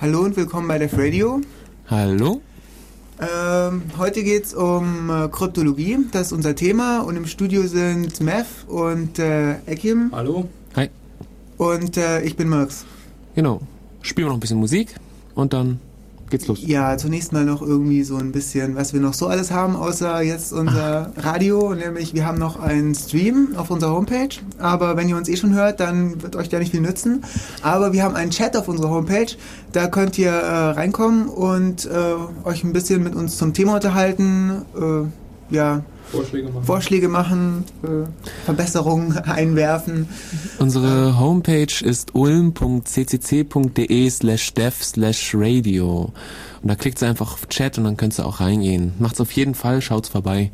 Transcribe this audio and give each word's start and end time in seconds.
Hallo 0.00 0.20
und 0.20 0.34
willkommen 0.34 0.66
bei 0.66 0.78
Def 0.78 0.96
Radio. 0.96 1.42
Hallo. 1.88 2.40
Ähm, 3.20 3.82
heute 3.98 4.24
geht 4.24 4.46
es 4.46 4.54
um 4.54 5.10
äh, 5.10 5.28
Kryptologie, 5.28 5.98
das 6.10 6.28
ist 6.28 6.32
unser 6.32 6.54
Thema. 6.54 7.00
Und 7.00 7.16
im 7.16 7.26
Studio 7.26 7.66
sind 7.66 8.18
Mev 8.22 8.64
und 8.66 9.18
äh, 9.18 9.56
Ekim. 9.66 10.10
Hallo. 10.12 10.48
Hi. 10.74 10.88
Und 11.58 11.98
äh, 11.98 12.22
ich 12.22 12.34
bin 12.34 12.48
Murks. 12.48 12.86
Genau. 13.34 13.60
Spielen 14.00 14.28
wir 14.28 14.30
noch 14.30 14.38
ein 14.38 14.40
bisschen 14.40 14.58
Musik 14.58 14.94
und 15.34 15.52
dann 15.52 15.80
geht's 16.30 16.46
los. 16.46 16.60
Ja, 16.62 16.96
zunächst 16.96 17.32
mal 17.32 17.44
noch 17.44 17.60
irgendwie 17.62 18.02
so 18.02 18.16
ein 18.16 18.32
bisschen, 18.32 18.76
was 18.76 18.92
wir 18.92 19.00
noch 19.00 19.14
so 19.14 19.26
alles 19.26 19.50
haben, 19.50 19.76
außer 19.76 20.22
jetzt 20.22 20.52
unser 20.52 21.12
Radio. 21.16 21.74
Nämlich, 21.74 22.14
wir 22.14 22.24
haben 22.24 22.38
noch 22.38 22.60
einen 22.60 22.94
Stream 22.94 23.54
auf 23.56 23.70
unserer 23.70 23.92
Homepage. 23.92 24.36
Aber 24.58 24.96
wenn 24.96 25.08
ihr 25.08 25.16
uns 25.16 25.28
eh 25.28 25.36
schon 25.36 25.54
hört, 25.54 25.80
dann 25.80 26.22
wird 26.22 26.36
euch 26.36 26.48
der 26.48 26.60
nicht 26.60 26.70
viel 26.70 26.80
nützen. 26.80 27.22
Aber 27.62 27.92
wir 27.92 28.02
haben 28.02 28.16
einen 28.16 28.30
Chat 28.30 28.56
auf 28.56 28.68
unserer 28.68 28.90
Homepage. 28.90 29.32
Da 29.72 29.88
könnt 29.88 30.18
ihr 30.18 30.30
äh, 30.30 30.70
reinkommen 30.70 31.28
und 31.28 31.86
äh, 31.86 32.48
euch 32.48 32.64
ein 32.64 32.72
bisschen 32.72 33.02
mit 33.02 33.14
uns 33.14 33.36
zum 33.36 33.52
Thema 33.52 33.74
unterhalten. 33.74 34.62
Äh, 34.76 35.54
ja, 35.54 35.82
Vorschläge 36.10 36.48
machen. 36.48 36.64
Vorschläge 36.64 37.08
machen, 37.08 37.64
äh, 37.82 38.06
Verbesserungen 38.44 39.18
einwerfen. 39.18 40.08
Unsere 40.58 41.18
Homepage 41.18 41.84
ist 41.84 42.14
ulm.ccc.de 42.14 44.10
slash 44.10 44.54
dev 44.54 44.82
slash 44.82 45.34
radio. 45.34 46.12
Und 46.62 46.68
da 46.68 46.74
klickt 46.74 47.00
ihr 47.02 47.08
einfach 47.08 47.34
auf 47.34 47.48
Chat 47.48 47.78
und 47.78 47.84
dann 47.84 47.96
könnt 47.96 48.18
ihr 48.18 48.26
auch 48.26 48.40
reingehen. 48.40 48.92
Macht's 48.98 49.20
auf 49.20 49.30
jeden 49.32 49.54
Fall, 49.54 49.80
schaut's 49.80 50.08
vorbei. 50.08 50.50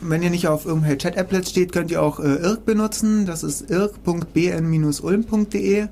Wenn 0.00 0.22
ihr 0.22 0.30
nicht 0.30 0.48
auf 0.48 0.64
irgendwelche 0.64 0.96
Chat-Applets 0.98 1.50
steht, 1.50 1.72
könnt 1.72 1.90
ihr 1.90 2.00
auch 2.02 2.20
äh, 2.20 2.36
IRC 2.36 2.64
benutzen. 2.64 3.26
Das 3.26 3.42
ist 3.42 3.70
irk.bn-ulm.de 3.70 5.88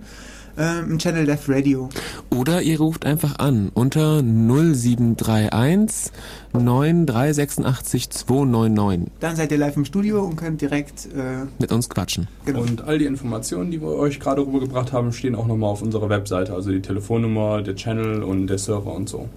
äh, 0.59 0.81
im 0.81 0.99
Channel 0.99 1.25
Dev 1.27 1.49
Radio. 1.49 1.89
Oder 2.31 2.63
ihr 2.63 2.79
ruft 2.79 3.07
einfach 3.07 3.39
an 3.39 3.71
unter 3.73 4.23
0731 4.23 6.13
9386 6.53 8.11
299 8.11 9.13
Dann 9.21 9.37
seid 9.37 9.53
ihr 9.53 9.59
live 9.59 9.77
im 9.77 9.85
Studio 9.85 10.23
und 10.25 10.37
könnt 10.37 10.61
direkt 10.61 11.07
äh, 11.07 11.47
mit 11.59 11.73
uns 11.73 11.89
quatschen. 11.89 12.29
genau. 12.45 12.61
Und 12.61 12.83
all 12.83 12.99
die 12.99 13.07
Informationen, 13.07 13.71
die 13.71 13.81
wir 13.81 13.89
euch 13.89 14.21
gerade 14.21 14.43
rübergebracht 14.43 14.93
haben, 14.93 15.13
stehen 15.13 15.35
auch 15.35 15.47
nochmal 15.47 15.71
auf 15.71 15.83
unserer 15.83 16.09
Webseite. 16.09 16.53
Also 16.53 16.71
die 16.71 16.83
Telefonnummer, 16.83 17.63
der 17.63 17.77
Channel 17.77 18.23
und 18.23 18.49
der 18.49 18.59
Server 18.59 18.93
und 18.93 19.09
so. 19.09 19.29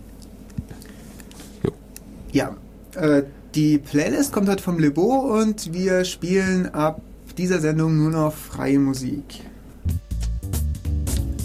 Ja, 2.31 2.55
äh, 2.95 3.23
die 3.55 3.77
Playlist 3.77 4.31
kommt 4.31 4.47
heute 4.47 4.63
vom 4.63 4.79
Lebo 4.79 5.37
und 5.37 5.73
wir 5.73 6.05
spielen 6.05 6.73
ab 6.73 7.01
dieser 7.37 7.59
Sendung 7.59 7.97
nur 7.97 8.11
noch 8.11 8.33
freie 8.33 8.79
Musik. 8.79 9.41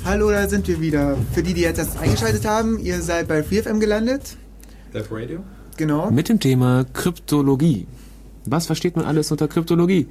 Hallo, 0.07 0.31
da 0.31 0.49
sind 0.49 0.69
wir 0.69 0.81
wieder. 0.81 1.17
Für 1.33 1.43
die, 1.43 1.53
die 1.53 1.63
jetzt 1.63 1.79
erst 1.79 1.99
eingeschaltet 1.99 2.47
haben, 2.47 2.79
ihr 2.79 3.03
seid 3.03 3.27
bei 3.27 3.43
FreeFM 3.43 3.81
gelandet. 3.81 4.37
Dev 4.95 5.09
Radio? 5.11 5.41
Genau. 5.77 6.13
Mit 6.13 6.29
dem 6.29 6.39
Thema 6.39 6.85
Kryptologie. 6.93 7.89
Was 8.45 8.67
versteht 8.67 8.95
man 8.95 9.05
alles 9.05 9.33
unter 9.33 9.49
Kryptologie? 9.49 10.07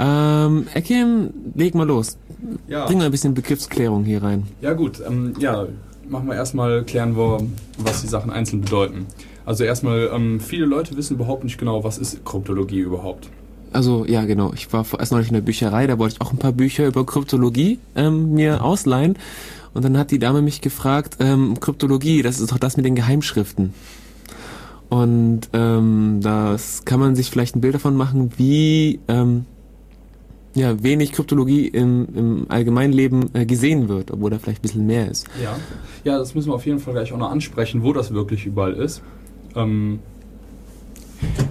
Ähm, 0.00 0.66
Ekim, 0.74 1.30
leg 1.54 1.76
mal 1.76 1.86
los. 1.86 2.18
Ja. 2.66 2.86
Bring 2.86 2.98
mal 2.98 3.04
ein 3.04 3.12
bisschen 3.12 3.32
Begriffsklärung 3.32 4.02
hier 4.02 4.24
rein. 4.24 4.48
Ja 4.60 4.72
gut, 4.72 5.00
ähm, 5.06 5.34
ja, 5.38 5.68
machen 6.08 6.26
wir 6.26 6.34
erstmal, 6.34 6.82
klären 6.82 7.16
wir, 7.16 7.46
was 7.78 8.00
die 8.00 8.08
Sachen 8.08 8.32
einzeln 8.32 8.62
bedeuten. 8.62 9.06
Also 9.46 9.62
erstmal, 9.62 10.10
ähm, 10.12 10.40
viele 10.40 10.66
Leute 10.66 10.96
wissen 10.96 11.14
überhaupt 11.14 11.44
nicht 11.44 11.58
genau, 11.58 11.84
was 11.84 11.96
ist 11.96 12.24
Kryptologie 12.24 12.80
überhaupt. 12.80 13.30
Also, 13.72 14.04
ja, 14.06 14.24
genau. 14.24 14.52
Ich 14.54 14.72
war 14.72 14.86
erst 14.98 15.12
neulich 15.12 15.28
in 15.28 15.34
der 15.34 15.40
Bücherei, 15.40 15.86
da 15.86 15.98
wollte 15.98 16.16
ich 16.16 16.20
auch 16.20 16.32
ein 16.32 16.38
paar 16.38 16.52
Bücher 16.52 16.86
über 16.86 17.06
Kryptologie 17.06 17.78
ähm, 17.96 18.34
mir 18.34 18.62
ausleihen. 18.62 19.16
Und 19.74 19.84
dann 19.84 19.96
hat 19.96 20.10
die 20.10 20.18
Dame 20.18 20.42
mich 20.42 20.60
gefragt, 20.60 21.16
ähm, 21.20 21.58
Kryptologie, 21.58 22.22
das 22.22 22.40
ist 22.40 22.52
doch 22.52 22.58
das 22.58 22.76
mit 22.76 22.84
den 22.84 22.94
Geheimschriften. 22.94 23.72
Und 24.90 25.48
ähm, 25.54 26.20
das 26.22 26.84
kann 26.84 27.00
man 27.00 27.16
sich 27.16 27.30
vielleicht 27.30 27.56
ein 27.56 27.62
Bild 27.62 27.74
davon 27.74 27.96
machen, 27.96 28.32
wie 28.36 29.00
ähm, 29.08 29.46
ja, 30.54 30.82
wenig 30.82 31.12
Kryptologie 31.12 31.68
im, 31.68 32.08
im 32.14 32.46
Allgemeinleben 32.50 33.34
äh, 33.34 33.46
gesehen 33.46 33.88
wird, 33.88 34.10
obwohl 34.10 34.30
da 34.30 34.38
vielleicht 34.38 34.58
ein 34.58 34.62
bisschen 34.62 34.86
mehr 34.86 35.10
ist. 35.10 35.26
Ja. 35.42 35.56
Ja, 36.04 36.18
das 36.18 36.34
müssen 36.34 36.50
wir 36.50 36.54
auf 36.54 36.66
jeden 36.66 36.78
Fall 36.78 36.92
gleich 36.92 37.12
auch 37.12 37.18
noch 37.18 37.30
ansprechen, 37.30 37.82
wo 37.82 37.94
das 37.94 38.12
wirklich 38.12 38.44
überall 38.44 38.74
ist. 38.74 39.00
Ähm, 39.54 40.00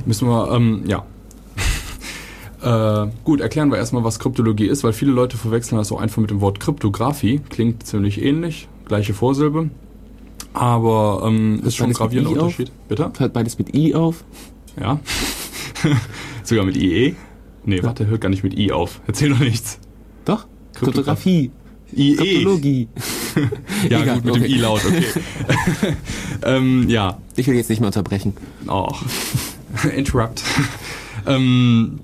müssen 0.05 0.27
wir, 0.27 0.51
ähm, 0.51 0.83
ja. 0.85 1.03
Äh, 2.61 3.07
gut, 3.23 3.41
erklären 3.41 3.71
wir 3.71 3.77
erstmal, 3.77 4.03
was 4.03 4.19
Kryptologie 4.19 4.67
ist, 4.67 4.83
weil 4.83 4.93
viele 4.93 5.11
Leute 5.11 5.37
verwechseln 5.37 5.77
das 5.77 5.91
auch 5.91 6.01
einfach 6.01 6.21
mit 6.21 6.29
dem 6.29 6.41
Wort 6.41 6.59
Kryptographie. 6.59 7.39
Klingt 7.49 7.85
ziemlich 7.85 8.21
ähnlich, 8.21 8.67
gleiche 8.85 9.13
Vorsilbe. 9.13 9.69
Aber 10.53 11.23
ähm, 11.25 11.61
ist 11.63 11.75
schon 11.75 11.87
ein 11.87 11.93
gravierender 11.93 12.31
I 12.31 12.35
auf? 12.37 12.43
Unterschied. 12.43 12.71
Bitte? 12.87 13.11
Hat 13.19 13.33
beides 13.33 13.57
mit 13.57 13.73
I 13.73 13.95
auf. 13.95 14.23
Ja. 14.79 14.99
Sogar 16.43 16.65
mit 16.65 16.75
IE? 16.77 17.15
Nee, 17.63 17.83
warte, 17.83 18.07
hört 18.07 18.21
gar 18.21 18.29
nicht 18.29 18.43
mit 18.43 18.57
I 18.57 18.71
auf. 18.71 19.01
Erzähl 19.07 19.29
doch 19.29 19.39
nichts. 19.39 19.79
Doch, 20.25 20.45
Kryptographie. 20.73 21.51
IE. 21.93 22.15
Kryptologie. 22.15 22.87
Ja, 23.89 24.01
Egal, 24.01 24.15
gut, 24.15 24.25
mit 24.25 24.35
dem 24.35 24.41
okay. 24.43 24.51
I 24.51 24.57
laut, 24.57 24.81
okay. 24.85 25.05
ähm, 26.43 26.89
ja, 26.89 27.17
Ich 27.37 27.47
will 27.47 27.55
jetzt 27.55 27.69
nicht 27.69 27.79
mehr 27.79 27.87
unterbrechen. 27.87 28.33
Oh. 28.67 28.89
Interrupt. 29.95 30.43
ähm, 31.25 32.01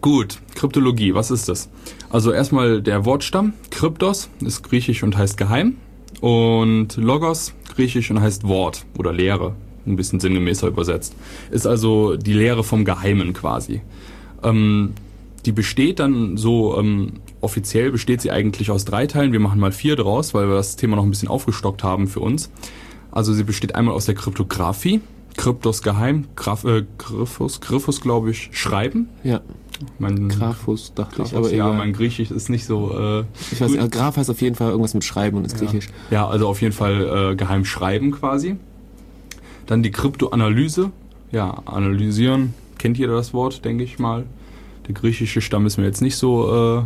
gut, 0.00 0.38
Kryptologie, 0.54 1.14
was 1.14 1.30
ist 1.30 1.48
das? 1.48 1.68
Also 2.10 2.32
erstmal 2.32 2.82
der 2.82 3.04
Wortstamm. 3.04 3.52
Kryptos 3.70 4.30
ist 4.40 4.62
griechisch 4.62 5.02
und 5.02 5.16
heißt 5.16 5.36
geheim. 5.36 5.76
Und 6.20 6.96
Logos, 6.96 7.54
griechisch 7.74 8.10
und 8.10 8.20
heißt 8.20 8.46
Wort 8.46 8.84
oder 8.98 9.12
Lehre. 9.12 9.54
Ein 9.86 9.96
bisschen 9.96 10.20
sinngemäßer 10.20 10.68
übersetzt. 10.68 11.14
Ist 11.50 11.66
also 11.66 12.16
die 12.16 12.32
Lehre 12.32 12.64
vom 12.64 12.84
Geheimen 12.84 13.32
quasi. 13.32 13.80
Ähm, 14.42 14.94
die 15.46 15.52
besteht 15.52 16.00
dann 16.00 16.36
so, 16.36 16.78
ähm, 16.78 17.14
offiziell 17.40 17.90
besteht 17.90 18.20
sie 18.20 18.30
eigentlich 18.30 18.70
aus 18.70 18.84
drei 18.84 19.06
Teilen. 19.06 19.32
Wir 19.32 19.40
machen 19.40 19.60
mal 19.60 19.72
vier 19.72 19.96
draus, 19.96 20.34
weil 20.34 20.48
wir 20.48 20.56
das 20.56 20.76
Thema 20.76 20.96
noch 20.96 21.04
ein 21.04 21.10
bisschen 21.10 21.28
aufgestockt 21.28 21.84
haben 21.84 22.08
für 22.08 22.20
uns. 22.20 22.50
Also 23.10 23.32
sie 23.32 23.44
besteht 23.44 23.74
einmal 23.74 23.94
aus 23.94 24.06
der 24.06 24.14
Kryptographie, 24.14 25.00
Kryptos 25.36 25.82
geheim, 25.82 26.26
Graf, 26.36 26.64
äh, 26.64 26.84
Griffus, 26.98 27.60
Griffus 27.60 28.00
glaube 28.00 28.30
ich, 28.30 28.50
schreiben. 28.52 29.08
Ja, 29.22 29.40
Mein, 29.98 30.28
Graphus 30.28 30.92
dachte 30.94 31.22
ich, 31.22 31.30
Grafos, 31.30 31.34
aber 31.34 31.48
ja, 31.50 31.66
egal. 31.66 31.76
mein 31.78 31.92
Griechisch 31.92 32.30
ist 32.30 32.48
nicht 32.48 32.64
so. 32.66 32.90
Äh, 32.92 33.24
Ich 33.52 33.60
weiß 33.60 33.70
nicht, 33.70 33.80
also 33.80 33.90
Graph 33.90 34.16
heißt 34.16 34.30
auf 34.30 34.40
jeden 34.40 34.56
Fall 34.56 34.70
irgendwas 34.70 34.94
mit 34.94 35.04
Schreiben 35.04 35.36
und 35.36 35.44
ist 35.44 35.56
griechisch. 35.58 35.88
Ja, 36.10 36.26
also 36.28 36.48
auf 36.48 36.60
jeden 36.62 36.74
Fall 36.74 37.32
äh, 37.32 37.36
geheim 37.36 37.64
schreiben 37.64 38.10
quasi. 38.10 38.56
Dann 39.66 39.82
die 39.82 39.90
Kryptoanalyse. 39.90 40.90
Ja, 41.30 41.62
analysieren. 41.66 42.54
Kennt 42.78 42.96
jeder 42.98 43.14
das 43.14 43.34
Wort, 43.34 43.64
denke 43.64 43.84
ich 43.84 43.98
mal. 43.98 44.24
Der 44.86 44.94
griechische 44.94 45.40
Stamm 45.40 45.66
ist 45.66 45.76
mir 45.76 45.84
jetzt 45.84 46.00
nicht 46.00 46.16
so, 46.16 46.78
äh, 46.78 46.82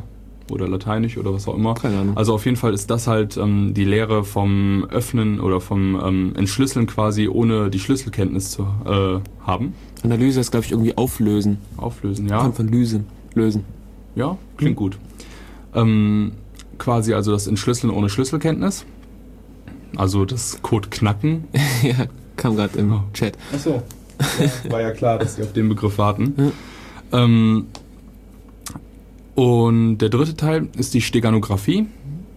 oder 0.50 0.69
lateinisch 0.69 1.16
oder 1.19 1.32
was 1.32 1.47
auch 1.48 1.54
immer. 1.54 1.75
Keine 1.75 1.98
Ahnung. 1.98 2.16
Also 2.16 2.34
auf 2.34 2.44
jeden 2.44 2.56
Fall 2.56 2.75
ist 2.75 2.91
das 2.91 3.06
halt 3.06 3.36
ähm, 3.36 3.75
die 3.75 3.84
Lehre 3.84 4.25
vom 4.25 4.86
Öffnen 4.91 5.41
oder 5.41 5.60
vom 5.60 6.00
ähm, 6.03 6.32
Entschlüsseln 6.36 6.86
quasi, 6.86 7.28
ohne 7.28 7.70
die 7.70 7.78
Schlüsselkenntnis 7.78 8.50
zu 8.50 8.62
äh, 8.84 9.20
haben. 9.47 9.75
Analyse 10.02 10.41
ist, 10.41 10.50
glaube 10.50 10.66
ich, 10.66 10.72
irgendwie 10.72 10.97
auflösen. 10.97 11.58
Auflösen, 11.76 12.28
ja. 12.28 12.38
Kommt 12.41 12.56
von 12.56 12.69
lösen. 12.69 13.06
Lösen. 13.34 13.64
Ja, 14.14 14.36
klingt 14.56 14.76
gut. 14.76 14.98
Ähm, 15.75 16.32
quasi 16.78 17.14
also 17.14 17.32
das 17.32 17.47
Entschlüsseln 17.47 17.92
ohne 17.92 18.08
Schlüsselkenntnis. 18.08 18.84
Also 19.97 20.25
das 20.25 20.60
Code 20.62 20.88
knacken. 20.91 21.44
ja, 21.82 22.06
kam 22.36 22.56
gerade 22.56 22.78
im 22.78 22.92
Oh. 22.92 23.00
Chat. 23.14 23.34
Achso. 23.54 23.82
war 24.69 24.81
ja 24.81 24.91
klar, 24.92 25.19
dass 25.19 25.36
Sie 25.36 25.42
auf 25.42 25.52
den 25.52 25.69
Begriff 25.69 25.98
warten. 25.98 26.34
Ja. 26.36 27.25
Ähm, 27.25 27.66
und 29.34 29.98
der 29.98 30.09
dritte 30.09 30.37
Teil 30.37 30.69
ist 30.76 30.94
die 30.94 31.00
Steganographie. 31.00 31.87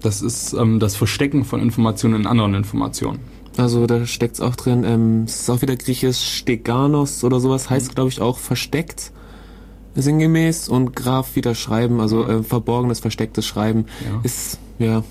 Das 0.01 0.21
ist 0.21 0.53
ähm, 0.53 0.79
das 0.79 0.95
Verstecken 0.95 1.45
von 1.45 1.59
Informationen 1.59 2.15
in 2.21 2.27
anderen 2.27 2.53
Informationen. 2.53 3.19
Also 3.57 3.87
da 3.87 4.05
steckt's 4.05 4.41
auch 4.41 4.55
drin. 4.55 4.83
Ähm, 4.83 5.23
es 5.23 5.41
ist 5.41 5.49
auch 5.49 5.61
wieder 5.61 5.75
griechisch 5.75 6.19
Steganos 6.19 7.23
oder 7.23 7.39
sowas. 7.39 7.69
Heißt, 7.69 7.95
glaube 7.95 8.09
ich, 8.09 8.21
auch 8.21 8.37
versteckt. 8.37 9.11
Sinngemäß. 9.95 10.67
Und 10.69 10.95
Graph 10.95 11.35
wieder 11.35 11.55
schreiben. 11.55 11.99
Also 11.99 12.27
äh, 12.27 12.43
verborgenes, 12.43 12.99
verstecktes 12.99 13.45
Schreiben. 13.45 13.85
Ja. 14.05 14.21
Ist, 14.23 14.59
ja, 14.77 15.03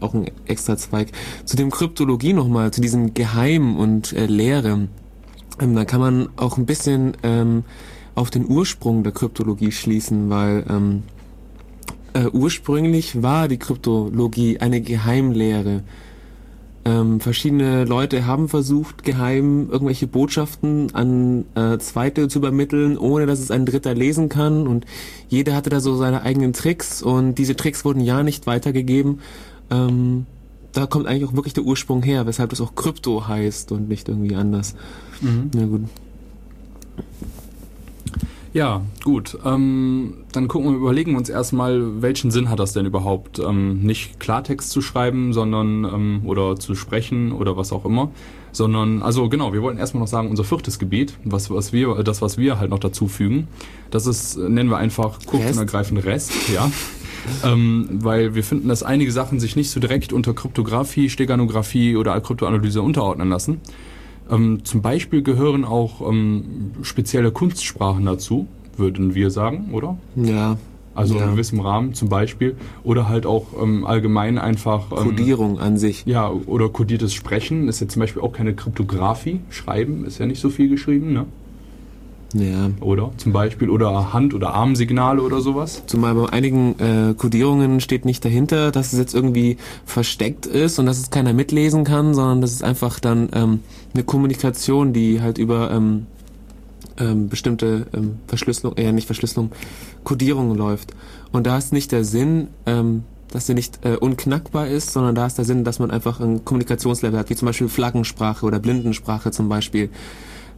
auch 0.00 0.14
ein 0.14 0.30
extra 0.46 0.76
Zweig. 0.76 1.08
Zu 1.44 1.56
dem 1.56 1.70
Kryptologie 1.70 2.32
nochmal, 2.32 2.72
zu 2.72 2.80
diesem 2.80 3.14
Geheim 3.14 3.76
und 3.76 4.12
äh, 4.12 4.26
Lehre. 4.26 4.88
Ähm, 5.60 5.74
da 5.74 5.84
kann 5.84 6.00
man 6.00 6.28
auch 6.36 6.56
ein 6.56 6.66
bisschen 6.66 7.16
ähm, 7.22 7.64
auf 8.14 8.30
den 8.30 8.46
Ursprung 8.48 9.02
der 9.02 9.12
Kryptologie 9.12 9.72
schließen, 9.72 10.30
weil 10.30 10.64
ähm, 10.68 11.02
äh, 12.12 12.26
ursprünglich 12.28 13.22
war 13.22 13.48
die 13.48 13.58
Kryptologie 13.58 14.60
eine 14.60 14.80
Geheimlehre. 14.80 15.82
Ähm, 16.86 17.18
verschiedene 17.18 17.84
Leute 17.84 18.26
haben 18.26 18.48
versucht, 18.48 19.04
geheim 19.04 19.70
irgendwelche 19.70 20.06
Botschaften 20.06 20.94
an 20.94 21.46
äh, 21.54 21.78
Zweite 21.78 22.28
zu 22.28 22.38
übermitteln, 22.38 22.98
ohne 22.98 23.24
dass 23.24 23.40
es 23.40 23.50
ein 23.50 23.64
Dritter 23.64 23.94
lesen 23.94 24.28
kann. 24.28 24.66
Und 24.66 24.84
jeder 25.28 25.56
hatte 25.56 25.70
da 25.70 25.80
so 25.80 25.96
seine 25.96 26.22
eigenen 26.22 26.52
Tricks 26.52 27.02
und 27.02 27.36
diese 27.36 27.56
Tricks 27.56 27.84
wurden 27.84 28.00
ja 28.00 28.22
nicht 28.22 28.46
weitergegeben. 28.46 29.20
Ähm, 29.70 30.26
da 30.72 30.86
kommt 30.86 31.06
eigentlich 31.06 31.28
auch 31.28 31.34
wirklich 31.34 31.54
der 31.54 31.64
Ursprung 31.64 32.02
her, 32.02 32.26
weshalb 32.26 32.50
das 32.50 32.60
auch 32.60 32.74
Krypto 32.74 33.26
heißt 33.26 33.72
und 33.72 33.88
nicht 33.88 34.08
irgendwie 34.08 34.34
anders. 34.34 34.74
Mhm. 35.22 35.50
Na 35.54 35.64
gut. 35.64 35.82
Ja, 38.54 38.82
gut. 39.02 39.36
Ähm, 39.44 40.14
dann 40.30 40.46
gucken 40.46 40.70
wir, 40.70 40.76
überlegen 40.76 41.10
wir 41.10 41.18
uns 41.18 41.28
erstmal, 41.28 42.00
welchen 42.02 42.30
Sinn 42.30 42.48
hat 42.48 42.60
das 42.60 42.72
denn 42.72 42.86
überhaupt, 42.86 43.40
ähm, 43.40 43.80
nicht 43.80 44.20
Klartext 44.20 44.70
zu 44.70 44.80
schreiben, 44.80 45.32
sondern 45.32 45.82
ähm, 45.82 46.20
oder 46.24 46.54
zu 46.54 46.76
sprechen 46.76 47.32
oder 47.32 47.56
was 47.56 47.72
auch 47.72 47.84
immer, 47.84 48.12
sondern 48.52 49.02
also 49.02 49.28
genau, 49.28 49.52
wir 49.52 49.60
wollten 49.62 49.80
erstmal 49.80 50.02
noch 50.02 50.08
sagen, 50.08 50.30
unser 50.30 50.44
viertes 50.44 50.78
Gebiet, 50.78 51.18
was 51.24 51.50
was 51.50 51.72
wir 51.72 52.04
das 52.04 52.22
was 52.22 52.38
wir 52.38 52.60
halt 52.60 52.70
noch 52.70 52.78
dazu 52.78 53.08
fügen, 53.08 53.48
das 53.90 54.06
ist 54.06 54.38
nennen 54.38 54.70
wir 54.70 54.76
einfach 54.76 55.18
kurz 55.26 55.42
Rest? 55.42 55.54
und 55.54 55.58
ergreifend 55.58 56.04
Rest, 56.04 56.32
ja. 56.54 56.70
ähm, 57.44 57.88
weil 57.90 58.36
wir 58.36 58.44
finden, 58.44 58.68
dass 58.68 58.84
einige 58.84 59.10
Sachen 59.10 59.40
sich 59.40 59.56
nicht 59.56 59.72
so 59.72 59.80
direkt 59.80 60.12
unter 60.12 60.32
Kryptographie, 60.32 61.10
Steganographie 61.10 61.96
oder 61.96 62.20
Kryptoanalyse 62.20 62.82
unterordnen 62.82 63.30
lassen. 63.30 63.60
Ähm, 64.30 64.64
zum 64.64 64.80
Beispiel 64.82 65.22
gehören 65.22 65.64
auch 65.64 66.00
ähm, 66.08 66.70
spezielle 66.82 67.30
Kunstsprachen 67.30 68.04
dazu, 68.06 68.46
würden 68.76 69.14
wir 69.14 69.30
sagen, 69.30 69.70
oder? 69.72 69.98
Ja, 70.16 70.56
Also 70.94 71.16
Ja. 71.18 71.24
in 71.24 71.32
gewissem 71.32 71.58
Rahmen 71.60 71.92
zum 71.94 72.08
Beispiel. 72.08 72.56
Oder 72.84 73.08
halt 73.08 73.26
auch 73.26 73.46
ähm, 73.60 73.84
allgemein 73.84 74.38
einfach. 74.38 74.92
Ähm, 74.92 74.98
Codierung 74.98 75.58
an 75.58 75.76
sich. 75.76 76.04
Ja, 76.06 76.30
oder 76.30 76.68
kodiertes 76.68 77.12
Sprechen 77.14 77.68
ist 77.68 77.80
ja 77.80 77.88
zum 77.88 78.00
Beispiel 78.00 78.22
auch 78.22 78.32
keine 78.32 78.54
Kryptographie. 78.54 79.40
Schreiben 79.50 80.04
ist 80.04 80.18
ja 80.18 80.26
nicht 80.26 80.40
so 80.40 80.50
viel 80.50 80.68
geschrieben, 80.68 81.12
ne? 81.12 81.26
Ja. 82.34 82.70
Oder? 82.80 83.12
Zum 83.16 83.32
Beispiel. 83.32 83.70
Oder 83.70 84.12
Hand- 84.12 84.34
oder 84.34 84.54
Armsignale 84.54 85.22
oder 85.22 85.40
sowas. 85.40 85.84
Zumal 85.86 86.14
bei 86.14 86.28
einigen 86.30 86.78
äh, 86.80 87.14
Codierungen 87.14 87.80
steht 87.80 88.04
nicht 88.04 88.24
dahinter, 88.24 88.72
dass 88.72 88.92
es 88.92 88.98
jetzt 88.98 89.14
irgendwie 89.14 89.56
versteckt 89.86 90.46
ist 90.46 90.78
und 90.78 90.86
dass 90.86 90.98
es 90.98 91.10
keiner 91.10 91.32
mitlesen 91.32 91.84
kann, 91.84 92.14
sondern 92.14 92.40
das 92.40 92.52
ist 92.52 92.64
einfach 92.64 92.98
dann 92.98 93.28
ähm, 93.32 93.60
eine 93.94 94.02
Kommunikation, 94.02 94.92
die 94.92 95.22
halt 95.22 95.38
über 95.38 95.70
ähm, 95.70 96.06
ähm, 96.98 97.28
bestimmte 97.28 97.86
ähm, 97.94 98.16
Verschlüsselung, 98.26 98.76
eher 98.76 98.92
nicht 98.92 99.06
Verschlüsselung, 99.06 99.52
Codierung 100.02 100.54
läuft. 100.56 100.92
Und 101.32 101.46
da 101.46 101.56
ist 101.56 101.72
nicht 101.72 101.92
der 101.92 102.04
Sinn, 102.04 102.48
ähm, 102.66 103.04
dass 103.30 103.46
sie 103.46 103.54
nicht 103.54 103.84
äh, 103.84 103.96
unknackbar 103.96 104.68
ist, 104.68 104.92
sondern 104.92 105.14
da 105.14 105.26
ist 105.26 105.38
der 105.38 105.44
Sinn, 105.44 105.64
dass 105.64 105.78
man 105.78 105.90
einfach 105.90 106.20
ein 106.20 106.44
Kommunikationslevel 106.44 107.18
hat, 107.18 107.30
wie 107.30 107.36
zum 107.36 107.46
Beispiel 107.46 107.68
Flaggensprache 107.68 108.46
oder 108.46 108.58
Blindensprache 108.60 109.30
zum 109.30 109.48
Beispiel. 109.48 109.90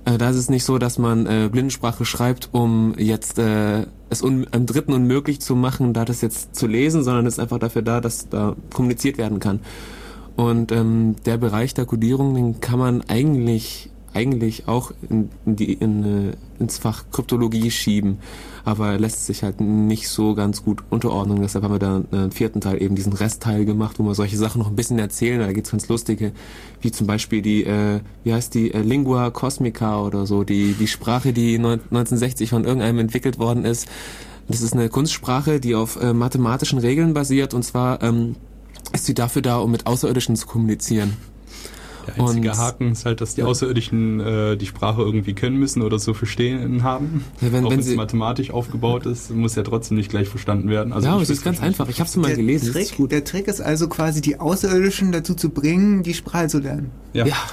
Äh, 0.07 0.19
da 0.19 0.31
ist 0.31 0.37
es 0.37 0.49
nicht 0.49 0.65
so, 0.65 0.79
dass 0.79 0.99
man 0.99 1.27
äh, 1.27 1.49
Blindensprache 1.51 2.05
schreibt, 2.05 2.49
um 2.53 2.95
jetzt 2.97 3.39
äh, 3.39 3.87
es 4.09 4.23
einem 4.23 4.47
Dritten 4.67 4.93
unmöglich 4.93 5.41
zu 5.41 5.55
machen, 5.57 5.93
da 5.93 6.05
das 6.05 6.23
jetzt 6.23 6.55
zu 6.55 6.67
lesen, 6.67 7.03
sondern 7.03 7.27
es 7.27 7.35
ist 7.35 7.41
einfach 7.41 7.59
dafür 7.59 7.83
da, 7.83 8.01
dass 8.01 8.29
da 8.29 8.57
kommuniziert 8.73 9.19
werden 9.19 9.41
kann. 9.41 9.61
Und 10.37 10.71
ähm, 10.71 11.17
der 11.25 11.39
Bereich 11.39 11.75
der 11.75 11.87
Codierung, 11.87 12.35
den 12.35 12.61
kann 12.61 12.79
man 12.79 13.03
eigentlich 13.09 13.91
eigentlich 14.15 14.67
auch 14.67 14.93
in, 15.11 15.29
in 15.45 15.57
die, 15.57 15.75
in, 15.75 16.31
äh, 16.31 16.33
ins 16.59 16.79
Fach 16.79 17.05
Kryptologie 17.13 17.71
schieben, 17.71 18.19
aber 18.67 18.89
er 18.89 18.99
lässt 18.99 19.27
sich 19.27 19.45
halt 19.45 19.61
nicht 19.61 20.09
so 20.09 20.35
ganz 20.35 20.65
gut 20.65 20.83
unterordnen. 20.91 21.41
Deshalb 21.41 21.63
haben 21.63 21.75
wir 21.75 21.79
da 21.79 22.03
einen 22.11 22.33
vierten 22.33 22.61
Teil, 22.61 22.83
eben 22.83 22.97
diesen 22.97 23.13
Restteil 23.13 23.65
gemacht, 23.65 24.01
wo 24.01 24.03
wir 24.03 24.17
solche 24.17 24.37
Sachen 24.37 24.59
noch 24.59 24.67
ein 24.67 24.75
bisschen 24.75 24.99
erzählen. 24.99 25.39
Da 25.39 25.53
gibt's 25.53 25.71
ganz 25.71 25.87
lustige, 25.89 26.33
wie 26.81 26.91
zum 26.91 27.07
Beispiel 27.07 27.43
die, 27.43 27.63
äh, 27.63 28.01
wie 28.25 28.35
heißt 28.35 28.53
die, 28.55 28.75
äh, 28.75 28.83
Lingua 28.83 29.31
Cosmica 29.31 30.03
oder 30.03 30.27
so, 30.27 30.43
die, 30.43 30.73
die 30.73 30.89
Sprache, 30.89 31.33
die 31.33 31.59
neun- 31.59 31.79
1960 31.91 32.51
von 32.51 32.65
irgendeinem 32.65 32.99
entwickelt 32.99 33.39
worden 33.39 33.65
ist. 33.65 33.87
Das 34.49 34.61
ist 34.61 34.73
eine 34.73 34.89
Kunstsprache, 34.89 35.61
die 35.61 35.77
auf 35.77 36.03
äh, 36.03 36.13
mathematischen 36.13 36.81
Regeln 36.81 37.15
basiert 37.15 37.55
und 37.55 37.63
zwar 37.63 38.03
ähm, 38.03 38.35
ist 38.93 39.07
sie 39.07 39.15
dafür 39.15 39.43
da, 39.43 39.59
um 39.59 39.71
mit 39.71 39.87
Außerirdischen 39.87 40.35
zu 40.35 40.49
kommunizieren. 40.49 41.17
Der 42.07 42.21
einzige 42.23 42.51
Und- 42.51 42.59
Haken 42.59 42.93
ist 42.93 43.05
halt, 43.05 43.21
dass 43.21 43.35
die 43.35 43.43
Außerirdischen 43.43 44.21
äh, 44.21 44.57
die 44.57 44.67
Sprache 44.67 45.03
irgendwie 45.03 45.35
können 45.35 45.57
müssen 45.57 45.83
oder 45.83 45.99
so 45.99 46.15
verstehen 46.15 46.83
haben. 46.83 47.25
Ja, 47.41 47.53
wenn- 47.53 47.65
Auch 47.65 47.71
wenn 47.71 47.81
es 47.81 47.95
mathematisch 47.95 48.51
aufgebaut 48.51 49.07
ist, 49.07 49.31
muss 49.31 49.55
ja 49.55 49.63
trotzdem 49.63 49.97
nicht 49.97 50.11
gleich 50.11 50.29
verstanden 50.29 50.69
werden. 50.69 50.93
Also 50.93 51.07
ja, 51.09 51.15
aber 51.15 51.23
ich 51.23 51.31
es 51.31 51.39
ist 51.39 51.45
ganz 51.45 51.61
einfach. 51.63 51.89
Ich 51.89 52.01
habe 52.01 52.09
es 52.09 52.17
mal 52.17 52.29
Der 52.29 52.37
gelesen. 52.37 52.73
Trick, 52.73 52.95
der 53.11 53.25
Trick 53.25 53.49
ist 53.49 53.61
also 53.61 53.89
quasi, 53.89 54.21
die 54.21 54.39
Außerirdischen 54.41 55.13
dazu 55.13 55.35
zu 55.35 55.51
bringen, 55.51 56.03
die 56.03 56.15
Sprache 56.15 56.49
zu 56.49 56.59
lernen. 56.59 56.91
Ja. 57.13 57.27
Ja. 57.27 57.37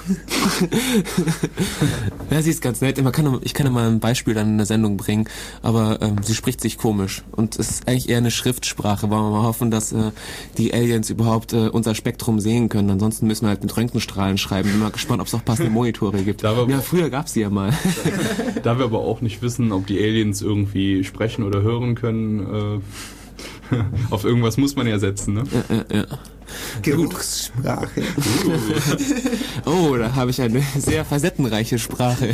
ja, 2.30 2.42
sie 2.42 2.50
ist 2.50 2.62
ganz 2.62 2.82
nett. 2.82 3.02
Man 3.02 3.12
kann, 3.14 3.40
ich 3.44 3.54
kann 3.54 3.66
ja 3.66 3.72
mal 3.72 3.90
ein 3.90 4.00
Beispiel 4.00 4.34
dann 4.34 4.50
in 4.50 4.58
der 4.58 4.66
Sendung 4.66 4.98
bringen, 4.98 5.26
aber 5.62 6.02
ähm, 6.02 6.18
sie 6.22 6.36
spricht 6.36 6.62
sich 6.62 6.78
komisch 6.78 7.24
und 7.32 7.58
es 7.58 7.70
ist 7.70 7.88
eigentlich 7.88 8.10
eher 8.10 8.18
eine 8.18 8.32
Schriftsprache. 8.32 9.10
Wollen 9.10 9.24
wir 9.24 9.32
mal 9.32 9.44
hoffen, 9.44 9.72
dass 9.72 9.92
äh, 9.94 10.12
die 10.58 10.74
Aliens 10.74 11.10
überhaupt 11.10 11.54
äh, 11.54 11.70
unser 11.70 11.96
Spektrum 11.96 12.40
sehen 12.40 12.70
können. 12.70 12.90
Ansonsten 12.90 13.28
müssen 13.28 13.46
wir 13.46 13.50
halt 13.50 13.62
mit 13.64 13.76
Röntgenstrahlen 13.76 14.38
schreiben. 14.44 14.70
Bin 14.70 14.80
mal 14.80 14.92
gespannt, 14.92 15.22
ob 15.22 15.28
es 15.28 15.34
auch 15.34 15.44
passende 15.44 15.72
Monitore 15.72 16.22
gibt. 16.22 16.44
Wir- 16.44 16.68
ja, 16.70 16.80
früher 16.82 17.10
gab's 17.10 17.34
die 17.34 17.40
ja 17.40 17.50
mal. 17.50 17.74
Da 18.62 18.78
wir 18.78 18.86
aber 18.86 19.00
auch 19.00 19.22
nicht 19.22 19.42
wissen, 19.42 19.72
ob 19.72 19.88
die 19.88 19.98
Aliens 19.98 20.42
irgendwie 20.42 21.04
sprechen 21.04 21.44
oder 21.44 21.62
hören 21.64 21.96
können, 21.96 22.82
äh, 23.72 23.76
auf 24.12 24.24
irgendwas 24.26 24.58
muss 24.58 24.76
man 24.76 24.86
ja 24.88 25.00
setzen, 25.00 25.34
ne? 25.36 25.44
ja, 25.52 25.76
ja, 25.76 25.98
ja. 26.02 26.06
Geruchssprache. 26.84 28.04
Oh, 29.66 29.96
da 29.98 30.14
habe 30.16 30.30
ich 30.30 30.40
eine 30.42 30.62
sehr 30.78 31.04
facettenreiche 31.04 31.80
Sprache. 31.80 32.34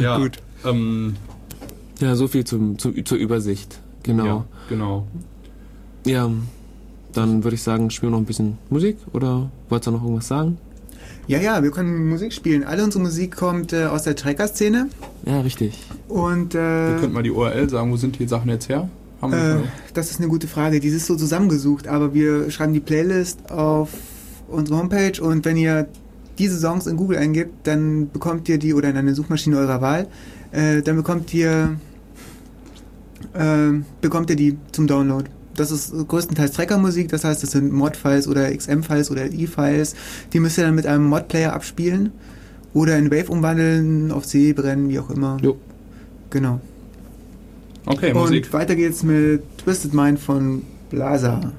Ja. 0.00 0.18
Gut. 0.18 0.38
Ähm, 0.64 1.14
Ja, 2.00 2.16
so 2.16 2.26
viel 2.26 2.44
zum, 2.44 2.78
zum, 2.78 3.04
zur 3.04 3.18
Übersicht. 3.18 3.78
Genau. 4.02 4.24
Ja, 4.24 4.44
genau. 4.68 5.06
Ja, 6.04 6.28
dann 7.12 7.44
würde 7.44 7.54
ich 7.54 7.62
sagen, 7.62 7.90
spielen 7.90 8.12
wir 8.12 8.16
noch 8.16 8.22
ein 8.22 8.26
bisschen 8.26 8.58
Musik 8.70 8.96
oder 9.12 9.50
wolltest 9.68 9.88
du 9.88 9.90
noch 9.92 10.02
irgendwas 10.02 10.28
sagen? 10.28 10.58
Ja, 11.28 11.38
ja, 11.38 11.62
wir 11.62 11.70
können 11.70 12.08
Musik 12.08 12.32
spielen. 12.32 12.64
Alle 12.64 12.82
unsere 12.82 13.02
Musik 13.02 13.36
kommt 13.36 13.72
äh, 13.72 13.84
aus 13.84 14.02
der 14.02 14.16
Trekker-Szene. 14.16 14.88
Ja, 15.24 15.40
richtig. 15.40 15.78
Und 16.08 16.54
Wir 16.54 16.96
äh, 16.96 17.00
könnten 17.00 17.12
mal 17.12 17.22
die 17.22 17.30
URL 17.30 17.68
sagen, 17.70 17.92
wo 17.92 17.96
sind 17.96 18.18
die 18.18 18.26
Sachen 18.26 18.50
jetzt 18.50 18.68
her? 18.68 18.88
Haben 19.20 19.32
wir 19.32 19.38
äh, 19.38 19.58
das 19.94 20.10
ist 20.10 20.18
eine 20.18 20.28
gute 20.28 20.48
Frage. 20.48 20.80
Die 20.80 20.88
ist 20.88 21.06
so 21.06 21.14
zusammengesucht, 21.14 21.86
aber 21.86 22.12
wir 22.12 22.50
schreiben 22.50 22.72
die 22.72 22.80
Playlist 22.80 23.52
auf 23.52 23.90
unsere 24.48 24.78
Homepage 24.78 25.22
und 25.22 25.44
wenn 25.44 25.56
ihr 25.56 25.86
diese 26.38 26.58
Songs 26.58 26.86
in 26.86 26.96
Google 26.96 27.18
eingibt, 27.18 27.66
dann 27.66 28.10
bekommt 28.10 28.48
ihr 28.48 28.58
die 28.58 28.74
oder 28.74 28.90
in 28.90 28.96
eine 28.96 29.14
Suchmaschine 29.14 29.56
eurer 29.56 29.80
Wahl, 29.80 30.08
äh, 30.50 30.82
dann 30.82 30.96
bekommt 30.96 31.32
ihr 31.32 31.76
äh, 33.34 33.70
bekommt 34.00 34.28
ihr 34.30 34.36
die 34.36 34.56
zum 34.72 34.86
Download. 34.86 35.24
Das 35.54 35.70
ist 35.70 35.92
größtenteils 36.08 36.52
Tracker-Musik, 36.52 37.08
das 37.08 37.24
heißt, 37.24 37.42
das 37.42 37.50
sind 37.50 37.72
Mod-Files 37.72 38.26
oder 38.26 38.50
XM-Files 38.56 39.10
oder 39.10 39.24
LI-Files. 39.26 39.94
Die 40.32 40.40
müsst 40.40 40.56
ihr 40.58 40.64
dann 40.64 40.74
mit 40.74 40.86
einem 40.86 41.04
Mod-Player 41.04 41.52
abspielen 41.52 42.12
oder 42.72 42.96
in 42.96 43.10
Wave 43.10 43.30
umwandeln, 43.30 44.10
auf 44.12 44.26
CD 44.26 44.52
brennen, 44.54 44.88
wie 44.88 44.98
auch 44.98 45.10
immer. 45.10 45.36
Jo. 45.42 45.56
Genau. 46.30 46.60
Okay, 47.84 48.12
Und 48.12 48.20
Musik. 48.20 48.52
weiter 48.52 48.76
geht's 48.76 49.02
mit 49.02 49.42
Twisted 49.58 49.92
Mind 49.92 50.18
von 50.18 50.62
Blaser. 50.90 51.52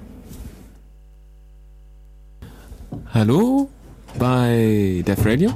Hallo 3.13 3.70
bei 4.17 5.03
Def 5.06 5.25
Radio. 5.25 5.51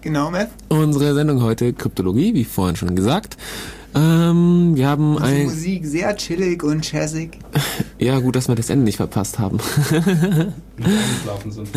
Genau, 0.00 0.30
Matt. 0.30 0.50
Unsere 0.68 1.14
Sendung 1.14 1.42
heute 1.42 1.72
Kryptologie, 1.72 2.34
wie 2.34 2.44
vorhin 2.44 2.76
schon 2.76 2.94
gesagt. 2.94 3.36
Ähm, 3.96 4.72
wir 4.76 4.86
haben 4.88 5.18
ein... 5.18 5.44
Musik 5.44 5.86
sehr 5.86 6.14
chillig 6.16 6.62
und 6.62 6.90
jazzig. 6.90 7.38
Ja, 7.98 8.18
gut, 8.20 8.36
dass 8.36 8.46
wir 8.46 8.54
das 8.54 8.68
Ende 8.68 8.84
nicht 8.84 8.98
verpasst 8.98 9.38
haben. 9.38 9.58
Eingeschlafen 10.76 11.50
sind. 11.50 11.68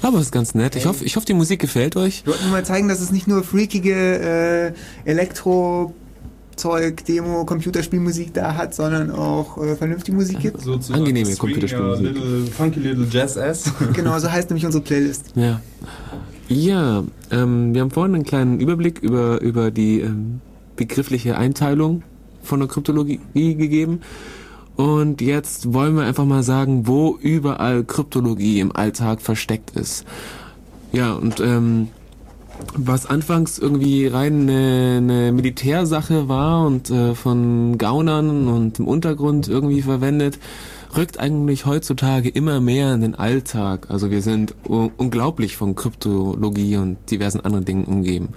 Aber 0.00 0.16
es 0.16 0.24
ist 0.24 0.32
ganz 0.32 0.54
nett. 0.54 0.74
Ich 0.74 0.86
hoffe, 0.86 1.04
ich 1.04 1.16
hoffe, 1.16 1.26
die 1.26 1.34
Musik 1.34 1.60
gefällt 1.60 1.96
euch. 1.96 2.24
Wir 2.24 2.32
wollten 2.32 2.44
nur 2.44 2.52
mal 2.52 2.64
zeigen, 2.64 2.88
dass 2.88 3.02
es 3.02 3.12
nicht 3.12 3.28
nur 3.28 3.44
freakige 3.44 4.72
äh, 5.04 5.10
Elektro- 5.10 5.92
Zeug, 6.56 7.04
Demo, 7.04 7.44
Computerspielmusik 7.44 8.32
da 8.32 8.54
hat, 8.54 8.74
sondern 8.76 9.10
auch 9.10 9.58
äh, 9.58 9.74
vernünftige 9.74 10.16
Musik 10.16 10.38
gibt. 10.38 10.60
Sozusagen 10.62 11.00
Angenehme 11.00 11.26
Swing, 11.26 11.38
Computerspielmusik. 11.38 12.06
Little, 12.06 12.46
funky 12.46 12.78
Little 12.80 13.06
Jazz-Ass. 13.10 13.72
Genau, 13.92 14.16
so 14.20 14.30
heißt 14.30 14.50
nämlich 14.50 14.64
unsere 14.64 14.82
Playlist. 14.84 15.32
Ja. 15.34 15.60
Ja, 16.48 17.02
ähm, 17.32 17.74
wir 17.74 17.80
haben 17.80 17.90
vorhin 17.90 18.14
einen 18.14 18.24
kleinen 18.24 18.60
Überblick 18.60 19.00
über, 19.00 19.40
über 19.40 19.72
die 19.72 20.00
ähm, 20.00 20.40
begriffliche 20.76 21.36
Einteilung 21.36 22.02
von 22.42 22.60
der 22.60 22.68
Kryptologie 22.68 23.20
gegeben. 23.34 24.00
Und 24.76 25.20
jetzt 25.20 25.72
wollen 25.72 25.96
wir 25.96 26.02
einfach 26.02 26.24
mal 26.24 26.42
sagen, 26.42 26.86
wo 26.86 27.16
überall 27.20 27.84
Kryptologie 27.84 28.60
im 28.60 28.74
Alltag 28.74 29.22
versteckt 29.22 29.70
ist. 29.76 30.04
Ja, 30.92 31.12
und 31.12 31.40
ähm, 31.40 31.88
was 32.74 33.06
anfangs 33.06 33.58
irgendwie 33.58 34.06
rein 34.06 34.42
eine, 34.42 34.96
eine 34.98 35.32
Militärsache 35.32 36.28
war 36.28 36.66
und 36.66 36.90
äh, 36.90 37.14
von 37.14 37.78
Gaunern 37.78 38.48
und 38.48 38.78
im 38.78 38.86
Untergrund 38.86 39.48
irgendwie 39.48 39.82
verwendet, 39.82 40.38
rückt 40.96 41.18
eigentlich 41.18 41.66
heutzutage 41.66 42.28
immer 42.28 42.60
mehr 42.60 42.94
in 42.94 43.00
den 43.00 43.14
Alltag. 43.14 43.90
Also 43.90 44.10
wir 44.10 44.22
sind 44.22 44.54
unglaublich 44.64 45.56
von 45.56 45.74
Kryptologie 45.74 46.76
und 46.76 46.98
diversen 47.10 47.40
anderen 47.40 47.64
Dingen 47.64 47.84
umgeben. 47.84 48.28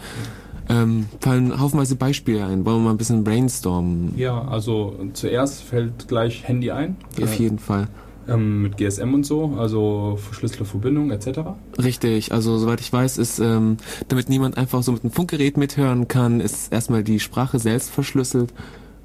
Ähm, 0.69 1.05
fallen 1.21 1.59
haufenweise 1.59 1.95
Beispiele 1.95 2.45
ein. 2.45 2.65
Wollen 2.65 2.77
wir 2.77 2.85
mal 2.85 2.91
ein 2.91 2.97
bisschen 2.97 3.23
brainstormen? 3.23 4.13
Ja, 4.17 4.41
also 4.47 4.95
zuerst 5.13 5.63
fällt 5.63 6.07
gleich 6.07 6.47
Handy 6.47 6.71
ein. 6.71 6.97
Auf 7.21 7.39
jeden 7.39 7.59
Fall. 7.59 7.87
Ähm, 8.27 8.63
mit 8.63 8.75
GSM 8.77 9.13
und 9.13 9.25
so, 9.25 9.53
also 9.57 10.17
verschlüsselte 10.21 10.65
Verbindung 10.65 11.11
etc. 11.11 11.39
Richtig, 11.81 12.33
also 12.33 12.57
soweit 12.57 12.81
ich 12.81 12.91
weiß, 12.91 13.17
ist, 13.19 13.39
ähm, 13.39 13.77
damit 14.09 14.27
niemand 14.27 14.57
einfach 14.57 14.83
so 14.83 14.91
mit 14.91 15.03
einem 15.03 15.11
Funkgerät 15.11 15.55
mithören 15.55 16.09
kann, 16.09 16.41
ist 16.41 16.73
erstmal 16.73 17.03
die 17.03 17.21
Sprache 17.21 17.57
selbst 17.57 17.89
verschlüsselt. 17.89 18.53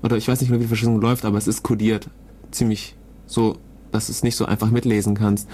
Oder 0.03 0.17
ich 0.17 0.27
weiß 0.27 0.41
nicht 0.41 0.51
mehr, 0.51 0.59
wie 0.59 0.65
die 0.65 0.69
Verschlüsselung 0.69 1.01
läuft, 1.01 1.25
aber 1.25 1.39
es 1.39 1.47
ist 1.47 1.63
kodiert. 1.63 2.09
Ziemlich 2.51 2.97
so, 3.27 3.57
dass 3.93 4.07
du 4.07 4.13
es 4.13 4.23
nicht 4.23 4.37
so 4.37 4.45
einfach 4.45 4.71
mitlesen 4.71 5.15
kannst. 5.15 5.49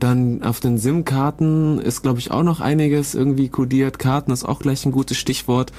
Dann 0.00 0.42
auf 0.42 0.60
den 0.60 0.76
SIM-Karten 0.76 1.78
ist, 1.78 2.02
glaube 2.02 2.18
ich, 2.18 2.30
auch 2.30 2.42
noch 2.42 2.60
einiges 2.60 3.14
irgendwie 3.14 3.48
kodiert. 3.48 3.98
Karten 3.98 4.32
ist 4.32 4.44
auch 4.44 4.58
gleich 4.58 4.84
ein 4.84 4.92
gutes 4.92 5.16
Stichwort. 5.16 5.72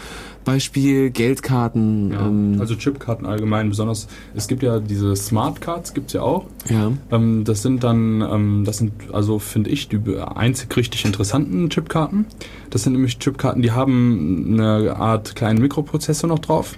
Beispiel 0.45 1.09
Geldkarten. 1.09 2.11
Ja, 2.11 2.27
ähm, 2.27 2.57
also 2.59 2.75
Chipkarten 2.75 3.25
allgemein, 3.25 3.69
besonders, 3.69 4.07
es 4.35 4.47
gibt 4.47 4.63
ja 4.63 4.79
diese 4.79 5.15
Smart 5.15 5.59
Cards, 5.59 5.93
gibt 5.93 6.07
es 6.07 6.13
ja 6.13 6.21
auch. 6.21 6.45
ja. 6.69 6.91
Ähm, 7.11 7.43
das 7.43 7.61
sind 7.61 7.83
dann, 7.83 8.21
ähm, 8.21 8.63
das 8.65 8.77
sind 8.77 8.93
also 9.11 9.39
finde 9.39 9.71
ich 9.71 9.89
die 9.89 9.99
einzig 10.17 10.75
richtig 10.77 11.03
interessanten 11.03 11.69
Chipkarten. 11.69 12.25
Das 12.69 12.83
sind 12.83 12.93
nämlich 12.93 13.19
Chipkarten, 13.19 13.61
die 13.61 13.71
haben 13.71 14.53
eine 14.53 14.95
Art 14.95 15.35
kleinen 15.35 15.59
Mikroprozessor 15.61 16.29
noch 16.29 16.39
drauf 16.39 16.77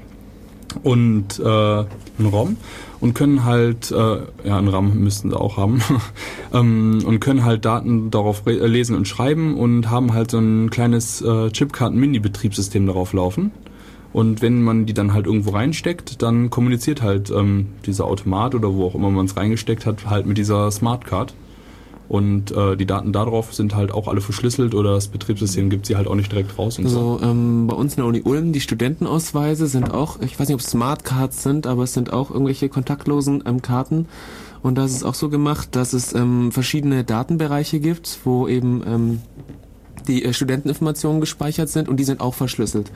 und 0.83 1.39
äh, 1.39 1.43
einen 1.43 2.29
ROM 2.31 2.57
und 2.99 3.13
können 3.13 3.45
halt, 3.45 3.91
äh, 3.91 4.17
ja, 4.43 4.57
einen 4.57 4.67
RAM 4.67 4.99
müssten 4.99 5.29
sie 5.29 5.39
auch 5.39 5.57
haben, 5.57 5.81
ähm, 6.53 7.03
und 7.05 7.19
können 7.19 7.45
halt 7.45 7.65
Daten 7.65 8.11
darauf 8.11 8.45
äh, 8.47 8.65
lesen 8.65 8.95
und 8.95 9.07
schreiben 9.07 9.55
und 9.55 9.89
haben 9.89 10.13
halt 10.13 10.31
so 10.31 10.39
ein 10.39 10.69
kleines 10.69 11.21
äh, 11.21 11.51
Chipkarten-Mini-Betriebssystem 11.51 12.85
darauf 12.87 13.13
laufen. 13.13 13.51
Und 14.13 14.41
wenn 14.41 14.63
man 14.63 14.85
die 14.85 14.93
dann 14.93 15.13
halt 15.13 15.27
irgendwo 15.27 15.51
reinsteckt, 15.51 16.21
dann 16.21 16.49
kommuniziert 16.49 17.01
halt 17.01 17.29
ähm, 17.29 17.67
dieser 17.85 18.05
Automat 18.05 18.55
oder 18.55 18.73
wo 18.73 18.85
auch 18.85 18.95
immer 18.95 19.11
man 19.11 19.25
es 19.25 19.37
reingesteckt 19.37 19.85
hat, 19.85 20.09
halt 20.09 20.25
mit 20.25 20.37
dieser 20.37 20.71
Smartcard. 20.71 21.33
Und 22.09 22.51
äh, 22.51 22.77
die 22.77 22.85
Daten 22.85 23.11
darauf 23.11 23.53
sind 23.53 23.75
halt 23.75 23.91
auch 23.91 24.07
alle 24.07 24.21
verschlüsselt 24.21 24.73
oder 24.73 24.93
das 24.93 25.09
Betriebssystem 25.09 25.69
gibt 25.69 25.85
sie 25.85 25.97
halt 25.97 26.07
auch 26.07 26.15
nicht 26.15 26.31
direkt 26.31 26.57
raus 26.57 26.79
und 26.79 26.87
so. 26.87 27.17
Also 27.17 27.25
ähm, 27.25 27.67
bei 27.67 27.75
uns 27.75 27.93
in 27.93 27.97
der 27.97 28.05
Uni 28.05 28.21
Ulm, 28.21 28.53
die 28.53 28.61
Studentenausweise 28.61 29.67
sind 29.67 29.93
auch, 29.93 30.21
ich 30.21 30.39
weiß 30.39 30.47
nicht, 30.47 30.55
ob 30.55 30.61
es 30.61 30.67
Smartcards 30.67 31.43
sind, 31.43 31.67
aber 31.67 31.83
es 31.83 31.93
sind 31.93 32.13
auch 32.13 32.31
irgendwelche 32.31 32.69
kontaktlosen 32.69 33.43
ähm, 33.45 33.61
Karten. 33.61 34.07
Und 34.63 34.75
da 34.75 34.85
ist 34.85 34.95
es 34.95 35.03
auch 35.03 35.13
so 35.13 35.29
gemacht, 35.29 35.69
dass 35.75 35.93
es 35.93 36.13
ähm, 36.13 36.51
verschiedene 36.51 37.03
Datenbereiche 37.03 37.79
gibt, 37.79 38.19
wo 38.23 38.47
eben 38.47 38.83
ähm, 38.87 39.21
die 40.07 40.23
äh, 40.23 40.33
Studenteninformationen 40.33 41.19
gespeichert 41.19 41.69
sind 41.69 41.89
und 41.89 41.97
die 41.97 42.03
sind 42.05 42.21
auch 42.21 42.33
verschlüsselt. 42.33 42.91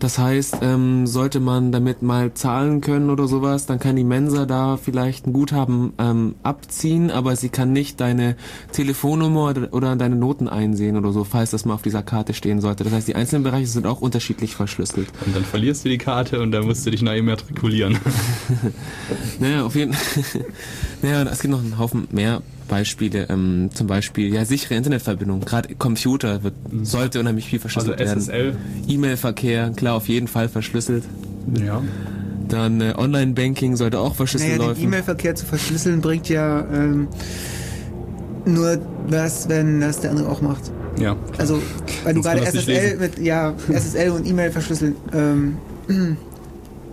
Das 0.00 0.18
heißt, 0.18 0.56
ähm, 0.62 1.06
sollte 1.06 1.40
man 1.40 1.72
damit 1.72 2.00
mal 2.00 2.32
zahlen 2.32 2.80
können 2.80 3.10
oder 3.10 3.28
sowas, 3.28 3.66
dann 3.66 3.78
kann 3.78 3.96
die 3.96 4.04
Mensa 4.04 4.46
da 4.46 4.78
vielleicht 4.78 5.26
ein 5.26 5.34
Guthaben 5.34 5.92
ähm, 5.98 6.36
abziehen, 6.42 7.10
aber 7.10 7.36
sie 7.36 7.50
kann 7.50 7.74
nicht 7.74 8.00
deine 8.00 8.36
Telefonnummer 8.72 9.54
oder, 9.72 9.96
deine 9.96 10.16
Noten 10.16 10.48
einsehen 10.48 10.96
oder 10.96 11.12
so, 11.12 11.24
falls 11.24 11.50
das 11.50 11.66
mal 11.66 11.74
auf 11.74 11.82
dieser 11.82 12.02
Karte 12.02 12.32
stehen 12.32 12.62
sollte. 12.62 12.82
Das 12.82 12.94
heißt, 12.94 13.08
die 13.08 13.14
einzelnen 13.14 13.42
Bereiche 13.42 13.66
sind 13.66 13.86
auch 13.86 14.00
unterschiedlich 14.00 14.56
verschlüsselt. 14.56 15.08
Und 15.26 15.36
dann 15.36 15.44
verlierst 15.44 15.84
du 15.84 15.90
die 15.90 15.98
Karte 15.98 16.40
und 16.40 16.50
dann 16.50 16.64
musst 16.64 16.86
du 16.86 16.90
dich 16.90 17.02
neu 17.02 17.18
immatrikulieren. 17.18 17.98
Naja, 19.38 19.64
auf 19.64 19.74
jeden 19.74 19.96
Naja, 21.02 21.22
es 21.22 21.40
gibt 21.40 21.52
noch 21.52 21.60
einen 21.60 21.78
Haufen 21.78 22.08
mehr 22.10 22.42
Beispiele. 22.70 23.26
Ähm, 23.28 23.68
zum 23.74 23.88
Beispiel, 23.88 24.32
ja, 24.32 24.44
sichere 24.44 24.76
Internetverbindung. 24.76 25.40
Gerade 25.40 25.74
Computer 25.74 26.42
wird, 26.44 26.54
sollte 26.82 27.20
unheimlich 27.20 27.46
viel 27.46 27.58
Also 27.58 27.68
verschlüsselt 27.68 27.98
werden. 27.98 28.20
SSL. 28.20 28.56
E-Mail-Verkehr, 28.88 29.70
klar, 29.70 29.96
auf 29.96 30.08
jeden 30.08 30.28
Fall 30.28 30.48
verschlüsselt. 30.48 31.04
Ja. 31.62 31.82
Dann 32.48 32.80
äh, 32.80 32.94
Online-Banking 32.96 33.76
sollte 33.76 33.98
auch 33.98 34.14
verschlüsselt 34.14 34.52
Naja, 34.52 34.62
den 34.62 34.68
laufen. 34.68 34.84
E-Mail-Verkehr 34.84 35.34
zu 35.34 35.46
verschlüsseln 35.46 36.00
bringt 36.00 36.28
ja 36.28 36.64
ähm, 36.72 37.08
nur 38.46 38.78
was, 39.08 39.48
wenn 39.48 39.80
das 39.80 40.00
der 40.00 40.10
andere 40.10 40.28
auch 40.28 40.40
macht. 40.40 40.70
Ja. 40.98 41.16
Also, 41.38 41.60
weil 42.04 42.14
du 42.14 42.22
gerade 42.22 42.46
SSL 42.46 42.98
mit, 42.98 43.18
ja, 43.18 43.54
SSL 43.68 44.10
und 44.10 44.26
E-Mail 44.26 44.52
verschlüsseln. 44.52 44.94
Ähm, 45.12 45.58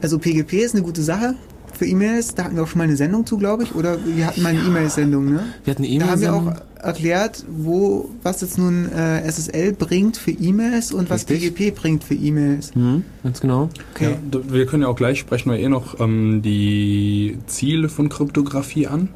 also 0.01 0.17
PGP 0.17 0.53
ist 0.53 0.73
eine 0.73 0.83
gute 0.83 1.03
Sache 1.03 1.35
für 1.77 1.85
E-Mails. 1.85 2.35
Da 2.35 2.43
hatten 2.43 2.55
wir 2.55 2.63
auch 2.63 2.67
schon 2.67 2.79
mal 2.79 2.85
eine 2.85 2.95
Sendung 2.95 3.25
zu, 3.25 3.37
glaube 3.37 3.63
ich. 3.63 3.75
Oder 3.75 3.97
wir 4.05 4.27
hatten 4.27 4.41
mal 4.41 4.49
eine 4.49 4.59
E-Mail-Sendung, 4.59 5.25
ne? 5.31 5.45
Wir 5.63 5.71
hatten 5.71 5.83
eine 5.83 5.99
Da 5.99 6.07
haben 6.07 6.21
wir 6.21 6.33
auch 6.33 6.53
erklärt, 6.81 7.43
wo, 7.49 8.09
was 8.23 8.41
jetzt 8.41 8.57
nun 8.57 8.91
äh, 8.91 9.29
SSL 9.29 9.73
bringt 9.73 10.17
für 10.17 10.31
E-Mails 10.31 10.91
und 10.91 11.09
was 11.09 11.29
Richtig. 11.29 11.55
PGP 11.55 11.75
bringt 11.75 12.03
für 12.03 12.13
E-Mails. 12.13 12.73
Hm, 12.73 13.03
ganz 13.23 13.41
genau. 13.41 13.69
Okay. 13.93 14.15
Ja, 14.31 14.41
wir 14.49 14.65
können 14.65 14.83
ja 14.83 14.89
auch 14.89 14.95
gleich 14.95 15.19
sprechen 15.19 15.51
wir 15.51 15.57
eh 15.57 15.69
noch 15.69 15.99
ähm, 15.99 16.41
die 16.41 17.37
Ziele 17.47 17.89
von 17.89 18.09
Kryptographie 18.09 18.87
an. 18.87 19.09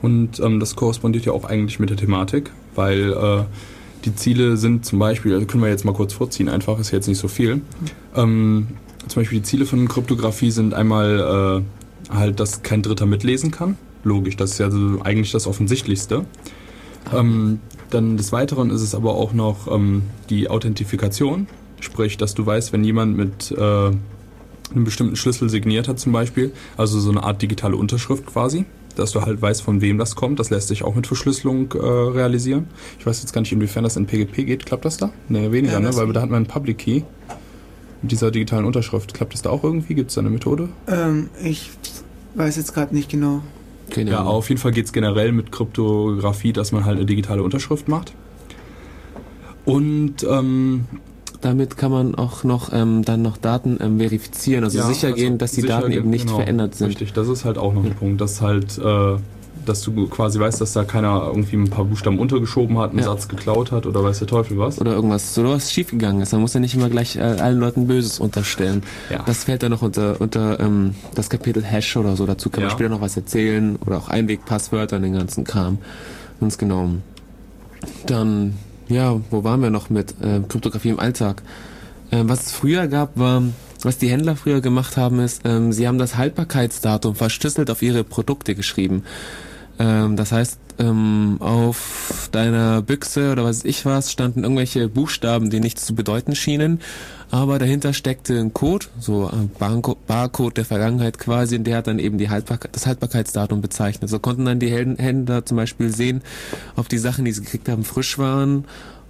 Und 0.00 0.38
ähm, 0.40 0.60
das 0.60 0.76
korrespondiert 0.76 1.24
ja 1.24 1.32
auch 1.32 1.44
eigentlich 1.44 1.80
mit 1.80 1.90
der 1.90 1.96
Thematik, 1.96 2.50
weil 2.76 3.12
äh, 3.12 3.42
die 4.04 4.14
Ziele 4.14 4.56
sind 4.56 4.84
zum 4.84 4.98
Beispiel, 4.98 5.34
also 5.34 5.46
können 5.46 5.62
wir 5.62 5.70
jetzt 5.70 5.84
mal 5.84 5.94
kurz 5.94 6.12
vorziehen, 6.12 6.48
einfach 6.48 6.78
ist 6.78 6.92
jetzt 6.92 7.08
nicht 7.08 7.18
so 7.18 7.26
viel. 7.28 7.62
Ähm, 8.14 8.68
zum 9.08 9.22
Beispiel 9.22 9.40
die 9.40 9.44
Ziele 9.44 9.66
von 9.66 9.88
Kryptographie 9.88 10.50
sind 10.50 10.74
einmal 10.74 11.62
äh, 11.62 11.77
halt, 12.10 12.40
dass 12.40 12.62
kein 12.62 12.82
Dritter 12.82 13.06
mitlesen 13.06 13.50
kann. 13.50 13.76
Logisch, 14.04 14.36
das 14.36 14.52
ist 14.52 14.58
ja 14.58 14.70
so 14.70 15.00
eigentlich 15.02 15.32
das 15.32 15.46
Offensichtlichste. 15.46 16.24
Ähm, 17.14 17.60
dann 17.90 18.16
des 18.16 18.32
Weiteren 18.32 18.70
ist 18.70 18.82
es 18.82 18.94
aber 18.94 19.14
auch 19.14 19.32
noch 19.32 19.72
ähm, 19.72 20.02
die 20.30 20.50
Authentifikation, 20.50 21.46
sprich, 21.80 22.16
dass 22.16 22.34
du 22.34 22.44
weißt, 22.44 22.72
wenn 22.72 22.84
jemand 22.84 23.16
mit 23.16 23.50
äh, 23.52 23.62
einen 23.62 24.84
bestimmten 24.84 25.16
Schlüssel 25.16 25.48
signiert 25.48 25.88
hat 25.88 25.98
zum 25.98 26.12
Beispiel, 26.12 26.52
also 26.76 27.00
so 27.00 27.10
eine 27.10 27.22
Art 27.22 27.40
digitale 27.40 27.76
Unterschrift 27.76 28.26
quasi, 28.26 28.66
dass 28.96 29.12
du 29.12 29.22
halt 29.22 29.40
weißt, 29.40 29.62
von 29.62 29.80
wem 29.80 29.96
das 29.96 30.16
kommt. 30.16 30.38
Das 30.38 30.50
lässt 30.50 30.68
sich 30.68 30.82
auch 30.84 30.94
mit 30.94 31.06
Verschlüsselung 31.06 31.72
äh, 31.72 31.78
realisieren. 31.78 32.66
Ich 32.98 33.06
weiß 33.06 33.20
jetzt 33.22 33.32
gar 33.32 33.40
nicht, 33.40 33.52
inwiefern 33.52 33.84
das 33.84 33.96
in 33.96 34.06
PGP 34.06 34.44
geht. 34.44 34.66
Klappt 34.66 34.84
das 34.84 34.96
da? 34.96 35.10
Nee, 35.28 35.50
weniger, 35.52 35.74
Ja, 35.74 35.80
ne? 35.80 35.94
Weil 35.96 36.12
da 36.12 36.20
hat 36.20 36.30
man 36.30 36.38
einen 36.38 36.46
Public 36.46 36.78
Key 36.78 37.02
mit 38.02 38.12
dieser 38.12 38.30
digitalen 38.30 38.64
Unterschrift. 38.64 39.14
Klappt 39.14 39.34
das 39.34 39.42
da 39.42 39.50
auch 39.50 39.64
irgendwie? 39.64 39.94
Gibt 39.94 40.10
es 40.10 40.16
da 40.16 40.20
eine 40.20 40.30
Methode? 40.30 40.68
Ähm, 40.88 41.30
ich 41.42 41.70
weiß 42.38 42.56
jetzt 42.56 42.72
gerade 42.74 42.94
nicht 42.94 43.10
genau. 43.10 43.42
Keine 43.90 44.10
Ja, 44.10 44.22
auf 44.24 44.48
jeden 44.48 44.60
Fall 44.60 44.72
geht 44.72 44.86
es 44.86 44.92
generell 44.92 45.32
mit 45.32 45.50
Kryptographie, 45.50 46.52
dass 46.52 46.72
man 46.72 46.84
halt 46.84 46.96
eine 46.96 47.06
digitale 47.06 47.42
Unterschrift 47.42 47.88
macht. 47.88 48.12
Und 49.64 50.24
ähm, 50.28 50.84
Damit 51.40 51.76
kann 51.76 51.90
man 51.90 52.14
auch 52.14 52.44
noch 52.44 52.72
ähm, 52.72 53.04
dann 53.04 53.22
noch 53.22 53.36
Daten 53.36 53.78
ähm, 53.80 53.98
verifizieren, 53.98 54.64
also 54.64 54.78
Ja, 54.78 54.86
sicher 54.86 55.08
also 55.08 55.16
gehen, 55.20 55.38
dass 55.38 55.52
die 55.52 55.62
Daten 55.62 55.90
gehen, 55.90 56.00
eben 56.00 56.10
nicht 56.10 56.26
genau. 56.26 56.38
verändert 56.38 56.74
sind. 56.74 56.88
Richtig, 56.88 57.12
das 57.12 57.28
ist 57.28 57.44
halt 57.44 57.58
auch 57.58 57.74
noch 57.74 57.84
ein 57.84 57.94
Punkt, 57.94 58.20
dass 58.20 58.40
halt, 58.40 58.78
äh, 58.78 59.16
dass 59.68 59.82
du 59.82 60.06
quasi 60.08 60.40
weißt, 60.40 60.60
dass 60.60 60.72
da 60.72 60.84
keiner 60.84 61.24
irgendwie 61.26 61.56
ein 61.56 61.68
paar 61.70 61.84
Buchstaben 61.84 62.18
untergeschoben 62.18 62.78
hat, 62.78 62.90
einen 62.90 63.00
Ja. 63.00 63.04
Satz 63.06 63.28
geklaut 63.28 63.70
hat 63.72 63.86
oder 63.86 64.02
weiß 64.02 64.18
der 64.20 64.28
Teufel 64.28 64.58
was. 64.58 64.80
Oder 64.80 64.92
irgendwas, 64.94 65.34
so 65.34 65.44
was 65.44 65.72
schiefgegangen 65.72 66.22
ist. 66.22 66.32
Man 66.32 66.40
muss 66.40 66.54
ja 66.54 66.60
nicht 66.60 66.74
immer 66.74 66.88
gleich 66.88 67.16
äh, 67.16 67.20
allen 67.20 67.58
Leuten 67.60 67.86
Böses 67.86 68.18
unterstellen. 68.20 68.82
Ja. 69.10 69.22
Das 69.26 69.44
fällt 69.44 69.62
dann 69.62 69.70
noch 69.70 69.82
unter, 69.82 70.20
unter 70.20 70.58
ähm, 70.60 70.94
das 71.14 71.30
Kapitel 71.30 71.62
Hash 71.64 71.96
oder 71.96 72.16
so. 72.16 72.26
Dazu 72.26 72.50
kann 72.50 72.62
man 72.62 72.70
Ja. 72.70 72.76
später 72.76 72.90
noch 72.90 73.00
was 73.00 73.16
erzählen. 73.16 73.76
Oder 73.86 73.98
auch 73.98 74.08
Einwegpasswörter 74.08 74.96
und 74.96 75.02
den 75.02 75.12
ganzen 75.14 75.44
Kram. 75.44 75.78
Ganz 76.40 76.58
genau. 76.58 76.90
Dann, 78.06 78.54
ja, 78.88 79.20
wo 79.30 79.44
waren 79.44 79.60
wir 79.62 79.70
noch 79.70 79.90
mit 79.90 80.14
äh, 80.22 80.40
Kryptographie 80.48 80.90
im 80.90 80.98
Alltag? 81.00 81.42
Ähm, 82.10 82.28
was 82.28 82.46
es 82.46 82.52
früher 82.52 82.86
gab, 82.88 83.18
war, 83.18 83.42
was 83.82 83.98
die 83.98 84.08
Händler 84.08 84.34
früher 84.34 84.60
gemacht 84.60 84.96
haben, 84.96 85.20
ist, 85.20 85.42
ähm, 85.44 85.72
sie 85.72 85.86
haben 85.86 85.98
das 85.98 86.16
Haltbarkeitsdatum 86.16 87.14
verschlüsselt 87.14 87.70
auf 87.70 87.82
ihre 87.82 88.02
Produkte 88.02 88.54
geschrieben. 88.54 89.04
Ähm, 89.78 90.16
das 90.16 90.32
heißt, 90.32 90.58
ähm, 90.80 91.36
auf 91.40 92.28
deiner 92.32 92.82
Büchse 92.82 93.32
oder 93.32 93.44
was 93.44 93.64
ich 93.64 93.84
was 93.84 94.12
standen 94.12 94.44
irgendwelche 94.44 94.88
Buchstaben, 94.88 95.50
die 95.50 95.60
nichts 95.60 95.84
zu 95.84 95.94
bedeuten 95.94 96.34
schienen, 96.34 96.80
aber 97.30 97.58
dahinter 97.58 97.92
steckte 97.92 98.38
ein 98.38 98.54
Code, 98.54 98.86
so 99.00 99.28
ein 99.28 99.50
Barco- 99.58 99.96
Barcode 100.06 100.56
der 100.56 100.64
Vergangenheit 100.64 101.18
quasi, 101.18 101.56
und 101.56 101.64
der 101.64 101.78
hat 101.78 101.86
dann 101.88 101.98
eben 101.98 102.16
die 102.16 102.30
Haltbarkeit, 102.30 102.74
das 102.74 102.86
Haltbarkeitsdatum 102.86 103.60
bezeichnet. 103.60 104.08
So 104.08 104.18
konnten 104.18 104.44
dann 104.44 104.60
die 104.60 104.70
Händ- 104.70 105.00
Händler 105.00 105.44
zum 105.44 105.56
Beispiel 105.56 105.90
sehen, 105.90 106.22
ob 106.76 106.88
die 106.88 106.98
Sachen, 106.98 107.24
die 107.24 107.32
sie 107.32 107.42
gekriegt 107.42 107.68
haben, 107.68 107.84
frisch 107.84 108.18
waren 108.18 108.64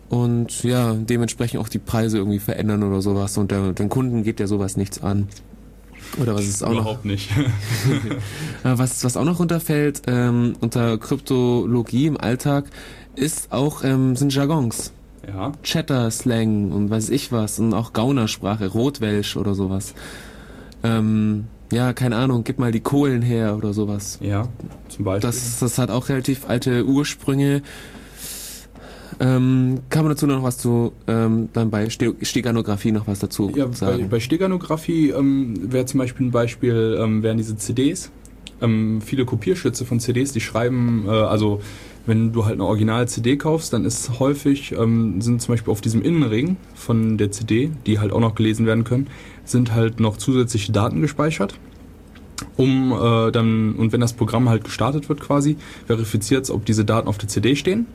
und 0.09 0.65
ja, 0.65 0.95
dementsprechend 0.95 1.61
auch 1.61 1.69
die 1.69 1.79
Preise 1.79 2.17
irgendwie 2.17 2.39
verändern 2.39 2.83
oder 2.83 3.03
sowas. 3.03 3.37
Und 3.37 3.53
den 3.53 3.89
Kunden 3.91 4.23
geht 4.23 4.41
ja 4.41 4.47
sowas 4.47 4.77
nichts 4.77 5.03
an. 5.03 5.29
Oder 6.21 6.35
was 6.35 6.47
ist 6.47 6.63
auch 6.63 6.69
noch? 6.71 6.81
Überhaupt 6.81 7.05
nicht. 7.05 7.31
Äh, 8.65 8.77
Was, 8.79 9.05
was 9.05 9.17
auch 9.17 9.25
noch 9.25 9.39
runterfällt 9.39 10.03
ähm, 10.09 10.55
unter 10.61 10.99
Kryptologie 10.99 12.07
im 12.07 12.17
Alltag, 12.21 12.65
ist 13.15 13.53
auch 13.53 13.85
ähm, 13.85 14.17
sind 14.17 14.35
Jargons. 14.35 14.93
ja, 15.27 15.53
Chatter-Slang 15.63 16.73
und 16.73 16.91
weiß 16.91 17.11
ich 17.11 17.31
was 17.31 17.59
und 17.61 17.73
auch 17.75 17.93
Gaunersprache, 17.93 18.67
Rotwelsch 18.69 19.37
oder 19.37 19.55
sowas. 19.55 19.95
Ähm, 20.83 21.45
ja, 21.73 21.93
keine 21.93 22.17
Ahnung, 22.17 22.45
gib 22.45 22.59
mal 22.59 22.73
die 22.73 22.81
Kohlen 22.81 23.23
her 23.23 23.57
oder 23.57 23.73
sowas. 23.75 24.19
ja, 24.23 24.49
zum 24.89 25.05
Beispiel. 25.05 25.29
Das, 25.29 25.59
das 25.61 25.79
hat 25.79 25.91
auch 25.91 26.09
relativ 26.09 26.49
alte 26.49 26.85
Ursprünge. 26.87 27.63
Ähm, 29.21 29.81
kann 29.91 30.03
man 30.05 30.11
dazu 30.11 30.27
noch 30.27 30.43
was 30.43 30.59
zu, 30.59 30.93
ähm, 31.09 31.49
dann 31.53 31.71
bei 31.71 31.89
Ste 31.91 32.15
Steganographie 32.23 32.93
noch 32.93 33.07
was 33.09 33.19
dazu 33.19 33.51
ja, 33.55 33.67
bei, 33.67 33.73
sagen? 33.73 34.09
bei 34.09 34.21
Steganographie 34.21 35.11
ähm, 35.11 35.73
wäre 35.73 35.87
zum 35.87 35.99
Beispiel 35.99 36.27
ein 36.27 36.31
Beispiel, 36.31 36.99
ähm, 37.01 37.23
wären 37.23 37.37
diese 37.37 37.57
CDs. 37.57 38.11
ähm, 38.61 39.01
viele 39.01 39.25
Kopierschütze 39.25 39.85
von 39.85 40.01
CDs, 40.01 40.33
die 40.33 40.41
schreiben, 40.41 41.05
äh, 41.07 41.11
also 41.11 41.61
wenn 42.07 42.33
du 42.33 42.45
halt 42.45 42.55
eine 42.55 42.65
Original-CD 42.65 43.37
kaufst, 43.37 43.73
dann 43.73 43.85
ist 43.85 44.19
häufig, 44.19 44.73
ähm, 44.73 45.21
sind 45.21 45.43
zum 45.43 45.53
Beispiel 45.53 45.71
auf 45.71 45.81
diesem 45.83 46.03
Innenring 46.03 46.57
von 46.75 47.19
der 47.19 47.31
CD, 47.31 47.71
die 47.87 47.99
halt 47.99 48.13
auch 48.13 48.21
noch 48.21 48.35
gelesen 48.35 48.67
werden 48.67 48.85
können, 48.85 49.09
sind 49.45 49.75
halt 49.75 50.01
noch 50.01 50.17
zusätzliche 50.17 50.73
Daten 50.73 51.03
gespeichert. 51.03 51.59
Um 52.57 52.93
äh, 52.93 53.31
dann, 53.31 53.75
und 53.75 53.93
wenn 53.93 54.01
das 54.01 54.13
Programm 54.15 54.49
halt 54.49 54.65
gestartet 54.65 55.09
wird 55.09 55.21
quasi, 55.21 55.57
verifiziert 55.87 56.45
es, 56.45 56.51
ob 56.51 56.65
diese 56.65 56.85
Daten 56.85 57.09
auf 57.09 57.19
der 57.19 57.29
CD 57.29 57.57
stehen. 57.57 57.87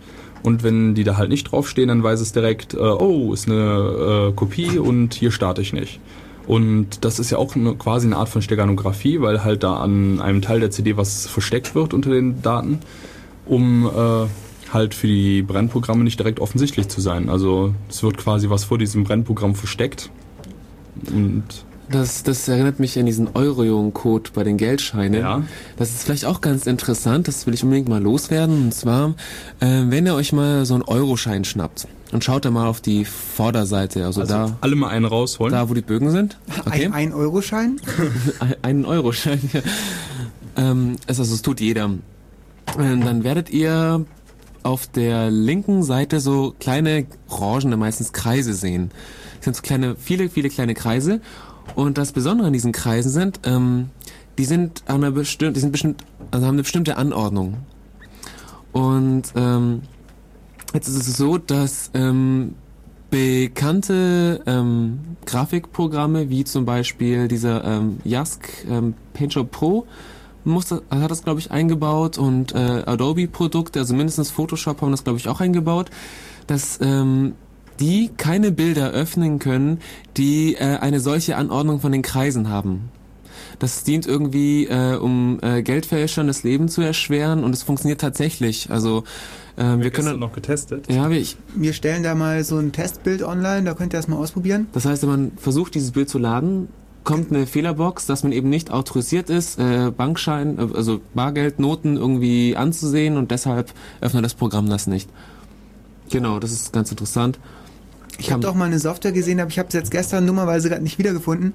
Und 0.44 0.62
wenn 0.62 0.94
die 0.94 1.04
da 1.04 1.18
halt 1.18 1.30
nicht 1.30 1.52
draufstehen, 1.52 1.88
dann 1.88 2.04
weiß 2.04 2.20
es 2.20 2.34
direkt, 2.34 2.74
äh, 2.74 2.78
oh, 2.78 3.34
ist 3.34 3.48
eine 3.50 4.30
äh, 4.30 4.34
Kopie 4.34 4.78
und 4.78 5.14
hier 5.14 5.32
starte 5.32 5.62
ich 5.62 5.74
nicht. 5.74 6.00
Und 6.46 7.06
das 7.06 7.20
ist 7.20 7.32
ja 7.32 7.38
auch 7.38 7.56
eine, 7.56 7.76
quasi 7.76 8.08
eine 8.08 8.18
Art 8.18 8.28
von 8.28 8.42
Steganographie, 8.42 9.22
weil 9.22 9.44
halt 9.44 9.64
da 9.64 9.78
an 9.78 10.20
einem 10.20 10.42
Teil 10.42 10.60
der 10.60 10.72
CD 10.72 10.98
was 10.98 11.26
versteckt 11.28 11.74
wird 11.74 11.94
unter 11.94 12.10
den 12.10 12.42
Daten, 12.42 12.80
um 13.46 13.86
äh, 13.86 14.74
halt 14.74 14.94
für 14.94 15.08
die 15.08 15.42
Brennprogramme 15.42 16.04
nicht 16.04 16.20
direkt 16.20 16.42
offensichtlich 16.42 16.90
zu 16.90 17.00
sein. 17.00 17.30
Also 17.30 17.74
es 17.90 18.04
wird 18.04 18.18
quasi 18.18 18.50
was 18.50 18.66
vor 18.66 18.78
diesem 18.78 19.06
Brennprogramm 19.06 19.56
versteckt. 19.56 20.10
Und 21.14 21.44
Das, 21.90 22.24
das 22.24 22.48
erinnert 22.48 22.80
mich 22.80 22.98
an 22.98 23.06
diesen 23.06 23.30
Eurojon-Code 23.36 24.32
bei 24.34 24.44
den 24.44 24.58
Geldscheinen. 24.58 25.20
Ja. 25.22 25.44
Das 25.78 25.90
ist 25.90 26.04
vielleicht 26.04 26.26
auch 26.26 26.42
ganz 26.42 26.66
interessant, 26.66 27.28
das 27.28 27.46
will 27.46 27.54
ich 27.54 27.64
unbedingt 27.64 27.90
mal 27.90 28.02
loswerden. 28.02 28.64
Und 28.66 28.74
zwar, 28.74 29.16
äh, 29.60 29.84
wenn 29.88 30.06
ihr 30.06 30.16
euch 30.16 30.32
mal 30.34 30.66
so 30.66 30.74
einen 30.76 30.84
Euroschein 30.84 31.44
schnappt 31.44 31.88
und 32.12 32.24
schaut 32.24 32.46
da 32.46 32.52
mal 32.52 32.68
auf 32.68 32.80
die 32.82 33.06
Vorderseite, 33.06 34.06
also, 34.06 34.22
also 34.22 34.34
da, 34.34 34.58
alle 34.62 34.76
mal 34.76 34.90
einen 34.90 35.06
rausholen. 35.06 35.52
da, 35.54 35.70
wo 35.70 35.74
die 35.74 35.82
Bögen 35.82 36.10
sind. 36.12 36.38
Okay. 36.66 36.90
Ein 36.92 37.12
1-Euro-Schein? 37.12 37.80
Ein- 38.40 38.56
einen 38.62 38.86
Euroschein. 38.86 39.40
Ja. 39.52 39.62
Ähm, 40.56 40.96
es, 41.08 41.20
also 41.20 41.34
es 41.34 41.42
tut 41.42 41.60
jeder. 41.60 41.86
Ähm, 42.80 43.02
dann 43.06 43.24
werdet 43.24 43.50
ihr 43.50 44.06
auf 44.64 44.88
der 44.88 45.30
linken 45.30 45.84
Seite 45.84 46.22
so 46.22 46.56
kleine 46.60 47.06
orangene, 47.28 47.76
meistens 47.76 48.14
Kreise 48.14 48.54
sehen. 48.54 48.92
Das 49.38 49.46
sind 49.46 49.56
so 49.58 49.62
kleine, 49.62 49.96
viele, 49.98 50.30
viele 50.30 50.50
kleine 50.50 50.74
Kreise. 50.74 51.20
Und 51.76 51.98
das 51.98 52.12
Besondere 52.12 52.48
an 52.48 52.54
diesen 52.54 52.72
Kreisen 52.72 53.10
sind, 53.12 53.40
ähm, 53.46 53.90
die 54.38 54.46
sind 54.46 54.84
an 54.88 54.98
einer 54.98 55.12
bestimmten, 55.12 55.54
die 55.56 55.60
sind 55.60 55.72
bestimmt, 55.72 56.04
also 56.32 56.46
haben 56.46 56.54
eine 56.54 56.64
bestimmte 56.64 56.98
Anordnung. 56.98 57.58
Und 58.72 59.24
ähm, 59.36 59.82
jetzt 60.74 60.88
ist 60.88 60.96
es 60.96 61.18
so, 61.18 61.38
dass 61.38 61.92
ähm, 61.94 62.56
bekannte 63.10 64.42
ähm, 64.48 65.00
Grafikprogramme 65.26 66.30
wie 66.30 66.44
zum 66.46 66.66
Beispiel 66.66 67.28
dieser 67.28 67.64
ähm, 67.64 68.00
Yask 68.04 68.50
ähm, 68.68 68.96
PaintShop 69.14 69.52
Pro 69.52 69.86
musste, 70.44 70.82
hat 70.90 71.12
das 71.12 71.24
glaube 71.24 71.40
ich 71.40 71.52
eingebaut 71.52 72.18
und 72.18 72.54
äh, 72.54 72.84
Adobe 72.86 73.28
Produkte, 73.28 73.80
also 73.80 73.94
mindestens 73.94 74.32
Photoshop 74.32 74.82
haben 74.82 74.92
das 74.92 75.04
glaube 75.04 75.20
ich 75.20 75.30
auch 75.30 75.40
eingebaut, 75.40 75.90
dass 76.48 76.80
ähm, 76.82 77.36
die 77.84 78.12
keine 78.16 78.54
Bilder 78.54 78.92
öffnen 78.92 79.40
können, 79.40 79.80
die 80.16 80.56
äh, 80.56 80.78
eine 80.78 81.02
solche 81.02 81.36
Anordnung 81.36 81.82
von 81.82 81.92
den 81.92 82.02
Kreisen 82.02 82.48
haben. 82.48 82.90
Das 83.60 83.84
dient 83.84 84.08
irgendwie, 84.08 84.68
äh, 84.68 84.96
um 84.96 85.40
äh, 85.42 85.62
Geldfälschern 85.62 86.28
das 86.28 86.44
Leben 86.44 86.70
zu 86.70 86.82
erschweren 86.82 87.44
und 87.44 87.54
es 87.54 87.62
funktioniert 87.62 88.00
tatsächlich. 88.00 88.72
Also 88.72 89.04
äh, 89.58 89.78
wir 89.80 89.92
können 89.92 90.18
noch 90.18 90.32
getestet. 90.32 90.86
ja, 90.90 91.10
wir, 91.10 91.20
ich, 91.20 91.36
Wir 91.56 91.74
stellen 91.74 92.04
da 92.04 92.16
mal 92.16 92.46
so 92.46 92.58
ein 92.58 92.72
Testbild 92.72 93.22
online, 93.22 93.64
da 93.64 93.74
könnt 93.74 93.94
ihr 93.94 93.98
das 93.98 94.08
mal 94.08 94.16
ausprobieren. 94.16 94.68
Das 94.72 94.86
heißt, 94.86 95.04
wenn 95.04 95.10
man 95.10 95.32
versucht, 95.36 95.76
dieses 95.76 95.92
Bild 95.92 96.08
zu 96.08 96.20
laden, 96.20 96.70
kommt 97.04 97.32
eine 97.32 97.46
Fehlerbox, 97.46 98.06
dass 98.06 98.24
man 98.24 98.32
eben 98.32 98.50
nicht 98.50 98.72
autorisiert 98.72 99.30
ist, 99.30 99.60
äh, 99.60 99.92
Bankschein, 99.92 100.58
äh, 100.58 100.68
also 100.74 101.02
Bargeldnoten 101.14 101.98
irgendwie 101.98 102.56
anzusehen 102.56 103.18
und 103.18 103.30
deshalb 103.30 103.74
öffnet 104.00 104.24
das 104.24 104.36
Programm 104.36 104.70
das 104.70 104.88
nicht. 104.88 105.10
Genau, 106.10 106.40
das 106.40 106.52
ist 106.52 106.72
ganz 106.72 106.90
interessant. 106.92 107.40
Ich 108.20 108.32
habe 108.32 108.42
doch 108.42 108.54
mal 108.56 108.66
eine 108.66 108.80
Software 108.80 109.12
gesehen, 109.12 109.40
aber 109.40 109.50
ich 109.50 109.60
habe 109.60 109.68
es 109.68 109.74
jetzt 109.74 109.92
gestern 109.92 110.26
dummerweise 110.28 110.70
gerade 110.70 110.84
nicht 110.84 110.98
wiedergefunden. 111.00 111.54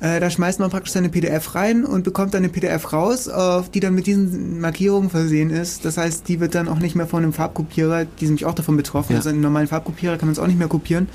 Äh, 0.00 0.20
da 0.20 0.30
schmeißt 0.30 0.58
man 0.60 0.70
praktisch 0.70 0.92
seine 0.92 1.08
PDF 1.08 1.54
rein 1.54 1.84
und 1.84 2.02
bekommt 2.04 2.34
dann 2.34 2.42
eine 2.42 2.48
PDF 2.48 2.92
raus, 2.92 3.28
auf 3.28 3.70
die 3.70 3.80
dann 3.80 3.94
mit 3.94 4.06
diesen 4.06 4.60
Markierungen 4.60 5.10
versehen 5.10 5.50
ist. 5.50 5.84
Das 5.84 5.96
heißt, 5.98 6.28
die 6.28 6.40
wird 6.40 6.54
dann 6.54 6.68
auch 6.68 6.78
nicht 6.78 6.96
mehr 6.96 7.06
von 7.06 7.22
einem 7.22 7.32
Farbkopierer, 7.32 8.04
die 8.04 8.26
sind 8.26 8.34
nämlich 8.34 8.46
auch 8.46 8.54
davon 8.54 8.76
betroffen, 8.76 9.12
Ja. 9.12 9.18
also 9.18 9.28
einen 9.28 9.40
normalen 9.40 9.68
Farbkopierer 9.68 10.16
kann 10.16 10.28
man 10.28 10.32
es 10.32 10.38
auch 10.38 10.46
nicht 10.46 10.58
mehr 10.58 10.68
kopieren. 10.68 11.08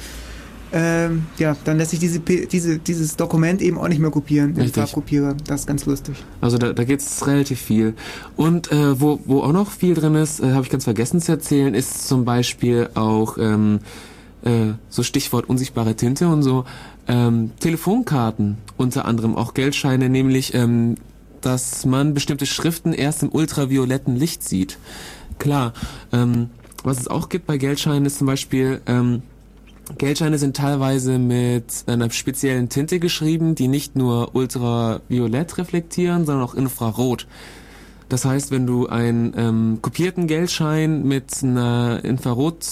Ähm, 0.76 1.28
ja, 1.38 1.56
dann 1.66 1.78
lässt 1.78 1.92
sich 1.92 2.00
diese, 2.00 2.20
diese, 2.20 2.80
dieses 2.80 3.16
Dokument 3.16 3.62
eben 3.62 3.78
auch 3.78 3.88
nicht 3.88 4.00
mehr 4.00 4.10
kopieren 4.10 4.56
im. 4.58 4.74
Farbkopierer. 4.74 5.36
Das 5.46 5.62
ist 5.62 5.68
ganz 5.68 5.86
lustig. 5.86 6.16
Also 6.42 6.58
da, 6.58 6.74
da 6.74 6.84
geht's 6.84 7.28
relativ 7.28 7.62
viel. 7.62 7.94
Und 8.36 8.72
äh, 8.72 9.00
wo, 9.00 9.20
wo 9.26 9.42
auch 9.44 9.52
noch 9.52 9.70
viel 9.70 9.94
drin 9.94 10.16
ist, 10.16 10.40
äh, 10.40 10.52
habe 10.54 10.64
ich 10.64 10.72
ganz 10.72 10.86
vergessen 10.86 11.22
zu 11.22 11.32
erzählen, 11.32 11.76
ist 11.76 12.08
zum 12.08 12.26
Beispiel 12.26 12.90
auch 12.96 13.38
ähm, 13.38 13.82
äh, 14.44 14.74
so 14.90 15.04
Stichwort 15.04 15.50
unsichtbare 15.50 15.96
Tinte 15.96 16.28
und 16.28 16.44
so 16.44 16.66
ähm, 17.08 17.52
Telefonkarten, 17.60 18.58
unter 18.78 19.06
anderem 19.06 19.36
auch 19.36 19.54
Geldscheine, 19.54 20.10
nämlich 20.10 20.54
ähm, 20.54 20.96
dass 21.42 21.86
man 21.86 22.14
bestimmte 22.14 22.46
Schriften 22.46 22.94
erst 22.94 23.24
im 23.24 23.30
ultravioletten 23.30 24.16
Licht 24.16 24.44
sieht. 24.44 24.78
Klar, 25.40 25.74
ähm, 26.12 26.50
was 26.84 27.00
es 27.00 27.08
auch 27.08 27.30
gibt 27.30 27.48
bei 27.48 27.58
Geldscheinen 27.58 28.06
ist 28.06 28.18
zum 28.18 28.28
Beispiel 28.28 28.82
ähm, 28.86 29.24
Geldscheine 29.98 30.38
sind 30.38 30.56
teilweise 30.56 31.20
mit 31.20 31.84
einer 31.88 32.10
speziellen 32.10 32.70
Tinte 32.70 33.00
geschrieben, 33.00 33.54
die 33.54 33.68
nicht 33.68 33.96
nur 33.96 34.34
ultraviolett 34.34 35.58
reflektieren, 35.58 36.26
sondern 36.26 36.46
auch 36.46 36.56
infrarot. 36.56 37.28
Das 38.10 38.26
heißt, 38.26 38.52
wenn 38.52 38.68
du 38.68 38.88
einen 38.88 39.34
ähm, 39.36 39.80
kopierten 39.82 40.28
Geldschein 40.28 41.04
mit 41.04 41.44
einer 41.44 42.04
Infrarot 42.04 42.66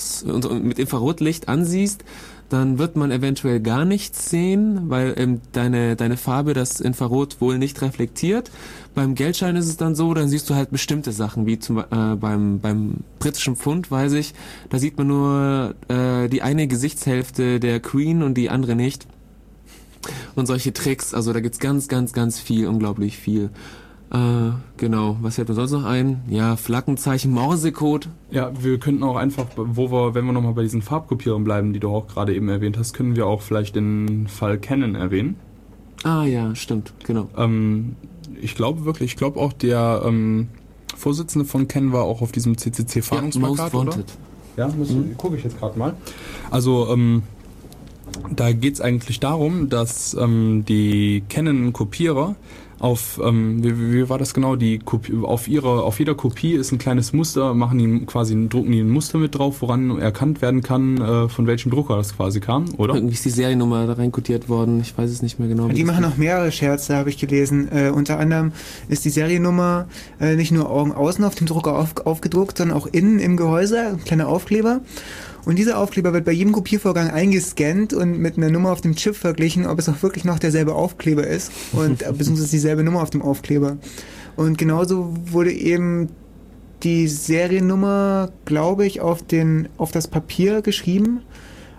mit 0.62 0.80
Infrarotlicht 0.80 1.48
ansiehst, 1.48 2.04
dann 2.50 2.78
wird 2.78 2.98
man 2.98 3.12
eventuell 3.12 3.62
gar 3.62 3.86
nichts 3.86 4.30
sehen, 4.30 4.90
weil 4.90 5.14
ähm, 5.18 5.40
deine 5.54 5.96
deine 5.96 6.18
Farbe 6.18 6.54
das 6.54 6.82
Infrarot 6.82 7.40
wohl 7.40 7.58
nicht 7.58 7.82
reflektiert. 7.82 8.52
Beim 8.94 9.16
Geldschein 9.16 9.56
ist 9.56 9.68
es 9.68 9.78
dann 9.78 9.96
so, 9.96 10.14
dann 10.14 10.28
siehst 10.28 10.50
du 10.50 10.56
halt 10.56 10.70
bestimmte 10.70 11.14
Sachen, 11.14 11.46
wie 11.46 11.60
zum 11.60 11.78
äh, 11.78 11.84
beim 11.90 12.60
beim 12.60 12.96
britischen 13.20 13.56
Pfund, 13.56 13.90
weiß 13.90 14.14
ich, 14.14 14.34
da 14.70 14.80
sieht 14.80 14.98
man 14.98 15.08
nur 15.08 15.76
äh, 15.88 16.28
die 16.28 16.42
eine 16.42 16.68
Gesichtshälfte 16.68 17.62
der 17.62 17.80
Queen 17.80 18.22
und 18.22 18.34
die 18.34 18.50
andere 18.50 18.76
nicht. 18.76 19.08
Und 20.36 20.48
solche 20.48 20.74
Tricks, 20.74 21.14
also 21.14 21.32
da 21.32 21.40
gibt's 21.40 21.60
ganz, 21.60 21.88
ganz, 21.88 22.12
ganz 22.12 22.40
viel, 22.40 22.68
unglaublich 22.68 23.18
viel. 23.18 23.50
Äh, 24.12 24.52
genau, 24.76 25.18
was 25.22 25.36
fällt 25.36 25.48
mir 25.48 25.56
sonst 25.56 25.72
noch 25.72 25.86
ein? 25.86 26.22
Ja, 26.28 26.58
Flaggenzeichen, 26.58 27.32
Morsecode. 27.32 28.10
Ja, 28.30 28.52
wir 28.62 28.78
könnten 28.78 29.04
auch 29.04 29.16
einfach, 29.16 29.46
wo 29.56 29.90
wir, 29.90 30.14
wenn 30.14 30.26
wir 30.26 30.34
nochmal 30.34 30.54
bei 30.54 30.64
diesen 30.64 30.82
Farbkopierern 30.82 31.46
bleiben, 31.46 31.72
die 31.72 31.80
du 31.80 31.90
auch 31.90 32.08
gerade 32.08 32.36
eben 32.36 32.50
erwähnt 32.50 32.78
hast, 32.78 32.94
können 32.94 33.16
wir 33.16 33.26
auch 33.26 33.42
vielleicht 33.42 33.76
den 33.76 34.28
Fall 34.28 34.58
Canon 34.58 34.96
erwähnen. 34.96 35.38
Ah 36.04 36.26
ja, 36.26 36.54
stimmt, 36.56 36.94
genau. 37.06 37.30
Ähm, 37.38 37.96
ich 38.42 38.56
glaube 38.56 38.84
wirklich, 38.84 39.12
ich 39.12 39.18
glaube 39.18 39.40
auch 39.40 39.54
der 39.54 40.02
ähm, 40.06 40.50
Vorsitzende 40.98 41.46
von 41.46 41.70
Canon 41.70 41.94
war 41.94 42.04
auch 42.04 42.22
auf 42.22 42.34
diesem 42.34 42.54
Ja, 42.54 42.60
CCC-Fahndungsplakat, 42.60 43.74
Most 43.74 43.98
oder? 43.98 44.04
Ja, 44.58 44.68
muss, 44.68 44.94
gucke 45.18 45.38
ich 45.38 45.44
jetzt 45.46 45.58
gerade 45.58 45.80
mal. 45.80 45.94
Also, 46.50 46.92
ähm, 46.92 47.24
da 48.36 48.52
geht 48.52 48.74
es 48.74 48.82
eigentlich 48.82 49.22
darum, 49.22 49.70
dass 49.70 50.14
ähm, 50.16 50.66
die 50.68 51.24
Canon-Kopierer 51.30 52.36
auf, 52.82 53.22
ähm, 53.24 53.64
wie, 53.64 53.94
wie 53.94 54.10
war 54.10 54.18
das 54.18 54.34
genau, 54.34 54.56
die 54.56 54.80
Kopie, 54.80 55.14
auf 55.22 55.48
ihrer, 55.48 55.84
auf 55.84 56.00
jeder 56.00 56.16
Kopie 56.16 56.54
ist 56.54 56.72
ein 56.72 56.80
kleines 56.80 57.14
Muster, 57.14 57.54
machen 57.54 57.78
die 57.78 58.06
quasi, 58.06 58.34
drucken 58.50 58.72
die 58.72 58.80
ein 58.80 58.90
Muster 58.90 59.20
mit 59.20 59.38
drauf, 59.38 59.62
woran 59.62 60.00
erkannt 60.00 60.42
werden 60.42 60.64
kann, 60.64 61.00
äh, 61.00 61.30
von 61.30 61.46
welchem 61.46 61.70
Drucker 61.70 61.98
das 61.98 62.16
quasi 62.16 62.40
kam, 62.40 62.66
oder? 62.78 62.96
Irgendwie 62.96 63.14
ist 63.14 63.24
die 63.24 63.30
Seriennummer 63.30 63.86
da 63.86 63.94
reinkodiert 63.94 64.50
worden, 64.50 64.82
ich 64.82 64.98
weiß 64.98 65.12
es 65.12 65.22
nicht 65.22 65.38
mehr 65.40 65.48
genau. 65.48 65.68
Die 65.68 65.84
machen 65.84 66.02
noch 66.02 66.18
mehrere 66.18 66.52
Scherze, 66.52 66.96
habe 66.96 67.10
ich 67.10 67.18
gelesen. 67.18 67.70
Äh, 67.72 67.90
unter 67.92 68.18
anderem 68.18 68.52
ist 68.90 69.06
die 69.06 69.10
Seriennummer 69.10 69.88
äh, 70.20 70.36
nicht 70.36 70.52
nur 70.52 70.70
Augen 70.70 70.92
außen 70.92 71.24
auf 71.24 71.36
dem 71.36 71.46
Drucker 71.46 71.78
auf, 71.78 71.96
aufgedruckt, 72.06 72.58
sondern 72.58 72.78
auch 72.78 72.88
innen 72.88 73.20
im 73.20 73.38
Gehäuse, 73.38 73.80
ein 73.80 74.04
kleiner 74.04 74.28
Aufkleber. 74.28 74.82
Und 75.46 75.58
dieser 75.58 75.78
Aufkleber 75.78 76.14
wird 76.14 76.26
bei 76.26 76.32
jedem 76.32 76.54
Kopiervorgang 76.54 77.10
eingescannt 77.10 77.94
und 77.94 78.20
mit 78.20 78.38
einer 78.38 78.50
Nummer 78.50 78.72
auf 78.72 78.82
dem 78.82 78.96
Chip 78.96 79.16
verglichen, 79.16 79.66
ob 79.66 79.80
es 79.80 79.90
auch 79.90 80.02
wirklich 80.04 80.24
noch 80.24 80.40
derselbe 80.40 80.76
Aufkleber 80.76 81.26
ist 81.26 81.52
und 81.74 82.02
äh, 82.08 82.12
beziehungsweise 82.12 82.52
dieselbe 82.52 82.84
Nummer 82.84 83.02
auf 83.02 83.10
dem 83.10 83.22
Aufkleber. 83.22 83.78
Und 84.36 84.58
genauso 84.58 85.14
wurde 85.26 85.52
eben 85.52 86.10
die 86.84 87.08
Seriennummer, 87.08 88.32
glaube 88.46 88.86
ich, 88.86 89.02
auf 89.02 89.24
den 89.24 89.70
auf 89.78 89.92
das 89.92 90.08
Papier 90.08 90.62
geschrieben. 90.62 91.22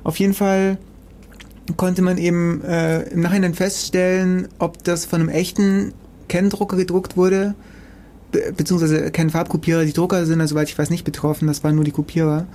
Auf 0.05 0.18
jeden 0.18 0.35
Fall 0.35 0.79
konnte 1.77 2.03
man 2.03 2.18
eben 2.18 2.62
äh, 2.62 3.03
im 3.11 3.20
Nachhinein 3.20 3.55
feststellen, 3.55 4.48
ob 4.59 4.83
das 4.85 5.05
von 5.05 5.20
einem 5.20 5.29
echten 5.29 5.92
Kenndrucker 6.29 6.77
gedruckt 6.77 7.16
wurde, 7.16 7.55
be 8.31 8.53
beziehungsweise 8.57 9.11
kein 9.11 9.31
Farbkopierer. 9.31 9.85
Die 9.85 9.92
Drucker 9.92 10.25
sind, 10.27 10.40
also, 10.40 10.55
soweit 10.55 10.68
ich 10.68 10.79
weiß, 10.79 10.90
nicht 10.90 11.05
betroffen, 11.05 11.46
das 11.46 11.62
waren 11.64 11.75
nur 11.75 11.85
die 11.85 11.90
Kopierer. 11.90 12.46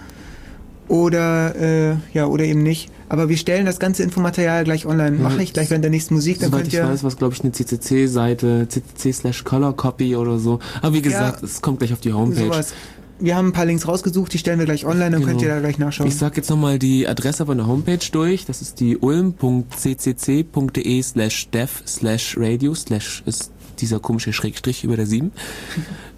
Oder 0.87 1.55
äh, 1.55 1.95
ja 2.13 2.27
oder 2.27 2.43
eben 2.45 2.63
nicht. 2.63 2.89
Aber 3.09 3.29
wir 3.29 3.37
stellen 3.37 3.65
das 3.65 3.79
ganze 3.79 4.03
Infomaterial 4.03 4.63
gleich 4.65 4.85
online. 4.85 5.17
Mache 5.17 5.41
ich 5.43 5.53
gleich 5.53 5.69
während 5.69 5.83
der 5.83 5.91
nächsten 5.91 6.13
Musik, 6.13 6.39
dann 6.39 6.51
Soweit 6.51 6.63
könnt 6.63 6.73
ich 6.73 6.79
ihr 6.79 6.87
weiß, 6.87 7.03
was 7.03 7.17
glaube 7.17 7.33
ich 7.33 7.41
eine 7.41 7.51
CCC-Seite, 7.53 8.67
CCC 8.67 9.13
slash 9.13 9.43
Color 9.43 9.75
Copy 9.75 10.15
oder 10.15 10.37
so. 10.39 10.59
Aber 10.81 10.93
wie 10.93 11.01
gesagt, 11.01 11.43
es 11.43 11.61
kommt 11.61 11.79
gleich 11.79 11.93
auf 11.93 11.99
die 12.01 12.13
Homepage. 12.13 12.45
sowas. 12.45 12.73
Wir 13.19 13.35
haben 13.35 13.47
ein 13.47 13.51
paar 13.53 13.65
Links 13.65 13.87
rausgesucht, 13.87 14.31
die 14.31 14.37
stellen 14.37 14.59
wir 14.59 14.67
gleich 14.67 14.85
online, 14.85 15.09
dann 15.09 15.23
könnt 15.25 15.41
ihr 15.41 15.47
Genau. 15.47 15.55
da 15.55 15.61
gleich 15.61 15.79
nachschauen. 15.79 16.07
Ich 16.07 16.15
sag 16.17 16.37
jetzt 16.37 16.51
nochmal 16.51 16.77
die 16.77 17.07
Adresse 17.07 17.47
von 17.47 17.57
der 17.57 17.65
Homepage 17.65 17.97
durch. 18.11 18.45
Das 18.45 18.61
ist 18.61 18.79
die 18.79 18.95
ulm.ccc.de 18.97 21.01
slash 21.01 21.49
dev 21.49 21.71
slash 21.87 22.35
radio 22.37 22.75
slash 22.75 23.23
ist 23.25 23.51
dieser 23.81 23.99
komische 23.99 24.33
Schrägstrich 24.33 24.83
über 24.83 24.95
der 24.95 25.05
7. 25.05 25.31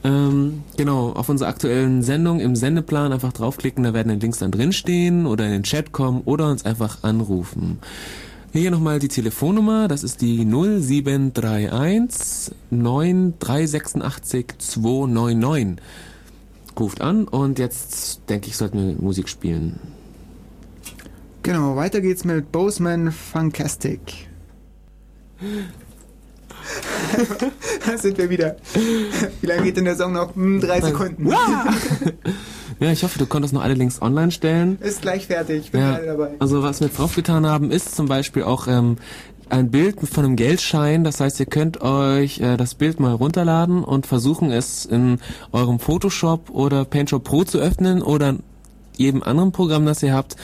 ähm, 0.03 0.63
genau, 0.77 1.11
auf 1.11 1.29
unserer 1.29 1.49
aktuellen 1.49 2.03
Sendung 2.03 2.39
im 2.39 2.55
Sendeplan 2.55 3.13
einfach 3.13 3.33
draufklicken, 3.33 3.83
da 3.83 3.93
werden 3.93 4.13
die 4.13 4.19
Links 4.19 4.39
dann 4.39 4.51
drinstehen 4.51 5.25
oder 5.25 5.45
in 5.45 5.51
den 5.51 5.63
Chat 5.63 5.91
kommen 5.91 6.21
oder 6.25 6.49
uns 6.49 6.65
einfach 6.65 7.03
anrufen. 7.03 7.79
Hier 8.51 8.71
nochmal 8.71 8.97
die 8.97 9.09
Telefonnummer, 9.09 9.87
das 9.87 10.03
ist 10.03 10.21
die 10.21 10.43
0731 10.43 12.55
9386 12.71 14.45
299. 14.57 15.77
Ruft 16.79 17.01
an 17.01 17.25
und 17.25 17.59
jetzt 17.59 18.21
denke 18.29 18.47
ich, 18.47 18.57
sollten 18.57 18.77
wir 18.77 18.95
Musik 18.99 19.29
spielen. 19.29 19.79
Genau, 21.43 21.75
weiter 21.75 22.01
geht's 22.01 22.25
mit 22.25 22.51
Boseman 22.51 23.11
Funkastic. 23.11 24.27
Da 27.85 27.97
sind 27.97 28.17
wir 28.17 28.29
wieder. 28.29 28.55
Wie 29.41 29.47
lange 29.47 29.63
geht 29.63 29.77
denn 29.77 29.85
der 29.85 29.95
Song 29.95 30.13
noch? 30.13 30.35
Hm, 30.35 30.59
drei 30.61 30.81
Sekunden. 30.81 31.27
Ja, 31.29 31.65
ich 32.91 33.03
hoffe, 33.03 33.19
du 33.19 33.25
konntest 33.25 33.53
noch 33.53 33.61
alle 33.63 33.73
Links 33.73 34.01
online 34.01 34.31
stellen. 34.31 34.77
Ist 34.81 35.01
gleich 35.01 35.27
fertig, 35.27 35.65
ich 35.65 35.71
bin 35.71 35.81
Ja, 35.81 35.91
gerade 35.97 36.05
dabei. 36.07 36.29
also 36.39 36.63
was 36.63 36.79
wir 36.79 36.87
jetzt 36.87 36.97
draufgetan 36.99 37.45
haben, 37.45 37.71
ist 37.71 37.95
zum 37.95 38.07
Beispiel 38.07 38.43
auch 38.43 38.67
ähm, 38.67 38.97
ein 39.49 39.71
Bild 39.71 39.97
von 40.07 40.25
einem 40.25 40.35
Geldschein. 40.35 41.03
Das 41.03 41.19
heißt, 41.19 41.39
ihr 41.39 41.45
könnt 41.47 41.81
euch 41.81 42.39
äh, 42.39 42.55
das 42.57 42.75
Bild 42.75 42.99
mal 42.99 43.13
runterladen 43.13 43.83
und 43.83 44.05
versuchen 44.05 44.51
es 44.51 44.85
in 44.85 45.19
eurem 45.51 45.79
Photoshop 45.79 46.49
oder 46.51 46.85
PaintShop 46.85 47.23
Pro 47.23 47.43
zu 47.43 47.57
öffnen 47.59 48.01
oder 48.01 48.29
in 48.29 48.43
jedem 48.95 49.23
anderen 49.23 49.51
Programm, 49.51 49.85
das 49.85 50.03
ihr 50.03 50.13
habt. 50.13 50.35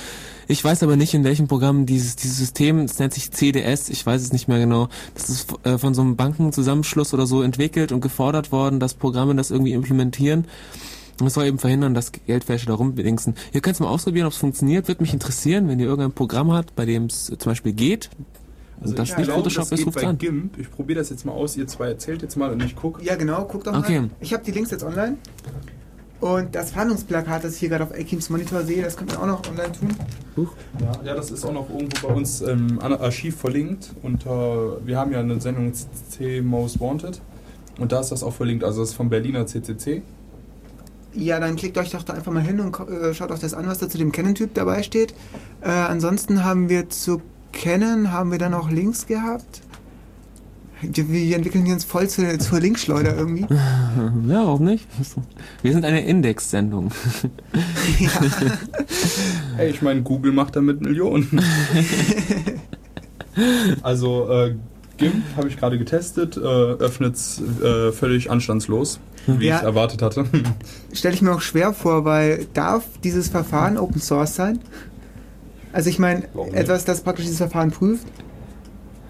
Ich 0.48 0.64
weiß 0.64 0.84
aber 0.84 0.96
nicht, 0.96 1.14
in 1.14 1.24
welchem 1.24 1.48
Programm 1.48 1.86
dieses, 1.86 2.16
dieses 2.16 2.38
System, 2.38 2.80
es 2.80 3.00
nennt 3.00 3.14
sich 3.14 3.32
CDS, 3.32 3.90
ich 3.90 4.06
weiß 4.06 4.22
es 4.22 4.32
nicht 4.32 4.48
mehr 4.48 4.60
genau, 4.60 4.90
das 5.14 5.30
ist 5.30 5.54
äh, 5.64 5.78
von 5.78 5.94
so 5.94 6.02
einem 6.02 6.16
Bankenzusammenschluss 6.16 7.14
oder 7.14 7.26
so 7.26 7.42
entwickelt 7.42 7.92
und 7.92 8.02
gefordert 8.02 8.52
worden, 8.52 8.80
dass 8.80 8.94
Programme 8.94 9.36
das 9.36 9.52
irgendwie 9.52 9.74
implementieren. 9.74 10.46
Und 11.20 11.28
es 11.28 11.34
soll 11.34 11.46
eben 11.46 11.60
verhindern, 11.60 11.94
dass 11.94 12.12
Geldwäsche 12.12 12.66
da 12.66 12.74
rumbedingsen. 12.74 13.36
Ihr 13.54 13.62
könnt 13.62 13.76
es 13.76 13.80
mal 13.80 13.88
ausprobieren, 13.88 14.28
ob 14.28 14.34
es 14.34 14.38
funktioniert. 14.38 14.88
Würde 14.90 15.02
mich 15.02 15.14
interessieren, 15.14 15.68
wenn 15.70 15.80
ihr 15.80 15.86
irgendein 15.86 16.12
Programm 16.12 16.52
habt, 16.52 16.76
bei 16.76 16.86
dem 16.86 17.06
es 17.06 17.28
zum 17.28 17.38
Beispiel 17.38 17.72
geht. 17.72 18.10
und 18.82 19.00
das 19.00 19.12
ich 19.12 19.18
nicht 19.18 19.28
glaube, 19.28 19.40
Photoshop 19.40 19.64
das 19.64 19.72
ist, 19.72 19.78
geht 19.78 19.88
ruft 19.88 20.02
bei 20.02 20.08
an. 20.08 20.18
GIMP. 20.18 20.60
Ich 20.60 20.70
probiere 20.70 21.00
das 21.00 21.10
jetzt 21.10 21.26
mal 21.26 21.32
aus. 21.32 21.56
Ihr 21.56 21.68
zwei 21.68 21.88
erzählt 21.88 22.22
jetzt 22.22 22.36
mal 22.36 22.52
und 22.52 22.62
ich 22.64 22.76
gucke. 22.76 23.02
Ja, 23.02 23.16
genau, 23.16 23.46
guck 23.46 23.64
doch 23.64 23.72
mal. 23.72 23.80
Okay. 23.80 24.10
Ich 24.20 24.34
habe 24.34 24.44
die 24.44 24.52
Links 24.52 24.72
jetzt 24.72 24.84
online. 24.84 25.18
Und 26.22 26.56
das 26.56 26.72
Fahndungsplakat, 26.72 27.44
das 27.44 27.54
ich 27.56 27.60
hier 27.60 27.70
gerade 27.70 27.84
auf 27.84 27.92
Akims 27.92 28.30
Monitor 28.30 28.64
sehe, 28.64 28.82
das 28.82 28.96
können 28.96 29.12
wir 29.12 29.22
auch 29.22 29.28
noch 29.28 29.48
online 29.50 29.72
tun. 29.72 29.90
Ja, 30.80 30.92
ja, 31.04 31.16
das 31.16 31.30
ist 31.30 31.46
auch 31.46 31.54
noch 31.54 31.70
irgendwo 31.70 32.08
bei 32.08 32.14
uns 32.14 32.42
im 32.42 32.80
Archiv 32.80 33.38
verlinkt. 33.38 33.92
Und 34.02 34.26
äh, 34.26 34.30
wir 34.30 34.98
haben 34.98 35.12
ja 35.12 35.20
eine 35.20 35.40
Sendung 35.42 35.74
CCC 35.74 36.42
Most 36.42 36.80
Wanted. 36.80 37.22
Und 37.80 37.92
da 37.92 38.00
ist 38.00 38.12
das 38.12 38.24
auch 38.24 38.34
verlinkt. 38.34 38.64
Also 38.64 38.82
das 38.82 38.90
ist 38.90 38.96
vom 38.96 39.10
Berliner 39.10 39.46
CCC. 39.46 40.02
Ja, 41.14 41.40
dann 41.40 41.56
klickt 41.56 41.78
euch 41.78 41.92
doch 41.92 42.04
da 42.04 42.14
einfach 42.14 42.32
mal 42.32 42.44
hin 42.44 42.60
und 42.60 42.78
äh, 42.90 43.14
schaut 43.14 43.32
euch 43.32 43.40
das 43.40 43.54
an, 43.54 43.68
was 43.68 43.78
da 43.78 43.88
zu 43.88 43.98
dem 43.98 44.12
Canon-Typ 44.12 44.54
dabei 44.54 44.84
steht. 44.84 45.14
Äh, 45.62 45.70
ansonsten 45.70 46.44
haben 46.44 46.70
wir 46.70 46.90
zu 46.90 47.22
Canon, 47.54 48.12
haben 48.12 48.32
wir 48.32 48.38
dann 48.38 48.54
auch 48.54 48.70
Links 48.70 49.08
gehabt. 49.08 49.62
Wir 50.94 51.10
wir 51.10 51.36
entwickeln 51.36 51.66
hier 51.66 51.74
uns 51.74 51.84
voll 51.86 52.08
zur, 52.08 52.38
zur 52.40 52.60
Linkschleuder 52.60 53.16
irgendwie. 53.16 53.46
Ja, 54.28 54.46
warum 54.46 54.66
nicht? 54.66 54.86
Wir 55.62 55.72
sind 55.72 55.86
eine 55.86 56.06
Index-Sendung. 56.06 56.92
Ey, 59.58 59.70
ich 59.70 59.82
meine, 59.82 60.02
Google 60.02 60.32
macht 60.34 60.56
damit 60.56 60.82
Millionen. 60.82 61.42
also 63.82 64.30
äh, 64.30 64.56
GIMP 64.98 65.24
habe 65.38 65.48
ich 65.48 65.58
gerade 65.58 65.78
getestet, 65.78 66.38
äh, 66.38 66.40
öffnet 66.42 67.18
äh, 67.64 67.92
völlig 67.92 68.30
anstandslos, 68.32 69.00
wie 69.28 69.48
Ja. 69.48 69.58
ich 69.58 69.64
erwartet 69.64 70.02
hatte. 70.02 70.26
Stelle 70.94 71.14
ich 71.16 71.22
mir 71.22 71.34
auch 71.34 71.42
schwer 71.42 71.74
vor, 71.74 72.06
weil 72.06 72.48
darf 72.54 72.84
dieses 73.04 73.30
Verfahren 73.30 73.78
Open 73.78 74.02
Source 74.02 74.36
sein? 74.36 74.60
Also 75.74 75.90
ich 75.90 76.00
meine, 76.00 76.24
etwas, 76.54 76.86
das 76.86 77.02
praktisch 77.02 77.26
dieses 77.26 77.40
Verfahren 77.40 77.72
prüft. 77.72 78.08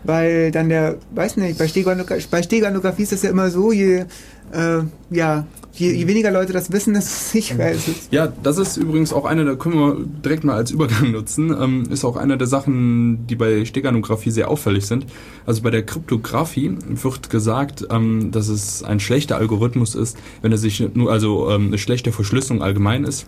Weil 0.05 0.51
dann 0.51 0.69
der, 0.69 0.97
weiß 1.13 1.37
nicht, 1.37 1.57
bei 1.57 1.67
Steganographie, 1.67 2.25
bei 2.29 2.43
Steganographie 2.43 3.03
ist 3.03 3.11
das 3.11 3.23
ja 3.23 3.29
immer 3.29 3.49
so, 3.49 3.71
je, 3.71 4.05
äh, 4.51 4.81
ja, 5.09 5.45
je, 5.73 5.91
je 5.91 6.07
weniger 6.07 6.31
Leute 6.31 6.53
das 6.53 6.71
wissen, 6.71 6.93
desto 6.93 7.11
sicherer 7.31 7.71
ist 7.71 7.87
es. 7.87 8.07
Ja, 8.11 8.27
das 8.43 8.57
ist 8.57 8.77
übrigens 8.77 9.13
auch 9.13 9.25
eine, 9.25 9.45
da 9.45 9.55
können 9.55 9.75
wir 9.75 9.97
direkt 10.23 10.43
mal 10.43 10.55
als 10.55 10.71
Übergang 10.71 11.11
nutzen, 11.11 11.55
ähm, 11.59 11.83
ist 11.89 12.05
auch 12.05 12.15
eine 12.15 12.37
der 12.37 12.47
Sachen, 12.47 13.27
die 13.27 13.35
bei 13.35 13.65
Steganographie 13.65 14.31
sehr 14.31 14.49
auffällig 14.49 14.85
sind. 14.85 15.05
Also 15.45 15.61
bei 15.61 15.71
der 15.71 15.83
Kryptographie 15.83 16.77
wird 16.87 17.29
gesagt, 17.29 17.87
ähm, 17.89 18.31
dass 18.31 18.47
es 18.47 18.83
ein 18.83 18.99
schlechter 18.99 19.37
Algorithmus 19.37 19.95
ist, 19.95 20.17
wenn 20.41 20.51
er 20.51 20.57
sich 20.57 20.87
nur, 20.93 21.11
also 21.11 21.49
ähm, 21.49 21.67
eine 21.67 21.77
schlechte 21.77 22.11
Verschlüsselung 22.11 22.61
allgemein 22.61 23.03
ist, 23.03 23.27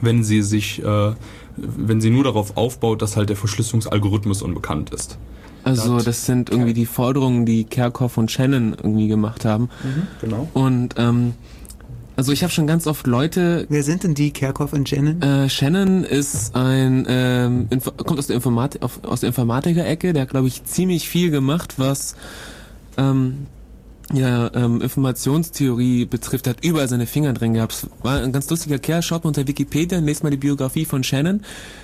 wenn 0.00 0.24
sie 0.24 0.42
sich, 0.42 0.82
äh, 0.82 1.12
wenn 1.56 2.00
sie 2.00 2.10
nur 2.10 2.24
darauf 2.24 2.56
aufbaut, 2.56 3.02
dass 3.02 3.16
halt 3.16 3.28
der 3.28 3.36
Verschlüsselungsalgorithmus 3.36 4.42
unbekannt 4.42 4.90
ist. 4.90 5.18
Also 5.64 5.98
Das- 6.00 6.26
sind 6.26 6.50
irgendwie 6.50 6.72
die 6.74 6.86
Forderungen, 6.86 7.44
die 7.46 7.64
Kerkhoff 7.64 8.16
und 8.16 8.30
Shannon 8.30 8.74
irgendwie 8.82 9.08
gemacht 9.08 9.44
haben. 9.44 9.68
Genau. 10.20 10.48
Und 10.54 10.94
ähm, 10.96 11.34
also 12.16 12.32
ich 12.32 12.42
habe 12.42 12.52
schon 12.52 12.66
ganz 12.66 12.86
oft 12.86 13.06
Leute 13.06 13.66
Wer 13.70 13.82
sind 13.82 14.04
denn 14.04 14.14
die, 14.14 14.30
Kerkhoff 14.30 14.72
und 14.72 14.90
Jennen? 14.90 15.22
Äh, 15.22 15.48
Shannon 15.48 16.04
ist 16.04 16.54
ein 16.54 17.06
ähm, 17.08 17.66
Info 17.70 17.92
kommt 17.92 18.18
aus 18.18 18.26
der 18.26 18.36
Informatik 18.36 18.82
aus 18.82 19.20
der 19.20 19.28
Informatiker-Ecke, 19.28 20.12
der 20.12 20.22
hat 20.22 20.30
glaube 20.30 20.48
ich 20.48 20.64
ziemlich 20.64 21.08
viel 21.08 21.30
gemacht, 21.30 21.74
was 21.78 22.16
ähm, 22.98 23.46
ja, 24.12 24.50
ähm, 24.54 24.80
Informationstheorie 24.80 26.04
betrifft, 26.04 26.46
hat 26.46 26.64
überall 26.64 26.88
seine 26.88 27.06
Finger 27.06 27.32
drin 27.32 27.54
gehabt. 27.54 27.86
War 28.02 28.20
ein 28.20 28.32
ganz 28.32 28.50
lustiger 28.50 28.78
Kerl, 28.78 29.02
schaut 29.02 29.24
mal 29.24 29.28
unter 29.28 29.46
Wikipedia 29.46 29.98
und 29.98 30.06
lest 30.06 30.24
mal 30.24 30.30
die 30.30 30.36
Biografie 30.36 30.84
von 30.84 31.04
Shannon. 31.04 31.42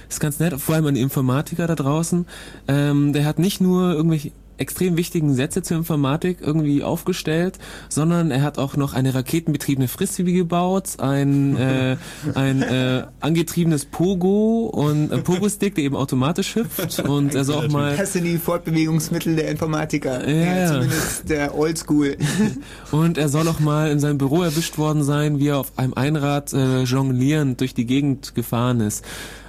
Ist 0.09 0.21
ganz 0.21 0.39
nett, 0.39 0.59
vor 0.61 0.75
allem 0.75 0.95
die 0.95 1.01
Informatiker 1.01 1.67
da 1.67 1.75
draußen. 1.75 2.27
Ähm, 2.69 3.12
der 3.12 3.25
hat 3.25 3.39
nicht 3.39 3.61
nur 3.61 3.93
irgendwelche 3.93 4.33
extrem 4.59 4.97
wichtigen 4.97 5.35
Sätze 5.35 5.62
zur 5.62 5.77
Informatik 5.77 6.38
irgendwie 6.40 6.83
aufgestellt, 6.83 7.59
sondern 7.88 8.31
er 8.31 8.42
hat 8.42 8.59
auch 8.59 8.77
noch 8.77 8.95
eine 8.95 9.14
raketenbetriebene 9.14 9.88
Frisbee 9.88 10.33
gebaut, 10.33 10.99
ein, 10.99 11.57
äh, 11.59 11.97
ein 12.35 12.62
äh, 12.62 13.05
angetriebenes 13.21 13.85
Pogo 13.87 14.66
und 14.66 15.12
ein 15.12 15.23
Pogo-Stick, 15.23 15.75
der 15.75 15.85
eben 15.85 15.97
automatisch 15.97 16.55
hüpft 16.57 17.01
und 17.01 17.35
er 17.35 17.45
soll 17.45 17.66
auch 17.66 17.71
mal 17.71 17.97
Das 17.97 18.12
sind 18.12 18.25
die 18.25 18.38
Fortbewegungsmittel 18.38 19.37
der 19.37 19.49
Informatiker. 19.51 20.29
Ja, 20.29 20.57
ja. 20.57 20.66
Zumindest 20.69 21.29
der 21.29 21.57
Oldschool. 21.57 22.16
Und 22.92 23.19
er 23.19 23.29
soll 23.29 23.49
auch 23.49 23.61
mal 23.61 23.90
in 23.90 24.01
seinem 24.01 24.19
Büro 24.19 24.42
erwischt 24.42 24.79
worden 24.79 25.03
sein, 25.03 25.38
wie 25.38 25.49
er 25.49 25.59
auf 25.59 25.73
einem 25.77 25.95
Einrad 25.95 26.53
äh, 26.53 26.83
jonglierend 26.83 27.61
durch 27.61 27.75
die 27.75 27.87
Gegend 27.87 28.35
gefahren 28.35 28.81
ist. 28.81 29.05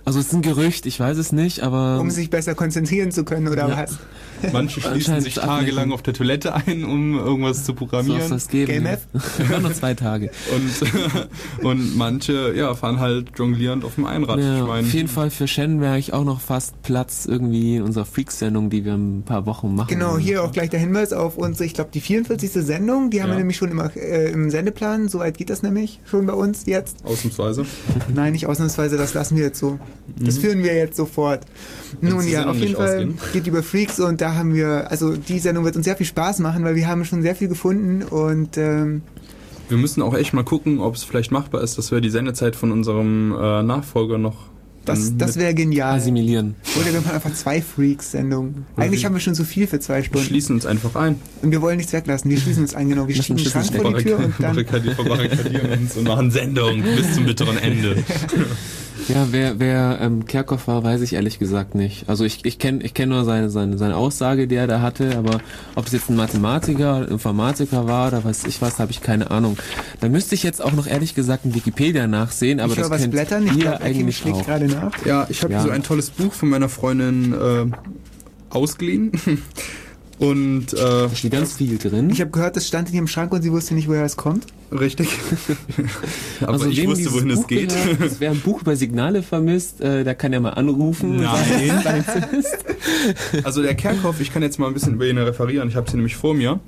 Also 0.05 0.19
es 0.19 0.27
ist 0.27 0.33
ein 0.33 0.41
Gerücht, 0.41 0.85
ich 0.85 0.99
weiß 0.99 1.17
es 1.17 1.33
nicht, 1.33 1.63
aber 1.63 1.99
um 1.99 2.09
sich 2.09 2.29
besser 2.29 2.55
konzentrieren 2.55 3.11
zu 3.11 3.25
können, 3.25 3.49
oder 3.49 3.67
Ja. 3.67 3.77
was? 3.83 3.97
Manche 4.53 4.81
schließen 4.81 5.21
sich 5.21 5.35
tagelang 5.35 5.91
auf 5.91 6.01
der 6.01 6.13
Toilette 6.13 6.53
ein, 6.53 6.83
um 6.85 7.17
irgendwas 7.17 7.59
zu 7.59 7.65
so 7.67 7.73
programmieren. 7.73 8.27
soll 8.27 8.37
es 8.37 8.47
geben. 8.47 8.71
GMF? 8.83 9.07
Ja, 9.49 9.59
nur 9.59 9.73
zwei 9.73 9.93
Tage. 9.93 10.31
Und, 10.55 11.65
und 11.65 11.97
manche 11.97 12.53
ja, 12.55 12.73
fahren 12.75 12.99
halt 12.99 13.31
jonglierend 13.37 13.83
auf 13.85 13.95
dem 13.95 14.05
Einrad. 14.05 14.39
Ja, 14.39 14.57
ich 14.61 14.67
mein, 14.67 14.85
auf 14.85 14.93
jeden 14.93 15.07
Fall 15.07 15.29
für 15.29 15.47
Shen 15.47 15.81
wäre 15.81 15.97
ich 15.97 16.13
auch 16.13 16.23
noch 16.25 16.41
fast 16.41 16.81
Platz 16.83 17.25
irgendwie 17.25 17.77
in 17.77 17.83
unserer 17.83 18.05
Freaks-Sendung, 18.05 18.69
die 18.69 18.85
wir 18.85 18.95
in 18.95 19.19
ein 19.19 19.23
paar 19.23 19.45
Wochen 19.45 19.73
machen. 19.75 19.89
Genau, 19.89 20.17
hier 20.17 20.43
auch 20.43 20.51
gleich 20.51 20.69
der 20.69 20.79
Hinweis 20.79 21.13
auf 21.13 21.37
unsere, 21.37 21.65
ich 21.65 21.73
glaube, 21.73 21.89
die 21.93 22.01
44. 22.01 22.51
Sendung. 22.51 23.09
Die 23.09 23.21
haben 23.21 23.29
Ja. 23.29 23.35
wir 23.35 23.39
nämlich 23.39 23.57
schon 23.57 23.71
immer, 23.71 23.95
äh, 23.95 24.31
im 24.31 24.49
Sendeplan. 24.49 25.07
Soweit 25.09 25.37
geht 25.37 25.49
das 25.49 25.63
nämlich 25.63 25.99
schon 26.05 26.25
bei 26.25 26.33
uns 26.33 26.65
jetzt. 26.65 26.97
Ausnahmsweise. 27.03 27.65
Nein, 28.13 28.33
nicht 28.33 28.45
ausnahmsweise, 28.47 28.97
das 28.97 29.13
lassen 29.13 29.37
wir 29.37 29.45
jetzt 29.45 29.59
so. 29.59 29.79
Das 30.19 30.37
führen 30.37 30.63
wir 30.63 30.75
jetzt 30.75 30.95
sofort. 30.97 31.45
Nun 32.01 32.27
ja, 32.27 32.49
auf 32.49 32.57
jeden 32.57 32.75
Fall 32.75 32.95
ausgehen. 32.95 33.17
geht 33.33 33.47
über 33.47 33.63
Freaks 33.63 33.99
und 33.99 34.21
da 34.21 34.26
haben 34.35 34.53
wir, 34.53 34.89
also 34.91 35.15
die 35.15 35.39
Sendung 35.39 35.63
wird 35.65 35.75
uns 35.75 35.85
sehr 35.85 35.95
viel 35.97 36.05
Spaß 36.05 36.39
machen, 36.39 36.63
weil 36.63 36.75
wir 36.75 36.87
haben 36.87 37.05
schon 37.05 37.21
sehr 37.21 37.35
viel 37.35 37.47
gefunden 37.47 38.03
und 38.03 38.57
ähm, 38.57 39.01
Wir 39.69 39.77
müssen 39.77 40.01
auch 40.01 40.13
echt 40.15 40.33
mal 40.33 40.43
gucken, 40.43 40.79
ob 40.79 40.95
es 40.95 41.03
vielleicht 41.03 41.31
machbar 41.31 41.61
ist, 41.61 41.77
dass 41.77 41.91
wir 41.91 42.01
die 42.01 42.09
Sendezeit 42.09 42.55
von 42.55 42.71
unserem 42.71 43.33
äh, 43.39 43.63
Nachfolger 43.63 44.17
noch. 44.17 44.35
das, 44.85 45.17
das 45.17 45.35
wäre 45.35 45.53
genial. 45.53 45.97
assimilieren. 45.97 46.55
Oder 46.79 46.93
wir 46.93 47.01
machen 47.01 47.11
einfach 47.11 47.33
zwei 47.33 47.61
Freaks-Sendungen. 47.61 48.65
Eigentlich 48.77 49.03
haben 49.03 49.13
wir 49.13 49.19
schon 49.19 49.35
zu 49.35 49.43
viel 49.43 49.67
für 49.67 49.79
zwei 49.81 49.97
wir 49.97 50.03
Stunden. 50.05 50.25
schließen 50.27 50.55
uns 50.55 50.65
einfach 50.65 50.95
ein. 50.95 51.15
Und 51.41 51.51
wir 51.51 51.61
wollen 51.61 51.75
nichts 51.77 51.91
weglassen. 51.91 52.31
Wir 52.31 52.37
schließen 52.39 52.63
uns 52.63 52.73
ein, 52.75 52.87
genau. 52.87 53.07
Wir 53.07 53.15
schieben 53.15 53.35
den 53.37 53.45
uns 53.45 53.51
Schrank 53.67 53.81
vor 53.81 53.93
die 53.97 54.03
Tür 54.05 54.17
und 54.19 54.33
dann 54.39 54.55
Barrikadi- 54.55 54.95
verbarrikadieren 54.95 55.71
uns 55.81 55.97
und 55.97 56.03
machen 56.07 56.31
Sendung 56.31 56.81
bis 56.83 57.13
zum 57.15 57.25
bitteren 57.25 57.57
Ende. 57.57 57.97
Ja, 59.07 59.27
wer, 59.31 59.57
wer 59.59 59.99
ähm, 60.01 60.25
Kerkhoff 60.25 60.67
war, 60.67 60.83
weiß 60.83 61.01
ich 61.01 61.13
ehrlich 61.13 61.39
gesagt 61.39 61.75
nicht. 61.75 62.09
Also 62.09 62.25
ich, 62.25 62.43
ich 62.43 62.59
kenne 62.59 62.83
ich 62.83 62.93
kenn 62.93 63.07
nur 63.09 63.23
seine, 63.23 63.49
seine, 63.49 63.77
seine 63.77 63.95
Aussage, 63.95 64.47
die 64.47 64.55
er 64.55 64.67
da 64.67 64.81
hatte, 64.81 65.17
aber 65.17 65.39
ob 65.75 65.85
es 65.87 65.93
jetzt 65.93 66.09
ein 66.09 66.17
Mathematiker, 66.17 66.95
ein 66.97 67.07
Informatiker 67.07 67.87
war 67.87 68.09
oder 68.09 68.25
was 68.25 68.43
ich 68.43 68.61
was, 68.61 68.79
habe 68.79 68.91
ich 68.91 69.01
keine 69.01 69.31
Ahnung. 69.31 69.57
Da 70.01 70.09
müsste 70.09 70.35
ich 70.35 70.43
jetzt 70.43 70.61
auch 70.61 70.73
noch 70.73 70.87
ehrlich 70.87 71.15
gesagt 71.15 71.45
in 71.45 71.55
Wikipedia 71.55 72.05
nachsehen, 72.07 72.59
aber 72.59 72.73
ich 72.73 72.79
das 72.79 72.89
was 72.89 73.01
kennt 73.01 73.11
blättern, 73.13 73.45
ich 73.47 73.65
Akim 73.67 73.81
eigentlich 73.85 74.17
schlägt 74.17 74.37
auch. 74.37 74.45
gerade 74.45 74.65
nach. 74.67 75.05
Ja, 75.05 75.25
ich 75.29 75.41
habe 75.41 75.53
Ja. 75.53 75.61
so 75.61 75.69
ein 75.69 75.83
tolles 75.83 76.09
Buch 76.09 76.33
von 76.33 76.49
meiner 76.49 76.67
Freundin 76.67 77.33
äh, 77.33 77.65
ausgeliehen. 78.49 79.11
Und 80.19 80.73
äh, 80.73 80.77
Da 80.77 81.09
steht 81.13 81.31
ganz 81.31 81.53
viel 81.53 81.77
drin. 81.77 82.09
Ich 82.09 82.21
habe 82.21 82.31
gehört, 82.31 82.57
es 82.57 82.67
stand 82.67 82.89
in 82.89 82.95
ihrem 82.95 83.07
Schrank 83.07 83.31
und 83.33 83.43
sie 83.43 83.51
wusste 83.51 83.75
nicht, 83.75 83.87
woher 83.87 84.03
es 84.03 84.17
kommt. 84.17 84.47
richtig. 84.71 85.09
Aber 86.41 86.53
also 86.53 86.69
ich 86.69 86.87
wusste, 86.87 87.13
wohin 87.13 87.29
es 87.29 87.45
geht. 87.45 87.69
Gehört, 87.69 88.01
es 88.01 88.19
wer 88.19 88.31
ein 88.31 88.39
Buch 88.39 88.61
über 88.61 88.75
Signale 88.75 89.21
vermisst, 89.21 89.79
äh, 89.81 90.03
der 90.03 90.15
kann 90.15 90.33
ja 90.33 90.39
mal 90.39 90.51
anrufen. 90.51 91.17
Nein. 91.17 91.83
Also 93.43 93.61
der 93.61 93.75
Kerkhoff, 93.75 94.19
ich 94.19 94.33
kann 94.33 94.41
jetzt 94.41 94.59
mal 94.59 94.67
ein 94.67 94.73
bisschen 94.73 94.95
über 94.95 95.05
ihn 95.05 95.17
referieren, 95.17 95.69
ich 95.69 95.75
habe 95.75 95.89
sie 95.89 95.97
nämlich 95.97 96.15
vor 96.15 96.33
mir. 96.33 96.59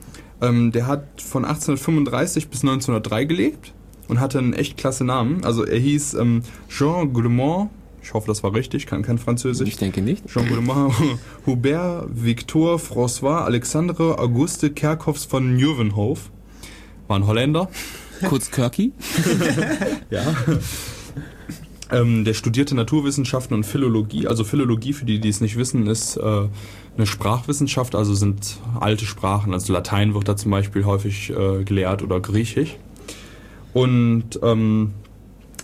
Ähm, 0.42 0.72
der 0.72 0.88
hat 0.88 1.06
von 1.22 1.44
1835 1.44 2.48
bis 2.50 2.62
1903 2.62 3.26
gelebt 3.26 3.74
und 4.08 4.20
hatte 4.20 4.38
einen 4.40 4.54
echt 4.54 4.78
klasse 4.78 5.04
Namen. 5.04 5.44
Also 5.44 5.66
er 5.66 5.78
hieß 5.80 6.14
ähm, 6.16 6.44
Jean 6.70 7.12
Gourmand, 7.14 7.70
ich 8.10 8.14
hoffe, 8.16 8.26
das 8.26 8.42
war 8.42 8.56
richtig, 8.56 8.88
kann 8.88 9.04
kein 9.04 9.20
Französisch. 9.20 9.70
ich 9.70 9.78
denke 9.78 10.02
nicht. 10.02 10.26
Jean 10.26 10.48
Gourmand, 10.50 10.96
Hubert, 11.46 12.08
Victor, 12.12 12.78
François, 12.78 13.44
Alexandre, 13.44 14.18
Auguste 14.18 14.72
Kerkhoffs 14.72 15.26
von 15.26 15.56
Nieuwenhof. 15.56 16.32
War 17.08 17.20
ein 17.20 17.28
Holländer. 17.28 17.70
Kurz 18.28 18.50
Kirky. 18.50 18.94
Ja. 20.10 20.24
ähm, 21.92 22.26
der 22.26 22.34
studierte 22.34 22.74
Naturwissenschaften 22.74 23.54
und 23.54 23.64
Philologie. 23.64 24.26
Also 24.26 24.44
Philologie, 24.44 24.94
für 24.94 25.06
die, 25.06 25.20
die 25.20 25.30
es 25.30 25.40
nicht 25.40 25.56
wissen, 25.56 25.86
ist 25.86 26.18
äh, 26.18 26.48
eine 26.98 27.06
Sprachwissenschaft, 27.06 27.94
also 27.94 28.16
sind 28.16 28.58
alte 28.80 29.06
Sprachen. 29.06 29.54
Also 29.54 29.72
Latein 29.72 30.16
wird 30.16 30.28
da 30.28 30.36
zum 30.36 30.50
Beispiel 30.50 30.84
häufig 30.84 31.30
äh, 31.30 31.64
gelehrt 31.64 32.02
oder 32.02 32.20
Griechisch. 32.20 32.76
Und 33.74 34.40
ähm, 34.42 34.96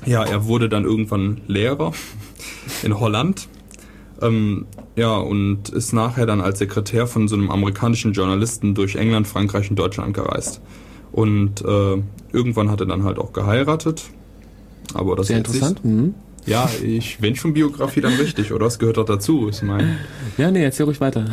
ja, 0.05 0.23
er 0.23 0.45
wurde 0.45 0.69
dann 0.69 0.83
irgendwann 0.83 1.41
Lehrer 1.47 1.91
in 2.83 2.99
Holland. 2.99 3.47
Ähm, 4.21 4.65
ja, 4.95 5.15
und 5.17 5.69
ist 5.69 5.91
nachher 5.93 6.25
dann 6.25 6.39
als 6.41 6.59
Sekretär 6.59 7.05
von 7.07 7.27
so 7.27 7.35
einem 7.35 7.49
amerikanischen 7.51 8.13
Journalisten 8.13 8.73
durch 8.73 8.95
England, 8.95 9.27
Frankreich 9.27 9.69
und 9.69 9.77
Deutschland 9.77 10.13
gereist. 10.13 10.61
Und 11.11 11.61
äh, 11.61 12.01
irgendwann 12.31 12.71
hat 12.71 12.79
er 12.79 12.85
dann 12.85 13.03
halt 13.03 13.19
auch 13.19 13.33
geheiratet. 13.33 14.03
Aber 14.93 15.15
das 15.15 15.27
Sehr 15.27 15.37
interessant. 15.37 15.83
Mhm. 15.83 16.13
Ja, 16.45 16.69
ich, 16.83 17.21
wenn 17.21 17.35
schon 17.35 17.53
Biografie, 17.53 18.01
dann 18.01 18.13
richtig, 18.13 18.53
oder? 18.53 18.65
Das 18.65 18.77
gehört 18.77 18.97
doch 18.97 19.05
dazu. 19.05 19.49
Ich 19.49 19.63
meine, 19.63 19.97
Ja, 20.37 20.51
nee, 20.51 20.63
erzähl 20.63 20.85
ruhig 20.85 21.01
weiter. 21.01 21.25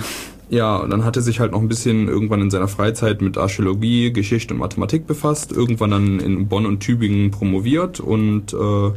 ja, 0.49 0.77
und 0.79 0.89
dann 0.91 1.05
hat 1.05 1.17
er 1.17 1.23
sich 1.23 1.39
halt 1.39 1.53
noch 1.53 1.61
ein 1.61 1.69
bisschen 1.69 2.09
irgendwann 2.09 2.41
in 2.41 2.51
seiner 2.51 2.69
Freizeit 2.69 3.21
mit 3.21 3.37
Archäologie, 3.37 4.13
Geschichte 4.13 4.55
und 4.55 4.61
Mathematik 4.61 5.07
befasst. 5.07 5.53
Irgendwann 5.53 5.91
dann 5.91 6.19
in 6.21 6.49
Bonn 6.49 6.65
und 6.65 6.81
Tübingen 6.81 7.31
promoviert 7.31 8.01
und 8.01 8.55
äh, 8.55 8.91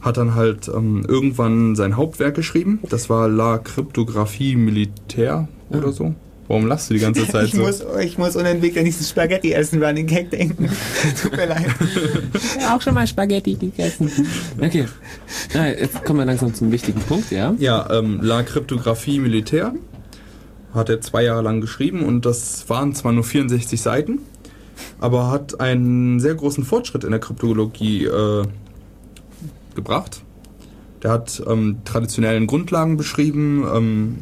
hat 0.00 0.16
dann 0.16 0.34
halt 0.34 0.68
ähm, 0.68 1.04
irgendwann 1.06 1.74
sein 1.76 1.96
Hauptwerk 1.96 2.34
geschrieben. 2.34 2.80
Das 2.88 3.10
war 3.10 3.28
La 3.28 3.58
Cryptographie 3.58 4.56
Militaire 4.56 5.48
oder 5.70 5.92
so. 5.92 6.14
Warum 6.46 6.66
lachst 6.66 6.88
du 6.88 6.94
die 6.94 7.00
ganze 7.00 7.28
Zeit 7.30 7.46
Ich 7.48 7.52
so? 7.54 7.60
muss, 7.60 7.84
ich 8.00 8.16
muss 8.16 8.34
unentwegt 8.36 8.78
an 8.78 8.84
dieses 8.84 9.10
Spaghetti 9.10 9.52
essen 9.52 9.82
Running 9.82 10.06
Gag 10.06 10.30
denken. 10.30 10.68
Tut 11.22 11.36
mir 11.36 11.46
leid. 11.46 11.66
Ja, 12.60 12.74
auch 12.76 12.80
schon 12.80 12.94
mal 12.94 13.06
Spaghetti 13.06 13.54
gegessen. 13.54 14.10
Okay. 14.58 14.86
Na, 15.52 15.68
jetzt 15.68 16.04
kommen 16.04 16.20
wir 16.20 16.24
langsam 16.26 16.54
zum 16.54 16.72
wichtigen 16.72 17.00
Punkt, 17.00 17.30
ja? 17.30 17.54
Ja, 17.58 17.90
ähm, 17.90 18.20
La 18.22 18.42
Cryptographie 18.44 19.18
Militaire 19.20 19.74
hat 20.72 20.88
er 20.88 21.00
zwei 21.00 21.24
Jahre 21.24 21.42
lang 21.42 21.60
geschrieben 21.60 22.02
und 22.04 22.24
das 22.24 22.68
waren 22.68 22.94
zwar 22.94 23.12
nur 23.12 23.24
64 23.24 23.80
Seiten, 23.80 24.20
aber 25.00 25.30
hat 25.30 25.60
einen 25.60 26.20
sehr 26.20 26.34
großen 26.34 26.64
Fortschritt 26.64 27.04
in 27.04 27.10
der 27.10 27.20
Kryptologie 27.20 28.04
äh, 28.04 28.44
gebracht. 29.78 30.22
Der 31.02 31.12
hat 31.12 31.40
ähm, 31.46 31.78
traditionellen 31.84 32.48
Grundlagen 32.48 32.96
beschrieben, 32.96 33.64
ähm, 33.72 34.16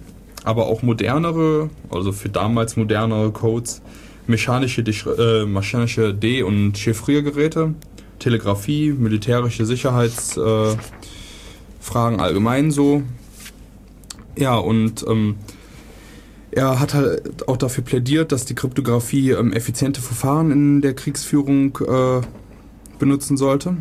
aber 0.44 0.66
auch 0.66 0.82
modernere, 0.82 1.70
also 1.90 2.12
für 2.12 2.28
damals 2.28 2.76
modernere 2.76 3.32
Codes, 3.32 3.80
mechanische, 4.26 4.82
äh, 4.82 5.46
mechanische 5.46 6.12
D- 6.12 6.42
und 6.42 6.76
Chiffriergeräte, 6.76 7.74
Telegrafie, 8.18 8.92
militärische 8.92 9.64
Sicherheitsfragen 9.64 10.76
äh, 12.18 12.22
allgemein 12.22 12.70
so. 12.70 13.02
Ja, 14.36 14.56
und 14.56 15.04
ähm, 15.08 15.36
er 16.50 16.78
hat 16.80 16.92
halt 16.92 17.48
auch 17.48 17.56
dafür 17.56 17.84
plädiert, 17.84 18.32
dass 18.32 18.44
die 18.44 18.54
Kryptographie 18.54 19.30
ähm, 19.30 19.52
effiziente 19.54 20.02
Verfahren 20.02 20.50
in 20.50 20.82
der 20.82 20.94
Kriegsführung 20.94 21.78
äh, 21.86 22.20
benutzen 22.98 23.36
sollte. 23.36 23.76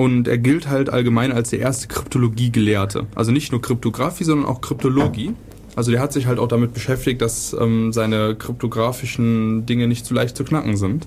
Und 0.00 0.28
er 0.28 0.38
gilt 0.38 0.66
halt 0.66 0.88
allgemein 0.88 1.30
als 1.30 1.50
der 1.50 1.58
erste 1.58 1.86
Kryptologie-Gelehrte. 1.86 3.06
Also 3.14 3.32
nicht 3.32 3.52
nur 3.52 3.60
Kryptographie, 3.60 4.24
sondern 4.24 4.48
auch 4.48 4.62
Kryptologie. 4.62 5.34
Also 5.76 5.90
der 5.90 6.00
hat 6.00 6.14
sich 6.14 6.24
halt 6.24 6.38
auch 6.38 6.48
damit 6.48 6.72
beschäftigt, 6.72 7.20
dass 7.20 7.52
ähm, 7.52 7.92
seine 7.92 8.34
kryptografischen 8.34 9.66
Dinge 9.66 9.88
nicht 9.88 10.06
so 10.06 10.14
leicht 10.14 10.38
zu 10.38 10.44
knacken 10.44 10.78
sind. 10.78 11.06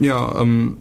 Ja, 0.00 0.40
ähm, 0.40 0.78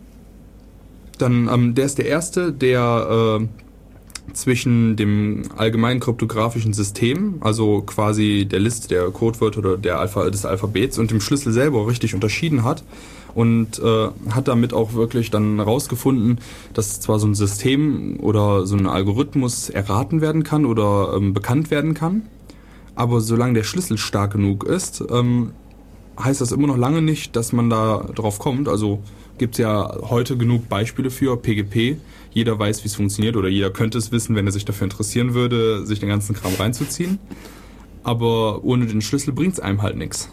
dann, 1.19 1.47
ähm, 1.53 1.75
der 1.75 1.85
ist 1.85 1.99
der 1.99 2.07
Erste, 2.07 2.51
der 2.51 3.39
äh, 3.39 4.33
zwischen 4.33 4.95
dem 4.95 5.43
allgemeinen 5.55 5.99
kryptografischen 5.99 6.73
System, 6.73 7.35
also 7.41 7.83
quasi 7.83 8.47
der 8.49 8.59
Liste 8.59 8.87
der 8.87 9.11
Codewörter 9.11 9.59
oder 9.59 9.77
der 9.77 9.99
Alpha 9.99 10.27
des 10.31 10.47
Alphabets 10.47 10.97
und 10.97 11.11
dem 11.11 11.21
Schlüssel 11.21 11.53
selber 11.53 11.85
richtig 11.85 12.15
unterschieden 12.15 12.63
hat 12.63 12.83
und 13.33 13.79
äh, 13.79 14.09
hat 14.29 14.47
damit 14.47 14.73
auch 14.73 14.93
wirklich 14.93 15.31
dann 15.31 15.57
herausgefunden, 15.57 16.39
dass 16.73 16.99
zwar 16.99 17.19
so 17.19 17.27
ein 17.27 17.35
System 17.35 18.17
oder 18.19 18.65
so 18.65 18.75
ein 18.75 18.87
Algorithmus 18.87 19.69
erraten 19.69 20.21
werden 20.21 20.43
kann 20.43 20.65
oder 20.65 21.13
ähm, 21.15 21.33
bekannt 21.33 21.71
werden 21.71 21.93
kann, 21.93 22.23
aber 22.95 23.21
solange 23.21 23.53
der 23.53 23.63
Schlüssel 23.63 23.97
stark 23.97 24.33
genug 24.33 24.63
ist, 24.63 25.03
ähm, 25.09 25.51
heißt 26.19 26.41
das 26.41 26.51
immer 26.51 26.67
noch 26.67 26.77
lange 26.77 27.01
nicht, 27.01 27.35
dass 27.35 27.53
man 27.53 27.69
da 27.69 28.05
drauf 28.15 28.39
kommt. 28.39 28.67
Also 28.67 29.01
gibt 29.37 29.55
es 29.55 29.59
ja 29.59 29.97
heute 30.09 30.37
genug 30.37 30.69
Beispiele 30.69 31.09
für 31.09 31.37
PGP. 31.37 31.97
Jeder 32.31 32.57
weiß, 32.57 32.83
wie 32.83 32.87
es 32.87 32.95
funktioniert 32.95 33.35
oder 33.35 33.49
jeder 33.49 33.71
könnte 33.71 33.97
es 33.97 34.11
wissen, 34.11 34.35
wenn 34.35 34.45
er 34.45 34.51
sich 34.51 34.65
dafür 34.65 34.85
interessieren 34.85 35.33
würde, 35.33 35.85
sich 35.85 35.99
den 35.99 36.09
ganzen 36.09 36.35
Kram 36.35 36.53
reinzuziehen. 36.53 37.19
Aber 38.03 38.63
ohne 38.63 38.85
den 38.85 39.01
Schlüssel 39.01 39.33
bringt 39.33 39.53
es 39.53 39.59
einem 39.59 39.81
halt 39.81 39.97
nichts. 39.97 40.29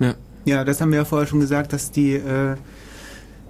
Ja. 0.00 0.14
Ja, 0.46 0.62
das 0.62 0.80
haben 0.80 0.92
wir 0.92 0.98
ja 0.98 1.04
vorher 1.04 1.26
schon 1.26 1.40
gesagt, 1.40 1.72
dass 1.72 1.90
die, 1.90 2.12
äh, 2.14 2.54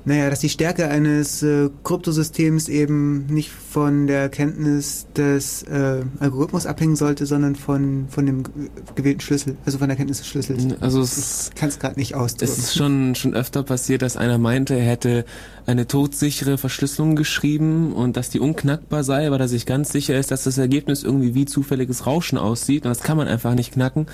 naja, 0.06 0.30
dass 0.30 0.38
die 0.38 0.48
Stärke 0.48 0.88
eines 0.88 1.42
äh, 1.42 1.68
Kryptosystems 1.84 2.68
eben 2.68 3.26
nicht 3.26 3.50
von 3.50 4.06
der 4.06 4.28
Kenntnis 4.28 5.06
des 5.16 5.64
äh, 5.64 6.02
Algorithmus 6.20 6.64
abhängen 6.64 6.94
sollte, 6.96 7.26
sondern 7.26 7.56
von, 7.56 8.06
von 8.08 8.24
dem 8.24 8.44
ge- 8.44 8.52
gewählten 8.94 9.20
Schlüssel, 9.20 9.56
also 9.66 9.78
von 9.78 9.88
der 9.88 9.96
Kenntnis 9.96 10.18
des 10.18 10.28
Schlüssels. 10.28 10.64
Also 10.80 11.02
es, 11.02 11.50
kann 11.56 11.68
es 11.68 11.78
gerade 11.80 11.98
nicht 11.98 12.14
ausdrücken. 12.14 12.52
es 12.52 12.56
ist 12.58 12.76
schon, 12.76 13.14
schon 13.16 13.34
öfter 13.34 13.64
passiert, 13.64 14.02
dass 14.02 14.16
einer 14.16 14.38
meinte, 14.38 14.74
er 14.74 14.84
hätte 14.86 15.24
eine 15.66 15.88
todsichere 15.88 16.56
Verschlüsselung 16.56 17.16
geschrieben 17.16 17.92
und 17.92 18.16
dass 18.16 18.30
die 18.30 18.38
unknackbar 18.38 19.02
sei, 19.02 19.30
weil 19.32 19.40
er 19.40 19.48
sich 19.48 19.66
ganz 19.66 19.90
sicher 19.90 20.16
ist, 20.16 20.30
dass 20.30 20.44
das 20.44 20.56
Ergebnis 20.56 21.02
irgendwie 21.02 21.34
wie 21.34 21.46
zufälliges 21.46 22.06
Rauschen 22.06 22.38
aussieht 22.38 22.86
und 22.86 22.90
das 22.90 23.02
kann 23.02 23.16
man 23.16 23.26
einfach 23.26 23.54
nicht 23.56 23.72
knacken, 23.72 24.06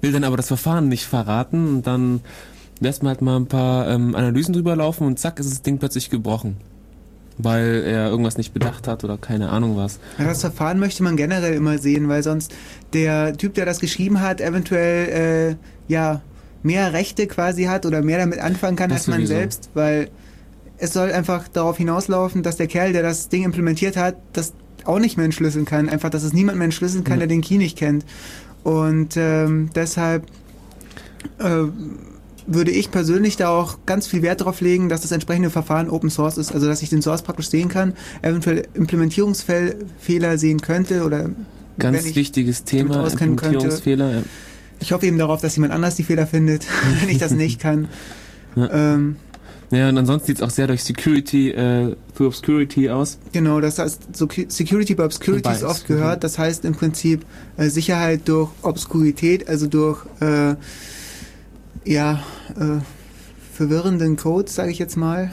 will 0.00 0.10
dann 0.10 0.24
aber 0.24 0.36
das 0.36 0.48
Verfahren 0.48 0.88
nicht 0.88 1.04
verraten 1.06 1.68
und 1.68 1.86
dann 1.86 2.20
lässt 2.80 3.02
man 3.02 3.10
halt 3.10 3.22
mal 3.22 3.36
ein 3.36 3.46
paar 3.46 3.88
ähm, 3.88 4.14
Analysen 4.14 4.52
drüber 4.54 4.76
laufen 4.76 5.06
und 5.06 5.18
zack 5.18 5.38
ist 5.40 5.50
das 5.50 5.62
Ding 5.62 5.78
plötzlich 5.78 6.10
gebrochen. 6.10 6.56
Weil 7.38 7.82
er 7.86 8.08
irgendwas 8.08 8.38
nicht 8.38 8.54
bedacht 8.54 8.88
hat 8.88 9.04
oder 9.04 9.18
keine 9.18 9.50
Ahnung 9.50 9.76
was. 9.76 9.98
Ja, 10.18 10.24
das 10.24 10.40
Verfahren 10.40 10.78
möchte 10.78 11.02
man 11.02 11.16
generell 11.16 11.52
immer 11.52 11.76
sehen, 11.78 12.08
weil 12.08 12.22
sonst 12.22 12.54
der 12.94 13.36
Typ, 13.36 13.52
der 13.54 13.66
das 13.66 13.78
geschrieben 13.78 14.20
hat, 14.22 14.40
eventuell 14.40 15.56
äh, 15.88 15.92
ja 15.92 16.22
mehr 16.62 16.94
Rechte 16.94 17.26
quasi 17.26 17.64
hat 17.64 17.84
oder 17.84 18.00
mehr 18.02 18.18
damit 18.18 18.38
anfangen 18.38 18.76
kann 18.76 18.88
Das 18.88 19.00
als 19.00 19.06
man 19.08 19.16
sowieso. 19.18 19.34
selbst, 19.34 19.68
weil 19.74 20.08
es 20.78 20.92
soll 20.94 21.12
einfach 21.12 21.46
darauf 21.48 21.76
hinauslaufen, 21.76 22.42
dass 22.42 22.56
der 22.56 22.66
Kerl, 22.68 22.92
der 22.94 23.02
das 23.02 23.28
Ding 23.28 23.44
implementiert 23.44 23.96
hat, 23.98 24.16
das 24.32 24.54
auch 24.86 24.98
nicht 24.98 25.16
mehr 25.18 25.24
entschlüsseln 25.26 25.66
kann. 25.66 25.88
Einfach, 25.90 26.08
dass 26.10 26.22
es 26.22 26.32
niemand 26.32 26.56
mehr 26.58 26.64
entschlüsseln 26.66 27.04
kann, 27.04 27.14
Ja. 27.14 27.26
der 27.26 27.28
den 27.28 27.42
Key 27.42 27.58
nicht 27.58 27.76
kennt. 27.76 28.04
Und 28.64 29.14
ähm, 29.16 29.68
deshalb 29.74 30.24
äh, 31.38 31.64
würde 32.46 32.70
ich 32.70 32.90
persönlich 32.90 33.36
da 33.36 33.48
auch 33.48 33.78
ganz 33.86 34.06
viel 34.06 34.22
Wert 34.22 34.40
darauf 34.40 34.60
legen, 34.60 34.88
dass 34.88 35.00
das 35.00 35.12
entsprechende 35.12 35.50
Verfahren 35.50 35.90
Open 35.90 36.10
Source 36.10 36.38
ist, 36.38 36.52
also 36.52 36.66
dass 36.66 36.82
ich 36.82 36.90
den 36.90 37.02
Source 37.02 37.22
praktisch 37.22 37.48
sehen 37.48 37.68
kann, 37.68 37.94
eventuell 38.22 38.68
Implementierungsfehler 38.74 40.38
sehen 40.38 40.60
könnte 40.60 41.04
oder 41.04 41.30
Ganz 41.78 42.14
wichtiges 42.14 42.64
Thema, 42.64 43.02
könnte. 43.02 43.24
Implementierungsfehler. 43.24 44.10
ja. 44.12 44.22
Ich 44.78 44.92
hoffe 44.92 45.06
eben 45.06 45.18
darauf, 45.18 45.40
dass 45.40 45.56
jemand 45.56 45.72
anders 45.72 45.96
die 45.96 46.04
Fehler 46.04 46.26
findet, 46.26 46.66
wenn 47.00 47.08
ich 47.08 47.18
das 47.18 47.32
nicht 47.32 47.60
kann. 47.60 47.88
Ja. 48.54 48.94
Ähm, 48.94 49.16
Ja, 49.70 49.88
und 49.88 49.98
ansonsten 49.98 50.28
sieht 50.28 50.36
es 50.36 50.42
auch 50.42 50.50
sehr 50.50 50.68
durch 50.68 50.84
Security, 50.84 51.50
äh, 51.50 51.96
through 52.14 52.28
Obscurity 52.28 52.88
aus. 52.88 53.18
Genau, 53.32 53.60
das 53.60 53.78
heißt, 53.78 54.16
so 54.16 54.28
Security 54.48 54.94
by 54.94 55.02
Obscurity 55.02 55.50
ist 55.50 55.64
oft 55.64 55.86
gehört. 55.86 56.22
Das 56.22 56.38
heißt 56.38 56.64
im 56.64 56.74
Prinzip 56.74 57.24
äh, 57.56 57.68
Sicherheit 57.68 58.22
durch 58.26 58.50
Obskurität, 58.62 59.48
also 59.48 59.66
durch 59.66 59.98
äh, 60.20 60.54
ja 61.84 62.22
äh, 62.58 62.80
verwirrenden 63.52 64.16
Code, 64.16 64.50
sage 64.50 64.70
ich 64.70 64.78
jetzt 64.78 64.96
mal. 64.96 65.30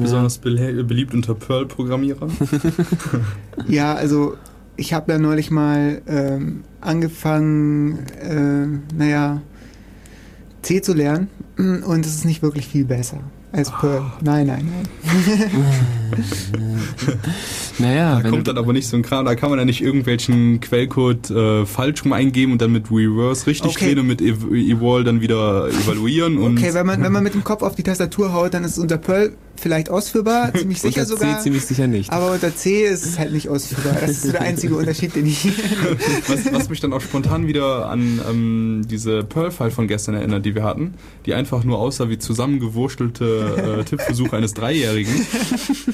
Besonders 0.00 0.38
bele- 0.42 0.84
beliebt 0.84 1.14
unter 1.14 1.34
Perl-Programmierern. 1.34 2.30
Ja, 3.68 3.94
also 3.94 4.34
ich 4.76 4.92
habe 4.92 5.12
ja 5.12 5.18
neulich 5.18 5.50
mal 5.50 6.02
ähm, 6.06 6.64
angefangen, 6.80 7.98
äh, 8.20 8.66
naja, 8.96 9.40
C 10.62 10.82
zu 10.82 10.92
lernen 10.94 11.28
und 11.56 12.04
es 12.04 12.14
ist 12.14 12.24
nicht 12.24 12.42
wirklich 12.42 12.66
viel 12.66 12.84
besser 12.84 13.20
als 13.54 13.70
Perl. 13.70 14.02
Nein, 14.22 14.46
nein, 14.48 14.68
nein. 14.70 14.88
Naja, 17.78 18.20
Da 18.22 18.30
kommt 18.30 18.46
dann 18.46 18.56
aber 18.56 18.72
nicht 18.72 18.86
so 18.86 18.96
ein 18.96 19.02
Kram, 19.02 19.24
da 19.24 19.34
kann 19.34 19.50
man 19.50 19.58
ja 19.58 19.64
nicht 19.64 19.82
irgendwelchen 19.82 20.60
Quellcode 20.60 21.30
äh, 21.30 21.66
falsch 21.66 22.04
rum 22.04 22.12
eingeben 22.12 22.52
und 22.52 22.62
dann 22.62 22.70
mit 22.70 22.88
Reverse 22.90 23.46
richtig 23.48 23.72
Okay. 23.72 23.86
drehen 23.86 23.98
und 24.00 24.06
mit 24.06 24.20
Ev 24.22 24.44
Eval 24.52 25.02
dann 25.02 25.20
wieder 25.20 25.68
evaluieren 25.68 26.38
und 26.38 26.58
Okay, 26.58 26.72
wenn 26.72 26.86
man, 26.86 27.02
wenn 27.02 27.10
man 27.12 27.24
mit 27.24 27.34
dem 27.34 27.42
Kopf 27.42 27.62
auf 27.62 27.74
die 27.74 27.82
Tastatur 27.82 28.32
haut, 28.32 28.54
dann 28.54 28.62
ist 28.62 28.78
unter 28.78 28.96
Perl 28.96 29.32
vielleicht 29.64 29.88
ausführbar, 29.88 30.52
ziemlich 30.54 30.80
sicher 30.80 31.00
unter 31.00 31.16
sogar. 31.16 31.38
C 31.38 31.44
ziemlich 31.44 31.64
sicher 31.64 31.86
nicht. 31.86 32.12
Aber 32.12 32.32
unter 32.32 32.54
C 32.54 32.84
ist 32.84 33.06
es 33.06 33.18
halt 33.18 33.32
nicht 33.32 33.48
ausführbar. 33.48 33.96
Das 33.98 34.10
ist 34.10 34.22
so 34.22 34.32
der 34.32 34.42
einzige 34.42 34.76
Unterschied, 34.76 35.16
den 35.16 35.26
ich. 35.26 35.46
was, 36.28 36.52
was 36.52 36.68
mich 36.68 36.80
dann 36.80 36.92
auch 36.92 37.00
spontan 37.00 37.46
wieder 37.46 37.88
an 37.88 38.20
ähm, 38.28 38.82
diese 38.88 39.24
Perl-File 39.24 39.70
von 39.70 39.88
gestern 39.88 40.14
erinnert, 40.14 40.44
die 40.44 40.54
wir 40.54 40.64
hatten, 40.64 40.94
die 41.24 41.32
einfach 41.32 41.64
nur 41.64 41.78
aussah 41.78 42.10
wie 42.10 42.18
zusammengewurstelte 42.18 43.78
äh, 43.80 43.84
Tippversuche 43.88 44.36
eines 44.36 44.52
Dreijährigen. 44.52 45.26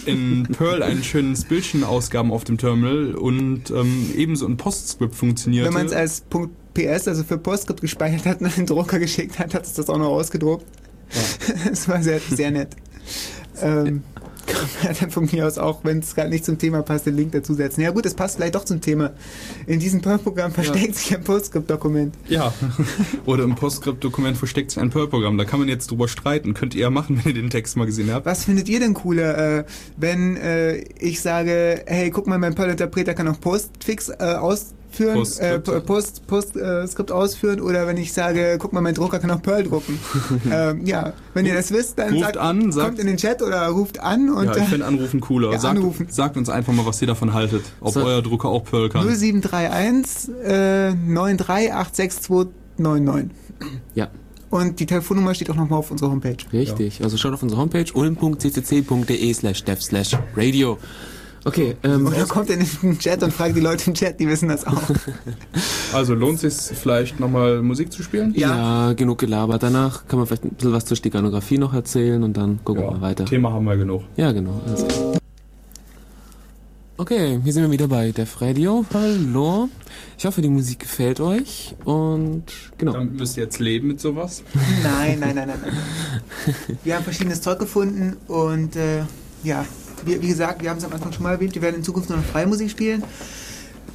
In 0.04 0.48
Perl 0.50 0.82
einen 0.82 1.04
schönen 1.04 1.40
Bildchen 1.48 1.84
ausgaben 1.84 2.32
auf 2.32 2.42
dem 2.42 2.58
Terminal 2.58 3.14
und 3.14 3.70
ähm, 3.70 4.10
ebenso 4.16 4.46
ein 4.46 4.56
Postscript 4.56 5.14
funktionierte. 5.14 5.68
Wenn 5.68 5.74
man 5.74 5.86
es 5.86 5.92
als 5.92 6.22
Punkt 6.22 6.56
.ps, 6.74 7.08
also 7.08 7.24
für 7.24 7.38
Postscript 7.38 7.80
gespeichert 7.80 8.26
hat 8.26 8.40
und 8.40 8.46
an 8.46 8.52
den 8.56 8.66
Drucker 8.66 8.98
geschickt 8.98 9.38
hat, 9.38 9.54
hat 9.54 9.64
es 9.64 9.74
das 9.74 9.88
auch 9.88 9.98
noch 9.98 10.08
ausgedruckt. 10.08 10.66
Das 11.68 11.88
war 11.88 12.02
sehr, 12.02 12.20
sehr 12.20 12.50
nett. 12.50 12.76
Ähm, 13.62 14.02
kann 14.46 14.68
man 14.82 14.96
dann 15.00 15.10
von 15.10 15.28
mir 15.30 15.46
aus 15.46 15.58
auch, 15.58 15.84
wenn 15.84 16.00
es 16.00 16.14
gerade 16.14 16.30
nicht 16.30 16.44
zum 16.44 16.58
Thema 16.58 16.82
passt, 16.82 17.06
den 17.06 17.16
Link 17.16 17.32
dazu 17.32 17.54
setzen. 17.54 17.80
Ja 17.80 17.90
gut, 17.90 18.06
es 18.06 18.14
passt 18.14 18.36
vielleicht 18.36 18.54
doch 18.54 18.64
zum 18.64 18.80
Thema. 18.80 19.12
In 19.66 19.80
diesem 19.80 20.00
Perl-Programm 20.00 20.52
versteckt 20.52 20.96
sich 20.96 21.14
ein 21.14 21.22
Postscript-Dokument. 21.22 22.14
Ja. 22.28 22.52
Oder 23.26 23.44
im 23.44 23.54
Postscript-Dokument 23.54 24.36
versteckt 24.36 24.72
sich 24.72 24.80
ein 24.80 24.90
Perl-Programm. 24.90 25.38
Da 25.38 25.44
kann 25.44 25.60
man 25.60 25.68
jetzt 25.68 25.90
drüber 25.90 26.08
streiten. 26.08 26.54
Könnt 26.54 26.74
ihr 26.74 26.82
ja 26.82 26.90
machen, 26.90 27.20
wenn 27.24 27.34
ihr 27.34 27.42
den 27.42 27.50
Text 27.50 27.76
mal 27.76 27.86
gesehen 27.86 28.12
habt. 28.12 28.26
Was 28.26 28.44
findet 28.44 28.68
ihr 28.68 28.80
denn 28.80 28.94
cooler, 28.94 29.58
äh, 29.58 29.64
wenn 29.96 30.36
äh, 30.36 30.76
ich 30.98 31.20
sage, 31.20 31.84
hey, 31.86 32.10
guck 32.10 32.26
mal, 32.26 32.38
mein 32.38 32.54
Perl-Interpreter 32.54 33.14
kann 33.14 33.28
auch 33.28 33.40
Postfix 33.40 34.08
äh, 34.08 34.36
ausführen, 34.90 35.14
Postscript. 35.14 35.68
äh, 35.68 35.80
Post, 35.80 36.26
Post, 36.26 36.56
äh, 36.56 36.86
Skript 36.86 37.12
ausführen, 37.12 37.60
oder 37.60 37.86
wenn 37.86 37.96
ich 37.96 38.12
sage, 38.12 38.56
guck 38.58 38.72
mal, 38.72 38.80
mein 38.80 38.94
Drucker 38.94 39.18
kann 39.18 39.30
auch 39.30 39.42
Perl 39.42 39.64
drucken. 39.64 39.98
ähm, 40.52 40.86
ja, 40.86 41.12
wenn 41.34 41.46
ihr 41.46 41.54
das 41.54 41.72
wisst, 41.72 41.98
dann 41.98 42.10
Ruft 42.12 42.24
sagt, 42.24 42.36
an, 42.36 42.72
sagt- 42.72 42.86
kommt 42.88 42.98
in 42.98 43.06
den 43.06 43.16
Chat 43.16 43.42
oder 43.42 43.66
ruft 43.68 44.00
an 44.00 44.28
und 44.30 44.46
ja, 44.46 44.56
ich 44.56 44.62
äh, 44.62 44.66
finde 44.66 44.86
Anrufen 44.86 45.20
cooler. 45.20 45.52
Ja, 45.52 45.58
sagt, 45.58 45.76
anrufen. 45.78 46.06
sagt 46.10 46.36
uns 46.36 46.48
einfach 46.48 46.72
mal, 46.72 46.86
was 46.86 47.00
ihr 47.00 47.08
davon 47.08 47.32
haltet. 47.32 47.62
Ob 47.80 47.92
So. 47.94 48.02
euer 48.04 48.22
Drucker 48.22 48.48
auch 48.48 48.64
Perl 48.64 48.88
kann. 48.88 49.06
0731 49.08 50.30
äh, 50.44 50.92
9386299. 50.92 53.30
Ja, 53.94 54.08
Und 54.50 54.80
die 54.80 54.86
Telefonnummer 54.86 55.34
steht 55.34 55.50
auch 55.50 55.54
nochmal 55.54 55.78
auf 55.78 55.90
unserer 55.90 56.10
Homepage. 56.10 56.36
richtig. 56.52 57.02
Also 57.04 57.16
schaut 57.16 57.34
auf 57.34 57.42
unsere 57.42 57.60
Homepage 57.60 57.86
ulm.ccc.de 57.94 59.34
slash 59.34 59.64
dev 59.64 59.80
slash 59.82 60.16
radio. 60.36 60.78
Okay, 61.44 61.76
ähm, 61.82 62.06
Oder 62.06 62.26
kommt 62.26 62.50
in 62.50 62.60
den 62.60 62.98
Chat 62.98 63.22
und 63.22 63.32
fragt 63.32 63.56
die 63.56 63.60
Leute 63.60 63.88
im 63.88 63.94
Chat, 63.94 64.20
die 64.20 64.28
wissen 64.28 64.48
das 64.48 64.66
auch. 64.66 64.82
Also 65.92 66.14
lohnt 66.14 66.44
es 66.44 66.68
sich 66.68 66.78
vielleicht 66.78 67.18
nochmal 67.18 67.62
Musik 67.62 67.92
zu 67.92 68.04
spielen? 68.04 68.32
ja. 68.36 68.92
genug 68.92 69.18
gelabert. 69.18 69.64
Danach 69.64 70.06
kann 70.06 70.20
man 70.20 70.28
vielleicht 70.28 70.44
ein 70.44 70.50
bisschen 70.50 70.72
was 70.72 70.84
zur 70.84 70.96
Steganographie 70.96 71.58
noch 71.58 71.74
erzählen 71.74 72.22
und 72.22 72.36
dann 72.36 72.60
gucken 72.62 72.84
wir 72.84 72.92
mal 72.92 73.00
weiter. 73.00 73.24
Thema 73.24 73.52
haben 73.52 73.64
wir 73.64 73.76
genug. 73.76 74.02
Ja, 74.16 74.30
genau. 74.30 74.60
Klar. 74.64 75.20
Okay, 76.96 77.40
hier 77.42 77.52
sind 77.52 77.62
wir 77.62 77.70
wieder 77.70 77.88
bei 77.88 78.12
Def 78.12 78.42
Radio. 78.42 78.84
Hallo. 78.92 79.70
Ich 80.18 80.26
hoffe, 80.26 80.42
die 80.42 80.50
Musik 80.50 80.80
gefällt 80.80 81.18
euch 81.18 81.74
und 81.84 82.44
genau. 82.76 82.92
Dann 82.92 83.16
müsst 83.16 83.38
ihr 83.38 83.44
jetzt 83.44 83.58
leben 83.58 83.88
mit 83.88 84.00
sowas. 84.00 84.42
Nein, 84.84 85.18
nein, 85.18 85.34
nein, 85.34 85.48
nein, 85.48 85.58
nein. 85.62 86.76
Wir 86.84 86.96
haben 86.96 87.02
verschiedenes 87.02 87.40
Zeug 87.40 87.58
gefunden 87.58 88.18
und 88.28 88.76
äh, 88.76 89.04
ja, 89.42 89.64
wie, 90.04 90.20
wie 90.20 90.28
gesagt, 90.28 90.62
wir 90.62 90.70
haben 90.70 90.78
es 90.78 90.84
am 90.84 90.92
Anfang 90.92 91.12
schon 91.12 91.22
mal 91.22 91.32
erwähnt, 91.32 91.54
wir 91.54 91.62
werden 91.62 91.76
in 91.76 91.84
Zukunft 91.84 92.08
nur 92.08 92.18
noch 92.18 92.24
freie 92.24 92.46
Musik 92.46 92.70
spielen. 92.70 93.02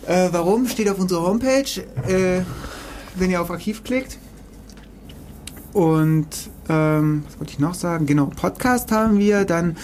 Äh, 0.07 0.29
warum? 0.31 0.67
Steht 0.67 0.89
auf 0.89 0.99
unserer 0.99 1.23
Homepage, 1.23 1.81
äh, 2.07 2.41
wenn 3.15 3.31
ihr 3.31 3.41
auf 3.41 3.49
Archiv 3.49 3.83
klickt. 3.83 4.19
Und 5.73 6.27
ähm, 6.69 7.23
was 7.27 7.39
wollte 7.39 7.51
ich 7.51 7.59
noch 7.59 7.73
sagen? 7.73 8.05
Genau, 8.05 8.27
Podcast 8.27 8.91
haben 8.91 9.19
wir, 9.19 9.45
dann 9.45 9.77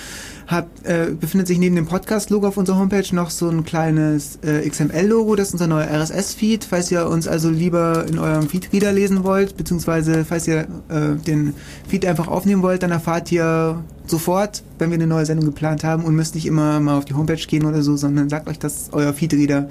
hat, 0.51 0.67
äh, 0.83 1.11
befindet 1.11 1.47
sich 1.47 1.57
neben 1.57 1.75
dem 1.75 1.85
Podcast-Logo 1.85 2.47
auf 2.47 2.57
unserer 2.57 2.77
Homepage 2.77 3.15
noch 3.15 3.29
so 3.29 3.49
ein 3.49 3.63
kleines 3.63 4.37
äh, 4.43 4.67
XML-Logo, 4.67 5.35
das 5.35 5.47
ist 5.47 5.53
unser 5.53 5.67
neuer 5.67 5.87
RSS-Feed. 5.87 6.65
Falls 6.65 6.91
ihr 6.91 7.07
uns 7.07 7.27
also 7.27 7.49
lieber 7.49 8.05
in 8.07 8.19
eurem 8.19 8.47
Feed-Reader 8.47 8.91
lesen 8.91 9.23
wollt, 9.23 9.57
beziehungsweise 9.57 10.25
falls 10.25 10.47
ihr 10.47 10.67
äh, 10.89 11.15
den 11.25 11.53
Feed 11.87 12.05
einfach 12.05 12.27
aufnehmen 12.27 12.61
wollt, 12.61 12.83
dann 12.83 12.91
erfahrt 12.91 13.31
ihr 13.31 13.83
sofort, 14.05 14.63
wenn 14.77 14.91
wir 14.91 14.95
eine 14.95 15.07
neue 15.07 15.25
Sendung 15.25 15.45
geplant 15.45 15.83
haben 15.83 16.03
und 16.03 16.15
müsst 16.15 16.35
nicht 16.35 16.45
immer 16.45 16.79
mal 16.79 16.97
auf 16.97 17.05
die 17.05 17.13
Homepage 17.13 17.35
gehen 17.35 17.65
oder 17.65 17.81
so, 17.81 17.95
sondern 17.95 18.29
sagt 18.29 18.47
euch, 18.49 18.59
dass 18.59 18.89
euer 18.91 19.13
Feed-Reader 19.13 19.69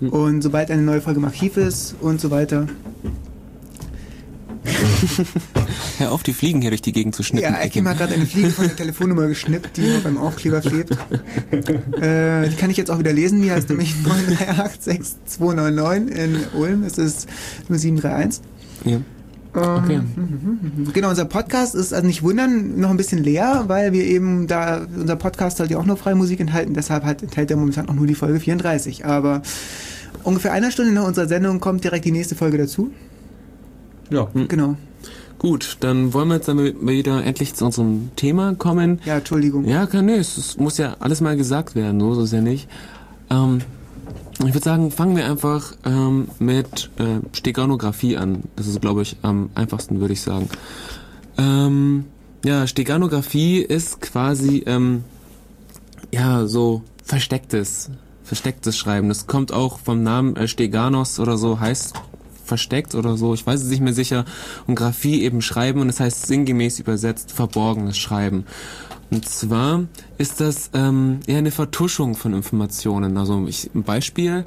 und 0.00 0.42
sobald 0.42 0.70
eine 0.70 0.82
neue 0.82 1.00
Folge 1.00 1.20
im 1.20 1.26
Archiv 1.26 1.56
ist 1.58 1.94
und 2.00 2.20
so 2.20 2.30
weiter. 2.30 2.66
Hör 5.98 6.12
auf, 6.12 6.22
die 6.22 6.32
Fliegen 6.32 6.60
hier 6.60 6.70
durch 6.70 6.82
die 6.82 6.92
Gegend 6.92 7.14
zu 7.14 7.22
schnippen. 7.22 7.52
Ja, 7.52 7.62
Ekim 7.62 7.88
hat 7.88 7.98
gerade 7.98 8.14
eine 8.14 8.26
Fliege 8.26 8.50
von 8.50 8.66
der 8.66 8.76
Telefonnummer 8.76 9.26
geschnippt, 9.26 9.76
die 9.76 9.96
auf 9.96 10.06
einem 10.06 10.18
Aufkleber 10.18 10.60
klebt. 10.60 10.92
äh, 12.00 12.48
die 12.48 12.56
kann 12.56 12.70
ich 12.70 12.76
jetzt 12.76 12.90
auch 12.90 12.98
wieder 12.98 13.12
lesen. 13.12 13.42
Die 13.42 13.50
heißt 13.50 13.68
nämlich 13.68 13.94
9386299 14.04 16.08
in 16.08 16.36
Ulm. 16.54 16.82
Es 16.84 16.98
ist 16.98 17.28
0731. 17.68 18.42
Ja. 18.84 19.00
Okay. 19.52 19.94
Ähm, 19.94 20.88
Genau, 20.92 21.10
unser 21.10 21.24
Podcast 21.24 21.74
ist 21.74 21.92
also 21.92 22.06
nicht 22.06 22.22
wundern, 22.22 22.78
noch 22.78 22.90
ein 22.90 22.96
bisschen 22.96 23.22
leer, 23.22 23.64
weil 23.66 23.92
wir 23.92 24.04
eben 24.04 24.46
da, 24.46 24.86
unser 24.96 25.16
Podcast 25.16 25.56
soll 25.56 25.70
ja 25.70 25.78
auch 25.78 25.86
nur 25.86 25.96
freie 25.96 26.14
Musik 26.14 26.38
enthalten, 26.40 26.74
deshalb 26.74 27.04
halt 27.04 27.22
enthält 27.22 27.50
er 27.50 27.56
momentan 27.56 27.88
auch 27.88 27.94
nur 27.94 28.06
die 28.06 28.14
Folge 28.14 28.38
34. 28.38 29.06
Aber 29.06 29.42
ungefähr 30.22 30.52
einer 30.52 30.70
Stunde 30.70 30.92
nach 30.92 31.04
unserer 31.04 31.26
Sendung 31.26 31.58
kommt 31.58 31.82
direkt 31.82 32.04
die 32.04 32.12
nächste 32.12 32.36
Folge 32.36 32.58
dazu. 32.58 32.92
Ja. 34.10 34.28
Genau. 34.48 34.76
Gut, 35.38 35.78
dann 35.80 36.12
wollen 36.12 36.28
wir 36.28 36.34
jetzt 36.34 36.48
dann 36.48 36.58
wieder 36.86 37.24
endlich 37.24 37.54
zu 37.54 37.64
unserem 37.64 38.10
Thema 38.14 38.54
kommen. 38.56 39.00
Ja, 39.06 39.16
Entschuldigung. 39.16 39.64
Ja, 39.64 39.86
kann 39.86 40.04
nö, 40.04 40.16
es 40.16 40.36
es 40.36 40.58
muss 40.58 40.76
ja 40.76 40.96
alles 41.00 41.22
mal 41.22 41.34
gesagt 41.34 41.74
werden, 41.74 41.98
so, 41.98 42.12
so 42.12 42.24
ist 42.24 42.32
ja 42.34 42.42
nicht. 42.42 42.68
Ähm, 43.30 43.62
ich 44.40 44.54
würde 44.54 44.60
sagen, 44.60 44.90
fangen 44.90 45.16
wir 45.16 45.24
einfach 45.24 45.72
ähm, 45.86 46.28
mit 46.38 46.90
äh, 46.98 47.20
Steganographie 47.32 48.18
an. 48.18 48.42
Das 48.56 48.66
ist, 48.66 48.80
glaube 48.82 49.00
ich, 49.00 49.16
am 49.22 49.50
einfachsten, 49.54 50.00
würde 50.00 50.12
ich 50.12 50.20
sagen. 50.20 50.48
Ähm, 51.38 52.04
ja, 52.44 52.66
Steganographie 52.66 53.60
ist 53.60 54.00
quasi 54.00 54.62
ähm, 54.66 55.04
ja 56.12 56.46
so 56.46 56.82
verstecktes, 57.02 57.90
verstecktes 58.24 58.76
Schreiben. 58.76 59.08
Das 59.08 59.26
kommt 59.26 59.52
auch 59.52 59.78
vom 59.78 60.02
Namen 60.02 60.36
äh, 60.36 60.48
Steganos 60.48 61.18
oder 61.18 61.38
so, 61.38 61.60
heißt 61.60 61.94
versteckt 62.50 62.94
oder 62.94 63.16
so, 63.16 63.32
ich 63.32 63.46
weiß 63.46 63.62
es 63.62 63.70
nicht 63.70 63.80
mehr 63.80 63.94
sicher. 63.94 64.24
Und 64.66 64.74
Graphie 64.74 65.22
eben 65.22 65.40
schreiben 65.40 65.80
und 65.80 65.86
das 65.86 66.00
heißt 66.00 66.26
sinngemäß 66.26 66.80
übersetzt 66.80 67.32
verborgenes 67.32 67.96
Schreiben. 67.96 68.44
Und 69.10 69.28
zwar 69.28 69.84
ist 70.18 70.40
das 70.40 70.70
ähm, 70.74 71.20
eher 71.26 71.38
eine 71.38 71.52
Vertuschung 71.52 72.14
von 72.14 72.34
Informationen. 72.34 73.16
Also 73.16 73.46
ich, 73.46 73.70
ein 73.74 73.84
Beispiel, 73.84 74.44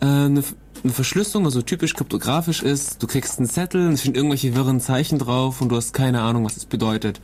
äh, 0.00 0.04
eine, 0.04 0.42
eine 0.84 0.92
Verschlüsselung, 0.92 1.46
also 1.46 1.62
typisch 1.62 1.94
kryptografisch 1.94 2.62
ist, 2.62 3.02
du 3.02 3.06
kriegst 3.06 3.38
einen 3.38 3.48
Zettel, 3.48 3.90
es 3.92 4.00
stehen 4.00 4.14
irgendwelche 4.14 4.54
wirren 4.54 4.80
Zeichen 4.80 5.18
drauf 5.18 5.60
und 5.60 5.70
du 5.70 5.76
hast 5.76 5.92
keine 5.92 6.20
Ahnung, 6.22 6.44
was 6.44 6.56
es 6.56 6.66
bedeutet. 6.66 7.20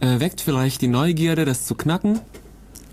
Äh, 0.00 0.20
weckt 0.20 0.40
vielleicht 0.40 0.82
die 0.82 0.88
Neugierde, 0.88 1.44
das 1.44 1.66
zu 1.66 1.74
knacken. 1.74 2.20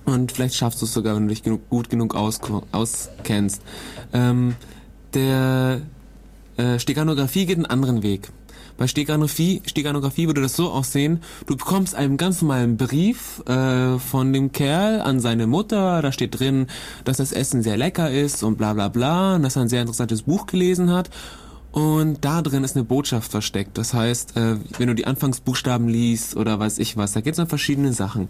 Und 0.05 0.31
vielleicht 0.33 0.55
schaffst 0.55 0.81
du 0.81 0.85
es 0.85 0.93
sogar, 0.93 1.15
wenn 1.15 1.23
du 1.23 1.29
dich 1.29 1.43
genug, 1.43 1.69
gut 1.69 1.89
genug 1.89 2.15
aus, 2.15 2.39
auskennst. 2.71 3.61
Ähm, 4.11 4.55
der 5.13 5.81
äh, 6.57 6.79
Steganographie 6.79 7.45
geht 7.45 7.57
einen 7.57 7.65
anderen 7.65 8.03
Weg. 8.03 8.29
Bei 8.77 8.87
Steganographie, 8.87 9.61
Steganographie 9.65 10.27
würde 10.27 10.41
das 10.41 10.55
so 10.55 10.71
aussehen, 10.71 11.21
du 11.45 11.55
bekommst 11.55 11.93
einen 11.93 12.17
ganz 12.17 12.41
normalen 12.41 12.77
Brief 12.77 13.43
äh, 13.45 13.99
von 13.99 14.33
dem 14.33 14.51
Kerl 14.51 15.01
an 15.01 15.19
seine 15.19 15.45
Mutter, 15.45 16.01
da 16.01 16.11
steht 16.11 16.39
drin, 16.39 16.67
dass 17.05 17.17
das 17.17 17.31
Essen 17.31 17.61
sehr 17.61 17.77
lecker 17.77 18.09
ist 18.09 18.41
und 18.43 18.57
bla 18.57 18.73
bla 18.73 18.87
bla, 18.87 19.35
und 19.35 19.43
dass 19.43 19.55
er 19.55 19.63
ein 19.63 19.69
sehr 19.69 19.81
interessantes 19.81 20.23
Buch 20.23 20.47
gelesen 20.47 20.91
hat. 20.91 21.09
Und 21.71 22.23
da 22.23 22.43
drin 22.43 22.63
ist 22.63 22.75
eine 22.75 22.85
Botschaft 22.85 23.31
versteckt. 23.31 23.79
Das 23.79 23.95
heißt, 23.95 24.37
äh, 24.37 24.57
wenn 24.77 24.87
du 24.87 24.93
die 24.93 25.07
Anfangsbuchstaben 25.07 25.87
liest 25.87 26.35
oder 26.35 26.59
weiß 26.59 26.77
ich 26.77 26.97
was, 26.97 27.13
da 27.13 27.21
geht 27.21 27.33
es 27.33 27.39
um 27.39 27.47
verschiedene 27.47 27.93
Sachen. 27.93 28.27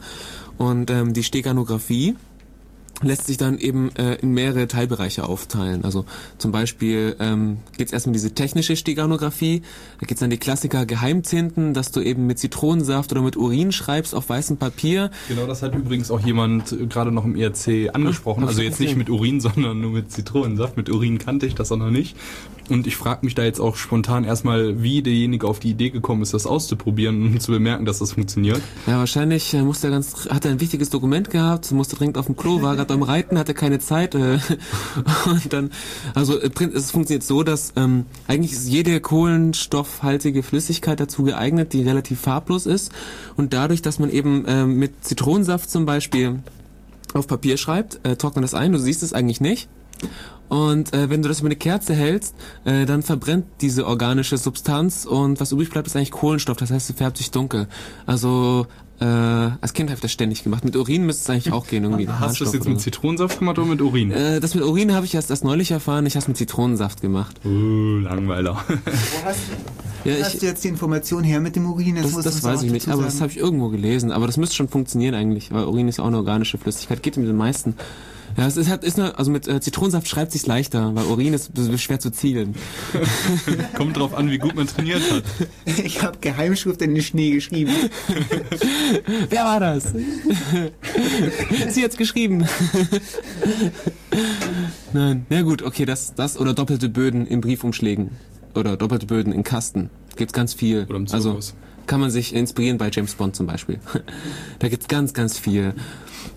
Und 0.58 0.90
ähm, 0.90 1.14
die 1.14 1.24
Steganographie 1.24 2.16
lässt 3.02 3.28
sich 3.28 3.38
dann 3.38 3.58
eben 3.58 3.94
äh, 3.96 4.16
in 4.16 4.32
mehrere 4.32 4.68
Teilbereiche 4.68 5.28
aufteilen. 5.28 5.84
Also 5.84 6.06
zum 6.38 6.52
Beispiel 6.52 7.16
ähm, 7.20 7.58
geht 7.78 7.88
es 7.88 7.94
erstmal 7.94 8.12
um 8.12 8.14
diese 8.14 8.34
technische 8.34 8.76
Steganographie, 8.76 9.62
da 10.00 10.06
geht 10.06 10.18
es 10.18 10.20
dann 10.20 10.30
die 10.30 10.38
Klassiker 10.38 10.86
Geheimzinten, 10.86 11.74
dass 11.74 11.92
du 11.92 12.02
eben 12.02 12.28
mit 12.28 12.40
Zitronensaft 12.40 13.12
oder 13.12 13.22
mit 13.22 13.36
Urin 13.36 13.72
schreibst 13.72 14.14
auf 14.16 14.30
weißem 14.30 14.58
Papier. 14.58 15.12
Genau, 15.28 15.48
das 15.48 15.64
hat 15.64 15.76
übrigens 15.76 16.12
auch 16.12 16.20
jemand 16.20 16.72
äh, 16.72 16.86
gerade 16.86 17.12
noch 17.12 17.26
im 17.26 17.36
IRC 17.36 17.94
angesprochen. 17.94 18.44
Ach, 18.44 18.50
also 18.50 18.62
jetzt 18.62 18.80
nicht 18.80 18.96
mit 18.96 19.10
Urin, 19.10 19.42
sondern 19.42 19.82
nur 19.82 19.92
mit 19.92 20.12
Zitronensaft. 20.12 20.78
Mit 20.78 20.90
Urin 20.90 21.18
kannte 21.18 21.46
ich 21.46 21.56
das 21.56 21.72
auch 21.72 21.78
noch 21.78 21.92
nicht. 21.92 22.16
Und 22.74 22.88
ich 22.88 22.96
frage 22.96 23.20
mich 23.24 23.36
da 23.36 23.44
jetzt 23.44 23.60
auch 23.60 23.76
spontan 23.76 24.24
erstmal, 24.24 24.82
wie 24.82 25.04
derjenige 25.04 25.48
auf 25.48 25.60
die 25.60 25.70
Idee 25.70 25.92
gekommen 25.92 26.24
ist, 26.24 26.34
das 26.34 26.48
auszuprobieren 26.48 27.22
und 27.22 27.40
zu 27.40 27.52
bemerken, 27.52 27.86
dass 27.86 28.00
das 28.00 28.14
funktioniert. 28.14 28.62
Ja, 28.88 28.98
wahrscheinlich 28.98 29.54
äh, 29.54 29.62
musste 29.62 29.88
er 29.88 29.92
ganz, 29.92 30.28
hat 30.28 30.44
er 30.46 30.50
ein 30.50 30.60
wichtiges 30.60 30.90
Dokument 30.90 31.30
gehabt, 31.30 31.72
musste 31.72 31.96
dringend 31.96 32.18
auf 32.18 32.26
dem 32.26 32.36
Klo, 32.36 32.64
war 32.64 32.76
gerade 32.76 32.88
beim 32.88 33.04
Reiten, 33.04 33.38
hatte 33.38 33.54
keine 33.54 33.78
Zeit. 33.78 34.16
Äh, 34.16 34.40
und 35.28 35.54
dann, 35.54 35.70
also 36.16 36.40
äh, 36.40 36.50
es 36.74 36.90
funktioniert 36.90 37.22
so, 37.22 37.44
dass 37.44 37.74
ähm, 37.76 38.08
eigentlich 38.28 38.54
ist 38.54 38.68
jede 38.68 39.00
kohlenstoffhaltige 39.02 40.42
Flüssigkeit 40.42 41.00
dazu 41.00 41.26
geeignet, 41.26 41.74
die 41.74 41.84
relativ 41.84 42.22
farblos 42.22 42.66
ist. 42.66 42.92
Und 43.36 43.54
dadurch, 43.54 43.84
dass 43.84 44.00
man 44.00 44.10
eben 44.10 44.46
ähm, 44.48 44.80
mit 44.80 45.06
Zitronensaft 45.06 45.70
zum 45.70 45.86
Beispiel 45.86 46.40
auf 47.14 47.28
Papier 47.28 47.58
schreibt, 47.58 48.00
äh, 48.02 48.16
trocknet 48.16 48.44
das 48.44 48.56
ein, 48.56 48.72
du 48.72 48.80
siehst 48.80 49.04
es 49.04 49.14
eigentlich 49.14 49.42
nicht. 49.42 49.70
Und 50.54 50.94
äh, 50.94 51.10
wenn 51.10 51.24
du 51.24 51.30
das 51.30 51.40
über 51.40 51.48
eine 51.48 51.56
Kerze 51.56 51.96
hältst, 51.96 52.36
äh, 52.64 52.86
dann 52.86 53.02
verbrennt 53.02 53.46
diese 53.62 53.88
organische 53.88 54.38
Substanz 54.38 55.04
und 55.04 55.40
was 55.40 55.52
übrig 55.52 55.72
bleibt, 55.72 55.88
ist 55.88 55.96
eigentlich 55.96 56.12
Kohlenstoff. 56.12 56.58
Das 56.58 56.70
heißt, 56.70 56.92
es 56.92 56.96
färbt 56.96 57.18
sich 57.18 57.32
dunkel. 57.32 57.68
Also 58.06 58.68
äh, 59.00 59.06
als 59.06 59.74
Kind 59.74 59.90
habe 59.90 59.96
ich 59.96 60.02
das 60.02 60.12
ständig 60.12 60.44
gemacht. 60.44 60.64
Mit 60.64 60.76
Urin 60.76 61.08
müsste 61.08 61.24
es 61.24 61.30
eigentlich 61.32 61.52
auch 61.54 61.66
gehen. 61.66 61.86
Irgendwie 61.86 62.08
Hast 62.08 62.40
du 62.40 62.44
das 62.44 62.54
jetzt 62.54 62.68
mit 62.68 62.78
so. 62.78 62.84
Zitronensaft 62.84 63.40
gemacht 63.40 63.58
oder 63.58 63.68
mit 63.68 63.82
Urin? 63.82 64.12
Äh, 64.12 64.40
das 64.42 64.54
mit 64.54 64.64
Urin 64.64 64.94
habe 64.94 65.08
ich 65.08 65.16
erst, 65.16 65.32
erst 65.32 65.44
neulich 65.44 65.72
erfahren. 65.72 66.06
Ich 66.06 66.14
habe 66.14 66.22
es 66.22 66.28
mit 66.28 66.38
Zitronensaft 66.38 67.02
gemacht. 67.02 67.36
Uh, 67.44 67.98
Langweiler. 67.98 68.64
Wo 68.68 69.26
hast, 69.26 69.40
Ja, 70.06 70.20
wo 70.20 70.24
hast 70.24 70.36
ich, 70.36 70.40
du 70.42 70.46
jetzt 70.46 70.64
die 70.64 70.68
Information 70.68 71.24
her 71.24 71.40
mit 71.42 71.56
dem 71.56 71.66
Urin? 71.66 71.96
das, 71.96 72.12
du 72.12 72.22
das 72.22 72.36
uns 72.36 72.44
weiß 72.44 72.62
ich 72.62 72.72
nicht, 72.72 72.90
aber 72.90 73.02
das 73.02 73.22
habe 73.22 73.32
ich 73.32 73.40
irgendwo 73.40 73.70
gelesen. 73.70 74.12
Aber 74.12 74.28
das 74.28 74.38
müsste 74.38 74.56
schon 74.56 74.68
funktionieren 74.68 75.16
eigentlich, 75.16 75.52
weil 75.52 75.66
Urin 75.66 75.88
ist 75.88 75.98
ja 75.98 76.04
auch 76.04 76.10
eine 76.10 76.18
organische 76.18 76.60
Flüssigkeit. 76.60 77.02
Geht 77.02 77.18
mit 77.18 77.28
den 77.28 77.38
meisten. 77.38 77.74
Ja, 78.38 78.48
es 78.48 78.58
ist 78.58 78.70
halt, 78.70 78.84
ist 78.84 79.00
eine, 79.00 79.18
also 79.18 79.32
mit 79.32 79.48
äh, 79.48 79.62
Zitronensaft 79.62 80.08
schreibt 80.08 80.32
sich's 80.32 80.48
leichter, 80.48 80.96
weil 80.96 81.06
Urin 81.06 81.34
ist, 81.34 81.58
ist 81.58 81.82
schwer 81.82 82.00
zu 82.00 82.12
zielen. 82.12 82.56
Kommt 83.76 83.98
drauf 83.98 84.14
an, 84.16 84.32
wie 84.32 84.38
gut 84.38 84.56
man 84.56 84.68
trainiert 84.68 85.02
hat. 85.12 85.24
Ich 85.84 86.02
habe 86.02 86.18
Geheimschrift 86.20 86.82
in 86.82 86.96
den 86.96 87.04
Schnee 87.04 87.32
geschrieben. 87.32 87.72
Wer 89.30 89.44
war 89.44 89.60
das? 89.60 89.94
Sie 91.70 91.84
hat's 91.84 91.98
geschrieben. 91.98 92.46
Nein, 94.94 95.26
na 95.30 95.42
gut, 95.42 95.62
okay, 95.62 95.86
das, 95.86 96.14
das 96.16 96.38
oder 96.38 96.54
doppelte 96.54 96.90
Böden 96.90 97.26
in 97.26 97.42
Briefumschlägen 97.42 98.12
oder 98.56 98.78
doppelte 98.78 99.06
Böden 99.06 99.34
in 99.34 99.44
Kasten. 99.44 99.90
Gibt's 100.16 100.34
ganz 100.34 100.54
viel. 100.54 100.86
Oder 100.90 100.98
im 100.98 101.08
also 101.12 101.30
Zirkus. 101.30 101.56
kann 101.88 102.00
man 102.00 102.12
sich 102.12 102.34
inspirieren 102.34 102.78
bei 102.78 102.90
James 102.92 103.16
Bond 103.16 103.36
zum 103.36 103.48
Beispiel. 103.48 103.80
da 104.60 104.70
gibt's 104.70 104.88
ganz, 104.88 105.14
ganz 105.14 105.38
viel. 105.38 105.74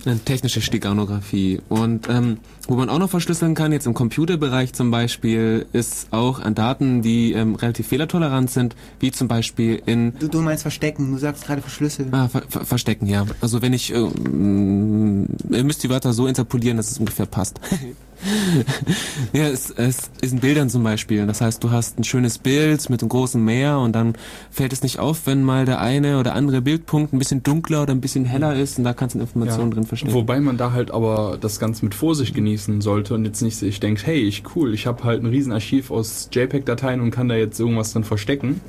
Äh, 0.06 0.14
Technische 0.24 0.60
Steganographie. 0.60 1.60
Und 1.68 2.08
ähm, 2.08 2.38
wo 2.68 2.76
man 2.76 2.88
auch 2.88 2.98
noch 2.98 3.10
verschlüsseln 3.10 3.54
kann, 3.54 3.72
jetzt 3.72 3.86
im 3.86 3.94
Computerbereich 3.94 4.72
zum 4.72 4.90
Beispiel, 4.92 5.66
ist 5.72 6.12
auch 6.12 6.38
an 6.38 6.54
Daten, 6.54 7.02
die 7.02 7.32
ähm, 7.32 7.56
relativ 7.56 7.88
fehlertolerant 7.88 8.50
sind, 8.50 8.76
wie 9.00 9.10
zum 9.10 9.26
Beispiel 9.26 9.82
in 9.84 10.16
Du, 10.18 10.28
du 10.28 10.42
meinst 10.42 10.62
verstecken, 10.62 11.10
du 11.10 11.18
sagst 11.18 11.44
gerade 11.44 11.60
verschlüsseln. 11.60 12.14
Ah, 12.14 12.28
ver 12.28 12.42
ver 12.48 12.64
verstecken, 12.64 13.06
ja. 13.06 13.26
Also 13.40 13.62
wenn 13.62 13.72
ich, 13.72 13.92
äh, 13.92 13.98
mm, 13.98 15.26
ihr 15.50 15.64
müsst 15.64 15.82
die 15.82 15.90
Wörter 15.90 16.12
so 16.12 16.28
interpolieren, 16.28 16.76
dass 16.76 16.90
es 16.90 16.98
ungefähr 16.98 17.26
passt. 17.26 17.60
ja, 19.32 19.48
es, 19.48 19.70
es 19.70 20.10
ist 20.20 20.32
in 20.32 20.40
Bildern 20.40 20.70
zum 20.70 20.82
Beispiel. 20.82 21.26
Das 21.26 21.40
heißt, 21.40 21.62
du 21.62 21.70
hast 21.70 21.98
ein 21.98 22.04
schönes 22.04 22.38
Bild 22.38 22.88
mit 22.90 23.02
einem 23.02 23.08
großen 23.08 23.42
Meer 23.44 23.78
und 23.78 23.92
dann 23.92 24.14
fällt 24.50 24.72
es 24.72 24.82
nicht 24.82 24.98
auf, 24.98 25.26
wenn 25.26 25.42
mal 25.42 25.64
der 25.64 25.80
eine 25.80 26.18
oder 26.18 26.34
andere 26.34 26.62
Bildpunkt 26.62 27.12
ein 27.12 27.18
bisschen 27.18 27.42
dunkler 27.42 27.82
oder 27.82 27.92
ein 27.92 28.00
bisschen 28.00 28.24
heller 28.24 28.54
ist 28.54 28.78
und 28.78 28.84
da 28.84 28.94
kannst 28.94 29.14
du 29.14 29.20
Informationen 29.20 29.70
drin 29.70 29.84
verstecken. 29.84 30.14
Wobei 30.14 30.40
man 30.40 30.56
da 30.56 30.72
halt 30.72 30.90
aber 30.90 31.38
das 31.40 31.58
Ganze 31.58 31.84
mit 31.84 31.94
Vorsicht 31.94 32.34
genießen 32.34 32.80
sollte 32.80 33.14
und 33.14 33.24
jetzt 33.24 33.42
nicht 33.42 33.56
sich 33.56 33.80
denkt, 33.80 34.06
hey, 34.06 34.20
ich 34.20 34.44
cool, 34.54 34.74
ich 34.74 34.86
habe 34.86 35.04
halt 35.04 35.22
ein 35.22 35.26
Riesenarchiv 35.26 35.90
aus 35.90 36.28
JPEG-Dateien 36.32 37.00
und 37.00 37.10
kann 37.10 37.28
da 37.28 37.36
jetzt 37.36 37.60
irgendwas 37.60 37.92
drin 37.92 38.04
verstecken. 38.04 38.60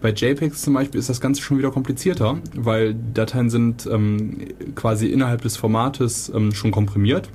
Bei 0.00 0.10
JPEGs 0.10 0.62
zum 0.62 0.74
Beispiel 0.74 0.98
ist 0.98 1.08
das 1.08 1.20
Ganze 1.20 1.42
schon 1.42 1.58
wieder 1.58 1.70
komplizierter, 1.70 2.38
weil 2.56 2.96
Dateien 3.14 3.50
sind 3.50 3.88
ähm, 3.90 4.38
quasi 4.74 5.06
innerhalb 5.06 5.42
des 5.42 5.56
Formates 5.56 6.30
ähm, 6.34 6.52
schon 6.52 6.72
komprimiert. 6.72 7.28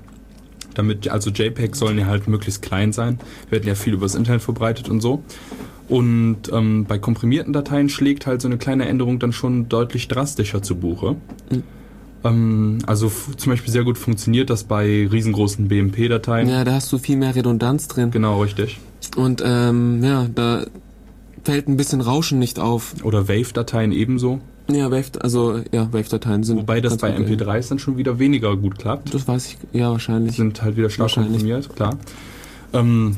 Damit, 0.78 1.10
also 1.10 1.30
JPEGs 1.30 1.80
sollen 1.80 1.98
ja 1.98 2.06
halt 2.06 2.28
möglichst 2.28 2.62
klein 2.62 2.94
sein, 2.94 3.20
werden 3.50 3.68
ja 3.68 3.76
viel 3.76 3.94
übers 3.94 4.16
Internet 4.16 4.42
verbreitet 4.42 4.90
und 4.90 5.02
so. 5.02 5.24
Und 5.90 6.52
ähm, 6.52 6.86
bei 6.86 7.00
komprimierten 7.00 7.54
Dateien 7.54 7.90
schlägt 7.90 8.28
halt 8.28 8.42
so 8.42 8.48
eine 8.48 8.58
kleine 8.58 8.88
Änderung 8.88 9.20
dann 9.20 9.32
schon 9.32 9.70
deutlich 9.70 10.08
drastischer 10.08 10.62
zu 10.62 10.76
Buche. 10.76 11.16
Mhm. 11.50 11.64
Ähm, 12.24 12.78
also 12.86 13.12
zum 13.38 13.52
Beispiel 13.52 13.72
sehr 13.72 13.84
gut 13.84 13.98
funktioniert 13.98 14.50
das 14.50 14.64
bei 14.64 15.08
riesengroßen 15.10 15.68
BMP-Dateien. 15.68 16.50
ja, 16.50 16.64
da 16.64 16.74
hast 16.74 16.92
du 16.92 16.98
viel 16.98 17.18
mehr 17.18 17.36
Redundanz 17.36 17.88
drin. 17.88 18.12
Genau, 18.12 18.42
richtig. 18.42 18.80
Und 19.16 19.42
ähm, 19.46 20.04
ja, 20.04 20.28
da 20.34 20.66
fällt 21.44 21.68
ein 21.68 21.78
bisschen 21.78 22.02
Rauschen 22.02 22.40
nicht 22.40 22.60
auf. 22.60 22.96
Oder 23.04 23.30
Wave-Dateien 23.30 23.92
ebenso. 23.92 24.42
Ja, 24.70 24.92
Wave, 24.92 25.22
also 25.22 25.62
ja, 25.72 25.92
Wave-Dateien 25.94 26.44
sind. 26.44 26.58
Wobei 26.58 26.82
das 26.82 26.98
bei 26.98 27.12
gut, 27.12 27.28
äh, 27.28 27.34
MP3s 27.36 27.70
dann 27.70 27.80
schon 27.80 27.98
wieder 27.98 28.20
weniger 28.20 28.56
gut 28.58 28.78
klappt. 28.78 29.14
Das 29.14 29.28
weiß 29.28 29.48
ich, 29.48 29.58
ja, 29.72 29.92
wahrscheinlich. 29.92 30.36
sind 30.36 30.62
halt 30.62 30.76
wieder 30.76 30.90
stark 30.90 31.14
komprimiert, 31.14 31.74
klar. 31.76 31.98
Ähm, 32.74 33.16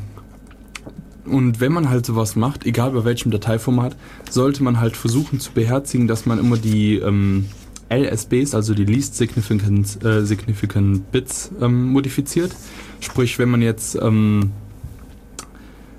und 1.26 1.60
wenn 1.60 1.72
man 1.72 1.90
halt 1.90 2.06
sowas 2.06 2.36
macht, 2.36 2.66
egal 2.66 2.92
bei 2.92 3.04
welchem 3.04 3.30
Dateiformat, 3.30 3.96
sollte 4.30 4.62
man 4.62 4.80
halt 4.80 4.96
versuchen 4.96 5.40
zu 5.40 5.52
beherzigen, 5.52 6.06
dass 6.06 6.24
man 6.24 6.38
immer 6.38 6.56
die 6.56 6.96
ähm, 6.96 7.46
LSBs, 7.90 8.54
also 8.54 8.74
die 8.74 8.84
Least 8.84 9.16
Significant, 9.16 10.04
äh, 10.04 10.24
significant 10.24 11.10
Bits, 11.10 11.50
ähm, 11.60 11.90
modifiziert. 11.90 12.54
Sprich, 13.00 13.38
wenn 13.38 13.50
man 13.50 13.62
jetzt, 13.62 13.96
ähm, 14.00 14.52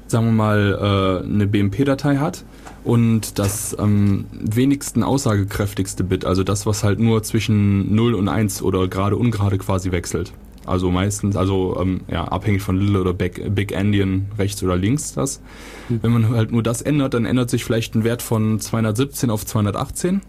sagen 0.08 0.28
wir 0.28 0.32
mal, 0.32 1.22
äh, 1.22 1.26
eine 1.26 1.48
BMP-Datei 1.48 2.18
hat 2.18 2.46
und 2.84 3.38
das 3.40 3.76
am 3.76 4.26
wenigsten 4.32 5.04
aussagekräftigste 5.04 6.04
Bit, 6.04 6.26
also 6.26 6.44
das, 6.44 6.66
was 6.66 6.84
halt 6.84 7.00
nur 7.00 7.24
zwischen 7.24 7.94
0 7.94 8.16
und 8.16 8.28
1 8.28 8.62
oder 8.62 8.88
gerade 8.88 9.18
ungerade 9.18 9.58
quasi 9.58 9.92
wechselt. 9.92 10.34
Also 10.66 10.92
meistens, 10.92 11.36
also 11.36 11.78
ähm, 11.82 12.02
ja, 12.08 12.26
abhängig 12.26 12.62
von 12.62 12.78
Little 12.78 13.02
oder 13.02 13.14
Big, 13.14 13.54
Big 13.56 13.72
Endian 13.72 14.28
rechts 14.38 14.62
oder 14.64 14.78
links 14.78 15.14
das. 15.14 15.42
Wenn 15.90 16.12
man 16.12 16.30
halt 16.30 16.52
nur 16.52 16.62
das 16.62 16.82
ändert, 16.82 17.16
dann 17.16 17.26
ändert 17.26 17.50
sich 17.50 17.66
vielleicht 17.66 17.96
ein 17.96 18.04
Wert 18.04 18.22
von 18.22 18.60
217 18.60 19.32
auf 19.32 19.46
218 19.46 20.22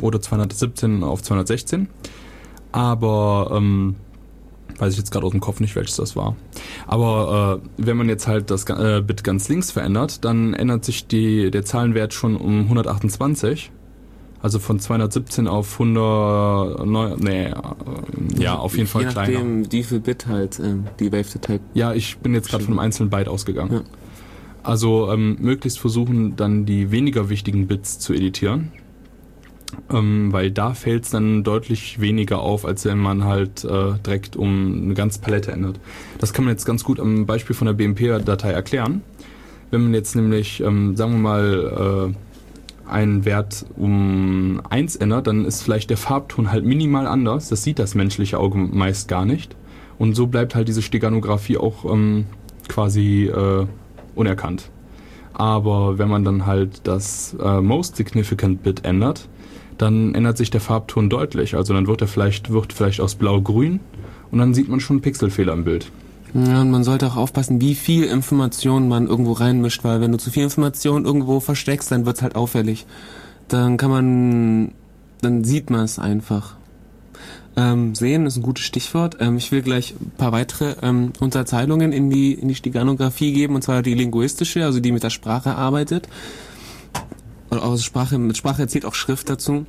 oder 0.00 0.20
217 0.20 1.02
auf 1.02 1.22
216. 1.22 1.88
Aber 2.70 3.50
ähm, 3.54 3.96
weiß 4.78 4.92
ich 4.92 4.98
jetzt 4.98 5.10
gerade 5.10 5.24
aus 5.26 5.32
dem 5.32 5.40
Kopf 5.40 5.60
nicht, 5.60 5.74
welches 5.76 5.96
das 5.96 6.16
war. 6.16 6.36
Aber 6.86 7.60
äh, 7.62 7.68
wenn 7.86 7.96
man 7.96 8.08
jetzt 8.08 8.26
halt 8.26 8.50
das 8.50 8.64
äh, 8.68 9.02
Bit 9.06 9.24
ganz 9.24 9.48
links 9.48 9.70
verändert, 9.70 10.24
dann 10.24 10.54
ändert 10.54 10.84
sich 10.84 11.06
die, 11.06 11.50
der 11.50 11.64
Zahlenwert 11.64 12.12
schon 12.14 12.36
um 12.36 12.60
128. 12.62 13.70
Also 14.40 14.58
von 14.58 14.80
217 14.80 15.46
auf 15.46 15.74
100, 15.80 16.84
neu- 16.84 17.14
nee, 17.16 17.44
äh, 17.46 17.52
ja, 18.38 18.56
auf 18.56 18.76
jeden 18.76 18.88
Fall 18.88 19.02
Je 19.02 19.08
kleiner. 19.08 19.32
nachdem, 19.34 19.70
wie 19.72 19.82
viel 19.84 20.00
Bit 20.00 20.26
halt 20.26 20.58
ähm, 20.58 20.84
die 20.98 21.12
Wave-Datei. 21.12 21.60
Ja, 21.74 21.92
ich 21.94 22.18
bin 22.18 22.34
jetzt 22.34 22.48
gerade 22.50 22.64
von 22.64 22.72
einem 22.72 22.80
einzelnen 22.80 23.08
Byte 23.10 23.28
ausgegangen. 23.28 23.72
Ja. 23.72 23.80
Also 24.64 25.10
ähm, 25.12 25.36
möglichst 25.40 25.78
versuchen, 25.78 26.34
dann 26.36 26.66
die 26.66 26.90
weniger 26.90 27.28
wichtigen 27.28 27.66
Bits 27.68 27.98
zu 28.00 28.12
editieren. 28.14 28.72
Ähm, 29.90 30.32
weil 30.32 30.50
da 30.50 30.74
fällt 30.74 31.04
es 31.04 31.10
dann 31.10 31.44
deutlich 31.44 32.00
weniger 32.00 32.40
auf, 32.40 32.64
als 32.64 32.84
wenn 32.84 32.98
man 32.98 33.24
halt 33.24 33.64
äh, 33.64 33.94
direkt 34.04 34.36
um 34.36 34.82
eine 34.84 34.94
ganze 34.94 35.20
Palette 35.20 35.52
ändert. 35.52 35.80
Das 36.18 36.32
kann 36.32 36.44
man 36.44 36.52
jetzt 36.52 36.64
ganz 36.64 36.84
gut 36.84 37.00
am 37.00 37.26
Beispiel 37.26 37.56
von 37.56 37.66
der 37.66 37.74
BMP-Datei 37.74 38.50
erklären. 38.50 39.02
Wenn 39.70 39.84
man 39.84 39.94
jetzt 39.94 40.14
nämlich, 40.14 40.60
ähm, 40.60 40.96
sagen 40.96 41.12
wir 41.12 41.18
mal, 41.18 42.12
äh, 42.12 42.88
einen 42.90 43.24
Wert 43.24 43.64
um 43.76 44.60
1 44.68 44.96
ändert, 44.96 45.26
dann 45.26 45.44
ist 45.44 45.62
vielleicht 45.62 45.90
der 45.90 45.96
Farbton 45.96 46.52
halt 46.52 46.64
minimal 46.64 47.06
anders. 47.06 47.48
Das 47.48 47.62
sieht 47.62 47.78
das 47.78 47.94
menschliche 47.94 48.38
Auge 48.38 48.58
meist 48.58 49.08
gar 49.08 49.24
nicht. 49.24 49.56
Und 49.98 50.14
so 50.14 50.26
bleibt 50.26 50.54
halt 50.54 50.68
diese 50.68 50.82
Steganographie 50.82 51.56
auch 51.56 51.84
ähm, 51.90 52.26
quasi 52.68 53.26
äh, 53.26 53.66
unerkannt. 54.14 54.70
Aber 55.32 55.98
wenn 55.98 56.08
man 56.08 56.24
dann 56.24 56.44
halt 56.44 56.86
das 56.86 57.34
äh, 57.42 57.60
Most 57.60 57.96
Significant 57.96 58.62
Bit 58.62 58.84
ändert, 58.84 59.28
dann 59.82 60.14
ändert 60.14 60.38
sich 60.38 60.50
der 60.50 60.60
Farbton 60.60 61.10
deutlich. 61.10 61.56
Also 61.56 61.74
dann 61.74 61.86
wird 61.86 62.00
er 62.00 62.06
vielleicht, 62.06 62.50
wird 62.50 62.72
vielleicht 62.72 63.00
aus 63.00 63.16
blau 63.16 63.40
grün 63.40 63.80
und 64.30 64.38
dann 64.38 64.54
sieht 64.54 64.68
man 64.68 64.80
schon 64.80 65.00
Pixelfehler 65.00 65.52
im 65.52 65.64
Bild. 65.64 65.90
Ja, 66.34 66.62
und 66.62 66.70
man 66.70 66.84
sollte 66.84 67.06
auch 67.08 67.16
aufpassen, 67.16 67.60
wie 67.60 67.74
viel 67.74 68.04
Information 68.04 68.88
man 68.88 69.06
irgendwo 69.06 69.32
reinmischt, 69.32 69.84
weil 69.84 70.00
wenn 70.00 70.12
du 70.12 70.18
zu 70.18 70.30
viel 70.30 70.44
Information 70.44 71.04
irgendwo 71.04 71.40
versteckst, 71.40 71.90
dann 71.90 72.06
wird's 72.06 72.22
halt 72.22 72.36
auffällig. 72.36 72.86
Dann 73.48 73.76
kann 73.76 73.90
man, 73.90 74.72
dann 75.20 75.44
sieht 75.44 75.68
man 75.68 75.84
es 75.84 75.98
einfach. 75.98 76.54
Ähm, 77.54 77.94
sehen 77.94 78.24
ist 78.24 78.36
ein 78.36 78.42
gutes 78.42 78.64
Stichwort. 78.64 79.16
Ähm, 79.20 79.36
ich 79.36 79.52
will 79.52 79.60
gleich 79.60 79.94
ein 80.00 80.12
paar 80.16 80.32
weitere 80.32 80.76
ähm, 80.80 81.12
Unterteilungen 81.20 81.92
in 81.92 82.08
die, 82.08 82.32
in 82.32 82.48
die 82.48 82.54
Steganographie 82.54 83.32
geben, 83.32 83.56
und 83.56 83.62
zwar 83.62 83.82
die 83.82 83.92
linguistische, 83.92 84.64
also 84.64 84.80
die 84.80 84.92
mit 84.92 85.02
der 85.02 85.10
Sprache 85.10 85.54
arbeitet. 85.54 86.08
Aus 87.58 87.84
Sprache, 87.84 88.18
mit 88.18 88.36
Sprache 88.36 88.62
erzählt 88.62 88.84
auch 88.84 88.94
Schrift 88.94 89.28
dazu. 89.28 89.66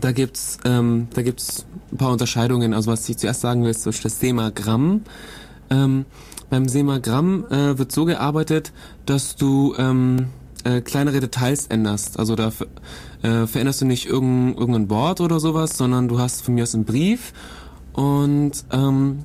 Da 0.00 0.12
gibt's, 0.12 0.58
ähm, 0.64 1.08
da 1.14 1.22
gibt's 1.22 1.66
ein 1.92 1.98
paar 1.98 2.12
Unterscheidungen. 2.12 2.74
Also 2.74 2.90
was 2.90 3.08
ich 3.08 3.18
zuerst 3.18 3.40
sagen 3.40 3.62
will, 3.62 3.70
ist 3.70 3.86
das 3.86 4.20
Semagramm. 4.20 5.02
Ähm, 5.70 6.04
beim 6.50 6.68
Semagramm 6.68 7.46
äh, 7.50 7.78
wird 7.78 7.92
so 7.92 8.04
gearbeitet, 8.04 8.72
dass 9.04 9.36
du 9.36 9.74
ähm, 9.78 10.28
äh, 10.64 10.80
kleinere 10.80 11.20
Details 11.20 11.66
änderst. 11.66 12.18
Also 12.18 12.34
da 12.34 12.52
äh, 13.22 13.46
veränderst 13.46 13.80
du 13.80 13.84
nicht 13.86 14.06
irgendein, 14.06 14.56
irgendein 14.56 14.90
Wort 14.90 15.20
oder 15.20 15.40
sowas, 15.40 15.76
sondern 15.76 16.08
du 16.08 16.18
hast 16.18 16.42
von 16.42 16.54
mir 16.54 16.64
aus 16.64 16.74
einen 16.74 16.84
Brief 16.84 17.32
und 17.92 18.52
ähm, 18.72 19.24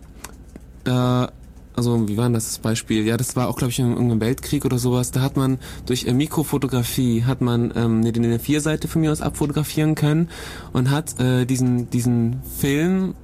da 0.84 1.32
also 1.76 2.08
wie 2.08 2.18
war 2.18 2.26
denn 2.26 2.34
das 2.34 2.60
Beispiel? 2.60 3.06
Ja, 3.06 3.18
das 3.18 3.36
war 3.36 3.48
auch, 3.48 3.58
glaube 3.58 3.72
ich, 3.72 3.80
in 3.80 3.90
irgendeinem 3.90 4.22
Weltkrieg 4.22 4.66
oder 4.66 4.78
sowas. 4.78 5.12
Da 5.12 5.22
hat 5.22 5.38
man 5.38 5.58
durch 5.86 6.06
äh, 6.06 6.14
Mikrofotografie 6.14 7.24
hat 7.24 7.42
man 7.42 7.72
ähm, 7.76 8.02
eine, 8.02 8.14
eine 8.14 8.40
Vierseite 8.40 8.88
von 8.88 9.02
mir 9.02 9.12
aus 9.12 9.22
abfotografieren 9.22 9.96
können 9.96 10.30
und 10.74 10.90
hat 10.92 11.20
äh, 11.20 11.46
diesen 11.46 11.90
diesen 11.90 12.42
Film 12.58 13.16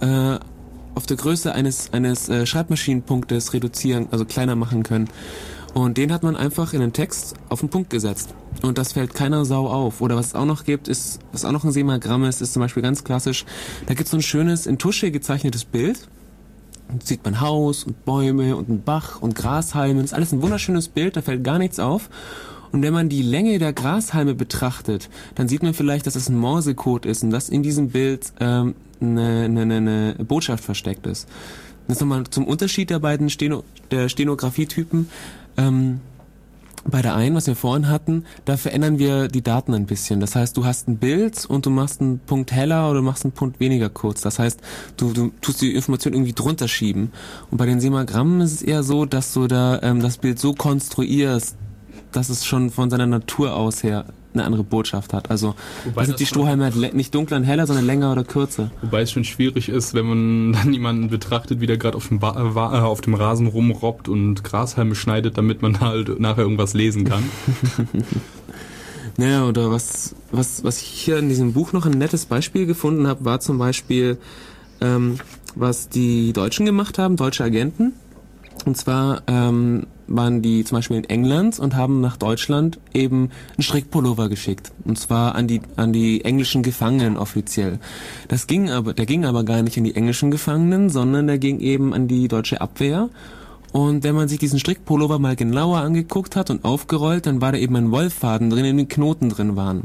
äh, 0.00 0.38
auf 0.94 1.06
der 1.06 1.16
Größe 1.16 1.54
eines 1.54 1.92
eines 1.92 2.28
äh, 2.28 2.46
Schreibmaschinenpunktes 2.46 3.52
reduzieren, 3.52 4.08
also 4.10 4.24
kleiner 4.24 4.54
machen 4.56 4.82
können. 4.82 5.08
Und 5.74 5.96
den 5.96 6.12
hat 6.12 6.22
man 6.22 6.36
einfach 6.36 6.74
in 6.74 6.80
den 6.80 6.92
Text 6.92 7.34
auf 7.48 7.60
den 7.60 7.70
Punkt 7.70 7.88
gesetzt. 7.90 8.34
Und 8.60 8.76
das 8.76 8.92
fällt 8.92 9.14
keiner 9.14 9.44
Sau 9.44 9.68
auf. 9.68 10.02
Oder 10.02 10.16
was 10.16 10.28
es 10.28 10.34
auch 10.34 10.44
noch 10.44 10.64
gibt, 10.64 10.86
ist, 10.86 11.20
was 11.32 11.44
auch 11.44 11.52
noch 11.52 11.64
ein 11.64 11.72
Semagramm 11.72 12.24
ist, 12.24 12.42
ist 12.42 12.52
zum 12.52 12.60
Beispiel 12.60 12.82
ganz 12.82 13.04
klassisch. 13.04 13.46
Da 13.86 13.94
gibt 13.94 14.06
es 14.06 14.10
so 14.10 14.18
ein 14.18 14.22
schönes, 14.22 14.66
in 14.66 14.78
Tusche 14.78 15.10
gezeichnetes 15.10 15.64
Bild. 15.64 16.08
Und 16.92 17.06
sieht 17.06 17.24
man 17.24 17.40
Haus 17.40 17.84
und 17.84 18.04
Bäume 18.04 18.54
und 18.54 18.68
einen 18.68 18.82
Bach 18.82 19.20
und 19.22 19.34
Grashalme. 19.34 20.02
Das 20.02 20.10
ist 20.10 20.14
alles 20.14 20.32
ein 20.32 20.42
wunderschönes 20.42 20.88
Bild, 20.88 21.16
da 21.16 21.22
fällt 21.22 21.42
gar 21.42 21.58
nichts 21.58 21.78
auf. 21.78 22.10
Und 22.70 22.82
wenn 22.82 22.92
man 22.92 23.08
die 23.08 23.22
Länge 23.22 23.58
der 23.58 23.72
Grashalme 23.72 24.34
betrachtet, 24.34 25.10
dann 25.34 25.48
sieht 25.48 25.62
man 25.62 25.74
vielleicht, 25.74 26.06
dass 26.06 26.16
es 26.16 26.28
ein 26.28 26.38
Morsecode 26.38 27.06
ist 27.06 27.22
und 27.22 27.30
dass 27.30 27.48
in 27.48 27.62
diesem 27.62 27.90
Bild 27.90 28.32
ähm, 28.40 28.74
eine, 29.00 29.44
eine, 29.44 29.76
eine 29.76 30.14
Botschaft 30.24 30.64
versteckt 30.64 31.06
ist. 31.06 31.28
Jetzt 31.88 32.00
nochmal 32.00 32.24
zum 32.24 32.46
Unterschied 32.46 32.90
der 32.90 32.98
beiden 32.98 33.28
Steno 33.28 33.64
der 33.90 34.08
Stenografietypen. 34.08 35.08
Ähm, 35.56 36.00
bei 36.84 37.02
der 37.02 37.14
einen, 37.14 37.34
was 37.36 37.46
wir 37.46 37.56
vorhin 37.56 37.88
hatten, 37.88 38.24
da 38.44 38.56
verändern 38.56 38.98
wir 38.98 39.28
die 39.28 39.42
Daten 39.42 39.74
ein 39.74 39.86
bisschen. 39.86 40.20
Das 40.20 40.34
heißt, 40.34 40.56
du 40.56 40.64
hast 40.64 40.88
ein 40.88 40.98
Bild 40.98 41.44
und 41.46 41.66
du 41.66 41.70
machst 41.70 42.00
einen 42.00 42.18
Punkt 42.18 42.52
heller 42.52 42.90
oder 42.90 43.00
du 43.00 43.04
machst 43.04 43.24
einen 43.24 43.32
Punkt 43.32 43.60
weniger 43.60 43.88
kurz. 43.88 44.20
Das 44.20 44.38
heißt, 44.38 44.60
du, 44.96 45.12
du 45.12 45.30
tust 45.40 45.62
die 45.62 45.74
Information 45.74 46.12
irgendwie 46.12 46.32
drunter 46.32 46.68
schieben. 46.68 47.12
Und 47.50 47.58
bei 47.58 47.66
den 47.66 47.80
Semagrammen 47.80 48.40
ist 48.40 48.52
es 48.52 48.62
eher 48.62 48.82
so, 48.82 49.04
dass 49.04 49.32
du 49.32 49.46
da 49.46 49.80
ähm, 49.82 50.00
das 50.00 50.18
Bild 50.18 50.38
so 50.38 50.54
konstruierst, 50.54 51.56
dass 52.10 52.28
es 52.28 52.44
schon 52.44 52.70
von 52.70 52.90
seiner 52.90 53.06
Natur 53.06 53.54
aus 53.54 53.82
her 53.82 54.06
eine 54.34 54.44
andere 54.44 54.64
Botschaft 54.64 55.12
hat. 55.12 55.30
Also 55.30 55.54
Wobei 55.84 56.06
sind 56.06 56.20
die 56.20 56.26
Strohhalme 56.26 56.64
halt 56.64 56.94
nicht 56.94 57.14
dunkler 57.14 57.36
und 57.38 57.44
heller, 57.44 57.66
sondern 57.66 57.86
länger 57.86 58.12
oder 58.12 58.24
kürzer. 58.24 58.70
Wobei 58.80 59.02
es 59.02 59.12
schon 59.12 59.24
schwierig 59.24 59.68
ist, 59.68 59.94
wenn 59.94 60.06
man 60.06 60.52
dann 60.64 60.72
jemanden 60.72 61.08
betrachtet, 61.08 61.60
wie 61.60 61.66
der 61.66 61.76
gerade 61.76 61.96
auf, 61.96 62.08
dem 62.08 62.20
äh, 62.22 62.26
auf 62.26 63.00
dem 63.00 63.14
Rasen 63.14 63.46
rumrobbt 63.46 64.08
und 64.08 64.44
Grashalme 64.44 64.94
schneidet, 64.94 65.38
damit 65.38 65.62
man 65.62 65.80
halt 65.80 66.20
nachher 66.20 66.42
irgendwas 66.42 66.74
lesen 66.74 67.04
kann. 67.04 67.24
Naja, 69.18 69.44
oder 69.44 69.70
was, 69.70 70.14
was, 70.30 70.64
was 70.64 70.80
ich 70.80 70.88
hier 70.88 71.18
in 71.18 71.28
diesem 71.28 71.52
Buch 71.52 71.72
noch 71.72 71.84
ein 71.84 71.92
nettes 71.92 72.26
Beispiel 72.26 72.66
gefunden 72.66 73.06
habe, 73.06 73.24
war 73.24 73.40
zum 73.40 73.58
Beispiel, 73.58 74.18
ähm, 74.80 75.18
was 75.54 75.88
die 75.88 76.32
Deutschen 76.32 76.64
gemacht 76.64 76.98
haben, 76.98 77.16
deutsche 77.16 77.44
Agenten. 77.44 77.92
Und 78.64 78.76
zwar 78.76 79.22
ähm, 79.26 79.86
waren 80.14 80.42
die 80.42 80.64
zum 80.64 80.78
Beispiel 80.78 80.98
in 80.98 81.04
England 81.04 81.58
und 81.58 81.74
haben 81.74 82.00
nach 82.00 82.16
Deutschland 82.16 82.78
eben 82.92 83.30
einen 83.56 83.62
Strickpullover 83.62 84.28
geschickt. 84.28 84.72
Und 84.84 84.98
zwar 84.98 85.34
an 85.34 85.46
die, 85.48 85.62
an 85.76 85.92
die 85.92 86.24
englischen 86.24 86.62
Gefangenen 86.62 87.16
offiziell. 87.16 87.78
Das 88.28 88.46
ging 88.46 88.70
aber, 88.70 88.94
der 88.94 89.06
ging 89.06 89.24
aber 89.24 89.44
gar 89.44 89.62
nicht 89.62 89.76
an 89.78 89.84
die 89.84 89.96
englischen 89.96 90.30
Gefangenen, 90.30 90.90
sondern 90.90 91.26
der 91.26 91.38
ging 91.38 91.60
eben 91.60 91.94
an 91.94 92.08
die 92.08 92.28
deutsche 92.28 92.60
Abwehr. 92.60 93.08
Und 93.72 94.04
wenn 94.04 94.14
man 94.14 94.28
sich 94.28 94.38
diesen 94.38 94.58
Strickpullover 94.58 95.18
mal 95.18 95.34
genauer 95.34 95.78
angeguckt 95.78 96.36
hat 96.36 96.50
und 96.50 96.64
aufgerollt, 96.64 97.26
dann 97.26 97.40
war 97.40 97.52
da 97.52 97.58
eben 97.58 97.74
ein 97.76 97.90
Wollfaden 97.90 98.50
drin, 98.50 98.66
in 98.66 98.76
dem 98.76 98.88
Knoten 98.88 99.30
drin 99.30 99.56
waren. 99.56 99.84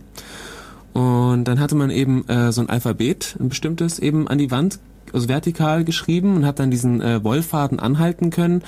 Und 0.93 1.45
dann 1.45 1.59
hatte 1.59 1.75
man 1.75 1.89
eben 1.89 2.27
äh, 2.27 2.51
so 2.51 2.59
ein 2.61 2.69
Alphabet, 2.69 3.37
ein 3.39 3.49
bestimmtes, 3.49 3.99
eben 3.99 4.27
an 4.27 4.39
die 4.39 4.51
Wand, 4.51 4.79
also 5.13 5.29
vertikal 5.29 5.85
geschrieben 5.85 6.35
und 6.35 6.45
hat 6.45 6.59
dann 6.59 6.69
diesen 6.69 7.01
äh, 7.01 7.23
Wollfaden 7.23 7.79
anhalten 7.79 8.29
können 8.29 8.61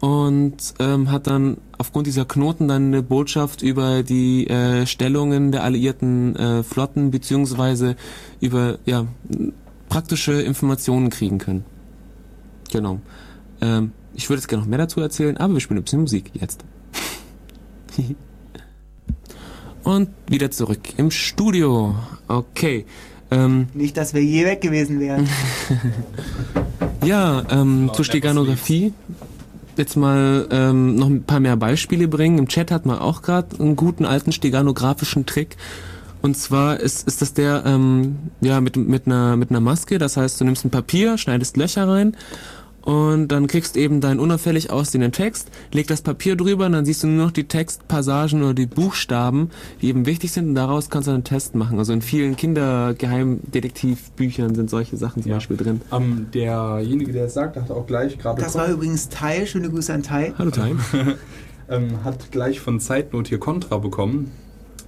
und 0.00 0.56
ähm, 0.78 1.10
hat 1.10 1.26
dann 1.26 1.58
aufgrund 1.76 2.06
dieser 2.06 2.24
Knoten 2.24 2.68
dann 2.68 2.86
eine 2.86 3.02
Botschaft 3.02 3.62
über 3.62 4.02
die 4.02 4.46
äh, 4.46 4.86
Stellungen 4.86 5.50
der 5.52 5.64
alliierten 5.64 6.36
äh, 6.36 6.62
Flotten 6.62 7.10
beziehungsweise 7.10 7.96
über 8.40 8.78
ja 8.84 9.06
praktische 9.88 10.40
Informationen 10.40 11.10
kriegen 11.10 11.38
können. 11.38 11.64
Genau. 12.70 13.00
Ähm, 13.60 13.92
ich 14.14 14.28
würde 14.28 14.40
jetzt 14.40 14.48
gerne 14.48 14.62
noch 14.62 14.68
mehr 14.68 14.78
dazu 14.78 15.00
erzählen, 15.00 15.36
aber 15.36 15.54
wir 15.54 15.60
spielen 15.60 15.78
ein 15.78 15.84
bisschen 15.84 16.00
Musik 16.00 16.30
jetzt. 16.34 16.64
Und 19.84 20.10
wieder 20.28 20.50
zurück 20.50 20.80
im 20.98 21.10
Studio. 21.10 21.94
Okay. 22.26 22.84
Ähm, 23.30 23.68
Nicht, 23.74 23.96
dass 23.96 24.14
wir 24.14 24.22
je 24.22 24.44
weg 24.44 24.60
gewesen 24.60 25.00
wären. 25.00 25.28
ja, 27.04 27.40
ähm, 27.50 27.80
Genau, 27.80 27.92
zur 27.92 28.04
Steganographie. 28.04 28.92
Jetzt 29.78 29.96
mal 29.96 30.46
ähm, 30.50 30.96
noch 30.96 31.06
ein 31.06 31.22
paar 31.22 31.40
mehr 31.40 31.56
Beispiele 31.56 32.08
bringen. 32.08 32.38
Im 32.38 32.48
Chat 32.48 32.70
hat 32.70 32.84
man 32.84 32.98
auch 32.98 33.22
gerade 33.22 33.58
einen 33.58 33.76
guten 33.76 34.04
alten 34.04 34.32
steganografischen 34.32 35.24
Trick. 35.24 35.56
Und 36.20 36.36
zwar 36.36 36.80
ist, 36.80 37.06
ist 37.06 37.22
das 37.22 37.32
der 37.32 37.62
ähm, 37.64 38.16
ja 38.40 38.60
mit, 38.60 38.76
mit, 38.76 39.06
einer, 39.06 39.36
mit 39.36 39.50
einer 39.50 39.60
Maske. 39.60 39.98
Das 39.98 40.16
heißt, 40.16 40.40
du 40.40 40.44
nimmst 40.44 40.64
ein 40.64 40.70
Papier, 40.70 41.16
schneidest 41.16 41.56
Löcher 41.56 41.88
rein 41.88 42.16
und 42.88 43.28
dann 43.28 43.46
kriegst 43.48 43.76
eben 43.76 44.00
deinen 44.00 44.18
unauffällig 44.18 44.70
aussehenden 44.70 45.12
Text, 45.12 45.50
leg 45.72 45.86
das 45.88 46.00
Papier 46.00 46.36
drüber 46.36 46.64
und 46.64 46.72
dann 46.72 46.86
siehst 46.86 47.02
du 47.02 47.06
nur 47.06 47.26
noch 47.26 47.32
die 47.32 47.44
Textpassagen 47.44 48.42
oder 48.42 48.54
die 48.54 48.64
Buchstaben, 48.64 49.50
die 49.82 49.88
eben 49.88 50.06
wichtig 50.06 50.32
sind 50.32 50.48
und 50.48 50.54
daraus 50.54 50.88
kannst 50.88 51.06
du 51.06 51.12
einen 51.12 51.22
Test 51.22 51.54
machen. 51.54 51.78
Also 51.78 51.92
in 51.92 52.00
vielen 52.00 52.34
Kindergeheimdetektivbüchern 52.36 54.54
sind 54.54 54.70
solche 54.70 54.96
Sachen 54.96 55.22
zum 55.22 55.28
Ja. 55.28 55.36
Beispiel 55.36 55.58
drin. 55.58 55.82
Ähm, 55.92 56.28
derjenige, 56.32 57.12
der 57.12 57.26
es 57.26 57.34
sagt, 57.34 57.56
hat 57.56 57.70
auch 57.70 57.86
gleich 57.86 58.18
gerade 58.18 58.40
Das 58.40 58.54
war 58.54 58.68
übrigens 58.68 59.10
Tai. 59.10 59.44
Schöne 59.44 59.68
Grüße 59.68 59.92
an 59.92 60.02
Tai. 60.02 60.32
Hallo 60.38 60.50
Time. 60.50 60.78
ähm, 61.68 62.02
hat 62.04 62.32
gleich 62.32 62.58
von 62.58 62.80
Zeitnot 62.80 63.28
hier 63.28 63.38
Kontra 63.38 63.76
bekommen, 63.76 64.30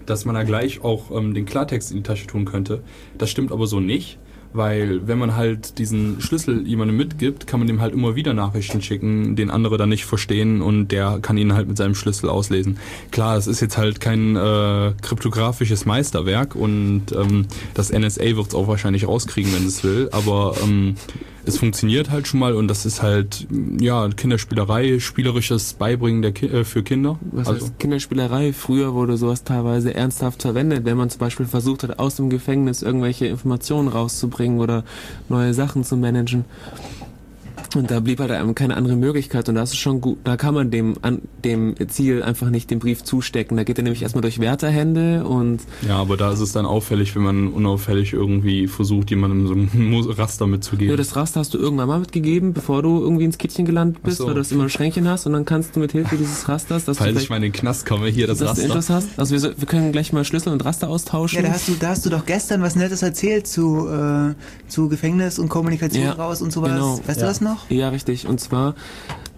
dass 0.06 0.24
man 0.24 0.34
da 0.34 0.44
gleich 0.44 0.82
auch 0.82 1.10
ähm, 1.10 1.34
den 1.34 1.44
Klartext 1.44 1.90
in 1.90 1.98
die 1.98 2.02
Tasche 2.02 2.26
tun 2.26 2.46
könnte. 2.46 2.80
Das 3.18 3.28
stimmt 3.28 3.52
aber 3.52 3.66
so 3.66 3.78
nicht, 3.78 4.18
weil 4.52 5.06
wenn 5.06 5.18
man 5.18 5.36
halt 5.36 5.78
diesen 5.78 6.20
Schlüssel 6.20 6.66
jemandem 6.66 6.96
mitgibt, 6.96 7.46
kann 7.46 7.60
man 7.60 7.66
dem 7.66 7.80
halt 7.80 7.94
immer 7.94 8.16
wieder 8.16 8.34
Nachrichten 8.34 8.82
schicken, 8.82 9.36
den 9.36 9.50
andere 9.50 9.76
dann 9.76 9.88
nicht 9.88 10.04
verstehen 10.04 10.62
und 10.62 10.88
der 10.88 11.18
kann 11.22 11.36
ihn 11.36 11.54
halt 11.54 11.68
mit 11.68 11.76
seinem 11.76 11.94
Schlüssel 11.94 12.28
auslesen. 12.28 12.78
Klar, 13.10 13.36
es 13.36 13.46
ist 13.46 13.60
jetzt 13.60 13.78
halt 13.78 14.00
kein 14.00 14.36
äh, 14.36 14.92
kryptografisches 15.02 15.86
Meisterwerk 15.86 16.54
und 16.54 17.12
ähm, 17.12 17.46
das 17.74 17.92
NSA 17.92 18.36
wird 18.36 18.48
es 18.48 18.54
auch 18.54 18.68
wahrscheinlich 18.68 19.06
rauskriegen, 19.06 19.52
wenn 19.54 19.66
es 19.66 19.84
will, 19.84 20.08
aber 20.12 20.56
ähm, 20.62 20.96
es 21.44 21.58
funktioniert 21.58 22.10
halt 22.10 22.26
schon 22.26 22.40
mal 22.40 22.54
und 22.54 22.68
das 22.68 22.86
ist 22.86 23.02
halt 23.02 23.46
ja 23.80 24.08
Kinderspielerei, 24.08 24.98
spielerisches 24.98 25.74
Beibringen 25.74 26.22
der 26.22 26.32
Ki 26.32 26.46
äh, 26.46 26.64
für 26.64 26.82
Kinder. 26.82 27.18
Was 27.32 27.48
also, 27.48 27.66
heißt 27.66 27.78
Kinderspielerei? 27.78 28.52
Früher 28.52 28.94
wurde 28.94 29.16
sowas 29.16 29.44
teilweise 29.44 29.94
ernsthaft 29.94 30.42
verwendet, 30.42 30.84
wenn 30.84 30.96
man 30.96 31.10
zum 31.10 31.20
Beispiel 31.20 31.46
versucht 31.46 31.82
hat, 31.82 31.98
aus 31.98 32.16
dem 32.16 32.30
Gefängnis 32.30 32.82
irgendwelche 32.82 33.26
Informationen 33.26 33.88
rauszubringen 33.88 34.60
oder 34.60 34.84
neue 35.28 35.54
Sachen 35.54 35.84
zu 35.84 35.96
managen. 35.96 36.44
Und 37.76 37.90
da 37.90 38.00
blieb 38.00 38.18
halt 38.18 38.30
einem 38.32 38.54
keine 38.56 38.76
andere 38.76 38.96
Möglichkeit 38.96 39.48
und 39.48 39.54
das 39.54 39.70
ist 39.70 39.78
schon 39.78 40.00
gut. 40.00 40.18
Da 40.24 40.36
kann 40.36 40.54
man 40.54 40.70
dem 40.72 40.94
an 41.02 41.22
dem 41.44 41.74
Ziel 41.88 42.22
einfach 42.22 42.50
nicht 42.50 42.70
den 42.70 42.80
Brief 42.80 43.04
zustecken. 43.04 43.56
Da 43.56 43.62
geht 43.62 43.78
er 43.78 43.84
nämlich 43.84 44.02
erstmal 44.02 44.22
durch 44.22 44.40
Wärterhände 44.40 45.24
und 45.24 45.60
ja, 45.86 45.96
aber 45.98 46.16
da 46.16 46.32
ist 46.32 46.40
es 46.40 46.50
dann 46.52 46.66
auffällig, 46.66 47.14
wenn 47.14 47.22
man 47.22 47.48
unauffällig 47.48 48.12
irgendwie 48.12 48.66
versucht, 48.66 49.10
jemandem 49.10 49.46
so 49.46 49.54
ein 49.54 50.10
Raster 50.18 50.46
mitzugeben. 50.48 50.90
ja, 50.90 50.96
das 50.96 51.14
Raster 51.14 51.40
hast 51.40 51.54
du 51.54 51.58
irgendwann 51.58 51.86
mal 51.86 52.00
mitgegeben, 52.00 52.52
bevor 52.52 52.82
du 52.82 53.00
irgendwie 53.00 53.24
ins 53.24 53.38
Kittchen 53.38 53.64
gelandet 53.66 54.02
bist, 54.02 54.18
so. 54.18 54.26
weil 54.26 54.34
du 54.34 54.40
das 54.40 54.50
immer 54.50 54.64
ein 54.64 54.70
Schränkchen 54.70 55.06
hast 55.08 55.26
und 55.26 55.32
dann 55.32 55.44
kannst 55.44 55.76
du 55.76 55.80
mit 55.80 55.92
Hilfe 55.92 56.16
dieses 56.16 56.48
Rasters, 56.48 56.84
das 56.86 56.98
Falls 56.98 57.14
du 57.14 57.20
ich 57.22 57.30
mal 57.30 57.36
in 57.36 57.42
den 57.42 57.52
Knast 57.52 57.86
komme, 57.86 58.08
hier 58.08 58.26
das 58.26 58.38
dass 58.38 58.46
du 58.46 58.50
Raster. 58.50 58.64
Interesse 58.64 58.94
hast. 58.94 59.08
Also 59.16 59.32
wir, 59.32 59.38
so- 59.40 59.50
wir 59.56 59.66
können 59.68 59.92
gleich 59.92 60.12
mal 60.12 60.24
Schlüssel 60.24 60.52
und 60.52 60.64
Raster 60.64 60.88
austauschen. 60.88 61.36
Ja, 61.36 61.42
da 61.48 61.54
hast 61.54 61.68
du, 61.68 61.74
da 61.78 61.90
hast 61.90 62.04
du 62.04 62.10
doch 62.10 62.26
gestern 62.26 62.62
was 62.62 62.74
Nettes 62.74 63.02
erzählt 63.02 63.46
zu, 63.46 63.88
äh, 63.88 64.34
zu 64.68 64.88
Gefängnis 64.88 65.38
und 65.38 65.48
Kommunikation 65.48 66.02
Ja, 66.04 66.12
raus 66.14 66.42
und 66.42 66.52
sowas. 66.52 66.70
genau. 66.72 66.98
Weißt 67.06 67.20
Ja. 67.20 67.26
du 67.26 67.30
das 67.30 67.40
noch? 67.40 67.59
Noch? 67.60 67.70
Ja, 67.70 67.88
richtig. 67.90 68.26
Und 68.26 68.40
zwar, 68.40 68.74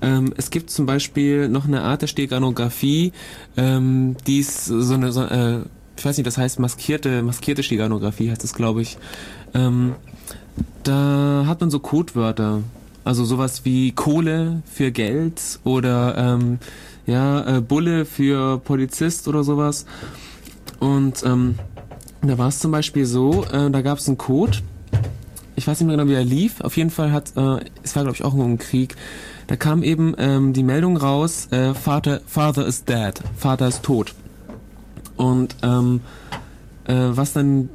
ähm, 0.01 0.33
es 0.37 0.51
gibt 0.51 0.71
zum 0.71 0.87
Beispiel 0.87 1.49
noch 1.49 1.67
eine 1.67 1.83
Art 1.83 2.03
der 2.03 2.07
Steganographie, 2.07 3.13
ähm, 3.57 4.17
die 4.27 4.39
ist 4.39 4.67
so 4.67 4.95
eine, 4.95 5.13
so, 5.13 5.25
äh, 5.25 5.61
ich 5.97 6.05
weiß 6.05 6.17
nicht, 6.17 6.27
das 6.27 6.39
heißt 6.39 6.59
maskierte, 6.59 7.23
maskierte 7.23 7.63
Steganographie 7.63 8.31
heißt 8.31 8.45
es, 8.45 8.55
glaube 8.55 8.83
ich. 8.83 8.99
Ähm, 9.55 9.95
da 10.83 11.45
hat 11.47 11.61
man 11.61 11.71
so 11.71 11.79
Codewörter. 11.79 12.63
Also 13.05 13.25
sowas 13.25 13.65
wie 13.65 13.93
Kohle 13.93 14.63
für 14.65 14.93
Geld 14.93 15.41
oder 15.65 16.17
ähm, 16.17 16.59
ja, 17.07 17.59
äh, 17.59 17.61
Bulle 17.61 18.05
für 18.05 18.59
Polizist 18.59 19.27
oder 19.27 19.43
sowas. 19.43 19.87
Und 20.79 21.25
ähm, 21.25 21.57
da 22.23 22.39
war 22.39 22.49
es 22.49 22.61
zum 22.61 22.71
Beispiel 22.71 23.05
so, 23.05 23.45
äh, 23.45 23.71
da 23.71 23.83
gab 23.83 23.99
es 23.99 24.07
einen 24.07 24.19
Code. 24.19 24.59
Ich 25.57 25.67
weiß 25.67 25.81
nicht 25.81 25.87
mehr 25.87 25.97
genau, 25.97 26.09
wie 26.09 26.15
er 26.15 26.25
lief. 26.25 26.61
Auf 26.61 26.77
jeden 26.77 26.91
Fall 26.91 27.13
hat, 27.13 27.37
äh, 27.37 27.65
es 27.83 27.95
war 27.95 28.05
glaube 28.05 28.17
ich 28.17 28.25
auch 28.25 28.35
ein 28.35 28.59
Krieg. 28.59 28.97
Da 29.47 29.57
kam 29.57 29.83
eben 29.83 30.15
ähm, 30.19 30.53
die 30.53 30.63
Meldung 30.63 30.97
raus, 30.97 31.49
äh, 31.51 31.75
Vater, 31.75 32.21
Father 32.27 32.67
is 32.67 32.85
dead, 32.85 33.15
Vater 33.37 33.69
ist 33.69 33.83
tot. 33.83 34.15
Und 35.17 35.57
ähm, 35.63 36.01
äh, 36.87 36.95
was 36.95 37.33
dann 37.33 37.69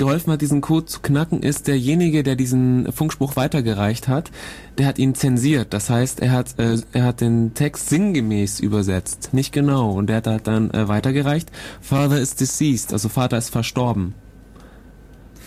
geholfen 0.00 0.32
hat, 0.32 0.40
diesen 0.40 0.62
Code 0.62 0.86
zu 0.86 1.00
knacken, 1.00 1.42
ist 1.42 1.68
derjenige, 1.68 2.22
der 2.22 2.34
diesen 2.34 2.90
Funkspruch 2.90 3.36
weitergereicht 3.36 4.08
hat, 4.08 4.30
der 4.78 4.86
hat 4.86 4.98
ihn 4.98 5.14
zensiert. 5.14 5.74
Das 5.74 5.90
heißt, 5.90 6.20
er 6.20 6.32
hat, 6.32 6.58
äh, 6.58 6.78
er 6.92 7.04
hat 7.04 7.20
den 7.20 7.52
Text 7.52 7.90
sinngemäß 7.90 8.60
übersetzt, 8.60 9.34
nicht 9.34 9.52
genau. 9.52 9.90
Und 9.92 10.06
der 10.06 10.16
hat 10.16 10.26
halt 10.26 10.46
dann 10.46 10.70
äh, 10.70 10.88
weitergereicht, 10.88 11.50
Father 11.82 12.18
is 12.18 12.34
deceased, 12.34 12.94
also 12.94 13.10
Vater 13.10 13.36
ist 13.36 13.50
verstorben. 13.50 14.14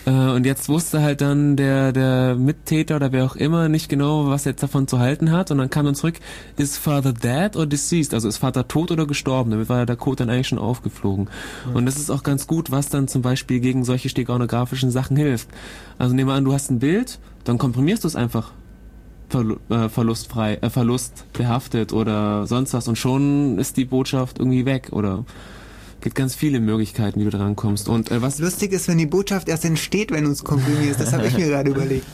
Äh, 0.06 0.12
und 0.12 0.46
jetzt 0.46 0.70
wusste 0.70 1.02
halt 1.02 1.22
dann 1.22 1.56
der, 1.56 1.92
der 1.92 2.36
Mittäter 2.36 2.98
oder 2.98 3.12
wer 3.12 3.26
auch 3.26 3.36
immer 3.36 3.70
nicht 3.70 3.90
genau, 3.90 4.28
was 4.28 4.46
er 4.46 4.52
jetzt 4.52 4.64
davon 4.64 4.88
zu 4.88 5.00
halten 5.00 5.32
hat. 5.32 5.52
Und 5.52 5.58
dann 5.60 5.70
kam 5.70 5.86
dann 5.86 5.96
zurück, 5.96 6.16
ist 6.58 6.78
Father 6.78 7.14
dead 7.14 7.56
or 7.56 7.66
deceased? 7.66 8.14
Also 8.14 8.28
ist 8.28 8.38
Vater 8.38 8.68
tot 8.68 8.92
oder 8.92 9.06
gestorben? 9.06 9.52
Damit 9.52 9.70
war 9.70 9.86
der 9.86 9.96
Code 9.96 10.18
dann 10.18 10.30
eigentlich 10.30 10.48
schon 10.48 10.60
aufgeflogen. 10.60 11.30
Ja. 11.68 11.76
Und 11.76 11.86
das 11.86 11.98
ist 11.98 12.10
auch 12.10 12.24
ganz 12.24 12.48
gut, 12.48 12.72
was 12.72 12.90
dann 12.90 13.08
zum 13.08 13.22
Beispiel 13.22 13.60
gegen 13.60 13.86
solche 13.86 14.10
steganografischen 14.10 14.92
Sachen 14.92 15.18
hilft. 15.18 15.50
Also 15.98 16.16
nehmen 16.16 16.30
wir 16.30 16.36
an, 16.36 16.46
du 16.46 16.54
hast 16.54 16.70
ein 16.72 16.80
Bild, 16.80 17.20
dann 17.44 17.58
komprimierst 17.58 18.04
du 18.04 18.08
es 18.08 18.16
einfach 18.16 18.52
äh, 19.70 19.90
verlustfrei, 19.90 20.56
äh, 20.62 20.70
verlustbehaftet 20.70 21.94
oder 21.94 22.46
sonst 22.46 22.74
was 22.74 22.88
und 22.88 22.98
schon 22.98 23.58
ist 23.58 23.78
die 23.78 23.86
Botschaft 23.86 24.38
irgendwie 24.38 24.66
weg 24.66 24.90
oder 24.92 25.26
gibt 26.04 26.16
ganz 26.16 26.36
viele 26.36 26.60
Möglichkeiten, 26.60 27.20
wie 27.20 27.24
du 27.24 27.32
dran 27.32 27.56
kommst. 27.56 27.90
Und 27.90 28.12
äh, 28.12 28.22
was 28.22 28.38
lustig 28.38 28.72
ist, 28.74 28.88
wenn 28.88 28.98
die 28.98 29.06
Botschaft 29.08 29.48
erst 29.50 29.66
entsteht, 29.66 30.12
wenn 30.12 30.26
du 30.26 30.32
es 30.32 30.44
komprimierst. 30.44 31.00
Das 31.00 31.14
habe 31.14 31.26
ich 31.26 31.36
mir 31.36 31.48
gerade 31.48 31.72
überlegt. 31.72 32.06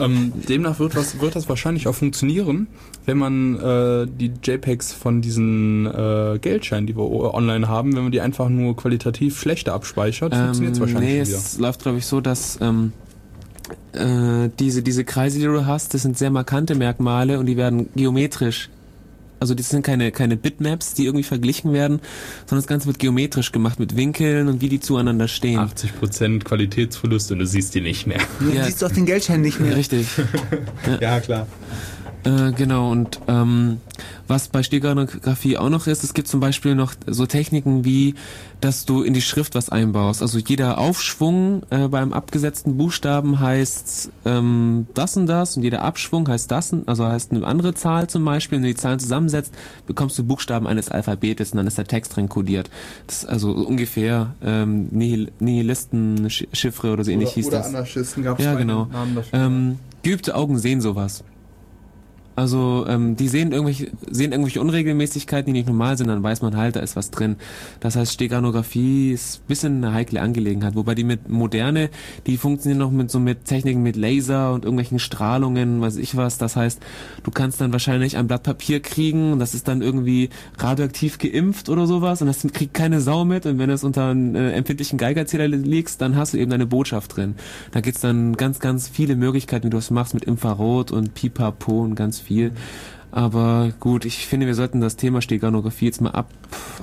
Ähm, 0.00 0.32
demnach 0.48 0.78
wird, 0.78 0.96
was, 0.96 1.20
wird 1.20 1.36
das 1.36 1.46
wahrscheinlich 1.48 1.86
auch 1.86 1.94
funktionieren, 1.94 2.68
wenn 3.04 3.18
man 3.18 3.56
äh, 3.56 4.06
die 4.10 4.32
JPEGs 4.42 4.94
von 4.94 5.20
diesen 5.20 5.84
äh, 5.84 6.38
Geldscheinen, 6.40 6.86
die 6.86 6.96
wir 6.96 7.02
online 7.34 7.68
haben, 7.68 7.94
wenn 7.94 8.04
man 8.04 8.12
die 8.12 8.22
einfach 8.22 8.48
nur 8.48 8.74
qualitativ 8.74 9.38
schlechter 9.38 9.74
abspeichert, 9.74 10.32
ähm, 10.32 10.38
funktioniert 10.38 10.74
es 10.74 10.80
wahrscheinlich 10.80 11.10
Nee, 11.10 11.20
es 11.20 11.58
läuft, 11.58 11.82
glaube 11.82 11.98
ich, 11.98 12.06
so, 12.06 12.22
dass 12.22 12.58
ähm, 12.62 12.92
äh, 13.92 14.48
diese, 14.58 14.82
diese 14.82 15.04
Kreise, 15.04 15.38
die 15.38 15.44
du 15.44 15.66
hast, 15.66 15.92
das 15.92 16.00
sind 16.02 16.16
sehr 16.16 16.30
markante 16.30 16.74
Merkmale 16.74 17.38
und 17.38 17.44
die 17.44 17.58
werden 17.58 17.90
geometrisch 17.94 18.70
also 19.40 19.54
das 19.54 19.70
sind 19.70 19.84
keine, 19.84 20.12
keine 20.12 20.36
Bitmaps, 20.36 20.94
die 20.94 21.06
irgendwie 21.06 21.24
verglichen 21.24 21.72
werden, 21.72 22.00
sondern 22.46 22.62
das 22.62 22.66
Ganze 22.66 22.86
wird 22.86 22.98
geometrisch 22.98 23.52
gemacht 23.52 23.80
mit 23.80 23.96
Winkeln 23.96 24.48
und 24.48 24.60
wie 24.60 24.68
die 24.68 24.80
zueinander 24.80 25.28
stehen. 25.28 25.58
80% 25.58 26.44
Qualitätsverlust 26.44 27.32
und 27.32 27.38
du 27.40 27.46
siehst 27.46 27.74
die 27.74 27.80
nicht 27.80 28.06
mehr. 28.06 28.20
Ja, 28.40 28.60
du 28.60 28.64
siehst 28.66 28.82
doch 28.82 28.92
den 28.92 29.06
Geldschein 29.06 29.40
nicht 29.40 29.58
mehr. 29.58 29.74
Richtig. 29.76 30.06
ja. 30.86 30.98
ja, 31.00 31.20
klar. 31.20 31.46
Äh, 32.24 32.52
genau, 32.52 32.90
und 32.90 33.18
ähm, 33.28 33.80
was 34.28 34.48
bei 34.48 34.62
Steganographie 34.62 35.56
auch 35.56 35.70
noch 35.70 35.86
ist, 35.86 36.04
es 36.04 36.12
gibt 36.12 36.28
zum 36.28 36.38
Beispiel 36.40 36.74
noch 36.74 36.92
so 37.06 37.26
Techniken 37.26 37.84
wie, 37.84 38.14
dass 38.60 38.84
du 38.84 39.02
in 39.02 39.14
die 39.14 39.22
Schrift 39.22 39.54
was 39.54 39.70
einbaust. 39.70 40.20
Also 40.20 40.38
jeder 40.38 40.78
Aufschwung 40.78 41.62
äh, 41.70 41.88
beim 41.88 42.12
abgesetzten 42.12 42.76
Buchstaben 42.76 43.40
heißt 43.40 44.10
ähm, 44.26 44.86
das 44.94 45.16
und 45.16 45.26
das 45.26 45.56
und 45.56 45.62
jeder 45.62 45.82
Abschwung 45.82 46.28
heißt 46.28 46.50
das, 46.50 46.72
und, 46.72 46.88
also 46.88 47.06
heißt 47.06 47.32
eine 47.32 47.46
andere 47.46 47.74
Zahl 47.74 48.08
zum 48.08 48.24
Beispiel. 48.24 48.56
Wenn 48.56 48.62
du 48.64 48.68
die 48.68 48.76
Zahlen 48.76 48.98
zusammensetzt, 48.98 49.54
bekommst 49.86 50.18
du 50.18 50.24
Buchstaben 50.24 50.66
eines 50.66 50.90
Alphabetes 50.90 51.52
und 51.52 51.56
dann 51.56 51.66
ist 51.66 51.78
der 51.78 51.86
Text 51.86 52.16
drin 52.16 52.28
kodiert. 52.28 52.70
Das 53.06 53.22
ist 53.22 53.28
also 53.28 53.52
ungefähr 53.52 54.34
ähm, 54.44 54.88
Nihil 54.90 55.32
Nihilisten-Chiffre 55.40 56.92
oder 56.92 57.04
so 57.04 57.10
ähnlich 57.10 57.28
oder, 57.28 57.34
hieß 57.34 57.46
oder 57.46 57.58
das. 57.58 57.66
Anarchisten 57.68 58.22
gab 58.22 58.38
es 58.38 58.44
Ja, 58.44 58.54
genau. 58.54 58.88
Ähm, 59.32 59.78
geübte 60.02 60.34
Augen 60.34 60.58
sehen 60.58 60.80
sowas. 60.80 61.24
Also 62.40 62.86
ähm, 62.88 63.16
die 63.16 63.28
sehen 63.28 63.52
irgendwelche, 63.52 63.90
sehen 64.10 64.32
irgendwelche 64.32 64.62
Unregelmäßigkeiten, 64.62 65.52
die 65.52 65.60
nicht 65.60 65.68
normal 65.68 65.98
sind, 65.98 66.08
dann 66.08 66.22
weiß 66.22 66.40
man 66.40 66.56
halt, 66.56 66.74
da 66.74 66.80
ist 66.80 66.96
was 66.96 67.10
drin. 67.10 67.36
Das 67.80 67.96
heißt, 67.96 68.14
Steganographie 68.14 69.12
ist 69.12 69.42
ein 69.42 69.46
bisschen 69.46 69.84
eine 69.84 69.92
heikle 69.92 70.22
Angelegenheit, 70.22 70.74
wobei 70.74 70.94
die 70.94 71.04
mit 71.04 71.28
moderne, 71.28 71.90
die 72.26 72.38
funktionieren 72.38 72.78
noch 72.78 72.92
mit 72.92 73.10
so 73.10 73.20
mit 73.20 73.44
Techniken 73.44 73.82
mit 73.82 73.96
Laser 73.96 74.54
und 74.54 74.64
irgendwelchen 74.64 74.98
Strahlungen, 74.98 75.82
weiß 75.82 75.98
ich 75.98 76.16
was. 76.16 76.38
Das 76.38 76.56
heißt, 76.56 76.80
du 77.24 77.30
kannst 77.30 77.60
dann 77.60 77.72
wahrscheinlich 77.72 78.16
ein 78.16 78.26
Blatt 78.26 78.42
Papier 78.42 78.80
kriegen 78.80 79.34
und 79.34 79.38
das 79.38 79.52
ist 79.52 79.68
dann 79.68 79.82
irgendwie 79.82 80.30
radioaktiv 80.56 81.18
geimpft 81.18 81.68
oder 81.68 81.86
sowas 81.86 82.22
und 82.22 82.28
das 82.28 82.40
kriegt 82.54 82.72
keine 82.72 83.02
Sau 83.02 83.26
mit 83.26 83.44
und 83.44 83.58
wenn 83.58 83.68
es 83.68 83.84
unter 83.84 84.08
einen 84.08 84.34
äh, 84.34 84.52
empfindlichen 84.52 84.98
Geigerzähler 84.98 85.46
liegst, 85.46 86.00
dann 86.00 86.16
hast 86.16 86.32
du 86.32 86.38
eben 86.38 86.50
deine 86.50 86.64
Botschaft 86.64 87.18
drin. 87.18 87.34
Da 87.72 87.82
gibt's 87.82 88.00
dann 88.00 88.34
ganz, 88.38 88.60
ganz 88.60 88.88
viele 88.88 89.14
Möglichkeiten, 89.14 89.66
wie 89.66 89.70
du 89.70 89.76
das 89.76 89.90
machst 89.90 90.14
mit 90.14 90.24
Infrarot 90.24 90.90
und 90.90 91.12
Pipapo 91.12 91.82
und 91.82 91.96
ganz 91.96 92.18
viel. 92.18 92.29
Aber 93.12 93.72
gut, 93.80 94.04
ich 94.04 94.26
finde, 94.26 94.46
wir 94.46 94.54
sollten 94.54 94.80
das 94.80 94.96
Thema 94.96 95.20
Steganographie 95.20 95.86
jetzt 95.86 96.00
mal 96.00 96.10
ab, 96.10 96.30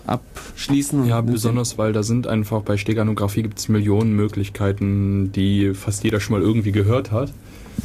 abschließen. 0.06 1.06
Ja, 1.06 1.22
besonders, 1.22 1.78
weil 1.78 1.94
da 1.94 2.04
sind 2.04 2.28
einfach 2.28 2.64
bei 2.64 2.76
Steganographie 2.76 3.44
gibt 3.44 3.60
es 3.60 3.70
Millionen 3.70 4.14
Möglichkeiten, 4.14 5.32
die 5.32 5.74
fast 5.74 6.04
jeder 6.04 6.20
schon 6.20 6.38
mal 6.38 6.42
irgendwie 6.42 6.74
gehört 6.74 7.12
hat. 7.12 7.32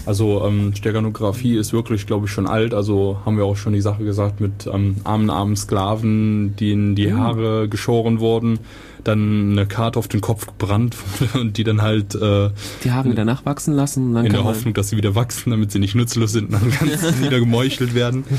Also 0.06 0.44
ähm, 0.44 0.74
Steganographie 0.74 1.56
ist 1.56 1.72
wirklich, 1.72 2.06
glaube 2.06 2.26
ich, 2.26 2.32
schon 2.32 2.46
alt. 2.46 2.74
Also 2.74 3.18
haben 3.24 3.36
wir 3.36 3.44
auch 3.44 3.56
schon 3.56 3.72
die 3.72 3.80
Sache 3.80 4.04
gesagt 4.04 4.40
mit 4.40 4.66
ähm, 4.66 4.96
armen, 5.04 5.30
armen 5.30 5.56
Sklaven, 5.56 6.56
denen 6.56 6.94
die 6.94 7.12
Haare 7.12 7.68
geschoren 7.68 8.20
wurden 8.20 8.58
dann 9.04 9.52
eine 9.52 9.66
Karte 9.66 9.98
auf 9.98 10.08
den 10.08 10.20
Kopf 10.20 10.46
gebrannt 10.46 10.96
und 11.34 11.56
die 11.56 11.64
dann 11.64 11.82
halt 11.82 12.14
äh, 12.14 12.50
die 12.84 12.90
Haare 12.90 13.10
wieder 13.10 13.24
nachwachsen 13.24 13.74
lassen. 13.74 14.16
in 14.16 14.32
der 14.32 14.44
Hoffnung, 14.44 14.74
dass 14.74 14.90
sie 14.90 14.96
wieder 14.96 15.14
wachsen, 15.14 15.50
damit 15.50 15.72
sie 15.72 15.78
nicht 15.78 15.94
nutzlos 15.94 16.32
sind 16.32 16.52
und 16.52 16.52
dann 16.52 16.70
ganz 16.70 17.20
wieder 17.20 17.40
gemeuchelt 17.40 17.94
werden. 17.94 18.24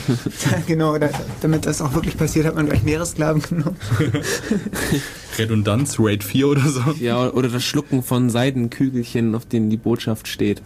Ja, 0.51 0.57
genau, 0.67 0.97
damit 1.41 1.65
das 1.65 1.81
auch 1.81 1.93
wirklich 1.93 2.17
passiert, 2.17 2.45
hat 2.45 2.55
man 2.55 2.65
gleich 2.65 2.83
mehrere 2.83 3.05
Sklaven 3.05 3.41
genommen. 3.41 3.77
Redundanz, 5.37 5.97
Raid 5.99 6.23
4 6.23 6.47
oder 6.47 6.67
so. 6.67 6.81
Ja, 6.99 7.29
oder 7.29 7.49
das 7.49 7.63
Schlucken 7.63 8.03
von 8.03 8.29
Seidenkügelchen, 8.29 9.35
auf 9.35 9.45
denen 9.45 9.69
die 9.69 9.77
Botschaft 9.77 10.27
steht 10.27 10.61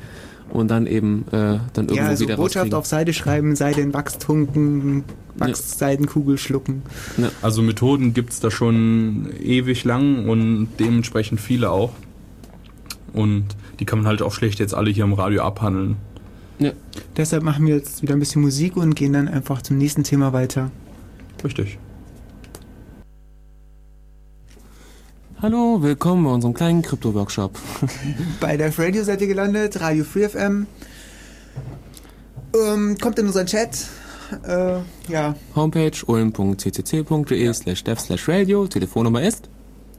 und 0.49 0.69
dann 0.69 0.87
eben 0.87 1.25
äh, 1.31 1.31
dann 1.31 1.61
irgendwo 1.75 1.95
ja, 1.95 2.07
also 2.07 2.23
wieder 2.23 2.37
Botschaft 2.37 2.73
auf 2.73 2.85
Seite 2.85 3.13
schreiben, 3.13 3.55
Seide 3.55 3.81
in 3.81 3.93
Wachs 3.93 4.17
tunken, 4.17 5.03
Wachsseidenkugel 5.35 6.37
schlucken. 6.37 6.83
Ja. 7.17 7.29
Also 7.41 7.61
Methoden 7.61 8.13
gibt 8.13 8.31
es 8.33 8.39
da 8.39 8.49
schon 8.49 9.29
ewig 9.41 9.83
lang 9.83 10.27
und 10.27 10.69
dementsprechend 10.79 11.39
viele 11.41 11.69
auch. 11.71 11.93
Und 13.13 13.45
die 13.79 13.85
kann 13.85 13.99
man 13.99 14.07
halt 14.07 14.21
auch 14.21 14.33
schlecht 14.33 14.59
jetzt 14.59 14.73
alle 14.73 14.89
hier 14.89 15.03
im 15.03 15.13
Radio 15.13 15.43
abhandeln. 15.43 15.97
Ja. 16.59 16.71
Deshalb 17.15 17.43
machen 17.43 17.65
wir 17.67 17.75
jetzt 17.75 18.01
wieder 18.01 18.13
ein 18.13 18.19
bisschen 18.19 18.41
Musik 18.41 18.77
und 18.77 18.95
gehen 18.95 19.13
dann 19.13 19.27
einfach 19.27 19.61
zum 19.61 19.77
nächsten 19.77 20.03
Thema 20.03 20.33
weiter. 20.33 20.71
Richtig. 21.43 21.77
Hallo, 25.39 25.83
willkommen 25.83 26.23
bei 26.23 26.31
unserem 26.31 26.55
kleinen 26.55 26.81
Krypto-Workshop. 26.81 27.59
bei 28.39 28.57
der 28.57 28.75
Radio 28.75 29.03
seid 29.03 29.21
ihr 29.21 29.27
gelandet, 29.27 29.79
Radio 29.79 30.03
Free 30.03 30.27
FM. 30.27 30.65
Ähm, 32.55 32.97
kommt 32.99 33.19
in 33.19 33.27
unseren 33.27 33.45
Chat. 33.45 33.85
Äh, 34.47 34.79
ja. 35.07 35.35
Homepage 35.55 35.91
ulm.ccc.de 36.07 37.45
ja. 37.45 37.53
slash 37.53 37.83
dev 37.83 37.99
slash 37.99 38.27
radio. 38.27 38.65
Telefonnummer 38.65 39.21
ist 39.21 39.47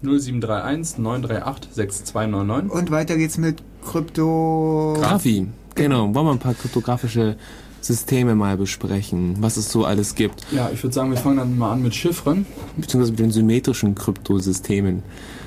0731 0.03 0.99
938 0.99 1.73
6299. 1.73 2.73
Und 2.73 2.91
weiter 2.91 3.17
geht's 3.17 3.39
mit 3.39 3.63
Krypto... 3.85 4.97
Graphi. 4.99 5.47
Genau, 5.77 6.13
wollen 6.17 6.27
wir 6.27 6.33
ein 6.33 6.41
paar 6.41 6.55
kryptografische 6.55 7.37
Systeme 7.81 8.35
mal 8.35 8.57
besprechen, 8.57 9.37
was 9.41 9.57
es 9.57 9.71
so 9.71 9.85
alles 9.85 10.15
gibt. 10.15 10.47
Ja, 10.51 10.71
ich 10.73 10.83
würde 10.83 10.95
sagen, 10.95 11.11
wir 11.11 11.19
fangen 11.19 11.39
dann 11.39 11.59
mal 11.59 11.73
an 11.73 11.83
mit 11.83 11.95
Chiffren. 11.95 12.47
Beziehungsweise 12.77 13.13
mit 13.13 13.21
den 13.21 13.31
symmetrischen 13.31 13.95
Kryptosystemen. 13.95 15.03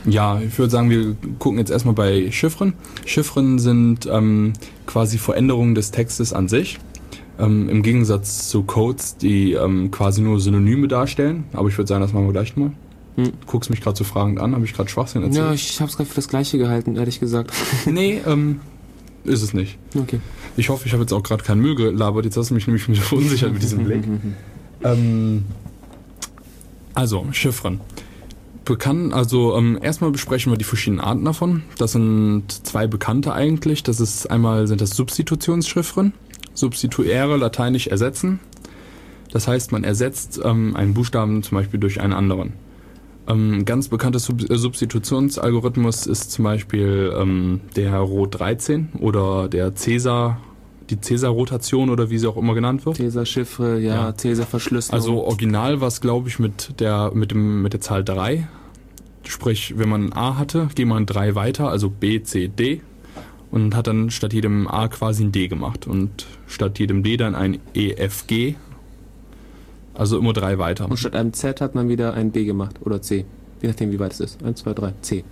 Ja, 0.05 0.39
ich 0.39 0.57
würde 0.57 0.71
sagen, 0.71 0.89
wir 0.89 1.15
gucken 1.39 1.59
jetzt 1.59 1.71
erstmal 1.71 1.93
bei 1.93 2.32
Chiffren. 2.32 2.73
Chiffren 3.05 3.59
sind 3.59 4.07
ähm, 4.11 4.53
quasi 4.86 5.17
Veränderungen 5.17 5.75
des 5.75 5.91
Textes 5.91 6.34
an 6.34 6.47
sich. 6.47 6.79
Ähm, 7.39 7.69
Im 7.69 7.84
Gegensatz 7.84 8.49
zu 8.49 8.63
Codes, 8.63 9.17
die 9.17 9.53
ähm, 9.53 9.91
quasi 9.91 10.21
nur 10.21 10.39
Synonyme 10.39 10.88
darstellen. 10.88 11.45
Aber 11.53 11.69
ich 11.69 11.77
würde 11.77 11.88
sagen, 11.88 12.01
das 12.01 12.13
machen 12.13 12.25
wir 12.25 12.34
gleich 12.34 12.55
mal. 12.55 12.71
Hm. 13.15 13.25
Du 13.25 13.32
guckst 13.45 13.69
mich 13.69 13.82
gerade 13.82 13.97
so 13.97 14.03
fragend 14.03 14.39
an, 14.39 14.55
habe 14.55 14.65
ich 14.65 14.73
gerade 14.73 14.89
Schwachsinn 14.89 15.23
erzählt? 15.23 15.45
Ja, 15.45 15.53
ich 15.53 15.79
habe 15.82 15.89
es 15.89 15.97
gerade 15.97 16.09
für 16.09 16.15
das 16.15 16.27
Gleiche 16.27 16.57
gehalten, 16.57 16.95
ehrlich 16.95 17.19
gesagt. 17.19 17.51
nee, 17.86 18.21
ähm, 18.25 18.61
ist 19.23 19.41
es 19.41 19.53
nicht. 19.53 19.77
Okay. 19.95 20.19
Ich 20.57 20.69
hoffe, 20.69 20.85
ich 20.85 20.93
habe 20.93 21.03
jetzt 21.03 21.13
auch 21.13 21.23
gerade 21.23 21.43
keinen 21.43 21.61
Müll 21.61 21.75
gelabert. 21.75 22.25
Jetzt 22.25 22.37
hast 22.37 22.49
du 22.49 22.53
mich 22.53 22.67
nämlich 22.67 22.87
wieder 22.87 23.01
verunsichert 23.01 23.53
mit 23.53 23.61
diesem 23.61 23.83
Blick. 23.83 24.03
Ähm, 24.83 25.45
also, 26.95 27.27
Chiffren. 27.33 27.81
Bekannt, 28.65 29.13
also 29.13 29.55
ähm, 29.55 29.77
erstmal 29.79 30.09
besprechen 30.09 30.51
wir 30.51 30.57
die 30.57 30.63
verschiedenen 30.63 30.99
Arten 30.99 31.23
davon. 31.23 31.61
Das 31.77 31.91
sind 31.91 32.45
zwei 32.65 32.87
bekannte 32.87 33.31
eigentlich. 33.33 33.83
Das 33.83 33.99
ist 33.99 34.31
einmal 34.31 34.65
sind 34.65 34.81
das 34.81 34.91
Substitutionschiffren. 34.91 36.13
Substituäre, 36.55 37.37
lateinisch 37.37 37.85
ersetzen. 37.85 38.39
Das 39.31 39.47
heißt, 39.47 39.71
man 39.71 39.83
ersetzt 39.83 40.41
ähm, 40.43 40.75
einen 40.75 40.95
Buchstaben 40.95 41.43
zum 41.43 41.57
Beispiel 41.57 41.79
durch 41.79 42.01
einen 42.01 42.13
anderen. 42.13 42.53
Ähm, 43.28 43.65
ganz 43.65 43.88
bekannter 43.88 44.19
Sub 44.19 44.41
äh, 44.49 44.57
Substitutionsalgorithmus 44.57 46.07
ist 46.07 46.32
zum 46.32 46.43
Beispiel 46.43 47.13
ähm, 47.17 47.61
der 47.76 47.95
Rot 47.97 48.39
13 48.39 48.89
oder 48.99 49.47
der 49.47 49.76
Cäsar, 49.76 50.41
die 50.89 50.99
Cäsar-Rotation 50.99 51.89
oder 51.89 52.09
wie 52.09 52.17
sie 52.17 52.28
auch 52.28 52.38
immer 52.38 52.53
genannt 52.55 52.86
wird. 52.86 52.97
Cäsar-Chiffre, 52.97 53.80
ja, 53.80 53.95
Ja. 53.95 54.15
Cäsar-Verschlüsselung. 54.15 54.99
Also 54.99 55.24
original 55.24 55.82
war 55.82 55.88
es, 55.88 56.01
glaube 56.01 56.30
ich, 56.30 56.39
mit 56.39 56.80
der, 56.80 57.11
mit, 57.13 57.32
dem, 57.32 57.61
mit 57.61 57.74
der 57.74 57.82
Zahl 57.82 58.03
3. 58.03 58.47
Sprich, 59.24 59.76
wenn 59.78 59.88
man 59.88 60.05
ein 60.05 60.13
A 60.13 60.38
hatte, 60.38 60.69
geht 60.74 60.88
man 60.88 61.05
3 61.05 61.36
weiter, 61.36 61.69
also 61.69 61.89
B, 61.89 62.24
C, 62.24 62.47
D. 62.47 62.82
Und 63.51 63.76
hat 63.76 63.88
dann 63.88 64.09
statt 64.09 64.34
jedem 64.34 64.67
A 64.67 64.88
quasi 64.88 65.26
ein 65.26 65.32
D 65.34 65.47
gemacht. 65.47 65.86
Und 65.86 66.26
statt 66.47 66.80
jedem 66.80 67.03
D 67.03 67.17
dann 67.17 67.36
ein 67.36 67.59
E, 67.76 67.91
F, 67.91 68.26
G. 68.26 68.55
Also 69.93 70.17
immer 70.17 70.33
drei 70.33 70.57
weiter. 70.57 70.89
Und 70.89 70.97
statt 70.97 71.15
einem 71.15 71.33
Z 71.33 71.61
hat 71.61 71.75
man 71.75 71.89
wieder 71.89 72.13
ein 72.13 72.31
B 72.31 72.45
gemacht 72.45 72.77
oder 72.81 73.01
C. 73.01 73.25
Je 73.61 73.67
nachdem, 73.67 73.91
wie 73.91 73.99
weit 73.99 74.13
es 74.13 74.19
ist. 74.19 74.43
1, 74.43 74.61
2, 74.61 74.73
3, 74.73 74.93
C. 75.01 75.23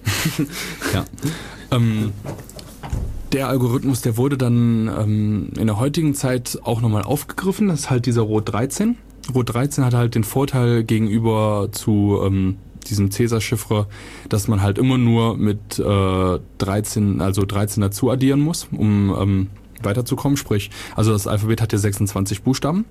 Ja. 0.93 1.05
Ähm, 1.71 2.11
der 3.31 3.47
Algorithmus, 3.47 4.01
der 4.01 4.17
wurde 4.17 4.37
dann 4.37 4.87
ähm, 4.87 5.49
in 5.57 5.67
der 5.67 5.79
heutigen 5.79 6.15
Zeit 6.15 6.59
auch 6.63 6.81
nochmal 6.81 7.03
aufgegriffen. 7.03 7.67
Das 7.67 7.81
ist 7.81 7.89
halt 7.89 8.05
dieser 8.05 8.21
Rot 8.21 8.51
13. 8.51 8.97
Rot 9.33 9.53
13 9.53 9.85
hat 9.85 9.93
halt 9.93 10.15
den 10.15 10.23
Vorteil 10.23 10.83
gegenüber 10.83 11.69
zu 11.71 12.19
ähm, 12.23 12.57
diesem 12.87 13.11
Cäsar-Chiffre, 13.11 13.87
dass 14.29 14.47
man 14.47 14.61
halt 14.61 14.77
immer 14.77 14.97
nur 14.97 15.37
mit 15.37 15.77
äh, 15.79 16.39
13, 16.57 17.21
also 17.21 17.45
13 17.45 17.81
dazu 17.81 18.09
addieren 18.09 18.39
muss, 18.39 18.67
um 18.71 19.15
ähm, 19.19 19.47
weiterzukommen. 19.83 20.37
Sprich, 20.37 20.71
also 20.95 21.11
das 21.11 21.27
Alphabet 21.27 21.61
hat 21.61 21.71
ja 21.71 21.77
26 21.77 22.41
Buchstaben. 22.41 22.85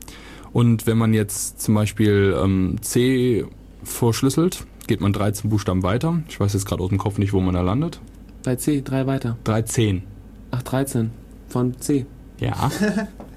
Und 0.53 0.86
wenn 0.86 0.99
man 0.99 1.14
jetzt 1.14 1.61
zum 1.61 1.74
Beispiel 1.74 2.36
ähm, 2.42 2.76
C 2.80 3.44
verschlüsselt, 3.82 4.66
geht 4.86 5.01
man 5.01 5.12
13 5.12 5.51
Buchstaben 5.51 5.82
weiter. 5.82 6.22
Ich 6.28 6.40
weiß 6.40 6.53
jetzt 6.55 6.66
gerade 6.66 6.82
aus 6.82 6.88
dem 6.88 6.99
Kopf 6.99 7.18
nicht, 7.18 7.32
wo 7.32 7.40
man 7.40 7.55
da 7.55 7.61
landet. 7.61 8.01
Bei 8.44 8.57
C, 8.57 8.82
drei 8.82 9.07
weiter. 9.07 9.36
13. 9.44 10.03
Ach, 10.51 10.62
13. 10.62 11.11
Von 11.49 11.78
C. 11.80 12.07
Ja. 12.40 12.70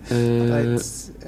Äh, 0.10 0.80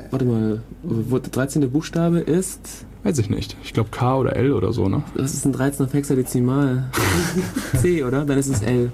warte 0.09 0.25
mal. 0.25 0.63
Wo 0.81 1.19
der 1.19 1.29
13. 1.29 1.69
Buchstabe 1.69 2.19
ist. 2.19 2.87
Weiß 3.03 3.17
ich 3.17 3.29
nicht. 3.29 3.57
Ich 3.63 3.73
glaube 3.73 3.89
K 3.91 4.17
oder 4.17 4.35
L 4.37 4.53
oder 4.53 4.71
so, 4.71 4.87
ne? 4.87 5.03
Das 5.15 5.33
ist 5.33 5.45
ein 5.45 5.51
13 5.51 5.85
auf 5.85 5.93
Hexadezimal. 5.93 6.89
C, 7.81 8.03
oder? 8.03 8.23
Dann 8.23 8.37
ist 8.37 8.47
es 8.47 8.61
L. 8.61 8.91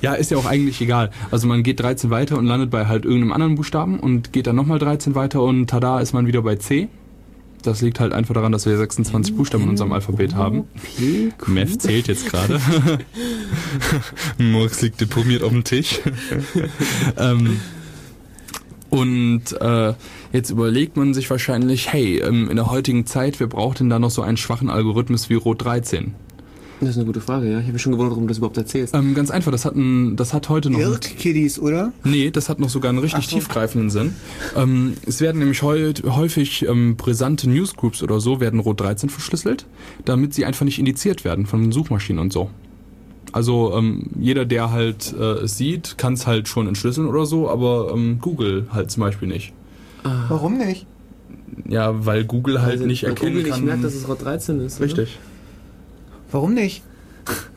Ja, 0.00 0.14
ist 0.14 0.30
ja 0.30 0.38
auch 0.38 0.46
eigentlich 0.46 0.80
egal. 0.80 1.10
Also 1.30 1.46
man 1.46 1.62
geht 1.62 1.80
13 1.80 2.08
weiter 2.08 2.38
und 2.38 2.46
landet 2.46 2.70
bei 2.70 2.86
halt 2.86 3.04
irgendeinem 3.04 3.32
anderen 3.32 3.54
Buchstaben 3.56 4.00
und 4.00 4.32
geht 4.32 4.46
dann 4.46 4.56
nochmal 4.56 4.78
13 4.78 5.14
weiter 5.14 5.42
und 5.42 5.68
tada 5.68 6.00
ist 6.00 6.14
man 6.14 6.26
wieder 6.26 6.40
bei 6.40 6.56
C. 6.56 6.88
Das 7.62 7.82
liegt 7.82 8.00
halt 8.00 8.14
einfach 8.14 8.32
daran, 8.32 8.52
dass 8.52 8.64
wir 8.64 8.76
26 8.78 9.36
Buchstaben 9.36 9.64
in 9.64 9.70
unserem 9.70 9.92
Alphabet 9.92 10.34
haben. 10.34 10.64
Mev 11.46 11.76
zählt 11.76 12.08
jetzt 12.08 12.26
gerade. 12.26 12.58
Murks 14.38 14.80
liegt 14.80 15.00
deprimiert 15.02 15.42
auf 15.42 15.50
dem 15.50 15.64
Tisch. 15.64 16.00
ähm, 17.18 17.60
und 18.90 19.42
äh, 19.60 19.94
jetzt 20.32 20.50
überlegt 20.50 20.96
man 20.96 21.14
sich 21.14 21.30
wahrscheinlich, 21.30 21.92
hey, 21.92 22.18
ähm, 22.18 22.50
in 22.50 22.56
der 22.56 22.70
heutigen 22.70 23.06
Zeit, 23.06 23.40
wer 23.40 23.46
braucht 23.46 23.80
denn 23.80 23.88
da 23.88 23.98
noch 23.98 24.10
so 24.10 24.22
einen 24.22 24.36
schwachen 24.36 24.68
Algorithmus 24.68 25.30
wie 25.30 25.34
Rot 25.34 25.64
13? 25.64 26.14
Das 26.80 26.90
ist 26.90 26.96
eine 26.96 27.04
gute 27.04 27.20
Frage, 27.20 27.46
ja. 27.46 27.58
Ich 27.58 27.64
habe 27.64 27.74
mich 27.74 27.82
schon 27.82 27.92
gewundert, 27.92 28.12
warum 28.12 28.24
du 28.24 28.28
das 28.28 28.38
überhaupt 28.38 28.56
erzählst. 28.56 28.94
Ähm, 28.94 29.14
ganz 29.14 29.30
einfach, 29.30 29.52
das 29.52 29.66
hat, 29.66 29.76
ein, 29.76 30.16
das 30.16 30.32
hat 30.32 30.48
heute 30.48 30.70
noch... 30.70 30.78
Irk-Kiddies, 30.80 31.58
oder? 31.58 31.92
Nee, 32.04 32.30
das 32.30 32.48
hat 32.48 32.58
noch 32.58 32.70
sogar 32.70 32.88
einen 32.88 32.98
richtig 32.98 33.28
so. 33.28 33.36
tiefgreifenden 33.36 33.90
Sinn. 33.90 34.14
Ähm, 34.56 34.94
es 35.06 35.20
werden 35.20 35.40
nämlich 35.40 35.62
heu 35.62 35.92
häufig 36.06 36.66
ähm, 36.66 36.96
brisante 36.96 37.50
Newsgroups 37.50 38.02
oder 38.02 38.18
so, 38.20 38.40
werden 38.40 38.60
Rot 38.60 38.80
13 38.80 39.10
verschlüsselt, 39.10 39.66
damit 40.06 40.32
sie 40.32 40.46
einfach 40.46 40.64
nicht 40.64 40.78
indiziert 40.78 41.22
werden 41.22 41.44
von 41.44 41.60
den 41.60 41.72
Suchmaschinen 41.72 42.18
und 42.18 42.32
so. 42.32 42.48
Also 43.32 43.74
ähm, 43.76 44.04
jeder, 44.18 44.44
der 44.44 44.70
halt 44.72 45.14
äh, 45.18 45.22
es 45.44 45.56
sieht, 45.56 45.98
kann 45.98 46.14
es 46.14 46.26
halt 46.26 46.48
schon 46.48 46.66
entschlüsseln 46.66 47.06
oder 47.06 47.26
so, 47.26 47.48
aber 47.48 47.92
ähm, 47.94 48.18
Google 48.20 48.66
halt 48.72 48.90
zum 48.90 49.02
Beispiel 49.02 49.28
nicht. 49.28 49.52
Ah. 50.04 50.24
Warum 50.28 50.58
nicht? 50.58 50.86
Ja, 51.68 52.04
weil 52.06 52.24
Google 52.24 52.62
halt 52.62 52.72
Also, 52.72 52.86
nicht 52.86 53.04
erkennen 53.04 53.32
Google 53.32 53.42
nicht 53.44 53.52
kann. 53.54 53.64
merkt, 53.64 53.84
dass 53.84 53.94
es 53.94 54.08
Rot 54.08 54.22
13 54.22 54.60
ist. 54.60 54.76
oder? 54.78 54.86
Richtig. 54.86 55.18
Warum 56.32 56.54
nicht? 56.54 56.82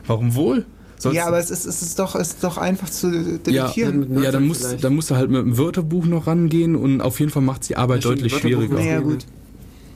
Warum 0.06 0.34
wohl? 0.34 0.64
Sonst- 0.98 1.16
ja, 1.16 1.26
aber 1.26 1.38
es 1.38 1.50
ist, 1.50 1.64
es 1.66 1.82
ist 1.82 1.98
doch, 1.98 2.14
es 2.14 2.28
ist 2.34 2.44
doch 2.44 2.56
einfach 2.58 2.88
zu 2.88 3.08
ja, 3.12 3.22
detektieren. 3.38 4.00
mit 4.14 4.22
ja, 4.24 4.30
dann 4.30 4.46
musst, 4.46 4.82
dann 4.84 4.94
musst 4.94 5.10
du 5.10 5.16
halt 5.16 5.30
mit 5.30 5.40
dem 5.42 5.58
Wörterbuch 5.58 6.06
noch 6.06 6.26
rangehen 6.26 6.76
und 6.76 7.00
auf 7.00 7.18
jeden 7.20 7.30
Fall 7.32 7.42
macht 7.42 7.68
die 7.68 7.76
Arbeit 7.76 8.04
Ja, 8.04 8.10
deutlich 8.10 8.34
schwieriger. 8.34 8.74
naja, 8.74 9.00
gut. 9.00 9.26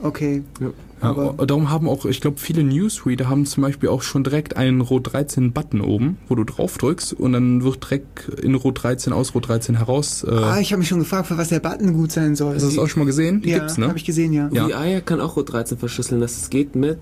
Okay. 0.03 0.43
Ja. 0.59 0.67
Ja, 1.01 1.09
Aber- 1.11 1.45
darum 1.45 1.69
haben 1.69 1.87
auch, 1.87 2.05
ich 2.05 2.19
glaube, 2.19 2.39
viele 2.39 2.63
Newsreader 2.63 3.29
haben 3.29 3.45
zum 3.45 3.63
Beispiel 3.63 3.87
auch 3.89 4.01
schon 4.01 4.23
direkt 4.23 4.57
einen 4.57 4.81
Rot 4.81 5.13
13 5.13 5.53
Button 5.53 5.79
oben, 5.81 6.17
wo 6.27 6.35
du 6.35 6.43
drauf 6.43 6.77
drückst 6.77 7.13
und 7.13 7.33
dann 7.33 7.63
wird 7.63 7.83
direkt 7.83 8.27
in 8.41 8.55
Rot 8.55 8.83
13 8.83 9.13
aus 9.13 9.33
Rot 9.33 9.47
13 9.47 9.75
heraus. 9.77 10.23
Äh, 10.23 10.31
Ah, 10.31 10.59
ich 10.59 10.71
habe 10.71 10.79
mich 10.79 10.89
schon 10.89 10.99
gefragt, 10.99 11.27
für 11.27 11.37
was 11.37 11.49
der 11.49 11.59
Button 11.61 11.93
gut 11.93 12.11
sein 12.11 12.35
soll. 12.35 12.55
hast 12.55 12.63
du 12.63 12.67
das 12.69 12.77
auch 12.79 12.87
schon 12.87 13.01
mal 13.01 13.05
gesehen? 13.05 13.41
Die 13.41 13.49
ja, 13.49 13.59
gibt's, 13.59 13.77
ne? 13.77 13.87
habe 13.87 13.97
ich 13.97 14.05
gesehen, 14.05 14.33
ja. 14.33 14.49
Ja. 14.51 14.67
VI 14.67 15.01
kann 15.05 15.21
auch 15.21 15.35
Rot 15.37 15.51
13 15.53 15.77
verschlüsseln. 15.77 16.19
Das 16.19 16.49
geht 16.49 16.75
mit 16.75 16.99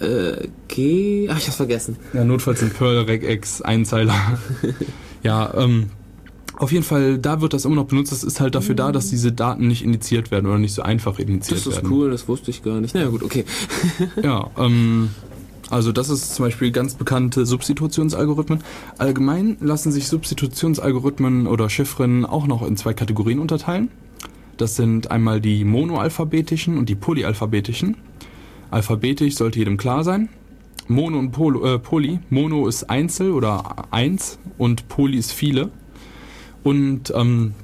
äh, 0.00 0.48
G. 0.68 1.28
Ach, 1.30 1.38
ich 1.38 1.46
hab's 1.46 1.56
vergessen. 1.56 1.96
Ja, 2.12 2.24
notfalls 2.24 2.62
ein 2.62 2.70
Perl 2.70 2.98
Regex 3.04 3.62
Einzeiler. 3.62 4.14
ja, 5.22 5.54
ähm, 5.56 5.86
auf 6.56 6.72
jeden 6.72 6.84
Fall, 6.84 7.18
da 7.18 7.40
wird 7.40 7.52
das 7.52 7.64
immer 7.64 7.74
noch 7.76 7.86
benutzt. 7.86 8.12
Das 8.12 8.24
ist 8.24 8.40
halt 8.40 8.54
dafür 8.54 8.74
da, 8.74 8.92
dass 8.92 9.10
diese 9.10 9.32
Daten 9.32 9.66
nicht 9.68 9.84
indiziert 9.84 10.30
werden 10.30 10.46
oder 10.46 10.58
nicht 10.58 10.72
so 10.74 10.82
einfach 10.82 11.18
indiziert 11.18 11.60
Das 11.60 11.66
ist 11.66 11.76
werden. 11.76 11.92
cool, 11.92 12.10
das 12.10 12.28
wusste 12.28 12.50
ich 12.50 12.62
gar 12.62 12.80
nicht. 12.80 12.94
Naja, 12.94 13.08
gut, 13.08 13.22
okay. 13.22 13.44
Ja, 14.22 14.50
ähm, 14.58 15.10
also 15.70 15.92
das 15.92 16.08
ist 16.08 16.34
zum 16.34 16.44
Beispiel 16.44 16.70
ganz 16.70 16.94
bekannte 16.94 17.44
Substitutionsalgorithmen. 17.44 18.60
Allgemein 18.98 19.56
lassen 19.60 19.90
sich 19.92 20.08
Substitutionsalgorithmen 20.08 21.46
oder 21.46 21.68
Chiffren 21.68 22.24
auch 22.24 22.46
noch 22.46 22.66
in 22.66 22.76
zwei 22.76 22.94
Kategorien 22.94 23.38
unterteilen. 23.40 23.90
Das 24.56 24.76
sind 24.76 25.10
einmal 25.10 25.40
die 25.40 25.64
monoalphabetischen 25.64 26.78
und 26.78 26.88
die 26.88 26.94
polyalphabetischen. 26.94 27.96
Alphabetisch 28.70 29.34
sollte 29.36 29.58
jedem 29.58 29.76
klar 29.76 30.04
sein. 30.04 30.28
Mono 30.88 31.18
und 31.18 31.32
Polo, 31.32 31.74
äh, 31.74 31.78
Poly. 31.78 32.20
Mono 32.30 32.68
ist 32.68 32.84
Einzel 32.88 33.32
oder 33.32 33.86
eins 33.90 34.38
und 34.56 34.88
Poly 34.88 35.18
ist 35.18 35.32
viele. 35.32 35.70
Und 36.66 37.12
ähm, 37.14 37.54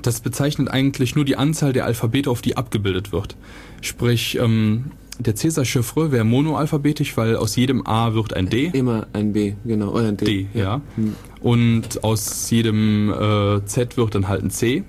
das 0.00 0.20
bezeichnet 0.20 0.70
eigentlich 0.70 1.14
nur 1.14 1.26
die 1.26 1.36
Anzahl 1.36 1.74
der 1.74 1.84
Alphabete, 1.84 2.30
auf 2.30 2.40
die 2.40 2.56
abgebildet 2.56 3.12
wird. 3.12 3.36
Sprich, 3.82 4.38
ähm, 4.40 4.92
der 5.18 5.36
Cäsar-Chiffre 5.36 6.10
wäre 6.10 6.24
monoalphabetisch, 6.24 7.18
weil 7.18 7.36
aus 7.36 7.54
jedem 7.56 7.86
A 7.86 8.14
wird 8.14 8.32
ein 8.32 8.48
D. 8.48 8.70
Immer 8.72 9.08
ein 9.12 9.34
B, 9.34 9.56
genau. 9.66 9.90
Oder 9.90 10.08
ein 10.08 10.16
D. 10.16 10.24
D, 10.24 10.46
ja. 10.54 10.80
Hm. 10.96 11.16
Und 11.42 12.02
aus 12.02 12.48
jedem 12.48 13.12
äh, 13.12 13.62
Z 13.66 13.98
wird 13.98 14.14
dann 14.14 14.26
halt 14.28 14.42
ein 14.42 14.48
C. 14.48 14.84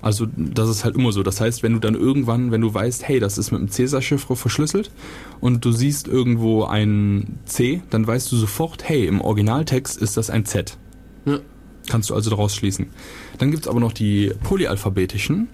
Also 0.00 0.26
das 0.36 0.68
ist 0.68 0.84
halt 0.84 0.96
immer 0.96 1.12
so. 1.12 1.22
Das 1.22 1.40
heißt, 1.40 1.62
wenn 1.62 1.74
du 1.74 1.78
dann 1.78 1.94
irgendwann, 1.94 2.50
wenn 2.50 2.60
du 2.60 2.74
weißt, 2.74 3.06
hey, 3.06 3.20
das 3.20 3.38
ist 3.38 3.52
mit 3.52 3.60
dem 3.60 3.68
Cäsar-Chiffre 3.68 4.34
verschlüsselt 4.34 4.90
und 5.38 5.64
du 5.64 5.70
siehst 5.70 6.08
irgendwo 6.08 6.64
ein 6.64 7.38
C, 7.44 7.82
dann 7.90 8.04
weißt 8.04 8.32
du 8.32 8.36
sofort, 8.36 8.82
hey, 8.82 9.06
im 9.06 9.20
Originaltext 9.20 9.96
ist 10.02 10.16
das 10.16 10.28
ein 10.28 10.44
Z. 10.44 10.76
Ja. 11.24 11.38
Kannst 11.88 12.10
du 12.10 12.14
also 12.14 12.30
daraus 12.30 12.54
schließen. 12.54 12.90
Dann 13.38 13.50
gibt's 13.50 13.68
aber 13.68 13.80
noch 13.80 13.92
die 13.92 14.32
polyalphabetischen, 14.44 15.48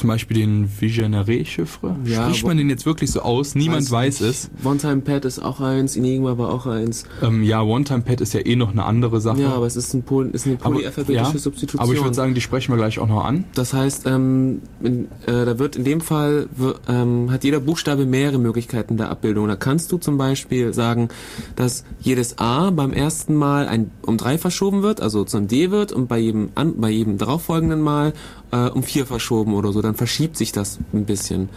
zum 0.00 0.08
Beispiel 0.08 0.38
den 0.38 0.68
Vigenere-Chiffre. 0.80 1.96
Ja, 2.04 2.24
Spricht 2.24 2.46
man 2.46 2.56
den 2.56 2.70
jetzt 2.70 2.86
wirklich 2.86 3.10
so 3.10 3.20
aus? 3.20 3.54
Niemand 3.54 3.90
Weiß 3.90 4.20
weiß, 4.20 4.28
es. 4.28 4.50
One-Time-Pad 4.64 5.26
ist 5.26 5.40
auch 5.40 5.60
eins, 5.60 5.94
Enigma 5.94 6.38
war 6.38 6.48
auch 6.48 6.66
eins. 6.66 7.04
Ähm, 7.22 7.42
ja, 7.42 7.60
One-Time-Pad 7.60 8.22
ist 8.22 8.32
ja 8.32 8.40
eh 8.44 8.56
noch 8.56 8.70
eine 8.70 8.84
andere 8.84 9.20
Sache. 9.20 9.42
Ja, 9.42 9.52
aber 9.52 9.66
es 9.66 9.76
ist, 9.76 9.92
ein 9.92 10.02
Poly, 10.02 10.30
ist 10.30 10.46
eine 10.46 10.56
polyalphabetische 10.56 11.32
ja, 11.32 11.38
Substitution. 11.38 11.82
Aber 11.82 11.92
ich 11.92 12.02
würde 12.02 12.14
sagen, 12.14 12.34
die 12.34 12.40
sprechen 12.40 12.72
wir 12.72 12.78
gleich 12.78 12.98
auch 12.98 13.08
noch 13.08 13.24
an. 13.24 13.44
Das 13.54 13.74
heißt, 13.74 14.06
ähm, 14.06 14.62
in, 14.82 15.04
äh, 15.26 15.44
da 15.44 15.58
wird 15.58 15.76
in 15.76 15.84
dem 15.84 16.00
Fall 16.00 16.48
ähm, 16.88 17.30
hat 17.30 17.44
jeder 17.44 17.60
Buchstabe 17.60 18.06
mehrere 18.06 18.38
Möglichkeiten 18.38 18.96
der 18.96 19.10
Abbildung. 19.10 19.48
Da 19.48 19.56
kannst 19.56 19.92
du 19.92 19.98
zum 19.98 20.16
Beispiel 20.16 20.72
sagen, 20.72 21.08
dass 21.56 21.84
jedes 22.00 22.38
A 22.38 22.70
beim 22.70 22.94
ersten 22.94 23.34
Mal 23.34 23.68
ein, 23.68 23.90
um 24.02 24.16
drei 24.16 24.38
verschoben 24.38 24.82
wird, 24.82 25.02
also 25.02 25.24
zum 25.24 25.46
D 25.46 25.70
wird 25.70 25.92
und 25.92 26.08
bei 26.08 26.18
jedem 26.18 26.48
an, 26.54 26.80
bei 26.80 26.88
jedem 26.88 27.18
darauffolgenden 27.18 27.82
Mal 27.82 28.14
äh, 28.52 28.68
um 28.68 28.82
vier 28.82 29.06
verschoben 29.06 29.54
oder 29.54 29.72
so. 29.72 29.82
Dann 29.82 29.94
verschiebt 29.94 30.36
sich 30.36 30.52
das 30.52 30.78
ein 30.92 31.04
bisschen. 31.04 31.48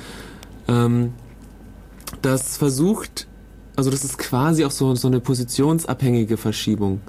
Ähm, 0.68 1.14
das 2.22 2.58
versucht, 2.58 3.28
also 3.76 3.90
das 3.90 4.04
ist 4.04 4.18
quasi 4.18 4.66
auch 4.66 4.72
so 4.72 4.94
so 4.96 5.08
eine 5.08 5.20
positionsabhängige 5.20 6.38
Verschiebung 6.38 7.02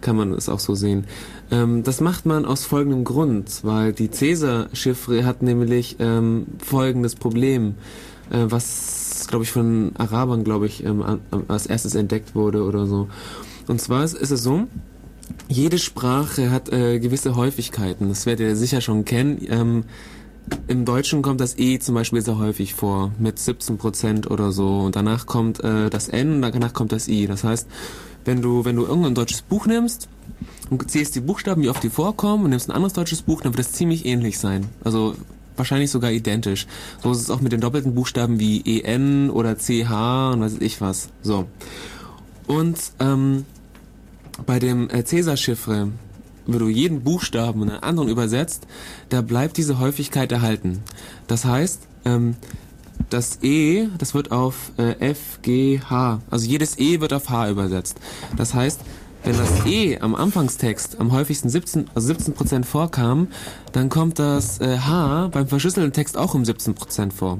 kann 0.00 0.16
man 0.16 0.32
es 0.32 0.48
auch 0.48 0.60
so 0.60 0.74
sehen. 0.74 1.04
Ähm, 1.50 1.82
das 1.82 2.00
macht 2.00 2.26
man 2.26 2.44
aus 2.44 2.64
folgendem 2.64 3.04
Grund, 3.04 3.60
weil 3.62 3.92
die 3.92 4.10
Cäsar-Chiffre 4.10 5.24
hat 5.24 5.42
nämlich 5.42 5.96
ähm, 5.98 6.46
folgendes 6.64 7.14
Problem, 7.14 7.74
äh, 8.30 8.44
was, 8.48 9.26
glaube 9.28 9.44
ich, 9.44 9.50
von 9.50 9.92
Arabern, 9.96 10.44
glaube 10.44 10.66
ich, 10.66 10.84
ähm, 10.84 11.20
als 11.48 11.66
erstes 11.66 11.94
entdeckt 11.94 12.34
wurde 12.34 12.62
oder 12.62 12.86
so. 12.86 13.08
Und 13.66 13.80
zwar 13.80 14.04
ist, 14.04 14.14
ist 14.14 14.30
es 14.30 14.42
so, 14.42 14.68
jede 15.48 15.78
Sprache 15.78 16.50
hat 16.50 16.72
äh, 16.72 16.98
gewisse 16.98 17.36
Häufigkeiten. 17.36 18.08
Das 18.08 18.26
werdet 18.26 18.46
ihr 18.46 18.56
sicher 18.56 18.80
schon 18.80 19.04
kennen. 19.04 19.38
Ähm, 19.48 19.84
Im 20.68 20.84
Deutschen 20.84 21.22
kommt 21.22 21.40
das 21.40 21.58
E 21.58 21.78
zum 21.78 21.94
Beispiel 21.94 22.22
sehr 22.22 22.38
häufig 22.38 22.74
vor, 22.74 23.12
mit 23.18 23.38
17 23.38 23.78
Prozent 23.78 24.30
oder 24.30 24.52
so. 24.52 24.80
Und 24.80 24.96
danach 24.96 25.26
kommt 25.26 25.62
äh, 25.62 25.90
das 25.90 26.08
N 26.08 26.34
und 26.34 26.42
danach 26.42 26.72
kommt 26.72 26.92
das 26.92 27.08
I. 27.08 27.26
Das 27.26 27.44
heißt, 27.44 27.68
wenn 28.24 28.42
du, 28.42 28.64
wenn 28.64 28.76
du 28.76 28.84
irgendein 28.84 29.14
deutsches 29.14 29.42
Buch 29.42 29.66
nimmst 29.66 30.08
und 30.70 30.90
zählst 30.90 31.14
die 31.14 31.20
Buchstaben, 31.20 31.62
wie 31.62 31.68
oft 31.68 31.82
die 31.82 31.90
vorkommen, 31.90 32.44
und 32.44 32.50
nimmst 32.50 32.68
ein 32.68 32.74
anderes 32.74 32.92
deutsches 32.92 33.22
Buch, 33.22 33.40
dann 33.42 33.56
wird 33.56 33.66
es 33.66 33.72
ziemlich 33.72 34.04
ähnlich 34.04 34.38
sein. 34.38 34.66
Also 34.82 35.14
wahrscheinlich 35.56 35.90
sogar 35.90 36.10
identisch. 36.10 36.66
So 37.02 37.12
ist 37.12 37.20
es 37.20 37.30
auch 37.30 37.40
mit 37.40 37.52
den 37.52 37.60
doppelten 37.60 37.94
Buchstaben 37.94 38.40
wie 38.40 38.80
EN 38.80 39.30
oder 39.30 39.56
CH 39.56 40.32
und 40.32 40.40
weiß 40.40 40.56
ich 40.60 40.80
was. 40.80 41.08
So. 41.22 41.46
Und 42.46 42.78
ähm, 43.00 43.44
bei 44.44 44.58
dem 44.58 44.90
äh, 44.90 45.04
Cäsar-Chiffre, 45.04 45.88
wenn 46.46 46.58
du 46.58 46.68
jeden 46.68 47.02
Buchstaben 47.02 47.62
in 47.62 47.70
einen 47.70 47.82
anderen 47.82 48.08
übersetzt, 48.08 48.66
da 49.08 49.22
bleibt 49.22 49.56
diese 49.56 49.78
Häufigkeit 49.78 50.30
erhalten. 50.32 50.82
Das 51.26 51.44
heißt, 51.44 51.82
ähm, 52.04 52.36
das 53.10 53.38
E, 53.42 53.88
das 53.98 54.14
wird 54.14 54.32
auf 54.32 54.72
äh, 54.78 55.10
F, 55.10 55.40
G, 55.42 55.80
H. 55.80 56.20
Also 56.30 56.46
jedes 56.46 56.78
E 56.78 57.00
wird 57.00 57.12
auf 57.12 57.30
H 57.30 57.50
übersetzt. 57.50 57.98
Das 58.36 58.54
heißt, 58.54 58.80
wenn 59.24 59.36
das 59.36 59.66
E 59.66 59.98
am 59.98 60.14
Anfangstext 60.14 61.00
am 61.00 61.10
häufigsten 61.10 61.48
17, 61.48 61.90
also 61.94 62.12
17% 62.12 62.64
vorkam, 62.64 63.28
dann 63.72 63.88
kommt 63.88 64.18
das 64.18 64.60
äh, 64.60 64.78
H 64.78 65.28
beim 65.32 65.48
verschlüsselten 65.48 65.92
Text 65.92 66.16
auch 66.16 66.34
um 66.34 66.42
17% 66.42 67.12
vor. 67.12 67.38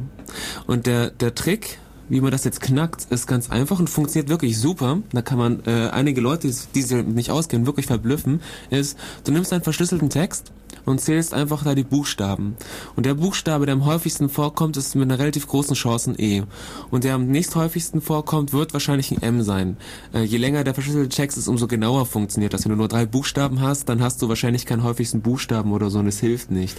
Und 0.67 0.87
der, 0.87 1.11
der 1.11 1.35
Trick, 1.35 1.79
wie 2.09 2.21
man 2.21 2.31
das 2.31 2.45
jetzt 2.45 2.61
knackt, 2.61 3.07
ist 3.11 3.27
ganz 3.27 3.51
einfach 3.51 3.79
und 3.79 3.91
funktioniert 3.91 4.29
wirklich 4.29 4.59
super. 4.59 4.99
Da 5.13 5.23
kann 5.23 5.39
man 5.39 5.63
äh, 5.67 5.89
einige 5.91 6.21
Leute, 6.21 6.51
die 6.75 6.83
sich 6.83 7.05
nicht 7.05 7.31
auskennen, 7.31 7.67
wirklich 7.67 7.87
verblüffen, 7.87 8.41
ist, 8.71 8.99
du 9.25 9.33
nimmst 9.33 9.53
einen 9.53 9.63
verschlüsselten 9.63 10.11
Text 10.11 10.53
und 10.85 11.01
zählst 11.01 11.35
einfach 11.35 11.65
da 11.65 11.75
die 11.75 11.85
Buchstaben. 11.85 12.57
Und 12.95 13.07
der 13.07 13.15
Buchstabe, 13.15 13.67
der 13.67 13.75
am 13.75 13.85
häufigsten 13.85 14.29
vorkommt, 14.29 14.77
ist 14.77 14.95
mit 14.95 15.05
einer 15.05 15.19
relativ 15.19 15.47
großen 15.47 15.75
Chance 15.75 16.11
ein 16.11 16.21
E. 16.21 16.43
Und 16.91 17.05
der 17.05 17.15
am 17.15 17.27
nächsthäufigsten 17.27 18.01
vorkommt, 18.01 18.53
wird 18.53 18.73
wahrscheinlich 18.73 19.11
ein 19.11 19.23
M 19.23 19.43
sein. 19.43 19.77
Äh, 20.13 20.23
je 20.23 20.39
länger 20.39 20.65
der 20.65 20.75
verschlüsselte 20.75 21.09
Text 21.09 21.39
ist, 21.39 21.49
umso 21.49 21.67
genauer 21.67 22.07
funktioniert 22.07 22.53
das. 22.55 22.65
Wenn 22.65 22.73
du 22.73 22.77
nur 22.77 22.89
drei 22.89 23.07
Buchstaben 23.07 23.61
hast, 23.61 23.89
dann 23.89 24.03
hast 24.03 24.23
du 24.23 24.29
wahrscheinlich 24.29 24.67
keinen 24.67 24.83
häufigsten 24.83 25.21
Buchstaben 25.21 25.73
oder 25.73 25.91
so 25.91 25.99
und 25.99 26.07
es 26.07 26.21
hilft 26.21 26.51
nicht. 26.51 26.77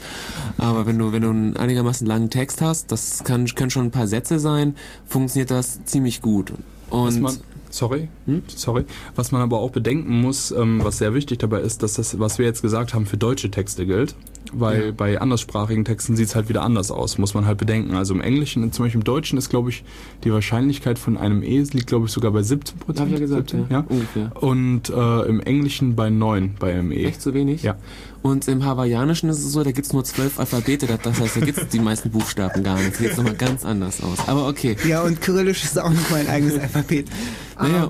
Aber 0.57 0.85
wenn 0.85 0.97
du, 0.97 1.11
wenn 1.11 1.21
du 1.21 1.29
einen 1.29 1.57
einigermaßen 1.57 2.05
langen 2.07 2.29
Text 2.29 2.61
hast, 2.61 2.91
das 2.91 3.23
kann, 3.23 3.45
können 3.47 3.69
schon 3.69 3.85
ein 3.85 3.91
paar 3.91 4.07
Sätze 4.07 4.39
sein, 4.39 4.75
funktioniert 5.05 5.51
das 5.51 5.83
ziemlich 5.85 6.21
gut. 6.21 6.53
Und 6.89 7.39
Sorry, 7.69 8.07
hm? 8.25 8.43
sorry. 8.47 8.85
Was 9.15 9.31
man 9.31 9.41
aber 9.41 9.59
auch 9.59 9.71
bedenken 9.71 10.21
muss, 10.21 10.51
ähm, 10.51 10.83
was 10.83 10.97
sehr 10.97 11.13
wichtig 11.13 11.39
dabei 11.39 11.61
ist, 11.61 11.83
dass 11.83 11.93
das, 11.93 12.19
was 12.19 12.39
wir 12.39 12.45
jetzt 12.45 12.61
gesagt 12.61 12.93
haben, 12.93 13.05
für 13.05 13.17
deutsche 13.17 13.51
Texte 13.51 13.85
gilt. 13.85 14.15
Weil 14.53 14.85
ja. 14.85 14.91
bei 14.91 15.19
anderssprachigen 15.19 15.83
Texten 15.83 16.15
sieht 16.15 16.27
es 16.27 16.35
halt 16.35 16.47
wieder 16.47 16.61
anders 16.61 16.89
aus, 16.89 17.17
muss 17.17 17.33
man 17.33 17.45
halt 17.45 17.57
bedenken. 17.57 17.95
Also 17.95 18.13
im 18.13 18.21
Englischen, 18.21 18.71
zum 18.71 18.85
Beispiel 18.85 19.01
im 19.01 19.03
Deutschen 19.03 19.37
ist, 19.37 19.49
glaube 19.49 19.69
ich, 19.69 19.83
die 20.23 20.31
Wahrscheinlichkeit 20.31 20.99
von 20.99 21.17
einem 21.17 21.43
E 21.43 21.59
liegt, 21.59 21.87
glaube 21.87 22.05
ich, 22.05 22.11
sogar 22.11 22.31
bei 22.31 22.43
17 22.43 22.79
Prozent. 22.79 23.11
Ja 23.11 23.19
gesagt, 23.19 23.49
17, 23.49 23.67
ja. 23.69 23.79
ja. 23.79 23.85
Ungefähr. 23.89 24.31
Und 24.41 24.89
äh, 24.89 25.21
im 25.23 25.41
Englischen 25.41 25.95
bei 25.95 26.09
9 26.09 26.55
bei 26.59 26.73
einem 26.73 26.91
E. 26.93 27.03
Echt 27.03 27.21
so 27.21 27.33
wenig? 27.33 27.63
Ja. 27.63 27.75
Und 28.27 28.47
im 28.47 28.65
Hawaiianischen 28.65 29.29
ist 29.29 29.39
es 29.39 29.51
so, 29.51 29.63
da 29.63 29.71
gibt 29.71 29.87
es 29.87 29.93
nur 29.93 30.03
zwölf 30.03 30.37
Alphabete, 30.37 30.85
das 31.01 31.19
heißt, 31.19 31.37
da 31.37 31.39
gibt 31.39 31.57
es 31.57 31.67
die 31.69 31.79
meisten 31.79 32.11
Buchstaben 32.11 32.61
gar 32.61 32.77
nicht. 32.77 32.95
Da 32.95 32.97
sieht 32.97 33.17
nochmal 33.17 33.35
ganz 33.35 33.63
anders 33.63 34.03
aus. 34.03 34.27
Aber 34.27 34.47
okay. 34.47 34.75
Ja, 34.85 35.01
und 35.01 35.21
Kyrillisch 35.21 35.63
ist 35.63 35.79
auch 35.79 35.89
noch 35.89 36.09
mal 36.09 36.19
ein 36.19 36.27
eigenes 36.27 36.59
Alphabet. 36.59 37.07
Naja, 37.59 37.89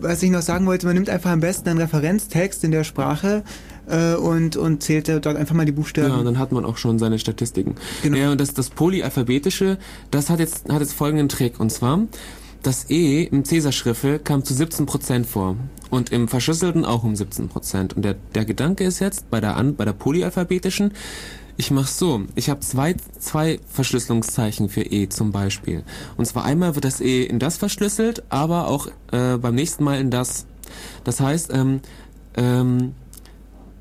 was 0.00 0.22
ich 0.24 0.30
noch 0.30 0.42
sagen 0.42 0.66
wollte, 0.66 0.86
man 0.86 0.94
nimmt 0.94 1.08
einfach 1.08 1.30
am 1.30 1.38
besten 1.38 1.68
einen 1.68 1.78
Referenztext 1.78 2.64
in 2.64 2.72
der 2.72 2.82
Sprache 2.82 3.44
äh, 3.86 4.14
und, 4.14 4.56
und 4.56 4.82
zählt 4.82 5.08
dort 5.08 5.26
einfach 5.26 5.54
mal 5.54 5.66
die 5.66 5.72
Buchstaben. 5.72 6.08
Ja, 6.08 6.16
und 6.16 6.24
dann 6.24 6.38
hat 6.38 6.50
man 6.50 6.64
auch 6.64 6.78
schon 6.78 6.98
seine 6.98 7.20
Statistiken. 7.20 7.76
Genau. 8.02 8.16
Ja, 8.16 8.32
und 8.32 8.40
das, 8.40 8.54
das 8.54 8.70
Polyalphabetische, 8.70 9.78
das 10.10 10.30
hat 10.30 10.40
jetzt, 10.40 10.68
hat 10.68 10.80
jetzt 10.80 10.94
folgenden 10.94 11.28
Trick. 11.28 11.60
Und 11.60 11.70
zwar, 11.70 12.00
das 12.62 12.90
E 12.90 13.24
im 13.24 13.44
Cäsar-Schriffel 13.44 14.18
kam 14.18 14.44
zu 14.44 14.54
17% 14.54 15.24
vor. 15.24 15.56
Und 15.94 16.10
im 16.10 16.26
Verschlüsselten 16.26 16.84
auch 16.84 17.04
um 17.04 17.14
17%. 17.14 17.94
Und 17.94 18.04
der, 18.04 18.14
der 18.34 18.44
Gedanke 18.44 18.82
ist 18.82 18.98
jetzt, 18.98 19.30
bei 19.30 19.40
der, 19.40 19.62
bei 19.62 19.84
der 19.84 19.92
polyalphabetischen, 19.92 20.92
ich 21.56 21.70
mach's 21.70 22.00
so. 22.00 22.22
Ich 22.34 22.50
habe 22.50 22.58
zwei, 22.62 22.96
zwei 23.20 23.60
Verschlüsselungszeichen 23.68 24.68
für 24.68 24.82
E 24.82 25.08
zum 25.08 25.30
Beispiel. 25.30 25.84
Und 26.16 26.24
zwar 26.24 26.44
einmal 26.44 26.74
wird 26.74 26.84
das 26.84 27.00
E 27.00 27.22
in 27.22 27.38
das 27.38 27.58
verschlüsselt, 27.58 28.24
aber 28.28 28.66
auch 28.66 28.88
äh, 29.12 29.36
beim 29.36 29.54
nächsten 29.54 29.84
Mal 29.84 30.00
in 30.00 30.10
das. 30.10 30.46
Das 31.04 31.20
heißt, 31.20 31.52
ähm, 31.54 31.80
ähm, 32.36 32.96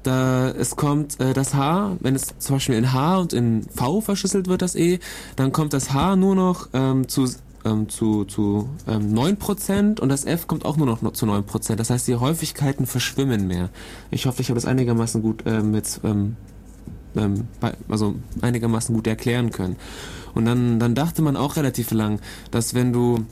da 0.03 0.51
es 0.51 0.76
kommt 0.76 1.20
äh, 1.20 1.34
das 1.34 1.55
H, 1.55 1.97
wenn 1.99 2.14
es 2.14 2.36
zum 2.38 2.57
Beispiel 2.57 2.76
in 2.76 2.93
H 2.93 3.18
und 3.18 3.34
in 3.34 3.64
V 3.76 4.01
verschlüsselt 4.01 4.47
wird, 4.47 4.61
das 4.61 4.76
E, 4.76 4.99
dann 5.36 5.51
kommt 5.51 5.74
das 5.74 5.93
H 5.93 6.16
nur 6.16 6.36
noch 6.36 6.70
ähm, 6.74 7.07
zu 7.07 7.26
ähm, 7.66 7.89
zu, 7.89 8.26
zu 8.26 8.70
ähm, 8.88 9.14
9% 9.14 9.99
und 9.99 10.09
das 10.09 10.26
F 10.26 10.47
kommt 10.47 10.66
auch 10.66 10.78
nur 10.78 10.88
noch 10.88 11.14
zu 11.14 11.26
9%. 11.26 11.76
Das 11.76 11.89
heißt, 11.89 12.07
die 12.07 12.16
Häufigkeiten 12.16 12.86
verschwimmen 12.86 13.47
mehr. 13.47 13.70
Ich 14.11 14.26
hoffe, 14.26 14.41
ich 14.41 14.49
habe 14.49 14.55
das 14.55 14.66
einigermaßen 14.66 15.22
gut 15.22 15.43
ähm, 15.45 15.72
mit 15.72 15.99
ähm, 16.03 16.36
ähm, 17.16 17.47
also 17.89 18.16
einigermaßen 18.41 18.93
gut 18.95 19.07
erklären 19.07 19.51
können. 19.51 19.76
Und 20.34 20.45
dann, 20.45 20.80
dann 20.80 20.95
dachte 20.95 21.22
man 21.22 21.36
auch 21.36 21.55
relativ 21.55 21.91
lang, 21.91 22.20
dass 22.51 22.74
wenn 22.74 22.93
du 22.93 23.26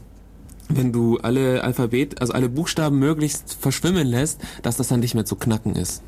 wenn 0.74 0.94
du 0.94 1.18
alle 1.18 1.64
Alphabet, 1.66 2.22
also 2.22 2.32
alle 2.32 2.48
Buchstaben 2.48 2.98
möglichst 2.98 3.56
verschwimmen 3.60 4.08
lässt, 4.08 4.40
dass 4.62 4.78
das 4.78 4.88
dann 4.88 5.02
nicht 5.02 5.16
mehr 5.16 5.26
zu 5.26 5.36
knacken 5.36 5.76
ist. 5.76 6.02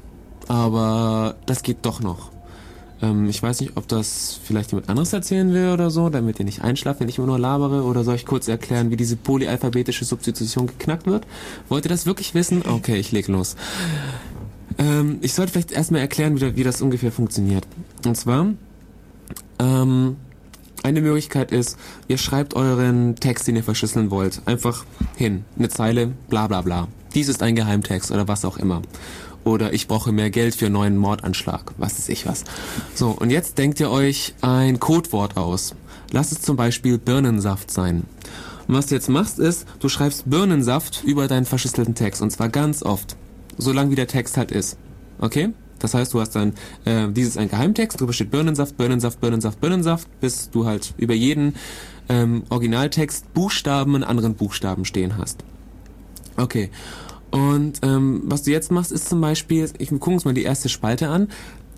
Aber 0.47 1.36
das 1.45 1.63
geht 1.63 1.80
doch 1.82 1.99
noch. 1.99 2.32
Ähm, 3.04 3.30
ich 3.30 3.43
weiß 3.43 3.60
nicht, 3.60 3.76
ob 3.76 3.88
das 3.88 4.39
vielleicht 4.43 4.72
jemand 4.72 4.89
anderes 4.89 5.12
erzählen 5.12 5.54
will 5.54 5.70
oder 5.70 5.89
so, 5.89 6.10
damit 6.10 6.39
ihr 6.39 6.45
nicht 6.45 6.62
einschlaft, 6.62 7.01
wenn 7.01 7.10
ich 7.10 7.18
immer 7.18 7.28
nur 7.28 7.39
labere, 7.39 7.84
oder 7.84 8.04
soll 8.04 8.16
ich 8.16 8.26
kurz 8.26 8.47
erklären, 8.47 8.91
wie 8.91 8.95
diese 8.95 9.18
polyalphabetische 9.18 10.06
Substitution 10.06 10.68
geknackt 10.68 11.06
wird? 11.06 11.28
Wollt 11.68 11.86
ihr 11.86 11.89
das 11.89 12.06
wirklich 12.06 12.34
wissen? 12.34 12.64
Okay, 12.66 12.95
ich 12.95 13.12
leg 13.12 13.28
los. 13.28 13.58
Ähm, 14.78 15.18
ich 15.22 15.34
sollte 15.34 15.51
vielleicht 15.51 15.74
erstmal 15.74 16.01
erklären, 16.01 16.39
wie, 16.39 16.56
wie, 16.56 16.64
das 16.64 16.82
ungefähr 16.82 17.12
funktioniert. 17.12 17.68
Und 18.06 18.16
zwar, 18.16 18.54
ähm, 19.60 20.16
eine 20.82 21.01
Möglichkeit 21.01 21.51
ist, 21.51 21.78
ihr 22.08 22.18
schreibt 22.18 22.56
euren 22.56 23.16
Text, 23.16 23.47
den 23.47 23.56
ihr 23.56 23.64
verschlüsseln 23.64 24.12
wollt, 24.12 24.41
einfach 24.45 24.86
hin. 25.16 25.45
Eine 25.58 25.70
Zeile, 25.70 26.12
bla 26.30 26.47
bla 26.47 26.62
bla. 26.62 26.88
Dies 27.14 27.28
ist 27.28 27.43
ein 27.43 27.56
Geheimtext 27.56 28.12
oder 28.12 28.28
was 28.28 28.43
auch 28.45 28.58
immer. 28.58 28.82
Oder 29.43 29.73
ich 29.73 29.87
brauche 29.87 30.11
mehr 30.11 30.29
Geld 30.29 30.55
für 30.55 30.67
einen 30.67 30.73
neuen 30.73 30.97
Mordanschlag. 30.97 31.73
Was 31.77 31.99
ist 31.99 32.09
ich 32.09 32.25
was. 32.25 32.43
So, 32.95 33.09
und 33.09 33.29
jetzt 33.29 33.57
denkt 33.57 33.79
ihr 33.79 33.89
euch 33.89 34.33
ein 34.41 34.79
Codewort 34.79 35.37
aus. 35.37 35.75
Lass 36.11 36.31
es 36.31 36.41
zum 36.41 36.55
Beispiel 36.55 36.97
Birnensaft 36.97 37.71
sein. 37.71 38.03
Und 38.67 38.75
was 38.75 38.87
du 38.87 38.95
jetzt 38.95 39.09
machst 39.09 39.39
ist, 39.39 39.67
du 39.79 39.89
schreibst 39.89 40.29
Birnensaft 40.29 41.03
über 41.03 41.27
deinen 41.27 41.45
verschlüsselten 41.45 41.95
Text. 41.95 42.21
Und 42.21 42.31
zwar 42.31 42.49
ganz 42.49 42.83
oft 42.83 43.15
so 43.57 43.71
lang 43.71 43.91
wie 43.91 43.95
der 43.95 44.07
Text 44.07 44.37
halt 44.37 44.51
ist. 44.51 44.77
Okay? 45.19 45.49
Das 45.79 45.93
heißt, 45.93 46.13
du 46.13 46.21
hast 46.21 46.31
dann 46.35 46.53
äh, 46.85 47.09
dieses 47.09 47.35
ein 47.35 47.49
Geheimtext, 47.49 47.99
drüber 47.99 48.13
steht 48.13 48.31
Birnensaft, 48.31 48.77
Birnensaft, 48.77 49.19
Birnensaft, 49.19 49.59
Birnensaft, 49.59 50.07
bis 50.21 50.49
du 50.49 50.65
halt 50.65 50.93
über 50.97 51.13
jeden 51.13 51.55
ähm, 52.07 52.43
Originaltext 52.49 53.33
Buchstaben 53.33 53.95
in 53.95 54.03
anderen 54.05 54.35
Buchstaben 54.35 54.85
stehen 54.85 55.17
hast. 55.17 55.43
Okay. 56.37 56.69
Und 57.34 57.79
ähm, 57.81 58.21
was 58.25 58.43
du 58.43 58.51
jetzt 58.51 58.71
machst, 58.71 58.91
ist 58.91 59.09
zum 59.09 59.19
Beispiel, 59.19 59.67
ich 59.79 59.89
gucke 59.89 60.11
uns 60.11 60.23
mal 60.23 60.36
die 60.36 60.43
erste 60.43 60.69
Spalte 60.69 61.09
an. 61.09 61.29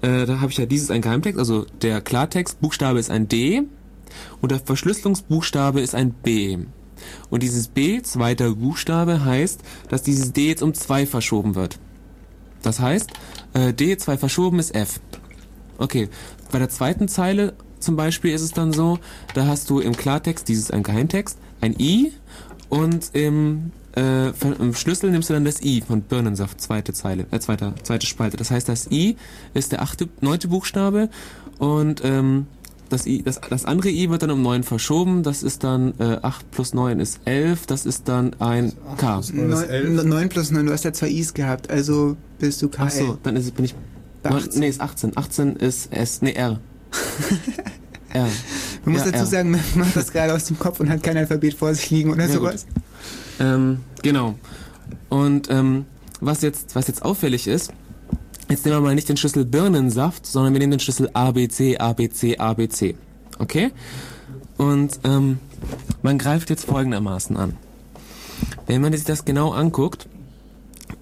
Äh, 0.01 0.25
da 0.25 0.41
habe 0.41 0.51
ich 0.51 0.57
ja 0.57 0.65
dieses 0.65 0.91
ein 0.91 1.01
Geheimtext, 1.01 1.39
also 1.39 1.65
der 1.81 2.01
Klartext, 2.01 2.59
Buchstabe 2.59 2.99
ist 2.99 3.09
ein 3.09 3.29
D 3.29 3.63
und 4.41 4.51
der 4.51 4.59
Verschlüsselungsbuchstabe 4.59 5.79
ist 5.79 5.95
ein 5.95 6.11
B. 6.11 6.57
Und 7.29 7.41
dieses 7.41 7.69
B, 7.69 8.01
zweiter 8.01 8.53
Buchstabe, 8.53 9.23
heißt, 9.23 9.61
dass 9.87 10.03
dieses 10.03 10.33
D 10.33 10.49
jetzt 10.49 10.61
um 10.61 10.73
2 10.73 11.05
verschoben 11.05 11.55
wird. 11.55 11.79
Das 12.61 12.81
heißt, 12.81 13.11
äh, 13.53 13.73
D 13.73 13.95
2 13.95 14.17
verschoben 14.17 14.59
ist 14.59 14.75
F. 14.75 14.99
Okay, 15.77 16.09
bei 16.51 16.59
der 16.59 16.67
zweiten 16.67 17.07
Zeile 17.07 17.53
zum 17.79 17.95
Beispiel 17.95 18.33
ist 18.33 18.41
es 18.41 18.51
dann 18.51 18.73
so, 18.73 18.99
da 19.35 19.47
hast 19.47 19.69
du 19.69 19.79
im 19.79 19.95
Klartext, 19.95 20.49
dieses 20.49 20.69
ein 20.69 20.83
Geheimtext, 20.83 21.37
ein 21.61 21.79
I 21.79 22.11
und 22.67 23.11
im, 23.13 23.71
äh, 23.95 24.29
im 24.59 24.73
Schlüssel 24.73 25.11
nimmst 25.11 25.29
du 25.29 25.33
dann 25.33 25.45
das 25.45 25.61
I 25.61 25.81
von 25.81 26.01
Birnensaft, 26.01 26.59
zweite 26.61 26.93
Zeile, 26.93 27.25
äh, 27.31 27.39
zweite, 27.39 27.73
zweite 27.83 28.05
Spalte. 28.05 28.37
Das 28.37 28.51
heißt, 28.51 28.67
das 28.69 28.91
I 28.91 29.15
ist 29.53 29.71
der 29.71 29.81
achte, 29.81 30.09
neunte 30.21 30.47
Buchstabe 30.47 31.09
und 31.59 32.03
ähm, 32.03 32.47
das, 32.89 33.07
I, 33.07 33.23
das, 33.23 33.41
das 33.41 33.65
andere 33.65 33.89
i 33.89 34.09
wird 34.09 34.21
dann 34.21 34.29
um 34.31 34.41
9 34.43 34.61
verschoben. 34.63 35.23
Das 35.23 35.41
ist 35.41 35.63
dann 35.63 35.95
äh, 35.99 36.19
8 36.21 36.51
plus 36.51 36.73
9 36.73 36.99
ist 36.99 37.19
11. 37.25 37.65
Das 37.65 37.85
ist 37.85 38.07
dann 38.07 38.33
ein 38.39 38.73
K. 38.97 39.17
das 39.17 39.33
9, 39.33 39.69
elf? 39.69 40.03
9 40.03 40.29
plus 40.29 40.51
9, 40.51 40.65
du 40.67 40.71
hast 40.71 40.83
ja 40.85 40.93
zwei 40.93 41.09
i's 41.09 41.33
gehabt, 41.33 41.69
also 41.71 42.15
bist 42.37 42.61
du 42.61 42.69
KL. 42.69 42.81
Ach 42.85 42.91
so, 42.91 43.17
dann 43.23 43.35
ist, 43.35 43.55
bin 43.55 43.65
ich... 43.65 43.73
Bei 44.21 44.29
Neun, 44.29 44.43
18. 44.43 44.59
nee, 44.59 44.69
ist 44.69 44.81
18. 44.81 45.17
18 45.17 45.55
ist 45.55 45.91
S. 45.93 46.21
Nee, 46.21 46.33
R. 46.33 46.59
R. 48.13 48.27
Man 48.85 48.93
muss 48.93 49.03
Ja, 49.05 49.11
dazu 49.11 49.23
R. 49.23 49.25
sagen, 49.25 49.51
man 49.51 49.61
macht 49.75 49.95
das 49.95 50.11
gerade 50.11 50.33
aus 50.33 50.45
dem 50.45 50.57
Kopf 50.59 50.79
und 50.79 50.89
hat 50.89 51.03
kein 51.03 51.17
Alphabet 51.17 51.53
vor 51.55 51.73
sich 51.73 51.89
liegen 51.89 52.11
oder 52.11 52.25
Ja, 52.27 52.33
sowas. 52.33 52.65
Ähm, 53.39 53.79
genau. 54.01 54.35
Und 55.09 55.49
ähm, 55.49 55.85
was 56.21 56.41
jetzt, 56.41 56.75
was 56.75 56.87
jetzt 56.87 57.03
auffällig 57.03 57.47
ist, 57.47 57.73
jetzt 58.49 58.65
nehmen 58.65 58.77
wir 58.77 58.81
mal 58.81 58.95
nicht 58.95 59.09
den 59.09 59.17
Schlüssel 59.17 59.45
Birnensaft, 59.45 60.25
sondern 60.25 60.53
wir 60.53 60.59
nehmen 60.59 60.71
den 60.71 60.79
Schlüssel 60.79 61.09
ABC, 61.13 61.77
ABC, 61.77 62.37
ABC. 62.37 62.95
Okay? 63.39 63.71
Und 64.57 64.99
ähm, 65.03 65.39
man 66.01 66.17
greift 66.17 66.49
jetzt 66.49 66.65
folgendermaßen 66.65 67.35
an. 67.37 67.57
Wenn 68.67 68.81
man 68.81 68.93
sich 68.93 69.03
das 69.03 69.25
genau 69.25 69.51
anguckt, 69.51 70.07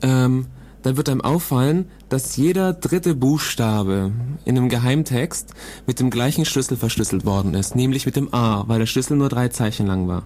ähm, 0.02 0.48
dann 0.82 0.98
wird 0.98 1.10
einem 1.10 1.22
auffallen, 1.22 1.90
dass 2.10 2.36
jeder 2.36 2.74
dritte 2.74 3.16
Buchstabe 3.16 4.12
in 4.46 4.58
einem 4.58 4.70
Geheimtext 4.70 5.54
mit 5.88 6.00
dem 6.00 6.10
gleichen 6.10 6.46
Schlüssel 6.46 6.78
verschlüsselt 6.78 7.26
worden 7.26 7.54
ist, 7.54 7.76
nämlich 7.76 8.06
mit 8.06 8.16
dem 8.16 8.34
A, 8.34 8.68
weil 8.68 8.80
der 8.80 8.86
Schlüssel 8.86 9.18
nur 9.18 9.30
drei 9.30 9.48
Zeichen 9.48 9.88
lang 9.88 10.08
war. 10.08 10.24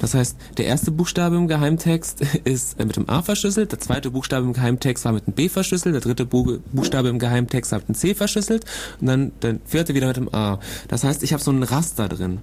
Das 0.00 0.14
heißt, 0.14 0.36
der 0.56 0.66
erste 0.66 0.90
Buchstabe 0.90 1.36
im 1.36 1.48
Geheimtext 1.48 2.20
ist 2.44 2.78
äh, 2.78 2.84
mit 2.84 2.96
dem 2.96 3.08
A 3.08 3.22
verschlüsselt, 3.22 3.72
der 3.72 3.80
zweite 3.80 4.10
Buchstabe 4.10 4.46
im 4.46 4.52
Geheimtext 4.52 5.04
war 5.04 5.12
mit 5.12 5.26
dem 5.26 5.34
B 5.34 5.48
verschlüsselt, 5.48 5.94
der 5.94 6.02
dritte 6.02 6.26
Bu 6.26 6.58
Buchstabe 6.72 7.08
im 7.08 7.18
Geheimtext 7.18 7.72
war 7.72 7.80
mit 7.80 7.88
dem 7.88 7.94
C 7.94 8.14
verschlüsselt 8.14 8.64
und 9.00 9.06
dann 9.06 9.32
der 9.42 9.58
vierte 9.64 9.94
wieder 9.94 10.08
mit 10.08 10.16
dem 10.16 10.34
A. 10.34 10.58
Das 10.88 11.04
heißt, 11.04 11.22
ich 11.22 11.32
habe 11.32 11.42
so 11.42 11.50
ein 11.50 11.62
Raster 11.62 12.08
drin. 12.08 12.38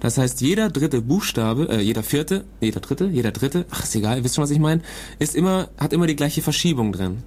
Das 0.00 0.18
heißt, 0.18 0.40
jeder 0.40 0.70
dritte 0.70 1.02
Buchstabe, 1.02 1.68
äh, 1.68 1.80
jeder 1.80 2.02
vierte, 2.02 2.44
jeder 2.60 2.80
dritte, 2.80 3.06
jeder 3.06 3.32
dritte, 3.32 3.66
ach 3.70 3.84
ist 3.84 3.94
egal, 3.94 4.18
ihr 4.18 4.24
wisst 4.24 4.34
schon, 4.34 4.44
was 4.44 4.50
ich 4.50 4.58
meine, 4.58 4.82
ist 5.18 5.34
immer, 5.34 5.68
hat 5.78 5.92
immer 5.92 6.06
die 6.06 6.16
gleiche 6.16 6.42
Verschiebung 6.42 6.92
drin. 6.92 7.22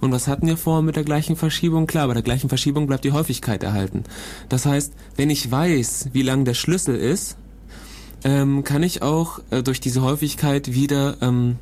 Und 0.00 0.12
was 0.12 0.28
hatten 0.28 0.46
wir 0.46 0.56
vor 0.56 0.82
mit 0.82 0.96
der 0.96 1.04
gleichen 1.04 1.36
Verschiebung? 1.36 1.86
Klar, 1.86 2.08
bei 2.08 2.14
der 2.14 2.22
gleichen 2.22 2.48
Verschiebung 2.48 2.86
bleibt 2.86 3.04
die 3.04 3.12
Häufigkeit 3.12 3.62
erhalten. 3.62 4.04
Das 4.48 4.64
heißt, 4.64 4.92
wenn 5.16 5.30
ich 5.30 5.50
weiß, 5.50 6.10
wie 6.12 6.22
lang 6.22 6.44
der 6.44 6.54
Schlüssel 6.54 6.96
ist, 6.96 7.36
ähm, 8.24 8.64
kann 8.64 8.82
ich 8.82 9.02
auch 9.02 9.40
äh, 9.50 9.62
durch 9.62 9.80
diese 9.80 10.02
Häufigkeit 10.02 10.72
wieder 10.74 11.16
ähm, 11.22 11.56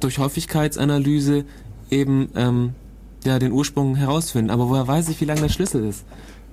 durch 0.00 0.18
Häufigkeitsanalyse 0.18 1.44
eben 1.90 2.28
ähm, 2.36 2.70
ja 3.24 3.38
den 3.38 3.52
Ursprung 3.52 3.96
herausfinden. 3.96 4.50
Aber 4.50 4.68
woher 4.68 4.86
weiß 4.86 5.08
ich, 5.08 5.20
wie 5.20 5.24
lang 5.24 5.40
der 5.40 5.48
Schlüssel 5.48 5.84
ist? 5.84 6.04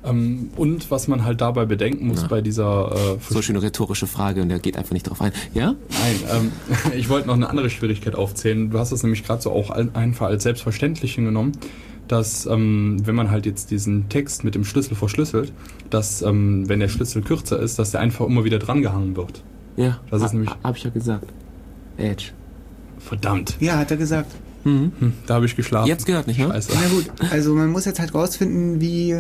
Ähm, 0.04 0.50
und 0.56 0.90
was 0.90 1.08
man 1.08 1.24
halt 1.24 1.42
dabei 1.42 1.66
bedenken 1.66 2.08
muss 2.08 2.22
Ja. 2.24 2.28
bei 2.28 2.42
dieser 2.42 2.92
äh, 2.92 3.34
So 3.34 3.42
schöne 3.42 3.62
rhetorische 3.62 4.08
Frage 4.08 4.42
und 4.42 4.50
der 4.50 4.60
geht 4.60 4.76
einfach 4.78 4.94
nicht 4.94 5.04
drauf 5.10 5.22
ein. 5.22 5.32
Ja? 5.54 5.76
Nein, 5.90 6.16
ähm, 6.32 6.52
ich 6.98 7.08
wollte 7.10 7.28
noch 7.28 7.36
eine 7.36 7.50
andere 7.50 7.70
Schwierigkeit 7.70 8.16
aufzählen. 8.16 8.72
Du 8.72 8.80
hast 8.80 8.92
es 8.92 9.04
nämlich 9.04 9.24
gerade 9.24 9.42
so 9.44 9.52
auch 9.52 9.70
einfach 9.70 10.28
als 10.28 10.44
selbstverständlich 10.44 11.14
hingenommen, 11.16 11.52
dass 12.12 12.46
wenn 12.48 13.16
man 13.16 13.32
halt 13.32 13.46
jetzt 13.46 13.72
diesen 13.72 14.10
Text 14.10 14.44
mit 14.44 14.56
dem 14.56 14.64
Schlüssel 14.66 14.96
verschlüsselt, 14.96 15.52
dass 15.90 16.22
ähm, 16.22 16.68
wenn 16.70 16.80
der 16.80 16.88
Schlüssel 16.90 17.22
kürzer 17.22 17.60
ist, 17.60 17.80
dass 17.80 17.92
der 17.92 18.00
einfach 18.02 18.26
immer 18.26 18.44
wieder 18.44 18.60
drangehangen 18.60 19.16
wird. 19.16 19.44
Ja. 19.78 20.00
Das 20.10 20.22
ist 20.22 20.34
nämlich- 20.34 20.50
ha- 20.50 20.58
Hab 20.64 20.76
ich 20.78 20.84
ja 20.84 20.90
gesagt. 20.90 21.26
Edge. 21.98 22.32
Verdammt, 23.00 23.58
Ja, 23.60 23.78
hat 23.78 23.90
er 23.92 23.98
gesagt. 23.98 24.32
Mhm. 24.64 24.92
hm, 25.00 25.14
da 25.26 25.36
habe 25.36 25.46
ich 25.48 25.56
geschlafen. 25.56 25.88
Jetzt 25.88 26.06
gehört 26.06 26.28
nicht, 26.28 26.40
ne? 26.40 26.48
Scheiße. 26.48 26.72
Na 26.76 26.88
gut, 26.90 27.10
also 27.32 27.56
man 27.56 27.70
muss 27.72 27.86
jetzt 27.86 28.00
halt 28.00 28.14
rausfinden, 28.14 28.80
wie, 28.80 29.16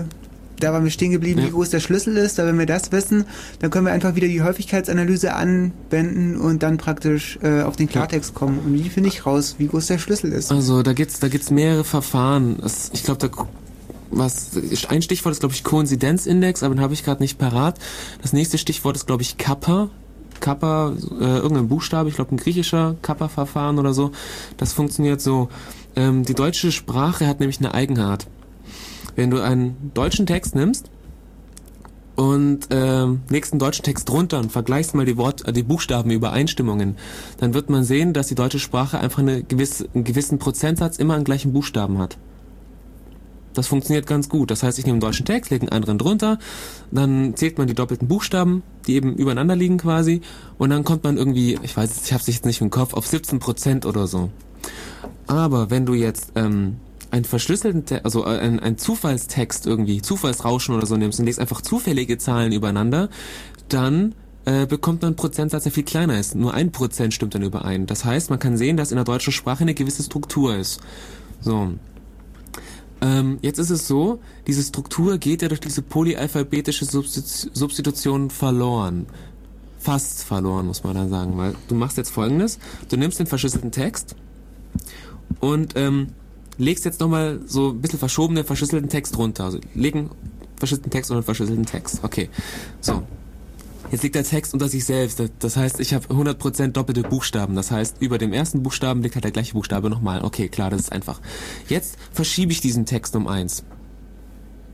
da 0.63 0.73
waren 0.73 0.83
wir 0.83 0.91
stehen 0.91 1.11
geblieben, 1.11 1.39
Ja. 1.41 1.47
wie 1.47 1.51
groß 1.51 1.69
der 1.69 1.79
Schlüssel 1.79 2.17
ist. 2.17 2.37
Da 2.39 2.45
wenn 2.45 2.57
wir 2.59 2.65
das 2.65 2.91
wissen, 2.91 3.25
dann 3.59 3.69
können 3.71 3.85
wir 3.85 3.93
einfach 3.93 4.15
wieder 4.15 4.27
die 4.27 4.41
Häufigkeitsanalyse 4.41 5.33
anwenden 5.33 6.37
und 6.37 6.63
dann 6.63 6.77
praktisch 6.77 7.37
äh, 7.41 7.61
auf 7.61 7.75
den 7.75 7.87
Klartext 7.89 8.33
kommen. 8.33 8.59
Und 8.59 8.73
wie 8.73 8.89
finde 8.89 9.09
ich 9.09 9.25
raus, 9.25 9.55
wie 9.57 9.67
groß 9.67 9.87
der 9.87 9.97
Schlüssel 9.97 10.31
ist? 10.31 10.51
Also 10.51 10.83
da 10.83 10.93
gibt's 10.93 11.19
da 11.19 11.27
gibt's 11.27 11.51
mehrere 11.51 11.83
Verfahren. 11.83 12.57
Das, 12.61 12.89
ich 12.93 13.03
glaube, 13.03 13.19
da 13.27 13.29
was 14.13 14.51
ein 14.89 15.01
Stichwort 15.01 15.31
ist 15.33 15.39
glaube 15.39 15.55
ich 15.55 15.63
Koinzidenzindex, 15.63 16.63
aber 16.63 16.75
den 16.75 16.81
habe 16.81 16.93
ich 16.93 17.03
gerade 17.05 17.21
nicht 17.23 17.37
parat. 17.37 17.79
Das 18.21 18.33
nächste 18.33 18.57
Stichwort 18.57 18.95
ist 18.97 19.07
glaube 19.07 19.21
ich 19.23 19.37
Kappa. 19.37 19.89
Kappa, 20.41 20.93
äh, 21.19 21.37
irgendein 21.37 21.67
Buchstabe, 21.67 22.09
ich 22.09 22.15
glaube 22.15 22.33
ein 22.33 22.37
griechischer 22.37 22.95
Kappa-Verfahren 23.03 23.77
oder 23.77 23.93
so. 23.93 24.11
Das 24.57 24.73
funktioniert 24.73 25.21
so. 25.21 25.49
Ähm, 25.95 26.23
die 26.23 26.33
deutsche 26.33 26.71
Sprache 26.71 27.27
hat 27.27 27.39
nämlich 27.39 27.59
eine 27.59 27.73
Eigenart. 27.75 28.25
Wenn 29.15 29.29
du 29.29 29.41
einen 29.41 29.91
deutschen 29.93 30.25
Text 30.25 30.55
nimmst 30.55 30.89
und 32.15 32.67
ähm, 32.71 33.21
legst 33.29 33.53
einen 33.53 33.59
deutschen 33.59 33.83
Text 33.83 34.09
drunter 34.09 34.39
und 34.39 34.51
vergleichst 34.51 34.93
mal 34.95 35.05
die 35.05 35.17
Wort, 35.17 35.47
äh, 35.47 35.53
die 35.53 35.63
Buchstabenübereinstimmungen, 35.63 36.97
dann 37.37 37.53
wird 37.53 37.69
man 37.69 37.83
sehen, 37.83 38.13
dass 38.13 38.27
die 38.27 38.35
deutsche 38.35 38.59
Sprache 38.59 38.99
einfach 38.99 39.19
eine 39.19 39.43
gewisse, 39.43 39.87
einen 39.93 40.03
gewissen 40.03 40.39
Prozentsatz 40.39 40.97
immer 40.97 41.15
an 41.15 41.23
gleichen 41.23 41.53
Buchstaben 41.53 41.97
hat. 41.97 42.17
Das 43.53 43.67
funktioniert 43.67 44.07
ganz 44.07 44.29
gut. 44.29 44.49
Das 44.51 44.63
heißt, 44.63 44.79
ich 44.79 44.85
nehme 44.85 44.95
einen 44.95 45.01
deutschen 45.01 45.25
Text, 45.25 45.51
lege 45.51 45.63
einen 45.63 45.71
anderen 45.71 45.97
drunter, 45.97 46.39
dann 46.91 47.35
zählt 47.35 47.57
man 47.57 47.67
die 47.67 47.73
doppelten 47.73 48.07
Buchstaben, 48.07 48.63
die 48.87 48.95
eben 48.95 49.15
übereinander 49.15 49.55
liegen 49.55 49.77
quasi, 49.77 50.21
und 50.57 50.69
dann 50.69 50.83
kommt 50.83 51.03
man 51.03 51.17
irgendwie, 51.17 51.59
ich 51.61 51.75
weiß, 51.75 52.05
ich 52.05 52.13
habe 52.13 52.23
jetzt 52.25 52.45
nicht 52.45 52.61
im 52.61 52.69
Kopf, 52.69 52.93
auf 52.93 53.07
17 53.07 53.39
Prozent 53.39 53.85
oder 53.85 54.07
so. 54.07 54.29
Aber 55.27 55.69
wenn 55.69 55.85
du 55.85 55.93
jetzt 55.93 56.33
ähm, 56.35 56.77
einen 57.11 57.25
verschlüsselten, 57.25 57.85
Te 57.85 58.03
also 58.05 58.25
äh, 58.25 58.39
einen, 58.39 58.59
einen 58.59 58.77
Zufallstext 58.77 59.67
irgendwie, 59.67 60.01
Zufallsrauschen 60.01 60.75
oder 60.75 60.87
so 60.87 60.97
nimmst 60.97 61.19
und 61.19 61.25
legst 61.25 61.39
einfach 61.39 61.61
zufällige 61.61 62.17
Zahlen 62.17 62.51
übereinander, 62.51 63.09
dann 63.69 64.15
äh, 64.45 64.65
bekommt 64.65 65.01
man 65.01 65.09
einen 65.09 65.15
Prozentsatz, 65.15 65.63
der 65.63 65.71
viel 65.71 65.83
kleiner 65.83 66.19
ist. 66.19 66.35
Nur 66.35 66.53
ein 66.53 66.71
Prozent 66.71 67.13
stimmt 67.13 67.35
dann 67.35 67.43
überein. 67.43 67.85
Das 67.85 68.05
heißt, 68.05 68.29
man 68.29 68.39
kann 68.39 68.57
sehen, 68.57 68.77
dass 68.77 68.91
in 68.91 68.95
der 68.95 69.05
deutschen 69.05 69.33
Sprache 69.33 69.61
eine 69.61 69.73
gewisse 69.73 70.03
Struktur 70.03 70.55
ist. 70.55 70.81
So. 71.41 71.73
Ähm, 73.01 73.39
jetzt 73.41 73.57
ist 73.57 73.71
es 73.71 73.87
so, 73.87 74.19
diese 74.47 74.63
Struktur 74.63 75.17
geht 75.17 75.41
ja 75.41 75.47
durch 75.47 75.59
diese 75.59 75.81
polyalphabetische 75.81 76.85
Substitu 76.85 77.49
Substitution 77.53 78.29
verloren. 78.29 79.07
Fast 79.79 80.23
verloren, 80.23 80.67
muss 80.67 80.83
man 80.83 80.93
dann 80.93 81.09
sagen, 81.09 81.37
weil 81.37 81.55
du 81.67 81.73
machst 81.73 81.97
jetzt 81.97 82.11
folgendes, 82.11 82.59
du 82.89 82.97
nimmst 82.97 83.19
den 83.19 83.25
verschlüsselten 83.25 83.71
Text 83.71 84.15
und 85.39 85.73
ähm, 85.75 86.09
legst 86.57 86.85
jetzt 86.85 86.99
nochmal 86.99 87.39
so 87.45 87.69
ein 87.69 87.81
bisschen 87.81 87.99
verschobenen, 87.99 88.43
verschlüsselten 88.45 88.89
Text 88.89 89.17
runter. 89.17 89.45
Also 89.45 89.59
legen 89.75 90.09
verschlüsselten 90.57 90.91
Text 90.91 91.11
und 91.11 91.23
verschlüsselten 91.23 91.65
Text. 91.65 91.99
Okay, 92.03 92.29
so. 92.81 93.03
Jetzt 93.91 94.03
liegt 94.03 94.15
der 94.15 94.23
Text 94.23 94.53
unter 94.53 94.69
sich 94.69 94.85
selbst. 94.85 95.19
Das- 95.19 95.31
Das 95.39 95.57
heißt, 95.57 95.79
ich 95.81 95.93
habe 95.93 96.07
100% 96.13 96.77
doppelte 96.77 97.01
Buchstaben. 97.03 97.55
Das 97.55 97.71
heißt, 97.71 97.97
über 97.99 98.17
dem 98.17 98.31
ersten 98.31 98.63
Buchstaben 98.63 99.01
liegt 99.01 99.15
halt 99.15 99.25
der 99.25 99.31
gleiche 99.31 99.53
Buchstabe 99.53 99.89
nochmal. 99.89 100.23
Okay, 100.23 100.47
klar, 100.47 100.69
das 100.69 100.81
ist 100.81 100.91
einfach. 100.93 101.19
Jetzt 101.67 101.97
verschiebe 102.13 102.51
ich 102.53 102.61
diesen 102.61 102.85
Text 102.85 103.15
um 103.17 103.27
eins. 103.27 103.63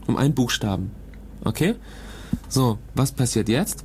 Um 0.06 0.18
einen 0.18 0.36
Buchstaben. 0.36 0.92
Okay? 1.44 1.76
So, 2.48 2.78
was 2.94 3.12
passiert 3.12 3.50
jetzt? 3.50 3.84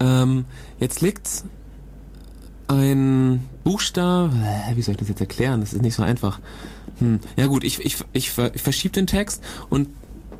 Ähm, 0.00 0.46
jetzt 0.80 1.02
liegt 1.02 1.44
ein 2.68 3.44
Buchstabe. 3.64 4.32
Wie 4.74 4.82
soll 4.82 4.92
ich 4.92 4.98
das 4.98 5.08
jetzt 5.08 5.20
erklären? 5.20 5.60
Das 5.60 5.72
ist 5.72 5.82
nicht 5.82 5.94
so 5.94 6.02
einfach. 6.02 6.40
Hm. 6.98 7.20
Ja 7.36 7.46
gut, 7.46 7.64
ich, 7.64 7.84
ich, 7.84 7.96
ich, 8.12 8.32
ich 8.38 8.62
verschiebe 8.62 8.92
den 8.92 9.06
Text 9.06 9.42
und 9.68 9.88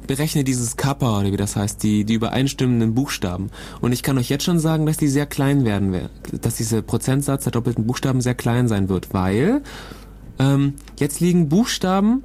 berechne 0.06 0.42
dieses 0.42 0.76
Kappa, 0.76 1.20
oder 1.20 1.32
wie 1.32 1.36
das 1.36 1.54
heißt, 1.54 1.82
die, 1.82 2.04
die 2.04 2.14
übereinstimmenden 2.14 2.94
Buchstaben. 2.94 3.50
Und 3.80 3.92
ich 3.92 4.02
kann 4.02 4.18
euch 4.18 4.28
jetzt 4.28 4.44
schon 4.44 4.58
sagen, 4.58 4.86
dass 4.86 4.96
die 4.96 5.08
sehr 5.08 5.26
klein 5.26 5.64
werden 5.64 5.92
werden. 5.92 6.08
Dass 6.40 6.56
dieser 6.56 6.82
Prozentsatz 6.82 7.44
der 7.44 7.52
doppelten 7.52 7.86
Buchstaben 7.86 8.20
sehr 8.20 8.34
klein 8.34 8.68
sein 8.68 8.88
wird, 8.88 9.12
weil 9.12 9.62
ähm, 10.38 10.74
jetzt 10.98 11.20
liegen 11.20 11.48
Buchstaben 11.48 12.24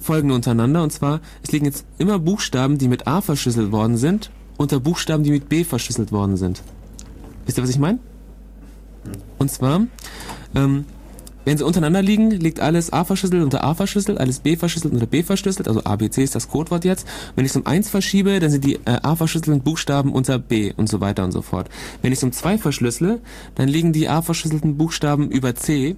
folgende 0.00 0.34
untereinander. 0.34 0.82
Und 0.82 0.92
zwar, 0.92 1.20
es 1.42 1.52
liegen 1.52 1.64
jetzt 1.64 1.86
immer 1.98 2.18
Buchstaben, 2.18 2.76
die 2.76 2.88
mit 2.88 3.06
A 3.06 3.20
verschlüsselt 3.20 3.72
worden 3.72 3.96
sind, 3.96 4.30
unter 4.56 4.80
Buchstaben, 4.80 5.24
die 5.24 5.30
mit 5.30 5.48
B 5.48 5.64
verschlüsselt 5.64 6.12
worden 6.12 6.36
sind. 6.36 6.62
Wisst 7.46 7.58
ihr, 7.58 7.62
was 7.62 7.70
ich 7.70 7.78
meine? 7.78 7.98
Und 9.38 9.50
zwar, 9.50 9.86
ähm, 10.54 10.84
wenn 11.44 11.58
sie 11.58 11.64
untereinander 11.64 12.00
liegen, 12.00 12.30
liegt 12.30 12.60
alles 12.60 12.92
A 12.92 13.04
verschlüsselt 13.04 13.42
unter 13.42 13.64
A 13.64 13.74
verschlüsselt, 13.74 14.18
alles 14.18 14.38
B 14.38 14.56
verschlüsselt 14.56 14.94
unter 14.94 15.06
B 15.06 15.22
verschlüsselt, 15.22 15.68
also 15.68 15.84
ABC 15.84 16.22
ist 16.22 16.34
das 16.34 16.48
Codewort 16.48 16.84
jetzt. 16.84 17.06
Wenn 17.36 17.44
ich 17.44 17.50
es 17.50 17.56
um 17.56 17.66
1 17.66 17.90
verschiebe, 17.90 18.40
dann 18.40 18.50
sind 18.50 18.64
die 18.64 18.76
äh, 18.76 19.00
A 19.02 19.14
verschlüsselten 19.14 19.62
Buchstaben 19.62 20.12
unter 20.12 20.38
B 20.38 20.72
und 20.76 20.88
so 20.88 21.00
weiter 21.00 21.24
und 21.24 21.32
so 21.32 21.42
fort. 21.42 21.68
Wenn 22.00 22.12
ich 22.12 22.18
es 22.18 22.24
um 22.24 22.32
2 22.32 22.56
verschlüssele, 22.58 23.20
dann 23.56 23.68
liegen 23.68 23.92
die 23.92 24.08
A 24.08 24.22
verschlüsselten 24.22 24.78
Buchstaben 24.78 25.30
über 25.30 25.54
C. 25.54 25.96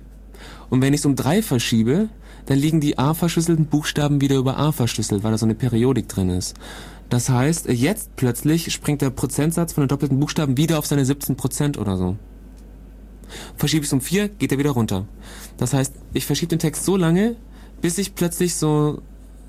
Und 0.69 0.83
wenn 0.83 0.93
ich 0.93 1.01
es 1.01 1.07
um 1.07 1.15
3 1.15 1.43
verschiebe, 1.43 2.09
dann 2.47 2.59
liegen 2.59 2.81
die 2.81 2.99
A 2.99 3.15
verschlüsselten 3.15 3.67
Buchstaben 3.67 4.21
wieder 4.21 4.37
über 4.37 4.59
A 4.59 4.73
verschlüsselt, 4.73 5.23
weil 5.23 5.31
da 5.33 5.39
so 5.39 5.47
eine 5.47 5.55
Periodik 5.55 6.09
drin 6.09 6.31
ist. 6.31 6.55
Das 7.09 7.29
heißt, 7.29 7.69
jetzt 7.69 8.17
plötzlich 8.17 8.73
springt 8.73 9.01
der 9.01 9.11
Prozentsatz 9.11 9.73
von 9.73 9.85
den 9.85 9.89
doppelten 9.89 10.19
Buchstaben 10.19 10.57
wieder 10.57 10.79
auf 10.79 10.87
seine 10.87 11.05
17% 11.05 11.79
oder 11.79 11.97
so. 11.97 12.17
Verschiebe 13.57 13.83
ich 13.83 13.89
es 13.89 13.93
um 13.93 14.01
4, 14.01 14.29
geht 14.29 14.53
er 14.53 14.59
wieder 14.59 14.71
runter. 14.71 15.07
Das 15.57 15.73
heißt, 15.73 15.93
ich 16.13 16.27
verschiebe 16.27 16.51
den 16.51 16.59
Text 16.59 16.85
so 16.85 16.97
lange, 16.97 17.37
bis 17.81 17.99
ich 17.99 18.15
plötzlich 18.15 18.55
so, 18.55 19.03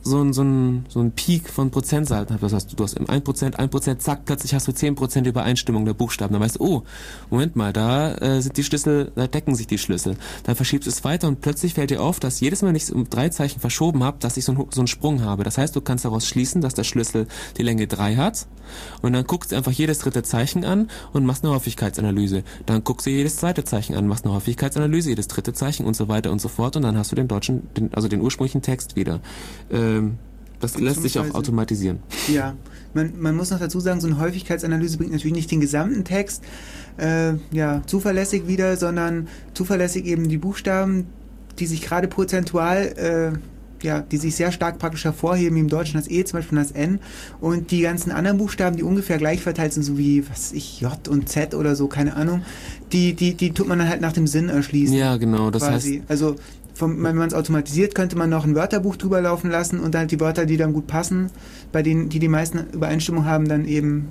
so 0.08 0.22
ein, 0.22 0.34
so 0.34 0.44
ein, 0.44 0.86
so 0.90 1.00
ein 1.00 1.12
Peak 1.12 1.50
von 1.50 1.72
Prozentsalten 1.72 2.36
hast. 2.36 2.42
Das 2.42 2.54
heißt, 2.54 2.80
du 2.80 2.84
hast 2.84 2.94
im 2.94 3.06
1%, 3.06 3.56
1%, 3.56 3.98
zack, 4.00 4.26
plötzlich 4.26 4.54
hast 4.54 4.68
du 4.68 4.72
10% 4.72 5.26
Übereinstimmung 5.26 5.86
der 5.86 5.94
Buchstaben. 5.94 6.34
Dann 6.34 6.42
weißt 6.42 6.58
du, 6.58 6.64
oh, 6.64 6.84
Moment 7.30 7.56
mal, 7.56 7.74
da 7.74 8.16
äh, 8.16 8.42
sind 8.42 8.58
die 8.58 8.64
Schlüssel, 8.64 9.12
da 9.16 9.28
decken 9.28 9.56
sich 9.56 9.68
die 9.68 9.78
Schlüssel. 9.78 10.18
Dann 10.44 10.56
verschiebst 10.56 10.88
du 10.88 10.92
es 10.92 11.04
weiter 11.04 11.28
und 11.28 11.42
plötzlich 11.42 11.74
fällt 11.74 11.92
dir 11.92 12.02
auf, 12.02 12.20
dass 12.20 12.40
jedes 12.40 12.62
Mal, 12.62 12.70
wenn 12.70 12.76
ich 12.76 12.84
es 12.84 12.92
um 12.92 13.10
drei 13.10 13.30
Zeichen 13.30 13.60
verschoben 13.60 14.04
habe, 14.04 14.18
dass 14.20 14.38
ich 14.38 14.46
so, 14.46 14.54
ein, 14.54 14.66
so 14.72 14.82
einen 14.82 14.88
Sprung 14.88 15.22
habe. 15.22 15.44
Das 15.44 15.58
heißt, 15.58 15.76
du 15.76 15.82
kannst 15.82 16.06
daraus 16.06 16.28
schließen, 16.28 16.62
dass 16.62 16.74
der 16.74 16.84
Schlüssel 16.84 17.28
die 17.58 17.64
Länge 17.64 17.88
3 17.88 18.16
hat 18.16 18.48
und 19.02 19.14
dann 19.14 19.26
guckst 19.26 19.52
du 19.52 19.56
einfach 19.56 19.72
jedes 19.72 20.00
dritte 20.00 20.24
Zeichen 20.24 20.66
an 20.66 20.90
und 21.14 21.26
machst 21.26 21.44
eine 21.44 21.54
Häufigkeitsanalyse. 21.54 22.44
Dann 22.66 22.84
guckst 22.84 23.06
du 23.06 23.12
jedes 23.12 23.38
zweite 23.38 23.64
Zeichen 23.64 23.96
an, 23.96 24.08
machst 24.08 24.26
eine 24.26 24.34
Häufigkeitsanalyse, 24.34 25.10
jedes 25.10 25.28
dritte 25.28 25.54
Zeichen 25.54 25.86
und 25.86 25.96
so 25.96 26.08
weiter 26.08 26.32
und 26.32 26.40
so 26.40 26.48
fort 26.48 26.76
und 26.76 26.84
dann 26.84 26.98
hast 26.98 27.12
du 27.12 27.16
den 27.16 27.28
deutschen, 27.28 27.68
den, 27.76 27.94
also 27.94 28.08
den 28.08 28.22
ursprünglichen 28.22 28.62
Text 28.62 28.96
wieder. 28.96 29.20
Ähm, 29.98 30.18
das 30.60 30.80
lässt 30.80 31.04
sich 31.04 31.20
auch 31.20 31.36
automatisieren. 31.36 32.00
Ja, 32.34 32.56
man, 32.94 33.14
man 33.20 33.36
muss 33.36 33.52
noch 33.52 33.60
dazu 33.60 33.80
sagen, 33.80 34.02
so 34.02 34.08
eine 34.08 34.18
Häufigkeitsanalyse 34.18 34.98
bringt 34.98 35.12
natürlich 35.12 35.36
nicht 35.36 35.52
den 35.52 35.60
gesamten 35.60 36.04
Text 36.04 36.44
äh, 36.98 37.34
ja, 37.52 37.82
zuverlässig 37.86 38.48
wieder, 38.48 38.76
sondern 38.76 39.28
zuverlässig 39.54 40.06
eben 40.06 40.30
die 40.30 40.38
Buchstaben, 40.38 41.06
die 41.60 41.68
sich 41.68 41.82
gerade 41.82 42.08
prozentual, 42.08 42.78
äh, 42.98 43.86
ja, 43.86 44.00
die 44.00 44.18
sich 44.18 44.36
sehr 44.36 44.52
stark 44.52 44.80
praktisch 44.80 45.06
hervorheben, 45.06 45.56
wie 45.56 45.62
im 45.62 45.68
Deutschen 45.68 46.00
das 46.00 46.10
E, 46.10 46.24
zum 46.24 46.40
Beispiel 46.40 46.58
das 46.58 46.72
N, 46.72 47.00
und 47.40 47.70
die 47.70 47.82
ganzen 47.82 48.12
anderen 48.12 48.40
Buchstaben, 48.40 48.76
die 48.76 48.84
ungefähr 48.84 49.20
gleich 49.20 49.42
verteilt 49.42 49.74
sind, 49.74 49.84
so 49.84 50.00
wie, 50.00 50.28
was 50.28 50.52
ich, 50.52 50.82
J 50.82 51.08
und 51.08 51.30
Z 51.30 51.54
oder 51.54 51.76
so, 51.76 51.88
keine 51.88 52.16
Ahnung, 52.16 52.42
die, 52.92 53.14
die, 53.14 53.36
die 53.36 53.52
tut 53.52 53.68
man 53.68 53.78
dann 53.78 53.90
halt 53.90 54.02
nach 54.02 54.14
dem 54.14 54.26
Sinn 54.26 54.50
erschließen. 54.50 54.96
Ja, 54.96 55.18
genau. 55.18 55.52
Das 55.52 55.64
quasi. 55.64 55.98
heißt, 55.98 56.10
also 56.10 56.36
vom, 56.78 57.02
wenn 57.04 57.16
man 57.16 57.28
es 57.28 57.34
automatisiert, 57.34 57.96
könnte 57.96 58.18
man 58.18 58.30
noch 58.30 58.46
ein 58.46 58.54
Wörterbuch 58.56 58.96
drüber 58.98 59.20
laufen 59.22 59.50
lassen 59.50 59.80
und 59.80 59.96
halt 59.96 60.12
die 60.12 60.20
Wörter, 60.20 60.46
die 60.46 60.58
dann 60.58 60.74
gut 60.74 60.88
passen, 60.88 61.30
bei 61.72 61.82
denen, 61.84 62.10
die 62.10 62.20
die 62.20 62.28
meisten 62.28 62.60
Übereinstimmung 62.72 63.26
haben, 63.26 63.48
dann 63.50 63.66
eben 63.66 64.08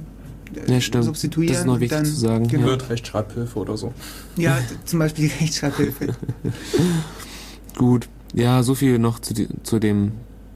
äh, 0.66 0.72
Ja, 0.74 0.80
stimmt. 0.80 1.04
substituieren. 1.04 1.52
Das 1.52 1.60
ist 1.60 1.66
noch 1.66 1.74
und 1.74 1.80
wichtig 1.80 1.96
dann, 1.98 2.06
zu 2.06 2.12
sagen, 2.16 2.48
Genau. 2.48 2.66
Wird 2.66 2.90
Rechtschreibhilfe 2.90 3.58
oder 3.58 3.76
so. 3.76 3.92
Ja, 4.36 4.58
zum 4.84 4.98
Beispiel 4.98 5.28
die 5.28 5.44
Rechtschreibhilfe. 5.44 6.08
gut. 7.76 8.08
Ja, 8.34 8.62
so 8.62 8.74
viel 8.74 8.98
noch 8.98 9.20
zu, 9.20 9.32
die, 9.34 9.48
zu 9.62 9.78
dem 9.78 10.12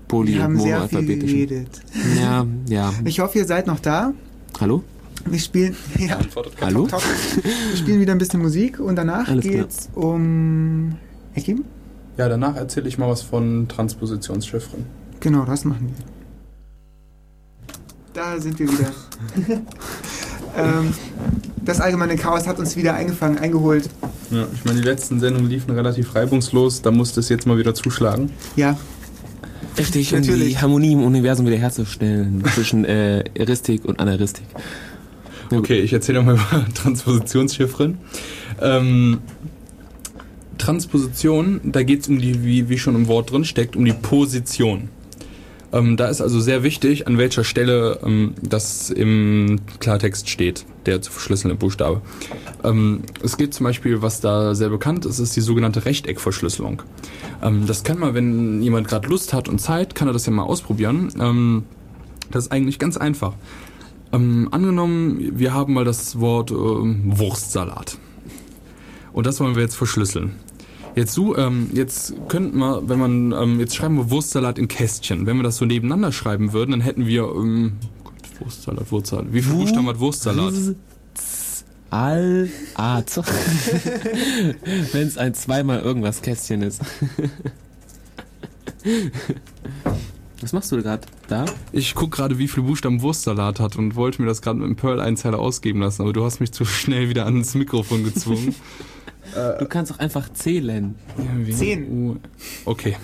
Poly- 0.09 0.33
Wir 0.35 0.37
und 0.39 0.43
haben 0.43 0.61
sehr 0.61 0.89
viel 0.89 1.19
geredet. 1.19 1.81
Ja, 2.21 2.47
ja. 2.69 2.93
Ich 3.05 3.21
hoffe, 3.21 3.39
ihr 3.39 3.45
seid 3.47 3.67
noch 3.67 3.81
da. 3.81 4.13
Hallo? 4.61 4.83
Wir 5.27 5.39
spielen, 5.39 5.77
ja. 5.99 6.19
Hallo? 6.63 6.87
top. 6.87 7.03
Wir 7.45 7.77
spielen 7.77 8.01
wieder 8.01 8.13
ein 8.13 8.19
bisschen 8.19 8.41
Musik 8.41 8.81
und 8.81 8.97
danach 8.97 9.29
Alles 9.29 9.45
klar. 9.45 9.55
geht's 9.65 9.89
um 9.95 10.97
Ekim. 11.35 11.65
Ja, 12.21 12.29
danach 12.29 12.55
erzähle 12.55 12.87
ich 12.87 12.99
mal 12.99 13.09
was 13.09 13.23
von 13.23 13.67
Transpositionschiffren. 13.67 14.85
Genau, 15.21 15.47
das 15.47 15.65
machen 15.65 15.89
wir. 15.89 16.05
Da 18.13 18.39
sind 18.39 18.59
wir 18.59 18.69
wieder. 18.71 18.91
ähm, 20.55 20.93
das 21.65 21.81
allgemeine 21.81 22.17
Chaos 22.17 22.47
hat 22.47 22.59
uns 22.59 22.77
wieder 22.77 22.93
eingefangen, 22.93 23.39
eingeholt. 23.39 23.89
Ja, 24.31 24.47
ich 24.53 24.67
meine, 24.67 24.83
die 24.83 24.85
letzten 24.85 25.19
Sendungen 25.19 25.49
liefen 25.49 25.71
relativ 25.71 26.15
reibungslos, 26.15 26.83
da 26.83 26.91
musste 26.91 27.21
es 27.21 27.31
jetzt 27.31 27.47
mal 27.47 27.57
wieder 27.57 27.75
zuschlagen. 27.75 28.31
Ja, 28.55 28.77
Richtig, 29.79 30.13
um 30.13 30.21
die 30.21 30.29
Natürlich. 30.29 30.61
Harmonie 30.61 30.93
im 30.93 31.03
Universum 31.03 31.47
wiederherzustellen 31.47 32.45
zwischen 32.55 32.85
äh, 32.85 33.25
Eristik 33.33 33.87
und 33.87 33.99
Anaristik. 33.99 34.45
Okay, 35.51 35.81
ich 35.81 35.95
erzähle 35.95 36.21
mal 36.21 36.35
über 36.53 36.67
Transpositionschiffren. 36.75 37.97
Ähm, 38.61 39.21
Transposition, 40.61 41.61
da 41.65 41.83
geht 41.83 42.03
es 42.03 42.09
um 42.09 42.19
die, 42.19 42.45
wie, 42.45 42.69
wie 42.69 42.79
schon 42.79 42.95
im 42.95 43.09
Wort 43.09 43.33
drin 43.33 43.45
steckt, 43.45 43.77
um 43.77 43.85
die 43.85 43.93
Position. 43.93 44.89
Ähm, 45.73 45.97
da 45.97 46.09
ist 46.09 46.21
also 46.21 46.41
sehr 46.41 46.63
wichtig, 46.63 47.07
an 47.07 47.17
welcher 47.17 47.45
Stelle 47.45 48.01
ähm, 48.05 48.35
das 48.43 48.91
im 48.91 49.61
Klartext 49.79 50.29
steht, 50.29 50.67
der 50.87 51.01
zu 51.01 51.13
verschlüsselnde 51.13 51.57
Buchstabe. 51.57 52.03
Ähm, 52.65 53.03
es 53.23 53.37
gibt 53.37 53.55
zum 53.55 53.65
Beispiel, 53.65 54.03
was 54.03 54.21
da 54.21 54.55
sehr 54.55 54.69
bekannt 54.69 55.07
ist, 55.07 55.19
ist 55.19 55.37
die 55.37 55.41
sogenannte 55.41 55.85
Rechteckverschlüsselung. 55.85 56.83
Ähm, 57.43 57.67
das 57.67 57.85
kann 57.85 57.99
man, 57.99 58.15
wenn 58.15 58.63
jemand 58.63 58.89
gerade 58.89 59.09
Lust 59.09 59.33
hat 59.33 59.49
und 59.49 59.61
Zeit, 59.61 59.95
kann 59.95 60.09
er 60.09 60.13
das 60.13 60.27
ja 60.27 60.33
mal 60.33 60.43
ausprobieren. 60.43 61.13
Ähm, 61.21 61.65
das 62.31 62.45
ist 62.47 62.53
eigentlich 62.53 62.79
ganz 62.79 62.97
einfach. 62.97 63.35
Ähm, 64.13 64.49
angenommen, 64.51 65.39
wir 65.39 65.55
haben 65.55 65.73
mal 65.73 65.85
das 65.85 66.19
Wort 66.19 66.51
ähm, 66.51 67.03
Wurstsalat. 67.05 67.97
Und 69.13 69.27
das 69.27 69.39
wollen 69.41 69.55
wir 69.55 69.63
jetzt 69.63 69.77
verschlüsseln. 69.77 70.35
Jetzt, 70.95 71.13
so, 71.13 71.37
ähm, 71.37 71.71
jetzt 71.73 72.15
könnten 72.29 72.59
wir, 72.59 72.89
wenn 72.89 72.99
man, 72.99 73.33
ähm, 73.33 73.61
jetzt 73.61 73.77
schreiben 73.77 73.97
wir 73.97 74.11
Wurstsalat 74.11 74.59
in 74.59 74.69
Kästchen. 74.69 75.27
Wenn 75.27 75.37
wir 75.37 75.45
das 75.45 75.57
so 75.57 75.65
nebeneinander 75.65 76.13
schreiben 76.13 76.53
würden, 76.53 76.73
dann 76.73 76.81
hätten 76.81 77.07
wir, 77.07 77.25
ähm, 77.25 77.75
Gott, 78.03 78.15
Wurstsalat, 78.41 78.91
Wurstsalat. 78.91 79.33
Wie 79.33 79.43
viele 79.43 79.57
Buchstaben 79.57 79.87
hat 79.87 80.01
Wurstsalat? 80.01 80.55
Al 81.91 82.49
Art. 82.75 83.17
Wenn 84.93 85.07
es 85.07 85.19
ein 85.19 85.35
zweimal 85.35 85.81
irgendwas 85.81 86.23
Kästchen 86.23 86.63
ist. 86.63 86.81
Was 90.41 90.53
machst 90.53 90.73
du 90.73 90.83
gerade 90.83 91.07
da? 91.29 91.45
Ich 91.73 91.95
guck 91.95 92.13
gerade, 92.13 92.39
wie 92.39 92.49
viele 92.49 92.67
Buchstaben 92.67 93.03
Wurstsalat 93.03 93.61
hat 93.61 93.77
und 93.77 93.95
wollte 93.95 94.23
mir 94.23 94.29
das 94.29 94.41
gerade 94.41 94.59
mit 94.59 94.69
dem 94.69 94.77
Perl-Einzeiler 94.77 95.39
ausgeben 95.39 95.81
lassen, 95.81 96.03
aber 96.03 96.13
du 96.13 96.25
hast 96.25 96.41
mich 96.41 96.53
zu 96.53 96.65
schnell 96.65 97.09
wieder 97.09 97.27
ans 97.27 97.55
Mikrofon 97.55 98.05
gezwungen. 98.05 98.55
Du 99.35 99.67
kannst 99.67 99.93
auch 99.93 99.99
einfach 99.99 100.33
zählen. 100.33 100.95
Zehn. 101.53 101.91
Uh, 101.91 102.17
Okay. 102.65 102.97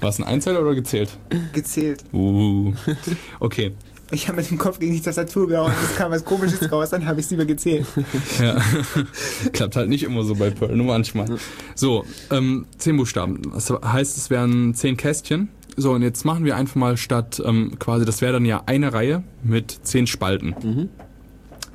War 0.00 0.08
es 0.10 0.18
ein 0.18 0.24
Einzeiler 0.24 0.60
oder 0.62 0.74
gezählt? 0.74 1.16
gezählt. 1.52 2.04
Uh. 2.12 2.72
Okay. 3.40 3.72
Ich 4.12 4.28
habe 4.28 4.36
mit 4.36 4.48
dem 4.48 4.58
Kopf 4.58 4.78
gegen 4.78 4.92
die 4.94 5.00
Tastatur 5.00 5.48
gehauen 5.48 5.72
und 5.72 5.84
es 5.90 5.96
kam 5.96 6.12
was 6.12 6.24
Komisches 6.24 6.70
raus, 6.70 6.90
dann 6.90 7.06
habe 7.06 7.18
ich 7.18 7.26
es 7.26 7.30
lieber 7.32 7.44
gezählt. 7.44 7.86
Ja. 8.40 8.62
Klappt 9.52 9.74
halt 9.74 9.88
nicht 9.88 10.04
immer 10.04 10.22
so 10.22 10.36
bei 10.36 10.50
Pearl, 10.50 10.76
nur 10.76 10.86
manchmal. 10.86 11.26
So, 11.74 12.04
ähm, 12.30 12.66
zehn 12.78 12.96
Buchstaben. 12.96 13.42
Das 13.52 13.68
heißt, 13.70 14.16
es 14.16 14.30
wären 14.30 14.74
zehn 14.74 14.96
Kästchen. 14.96 15.48
So, 15.76 15.92
und 15.92 16.02
jetzt 16.02 16.24
machen 16.24 16.44
wir 16.44 16.56
einfach 16.56 16.76
mal 16.76 16.96
statt, 16.96 17.42
ähm, 17.44 17.78
quasi, 17.80 18.04
das 18.04 18.20
wäre 18.20 18.34
dann 18.34 18.44
ja 18.44 18.62
eine 18.66 18.92
Reihe 18.92 19.24
mit 19.42 19.80
zehn 19.82 20.06
Spalten. 20.06 20.54
Mhm. 20.62 20.88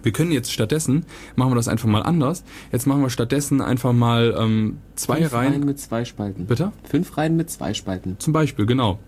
Wir 0.04 0.12
können 0.12 0.32
jetzt 0.32 0.52
stattdessen, 0.52 1.06
machen 1.36 1.52
wir 1.52 1.56
das 1.56 1.68
einfach 1.68 1.88
mal 1.88 2.02
anders. 2.04 2.44
Jetzt 2.72 2.88
machen 2.88 3.02
wir 3.02 3.10
stattdessen 3.10 3.62
einfach 3.62 3.94
mal 3.94 4.36
ähm, 4.38 4.78
zwei 4.96 5.18
Fünf 5.18 5.34
Reihen. 5.34 5.52
Reihen 5.54 5.66
mit 5.66 5.80
zwei 5.80 6.06
Spalten. 6.06 6.46
Bitte? 6.46 6.72
Fünf 6.84 7.18
Reihen 7.18 7.36
mit 7.36 7.50
zwei 7.50 7.74
Spalten. 7.74 8.16
Zum 8.20 8.34
Beispiel, 8.34 8.66
genau. 8.66 9.00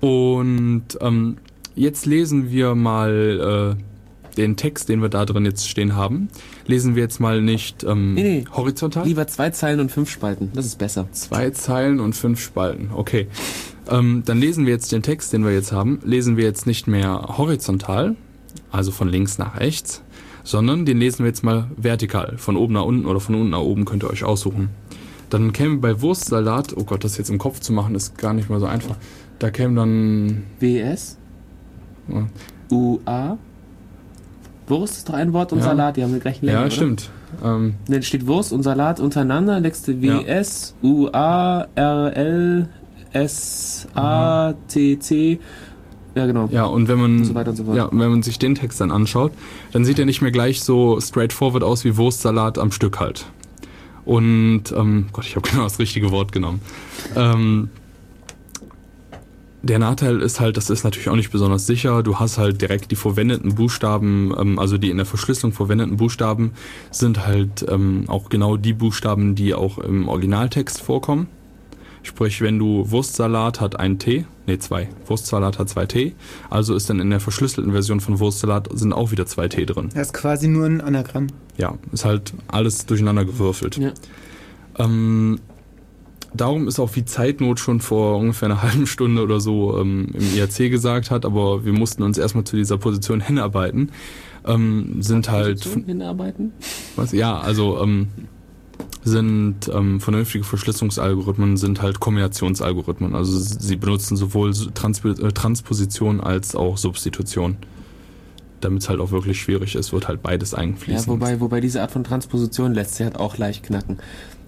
Und 0.00 0.84
ähm, 1.00 1.36
jetzt 1.74 2.06
lesen 2.06 2.50
wir 2.50 2.74
mal 2.74 3.76
äh, 3.78 4.36
den 4.36 4.56
Text, 4.56 4.88
den 4.88 5.02
wir 5.02 5.08
da 5.08 5.24
drin 5.26 5.44
jetzt 5.44 5.68
stehen 5.68 5.94
haben. 5.94 6.28
Lesen 6.66 6.96
wir 6.96 7.02
jetzt 7.02 7.20
mal 7.20 7.42
nicht 7.42 7.84
ähm, 7.84 8.14
Nee, 8.14 8.22
nee. 8.22 8.44
horizontal. 8.52 9.06
Lieber 9.06 9.26
zwei 9.26 9.50
Zeilen 9.50 9.78
und 9.80 9.92
fünf 9.92 10.10
Spalten. 10.10 10.50
Das 10.54 10.64
ist 10.66 10.78
besser. 10.78 11.06
Zwei 11.12 11.50
Zeilen 11.50 12.00
und 12.00 12.14
fünf 12.14 12.40
Spalten. 12.40 12.90
Okay. 12.94 13.28
Ähm, 13.90 14.22
dann 14.24 14.38
lesen 14.38 14.64
wir 14.64 14.72
jetzt 14.72 14.90
den 14.92 15.02
Text, 15.02 15.32
den 15.32 15.44
wir 15.44 15.52
jetzt 15.52 15.72
haben, 15.72 16.00
lesen 16.04 16.36
wir 16.36 16.44
jetzt 16.44 16.66
nicht 16.66 16.86
mehr 16.86 17.36
horizontal, 17.36 18.16
also 18.70 18.90
von 18.92 19.08
links 19.08 19.38
nach 19.38 19.58
rechts, 19.58 20.02
sondern 20.44 20.84
den 20.84 20.98
lesen 20.98 21.20
wir 21.20 21.26
jetzt 21.26 21.44
mal 21.44 21.66
vertikal, 21.76 22.34
von 22.38 22.56
oben 22.56 22.74
nach 22.74 22.84
unten 22.84 23.06
oder 23.06 23.20
von 23.20 23.34
unten 23.34 23.50
nach 23.50 23.60
oben 23.60 23.84
könnt 23.84 24.02
ihr 24.04 24.10
euch 24.10 24.24
aussuchen. 24.24 24.70
Dann 25.30 25.52
käme 25.52 25.78
bei 25.78 26.00
Wurstsalat, 26.02 26.76
oh 26.76 26.84
Gott, 26.84 27.04
das 27.04 27.16
jetzt 27.16 27.30
im 27.30 27.38
Kopf 27.38 27.60
zu 27.60 27.72
machen, 27.72 27.94
ist 27.94 28.18
gar 28.18 28.34
nicht 28.34 28.50
mal 28.50 28.60
so 28.60 28.66
einfach. 28.66 28.96
Da 29.38 29.50
käme 29.50 29.74
dann, 29.76 30.42
WS. 30.60 31.18
Ja. 32.08 32.26
UA. 32.70 33.38
Wurst 34.68 34.98
ist 34.98 35.08
doch 35.08 35.14
ein 35.14 35.32
Wort 35.32 35.52
und 35.52 35.58
Ja. 35.58 35.64
Salat, 35.66 35.96
die 35.96 36.02
haben 36.04 36.14
die 36.14 36.20
gleichen 36.20 36.46
Länge. 36.46 36.58
ja, 36.60 36.70
stimmt. 36.70 37.10
Ähm, 37.42 37.74
Dann 37.88 38.02
steht 38.02 38.26
Wurst 38.26 38.52
und 38.52 38.62
Salat 38.62 39.00
untereinander, 39.00 39.60
nächste 39.60 39.92
Ja. 39.92 40.20
WS, 40.24 40.74
UA, 40.82 41.66
RL, 41.76 42.68
S, 43.12 43.86
A, 43.94 44.54
T, 44.68 44.98
C. 44.98 45.38
Ja, 46.14 46.26
genau. 46.26 46.48
ja, 46.52 46.64
und 46.64 46.88
wenn 46.88 46.98
man, 46.98 47.18
Und 47.18 47.24
so 47.24 47.34
und 47.34 47.56
so 47.56 47.74
ja, 47.74 47.88
wenn 47.90 48.10
man 48.10 48.22
sich 48.22 48.38
den 48.38 48.54
Text 48.54 48.80
dann 48.80 48.90
anschaut, 48.90 49.32
dann 49.72 49.84
sieht 49.84 49.98
er 49.98 50.04
nicht 50.04 50.20
mehr 50.20 50.30
gleich 50.30 50.60
so 50.62 51.00
straightforward 51.00 51.62
aus 51.62 51.84
wie 51.84 51.96
Wurstsalat 51.96 52.58
am 52.58 52.70
Stück 52.70 53.00
halt. 53.00 53.26
Und, 54.04 54.64
ähm, 54.76 55.06
Gott, 55.12 55.26
ich 55.26 55.36
habe 55.36 55.48
genau 55.50 55.64
das 55.64 55.78
richtige 55.78 56.10
Wort 56.10 56.32
genommen. 56.32 56.60
Ähm, 57.16 57.70
der 59.62 59.78
Nachteil 59.78 60.20
ist 60.20 60.40
halt, 60.40 60.56
das 60.56 60.70
ist 60.70 60.82
natürlich 60.82 61.08
auch 61.08 61.16
nicht 61.16 61.30
besonders 61.30 61.66
sicher. 61.66 62.02
Du 62.02 62.18
hast 62.18 62.36
halt 62.36 62.60
direkt 62.60 62.90
die 62.90 62.96
verwendeten 62.96 63.54
Buchstaben, 63.54 64.34
ähm, 64.36 64.58
also 64.58 64.76
die 64.76 64.90
in 64.90 64.96
der 64.96 65.06
Verschlüsselung 65.06 65.52
verwendeten 65.52 65.96
Buchstaben 65.96 66.52
sind 66.90 67.26
halt 67.26 67.64
ähm, 67.68 68.04
auch 68.08 68.28
genau 68.28 68.56
die 68.56 68.72
Buchstaben, 68.72 69.34
die 69.36 69.54
auch 69.54 69.78
im 69.78 70.08
Originaltext 70.08 70.80
vorkommen. 70.80 71.28
Sprich, 72.02 72.40
wenn 72.40 72.58
du 72.58 72.90
Wurstsalat 72.90 73.60
hat 73.60 73.78
ein 73.78 73.98
T, 73.98 74.24
nee 74.46 74.58
zwei, 74.58 74.88
Wurstsalat 75.06 75.58
hat 75.58 75.68
zwei 75.68 75.86
T, 75.86 76.14
also 76.50 76.74
ist 76.74 76.90
dann 76.90 76.98
in 76.98 77.10
der 77.10 77.20
verschlüsselten 77.20 77.72
Version 77.72 78.00
von 78.00 78.18
Wurstsalat 78.18 78.68
sind 78.72 78.92
auch 78.92 79.12
wieder 79.12 79.26
zwei 79.26 79.48
T 79.48 79.64
drin. 79.64 79.90
Das 79.94 80.08
ist 80.08 80.12
quasi 80.12 80.48
nur 80.48 80.66
ein 80.66 80.80
Anagramm. 80.80 81.28
Ja, 81.56 81.78
ist 81.92 82.04
halt 82.04 82.34
alles 82.48 82.86
durcheinander 82.86 83.24
gewürfelt. 83.24 83.76
Ja. 83.76 83.92
Ähm, 84.78 85.38
darum 86.34 86.66
ist 86.66 86.80
auch 86.80 86.94
wie 86.96 87.04
Zeitnot 87.04 87.60
schon 87.60 87.80
vor 87.80 88.18
ungefähr 88.18 88.46
einer 88.46 88.62
halben 88.64 88.86
Stunde 88.88 89.22
oder 89.22 89.38
so 89.38 89.78
ähm, 89.78 90.08
im 90.12 90.36
IRC 90.36 90.70
gesagt 90.70 91.12
hat, 91.12 91.24
aber 91.24 91.64
wir 91.64 91.72
mussten 91.72 92.02
uns 92.02 92.18
erstmal 92.18 92.44
zu 92.44 92.56
dieser 92.56 92.78
Position 92.78 93.20
hinarbeiten. 93.20 93.92
Ähm, 94.44 94.96
sind 95.02 95.30
halt. 95.30 95.60
Position 95.60 95.84
hinarbeiten? 95.84 96.52
Was? 96.96 97.12
Ja, 97.12 97.38
also 97.38 97.80
ähm, 97.80 98.08
sind 99.04 99.68
ähm, 99.72 100.00
vernünftige 100.00 100.44
Verschlüsselungsalgorithmen 100.44 101.56
sind 101.56 101.82
halt 101.82 102.00
Kombinationsalgorithmen. 102.00 103.14
Also 103.14 103.38
sie 103.38 103.76
benutzen 103.76 104.16
sowohl 104.16 104.52
Transp 104.74 105.04
äh, 105.04 105.32
Transposition 105.32 106.20
als 106.20 106.54
auch 106.54 106.78
Substitution. 106.78 107.56
Damit 108.60 108.82
es 108.82 108.88
halt 108.88 109.00
auch 109.00 109.10
wirklich 109.10 109.40
schwierig 109.40 109.74
ist, 109.74 109.92
wird 109.92 110.06
halt 110.06 110.22
beides 110.22 110.54
einfließen. 110.54 111.06
Ja, 111.06 111.08
wobei, 111.08 111.40
wobei 111.40 111.60
diese 111.60 111.82
Art 111.82 111.90
von 111.90 112.04
Transposition 112.04 112.74
lässt 112.74 112.94
sich 112.94 113.04
halt 113.04 113.16
auch 113.16 113.36
leicht 113.36 113.64
knacken. 113.64 113.98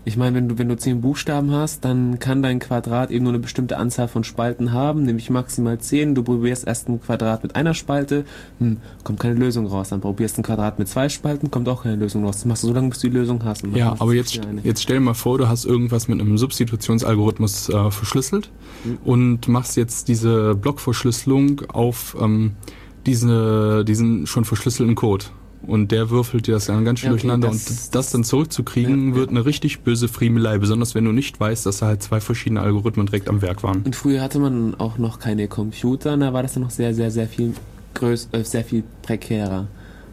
Ich 0.07 0.19
meine, 0.19 0.37
wenn 0.37 0.49
du, 0.49 0.59
wenn 0.59 0.69
du 0.69 0.77
zehn 0.77 1.01
Buchstaben 1.01 1.51
hast, 1.53 1.85
dann 1.85 2.19
kann 2.19 2.43
dein 2.43 2.59
Quadrat 2.59 3.11
eben 3.11 3.25
nur 3.25 3.33
eine 3.33 3.41
bestimmte 3.41 3.79
Anzahl 3.79 4.07
von 4.07 4.23
Spalten 4.23 4.73
haben, 4.73 5.05
nämlich 5.05 5.31
maximal 5.31 5.79
zehn. 5.79 6.15
Du 6.15 6.23
probierst 6.23 6.67
erst 6.67 6.89
ein 6.89 7.01
Quadrat 7.01 7.43
mit 7.43 7.57
einer 7.57 7.73
Spalte, 7.73 8.25
hm, 8.59 8.79
kommt 9.03 9.21
keine 9.21 9.35
Lösung 9.35 9.67
raus. 9.67 9.89
Dann 9.89 10.03
probierst 10.03 10.39
ein 10.39 10.43
Quadrat 10.43 10.79
mit 10.79 10.89
zwei 10.89 11.09
Spalten, 11.09 11.51
kommt 11.51 11.69
auch 11.71 11.85
keine 11.85 11.97
Lösung 11.97 12.25
raus. 12.25 12.37
Das 12.37 12.45
machst 12.45 12.63
du 12.65 12.67
so 12.67 12.75
lange, 12.75 12.91
bis 12.91 12.99
du 12.99 13.09
die 13.09 13.17
Lösung 13.17 13.43
hast. 13.45 13.65
Ja, 13.75 13.97
aber 13.99 14.13
jetzt, 14.13 14.39
jetzt 14.63 14.83
stell 14.83 14.97
dir 14.97 15.03
mal 15.03 15.15
vor, 15.15 15.39
du 15.39 15.49
hast 15.49 15.65
irgendwas 15.65 16.07
mit 16.07 16.21
einem 16.21 16.37
Substitutionsalgorithmus 16.37 17.71
äh, 17.71 17.91
verschlüsselt 17.91 18.51
mhm. 18.85 18.99
und 19.05 19.49
machst 19.49 19.77
jetzt 19.79 20.09
diese 20.09 20.55
Blockverschlüsselung 20.55 21.63
auf 21.73 22.15
ähm, 22.21 22.53
diese, 23.07 23.85
diesen 23.87 24.27
schon 24.27 24.45
verschlüsselten 24.45 24.95
Code 24.97 25.27
und 25.67 25.93
der 25.93 26.11
würfelt 26.11 26.47
dir 26.47 26.55
das 26.55 26.67
dann 26.67 26.85
ganz 26.85 27.01
schön 27.01 27.09
ja, 27.09 27.13
okay, 27.13 27.23
durcheinander 27.23 27.49
das, 27.49 27.87
und 27.87 27.95
das 27.95 28.11
dann 28.11 28.25
zurückzukriegen 28.25 29.11
ja, 29.11 29.15
wird 29.17 29.31
eine 29.31 29.45
richtig 29.45 29.81
böse 29.81 30.09
Friemelei, 30.09 30.59
besonders 30.59 30.95
wenn 30.95 31.05
du 31.05 31.13
nicht 31.13 31.39
weißt, 31.39 31.67
dass 31.67 31.79
da 31.79 31.87
halt 31.87 32.03
zwei 32.03 32.21
verschiedene 32.21 32.61
Algorithmen 32.61 33.07
direkt 33.07 33.29
am 33.29 33.43
Werk 33.43 33.63
waren. 33.63 33.83
Und 33.83 33.97
früher 33.97 34.23
hatte 34.23 34.39
man 34.39 34.75
auch 34.77 34.99
noch 34.99 35.19
keine 35.19 35.49
Computer, 35.49 36.17
da 36.17 36.33
war 36.33 36.43
das 36.43 36.55
dann 36.55 36.63
noch 36.63 36.71
sehr, 36.71 36.95
sehr, 36.95 37.11
sehr 37.11 37.29
viel 37.29 37.55
größer, 37.95 38.29
äh, 38.33 38.45
sehr 38.45 38.65
viel 38.65 38.85
prekärer. 39.03 39.67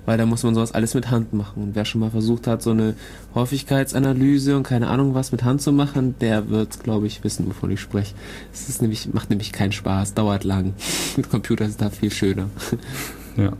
Weil 0.08 0.18
da 0.18 0.26
muss 0.26 0.42
man 0.42 0.56
sowas 0.56 0.72
alles 0.72 0.96
mit 0.96 1.12
Hand 1.12 1.32
machen. 1.32 1.62
Und 1.62 1.76
wer 1.76 1.86
schon 1.86 2.02
mal 2.02 2.10
versucht 2.10 2.48
hat, 2.48 2.64
so 2.64 2.72
eine 2.72 2.96
Häufigkeitsanalyse 3.36 4.58
und 4.58 4.64
keine 4.64 4.88
Ahnung 4.88 5.14
was 5.14 5.32
mit 5.32 5.44
Hand 5.44 5.62
zu 5.62 5.72
machen, 5.72 6.16
der 6.20 6.50
wird, 6.50 6.84
glaube 6.84 7.06
ich, 7.06 7.24
wissen, 7.24 7.46
wovon 7.48 7.70
ich 7.70 7.82
spreche. 7.82 8.16
Es 8.52 8.68
ist 8.68 8.82
nämlich, 8.82 9.14
macht 9.14 9.30
nämlich 9.30 9.52
keinen 9.52 9.72
Spaß, 9.72 10.16
dauert 10.16 10.44
lang. 10.44 10.74
mit 11.18 11.30
Computer 11.30 11.66
ist 11.66 11.82
da 11.82 11.92
viel 11.92 12.12
schöner. 12.12 12.50
Ja 13.38 13.54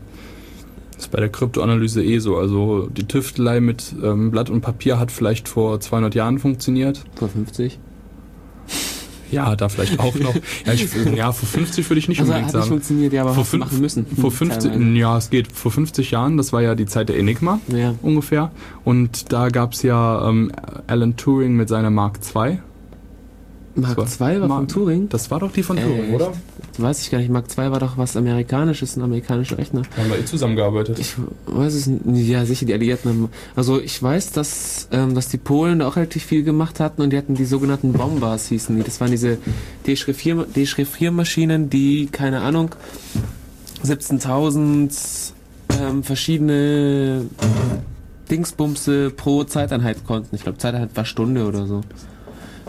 ist 1.02 1.10
bei 1.10 1.20
der 1.20 1.28
Kryptoanalyse 1.28 2.02
eh 2.02 2.18
so. 2.18 2.36
Also 2.36 2.86
die 2.86 3.06
Tüftelei 3.06 3.60
mit 3.60 3.94
ähm, 4.02 4.30
Blatt 4.30 4.50
und 4.50 4.60
Papier 4.60 4.98
hat 4.98 5.10
vielleicht 5.10 5.48
vor 5.48 5.80
200 5.80 6.14
Jahren 6.14 6.38
funktioniert. 6.38 7.04
Vor 7.14 7.28
50? 7.28 7.78
Ja, 9.30 9.56
da 9.56 9.70
vielleicht 9.70 9.98
auch 9.98 10.14
noch. 10.14 10.34
ja, 10.66 10.72
ich, 10.74 10.86
ja, 11.16 11.32
vor 11.32 11.48
50 11.48 11.88
würde 11.88 11.98
ich 11.98 12.08
nicht 12.08 12.20
also 12.20 12.32
unbedingt 12.32 12.48
hat 12.48 12.52
sagen. 12.52 12.62
Nicht 12.64 12.68
funktioniert, 12.68 13.12
ja, 13.14 13.22
aber 13.22 13.34
vor 13.34 13.46
fünf, 13.46 13.64
machen 13.64 13.80
müssen. 13.80 14.06
Vor 14.06 14.30
50, 14.30 14.96
ja, 14.96 15.16
es 15.16 15.30
geht. 15.30 15.50
Vor 15.50 15.72
50 15.72 16.10
Jahren, 16.10 16.36
das 16.36 16.52
war 16.52 16.60
ja 16.60 16.74
die 16.74 16.86
Zeit 16.86 17.08
der 17.08 17.18
Enigma 17.18 17.58
ja. 17.68 17.94
ungefähr. 18.02 18.50
Und 18.84 19.32
da 19.32 19.48
gab 19.48 19.72
es 19.72 19.82
ja 19.82 20.28
ähm, 20.28 20.52
Alan 20.86 21.16
Turing 21.16 21.54
mit 21.54 21.68
seiner 21.68 21.90
Mark 21.90 22.18
II. 22.34 22.58
Mark 23.74 23.98
II 23.98 24.06
war, 24.18 24.40
war 24.40 24.58
von 24.58 24.68
Turing? 24.68 25.08
Das 25.08 25.30
war 25.30 25.40
doch 25.40 25.52
die 25.52 25.62
von 25.62 25.76
Turing, 25.76 26.10
äh, 26.10 26.14
oder? 26.14 26.32
Weiß 26.78 27.00
ich 27.02 27.10
gar 27.10 27.18
nicht. 27.18 27.30
Mark 27.30 27.46
II 27.56 27.70
war 27.70 27.80
doch 27.80 27.96
was 27.96 28.16
Amerikanisches, 28.16 28.96
ein 28.96 29.02
amerikanischer 29.02 29.58
Rechner. 29.58 29.82
Haben 29.96 30.10
wir 30.10 30.18
eh 30.18 30.24
zusammengearbeitet? 30.24 30.98
Ich 30.98 31.14
weiß 31.46 31.74
es 31.74 31.86
nicht. 31.86 32.28
Ja, 32.28 32.44
sicher, 32.44 32.66
die 32.66 32.74
Alliierten 32.74 33.10
haben. 33.10 33.28
Also 33.56 33.80
ich 33.80 34.02
weiß, 34.02 34.32
dass, 34.32 34.88
ähm, 34.92 35.14
dass 35.14 35.28
die 35.28 35.38
Polen 35.38 35.78
da 35.78 35.88
auch 35.88 35.96
relativ 35.96 36.24
viel 36.24 36.42
gemacht 36.42 36.80
hatten 36.80 37.02
und 37.02 37.10
die 37.10 37.18
hatten 37.18 37.34
die 37.34 37.44
sogenannten 37.44 37.92
Bombers, 37.92 38.48
hießen 38.48 38.76
die. 38.76 38.82
Das 38.82 39.00
waren 39.00 39.10
diese 39.10 39.38
Dechiffriermaschinen, 39.86 41.70
die, 41.70 42.06
keine 42.06 42.40
Ahnung, 42.40 42.74
17.000 43.84 45.32
ähm, 45.80 46.02
verschiedene 46.02 47.26
Dingsbumse 48.30 49.10
pro 49.10 49.44
Zeiteinheit 49.44 50.06
konnten. 50.06 50.34
Ich 50.34 50.42
glaube, 50.42 50.58
Zeiteinheit 50.58 50.90
war 50.94 51.04
Stunde 51.04 51.46
oder 51.46 51.66
so. 51.66 51.82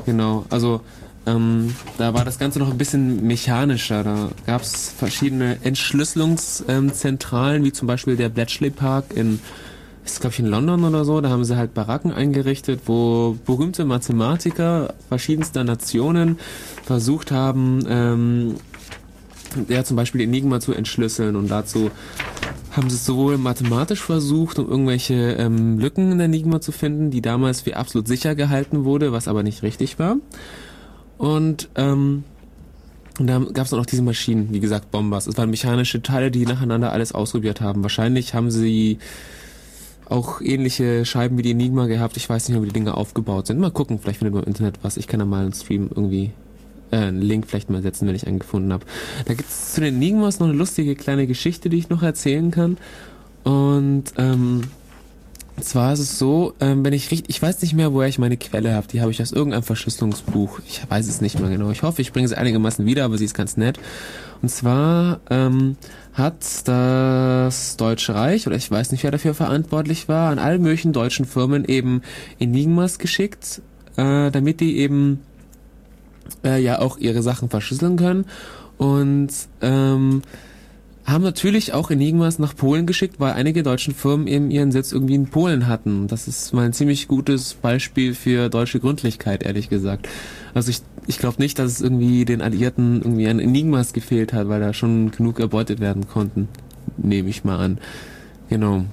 Genau, 0.05 0.45
also 0.49 0.81
ähm, 1.25 1.73
da 1.97 2.13
war 2.13 2.25
das 2.25 2.37
Ganze 2.37 2.59
noch 2.59 2.69
ein 2.69 2.77
bisschen 2.77 3.25
mechanischer. 3.25 4.03
Da 4.03 4.29
gab 4.45 4.61
es 4.61 4.89
verschiedene 4.89 5.57
Entschlüsselungszentralen, 5.63 7.61
ähm, 7.61 7.65
wie 7.65 7.71
zum 7.71 7.87
Beispiel 7.87 8.17
der 8.17 8.29
Bletchley 8.29 8.69
Park 8.69 9.05
in, 9.15 9.39
ist 10.03 10.19
glaube 10.19 10.33
ich 10.33 10.39
in 10.39 10.47
London 10.47 10.83
oder 10.83 11.05
so. 11.05 11.21
Da 11.21 11.29
haben 11.29 11.45
sie 11.45 11.55
halt 11.55 11.73
Baracken 11.73 12.11
eingerichtet, 12.11 12.81
wo 12.87 13.37
berühmte 13.45 13.85
Mathematiker 13.85 14.93
verschiedenster 15.07 15.63
Nationen 15.63 16.39
versucht 16.83 17.31
haben, 17.31 17.85
ähm, 17.87 18.55
ja 19.69 19.83
zum 19.83 19.97
Beispiel 19.97 20.21
Enigma 20.21 20.59
zu 20.59 20.73
entschlüsseln 20.73 21.35
und 21.35 21.49
dazu 21.49 21.91
haben 22.71 22.89
sie 22.89 22.95
es 22.95 23.05
sowohl 23.05 23.37
mathematisch 23.37 24.01
versucht, 24.01 24.57
um 24.59 24.67
irgendwelche 24.67 25.33
ähm, 25.33 25.77
Lücken 25.79 26.11
in 26.11 26.19
Enigma 26.19 26.59
zu 26.59 26.71
finden, 26.71 27.11
die 27.11 27.21
damals 27.21 27.61
für 27.61 27.77
absolut 27.77 28.07
sicher 28.07 28.35
gehalten 28.35 28.83
wurde, 28.83 29.11
was 29.11 29.27
aber 29.27 29.43
nicht 29.43 29.61
richtig 29.63 29.99
war. 29.99 30.17
Und 31.17 31.69
ähm, 31.75 32.23
und 33.19 33.27
da 33.27 33.37
gab 33.39 33.67
es 33.67 33.73
auch 33.73 33.77
noch 33.77 33.85
diese 33.85 34.01
Maschinen, 34.01 34.51
wie 34.51 34.59
gesagt, 34.59 34.89
Bombers. 34.89 35.27
Es 35.27 35.37
waren 35.37 35.51
mechanische 35.51 36.01
Teile, 36.01 36.31
die 36.31 36.45
nacheinander 36.45 36.91
alles 36.91 37.11
ausprobiert 37.11 37.61
haben. 37.61 37.83
Wahrscheinlich 37.83 38.33
haben 38.33 38.49
sie 38.49 38.97
auch 40.09 40.41
ähnliche 40.41 41.05
Scheiben 41.05 41.37
wie 41.37 41.43
die 41.43 41.51
Enigma 41.51 41.85
gehabt. 41.85 42.17
Ich 42.17 42.27
weiß 42.27 42.49
nicht 42.49 42.59
wie 42.59 42.65
die 42.65 42.73
Dinge 42.73 42.95
aufgebaut 42.97 43.47
sind. 43.47 43.59
Mal 43.59 43.71
gucken, 43.71 43.99
vielleicht 43.99 44.19
findet 44.19 44.33
man 44.33 44.43
im 44.43 44.49
Internet 44.49 44.79
was. 44.81 44.97
Ich 44.97 45.07
kann 45.07 45.19
da 45.19 45.25
mal 45.25 45.43
einen 45.43 45.53
Stream 45.53 45.89
irgendwie, 45.93 46.31
äh, 46.93 46.97
einen 46.97 47.21
Link 47.21 47.47
vielleicht 47.47 47.69
mal 47.69 47.81
setzen, 47.81 48.07
wenn 48.07 48.15
ich 48.15 48.27
einen 48.27 48.39
gefunden 48.39 48.71
habe. 48.71 48.85
Da 49.25 49.33
gibt 49.33 49.49
es 49.49 49.73
zu 49.73 49.81
den 49.81 49.95
Enigmas 49.95 50.39
noch 50.39 50.47
eine 50.47 50.55
lustige 50.55 50.95
kleine 50.95 51.27
Geschichte, 51.27 51.69
die 51.69 51.77
ich 51.77 51.89
noch 51.89 52.03
erzählen 52.03 52.51
kann. 52.51 52.77
Und 53.43 54.05
ähm, 54.17 54.61
zwar 55.59 55.93
ist 55.93 55.99
es 55.99 56.19
so, 56.19 56.53
ähm, 56.59 56.85
wenn 56.85 56.93
ich 56.93 57.11
richtig, 57.11 57.35
ich 57.35 57.41
weiß 57.41 57.61
nicht 57.61 57.73
mehr, 57.73 57.93
woher 57.93 58.07
ich 58.07 58.19
meine 58.19 58.37
Quelle 58.37 58.73
habe. 58.73 58.87
Die 58.87 59.01
habe 59.01 59.11
ich 59.11 59.21
aus 59.21 59.31
irgendeinem 59.31 59.63
Verschlüsselungsbuch. 59.63 60.59
Ich 60.67 60.81
weiß 60.87 61.07
es 61.07 61.19
nicht 61.19 61.39
mehr 61.39 61.49
genau. 61.49 61.71
Ich 61.71 61.83
hoffe, 61.83 62.01
ich 62.01 62.13
bringe 62.13 62.27
sie 62.27 62.37
einigermaßen 62.37 62.85
wieder, 62.85 63.05
aber 63.05 63.17
sie 63.17 63.25
ist 63.25 63.33
ganz 63.33 63.57
nett. 63.57 63.79
Und 64.41 64.49
zwar 64.49 65.19
ähm, 65.29 65.77
hat 66.13 66.67
das 66.67 67.77
Deutsche 67.77 68.13
Reich, 68.13 68.45
oder 68.45 68.55
ich 68.55 68.69
weiß 68.69 68.91
nicht, 68.91 69.03
wer 69.03 69.11
dafür 69.11 69.33
verantwortlich 69.33 70.07
war, 70.07 70.31
an 70.31 70.39
allen 70.39 70.61
möglichen 70.61 70.93
deutschen 70.93 71.25
Firmen 71.25 71.65
eben 71.65 72.01
Enigmas 72.39 72.99
geschickt, 72.99 73.61
äh, 73.97 74.31
damit 74.31 74.59
die 74.59 74.77
eben 74.77 75.21
äh, 76.43 76.61
ja 76.61 76.79
auch 76.79 76.97
ihre 76.97 77.21
Sachen 77.21 77.49
verschlüsseln 77.49 77.97
können. 77.97 78.25
Und 78.77 79.29
ähm, 79.61 80.21
haben 81.05 81.23
natürlich 81.23 81.73
auch 81.73 81.91
Enigmas 81.91 82.39
nach 82.39 82.55
Polen 82.55 82.85
geschickt, 82.85 83.19
weil 83.19 83.33
einige 83.33 83.61
deutschen 83.61 83.93
Firmen 83.93 84.27
eben 84.27 84.51
ihren 84.51 84.71
Sitz 84.71 84.93
irgendwie 84.93 85.15
in 85.15 85.27
Polen 85.27 85.67
hatten. 85.67 86.07
Das 86.07 86.27
ist 86.27 86.53
mal 86.53 86.65
ein 86.65 86.73
ziemlich 86.73 87.07
gutes 87.07 87.55
Beispiel 87.55 88.13
für 88.13 88.49
deutsche 88.49 88.79
Gründlichkeit, 88.79 89.43
ehrlich 89.43 89.69
gesagt. 89.69 90.07
Also 90.53 90.69
ich, 90.69 90.81
ich 91.07 91.19
glaube 91.19 91.41
nicht, 91.41 91.59
dass 91.59 91.71
es 91.71 91.81
irgendwie 91.81 92.23
den 92.23 92.41
Alliierten 92.41 93.01
irgendwie 93.01 93.27
an 93.27 93.39
Enigmas 93.39 93.91
gefehlt 93.91 94.31
hat, 94.31 94.47
weil 94.47 94.61
da 94.61 94.73
schon 94.73 95.11
genug 95.11 95.39
erbeutet 95.39 95.81
werden 95.81 96.07
konnten. 96.07 96.47
Nehme 96.97 97.29
ich 97.29 97.43
mal 97.43 97.59
an. 97.59 97.79
Genau. 98.49 98.85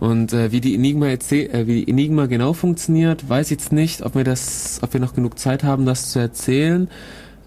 Und 0.00 0.32
äh, 0.32 0.52
wie 0.52 0.60
die 0.60 0.74
Enigma 0.74 1.06
äh, 1.08 1.18
wie 1.66 1.84
die 1.84 1.88
Enigma 1.88 2.26
genau 2.26 2.52
funktioniert, 2.52 3.28
weiß 3.28 3.46
ich 3.46 3.58
jetzt 3.58 3.72
nicht, 3.72 4.02
ob 4.02 4.14
wir 4.14 4.24
das, 4.24 4.80
ob 4.82 4.92
wir 4.92 5.00
noch 5.00 5.14
genug 5.14 5.38
Zeit 5.38 5.64
haben, 5.64 5.86
das 5.86 6.10
zu 6.10 6.18
erzählen 6.18 6.88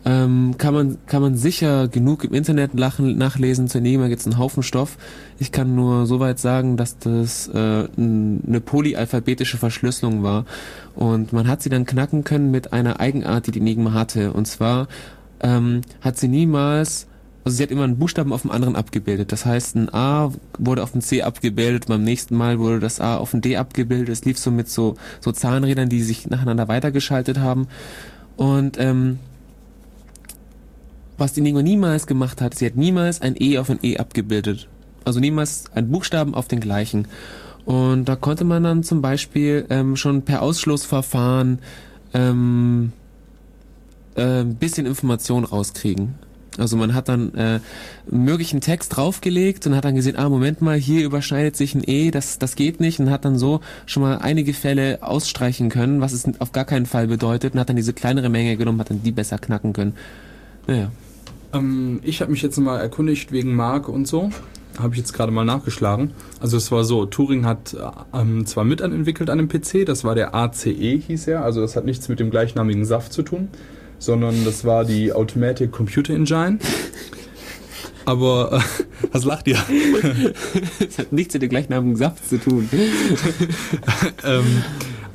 ähm, 0.08 0.56
kann 0.58 0.74
man 0.74 0.98
kann 1.06 1.22
man 1.22 1.36
sicher 1.36 1.90
genug 1.90 2.24
im 2.24 2.34
Internet 2.34 2.74
lachen, 2.74 3.18
nachlesen. 3.18 3.68
Zu 3.68 3.80
Enigma 3.80 4.08
gibt 4.08 4.22
es 4.22 4.26
einen 4.26 4.38
Haufen 4.38 4.64
Stoff. 4.64 4.98
Ich 5.38 5.52
kann 5.52 5.76
nur 5.76 6.06
soweit 6.06 6.40
sagen, 6.40 6.78
dass 6.78 6.98
das 6.98 7.50
äh, 7.50 7.88
eine 7.98 8.62
polyalphabetische 8.62 9.58
Verschlüsselung 9.58 10.24
war 10.24 10.46
und 10.96 11.34
man 11.34 11.48
hat 11.50 11.62
sie 11.62 11.70
dann 11.70 11.86
knacken 11.86 12.24
können 12.24 12.52
mit 12.52 12.72
einer 12.72 13.02
Eigenart, 13.02 13.48
die 13.48 13.52
die 13.52 13.60
Enigma 13.60 13.92
hatte. 13.92 14.32
Und 14.32 14.48
zwar 14.48 14.88
ähm, 15.42 15.82
hat 16.00 16.18
sie 16.18 16.30
niemals 16.30 17.07
also 17.48 17.56
sie 17.56 17.64
hat 17.64 17.72
immer 17.72 17.86
einen 17.86 17.98
Buchstaben 17.98 18.34
auf 18.34 18.42
dem 18.42 18.52
anderen 18.52 18.76
abgebildet. 18.76 19.32
Das 19.32 19.46
heißt, 19.46 19.78
ein 19.78 19.94
A 19.94 20.34
wurde 20.60 20.84
auf 20.84 20.92
dem 20.92 21.00
C 21.00 21.22
abgebildet, 21.22 21.86
beim 21.88 22.04
nächsten 22.04 22.36
Mal 22.36 22.60
wurde 22.60 22.82
das 22.82 23.00
A 23.00 23.16
auf 23.16 23.32
dem 23.32 23.40
D 23.40 23.56
abgebildet. 23.56 24.10
Es 24.10 24.26
lief 24.26 24.38
so 24.38 24.52
mit 24.52 24.68
so, 24.68 24.96
so 25.22 25.32
Zahnrädern, 25.32 25.88
die 25.88 26.04
sich 26.04 26.30
nacheinander 26.30 26.68
weitergeschaltet 26.68 27.40
haben. 27.40 27.70
Und 28.36 28.78
ähm, 28.78 29.20
was 31.18 31.32
die 31.32 31.40
Ningo 31.40 31.62
niemals 31.62 32.06
gemacht 32.06 32.42
hat, 32.42 32.54
sie 32.54 32.66
hat 32.66 32.76
niemals 32.76 33.22
ein 33.22 33.36
E 33.40 33.60
auf 33.60 33.70
ein 33.70 33.80
E 33.82 33.98
abgebildet. 33.98 34.68
Also 35.06 35.22
niemals 35.22 35.72
ein 35.74 35.90
Buchstaben 35.90 36.36
auf 36.36 36.50
den 36.50 36.60
gleichen. 36.60 37.08
Und 37.64 38.10
da 38.10 38.18
konnte 38.18 38.44
man 38.44 38.62
dann 38.62 38.84
zum 38.84 39.02
Beispiel 39.02 39.66
ähm, 39.70 39.96
schon 39.96 40.24
per 40.24 40.42
Ausschlussverfahren 40.42 41.60
ähm, 42.14 42.92
äh, 44.18 44.42
ein 44.42 44.56
bisschen 44.56 44.86
Information 44.86 45.46
rauskriegen. 45.46 46.27
Also 46.60 46.78
man 46.78 46.94
hat 46.94 47.10
dann 47.10 47.34
äh, 47.36 47.60
möglichen 48.10 48.62
Text 48.62 48.96
draufgelegt 48.96 49.66
und 49.68 49.76
hat 49.76 49.86
dann 49.86 49.96
gesehen, 49.96 50.16
ah, 50.18 50.30
Moment 50.30 50.62
mal, 50.62 50.78
hier 50.78 51.06
überschneidet 51.06 51.56
sich 51.56 51.76
ein 51.76 51.84
E, 51.86 52.12
das, 52.12 52.40
das 52.40 52.56
geht 52.56 52.80
nicht 52.80 53.00
und 53.00 53.10
hat 53.10 53.26
dann 53.26 53.38
so 53.38 53.62
schon 53.86 54.04
mal 54.04 54.18
einige 54.18 54.54
Fälle 54.54 55.00
ausstreichen 55.02 55.70
können, 55.70 56.02
was 56.02 56.14
es 56.14 56.26
auf 56.40 56.52
gar 56.52 56.66
keinen 56.66 56.86
Fall 56.86 57.08
bedeutet 57.08 57.54
und 57.54 57.60
hat 57.60 57.70
dann 57.70 57.76
diese 57.76 57.94
kleinere 57.94 58.30
Menge 58.30 58.58
genommen, 58.58 58.80
hat 58.80 58.90
dann 58.90 59.04
die 59.04 59.12
besser 59.12 59.38
knacken 59.38 59.74
können. 59.74 59.94
Naja. 60.68 60.92
Ähm, 61.54 62.00
ich 62.04 62.22
habe 62.22 62.32
mich 62.32 62.42
jetzt 62.42 62.58
mal 62.58 62.80
erkundigt 62.80 63.32
wegen 63.32 63.56
Mark 63.56 63.90
und 63.90 64.08
so. 64.08 64.30
Habe 64.78 64.94
ich 64.94 65.00
jetzt 65.00 65.14
gerade 65.14 65.32
mal 65.32 65.46
nachgeschlagen. 65.46 66.12
Also 66.40 66.56
es 66.58 66.72
war 66.72 66.84
so, 66.84 67.06
Turing 67.08 67.46
hat 67.46 67.76
ähm, 68.14 68.46
zwar 68.46 68.64
mit 68.64 68.82
entwickelt 68.82 69.30
an 69.30 69.40
dem 69.40 69.48
PC, 69.48 69.86
das 69.86 70.04
war 70.04 70.14
der 70.14 70.36
ACE 70.36 70.66
hieß 70.68 71.28
er, 71.28 71.44
also 71.44 71.62
das 71.62 71.76
hat 71.76 71.86
nichts 71.86 72.10
mit 72.10 72.20
dem 72.20 72.30
gleichnamigen 72.30 72.86
Saft 72.86 73.12
zu 73.12 73.24
tun, 73.24 73.48
sondern 74.00 74.46
das 74.46 74.66
war 74.66 74.86
die 74.86 75.12
Automatic 75.14 75.72
Computer 75.72 76.14
Engine. 76.14 76.60
Aber 78.06 78.54
äh, 78.54 78.60
was 79.12 79.26
lacht 79.26 79.48
ihr? 79.48 79.58
Das 80.80 80.98
hat 80.98 81.12
nichts 81.12 81.34
mit 81.34 81.44
dem 81.44 81.50
gleichnamigen 81.50 81.98
Saft 81.98 82.28
zu 82.28 82.40
tun. 82.40 82.70
ähm, 84.26 84.64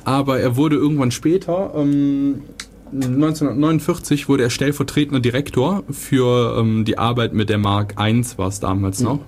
aber 0.05 0.39
er 0.39 0.55
wurde 0.57 0.75
irgendwann 0.75 1.11
später, 1.11 1.73
ähm, 1.75 2.43
1949 2.91 4.29
wurde 4.29 4.43
er 4.43 4.51
stellvertretender 4.51 5.19
Direktor 5.19 5.83
für 5.89 6.57
ähm, 6.59 6.85
die 6.85 6.99
Arbeit 6.99 7.33
mit 7.33 7.49
der 7.49 7.57
Mark 7.57 7.95
I 7.99 8.23
war 8.37 8.47
es 8.47 8.59
damals 8.59 9.01
noch. 9.01 9.19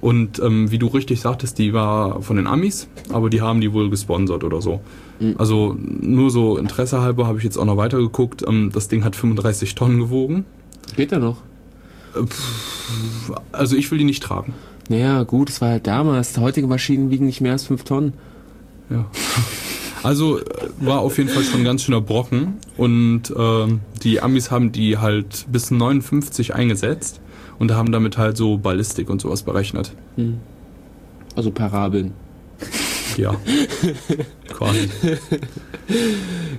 Und 0.00 0.40
ähm, 0.40 0.72
wie 0.72 0.78
du 0.78 0.88
richtig 0.88 1.20
sagtest, 1.20 1.58
die 1.58 1.72
war 1.72 2.22
von 2.22 2.34
den 2.34 2.48
Amis, 2.48 2.88
aber 3.12 3.30
die 3.30 3.40
haben 3.40 3.60
die 3.60 3.72
wohl 3.72 3.88
gesponsert 3.88 4.42
oder 4.42 4.60
so. 4.60 4.80
Mhm. 5.20 5.34
Also 5.38 5.76
nur 5.78 6.30
so 6.30 6.56
Interesse 6.56 7.00
halber 7.00 7.26
habe 7.26 7.38
ich 7.38 7.44
jetzt 7.44 7.56
auch 7.56 7.64
noch 7.64 7.76
weiter 7.76 7.98
geguckt. 7.98 8.44
Ähm, 8.46 8.70
das 8.72 8.88
Ding 8.88 9.04
hat 9.04 9.16
35 9.16 9.74
Tonnen 9.74 9.98
gewogen. 9.98 10.44
Geht 10.96 11.12
er 11.12 11.18
noch? 11.18 11.38
Also 13.52 13.76
ich 13.76 13.90
will 13.90 13.98
die 13.98 14.04
nicht 14.04 14.22
tragen. 14.22 14.54
Naja, 14.88 15.22
gut, 15.22 15.48
es 15.48 15.60
war 15.60 15.70
halt 15.70 15.86
damals. 15.86 16.36
Heutige 16.36 16.66
Maschinen 16.66 17.10
wiegen 17.10 17.26
nicht 17.26 17.40
mehr 17.40 17.52
als 17.52 17.64
5 17.64 17.84
Tonnen. 17.84 18.12
Ja. 18.90 19.06
Also 20.02 20.40
äh, 20.40 20.44
war 20.80 20.98
auf 21.00 21.16
jeden 21.18 21.30
Fall 21.30 21.44
schon 21.44 21.60
ein 21.60 21.64
ganz 21.64 21.84
schöner 21.84 22.00
Brocken 22.00 22.54
und 22.76 23.32
ähm, 23.36 23.80
die 24.02 24.20
Amis 24.20 24.50
haben 24.50 24.72
die 24.72 24.98
halt 24.98 25.46
bis 25.50 25.70
59 25.70 26.54
eingesetzt 26.54 27.20
und 27.58 27.72
haben 27.72 27.92
damit 27.92 28.18
halt 28.18 28.36
so 28.36 28.58
Ballistik 28.58 29.08
und 29.08 29.20
sowas 29.20 29.42
berechnet. 29.42 29.94
Hm. 30.16 30.38
Also 31.36 31.50
Parabeln. 31.50 32.12
Ja. 33.16 33.34
Quasi. 34.52 34.88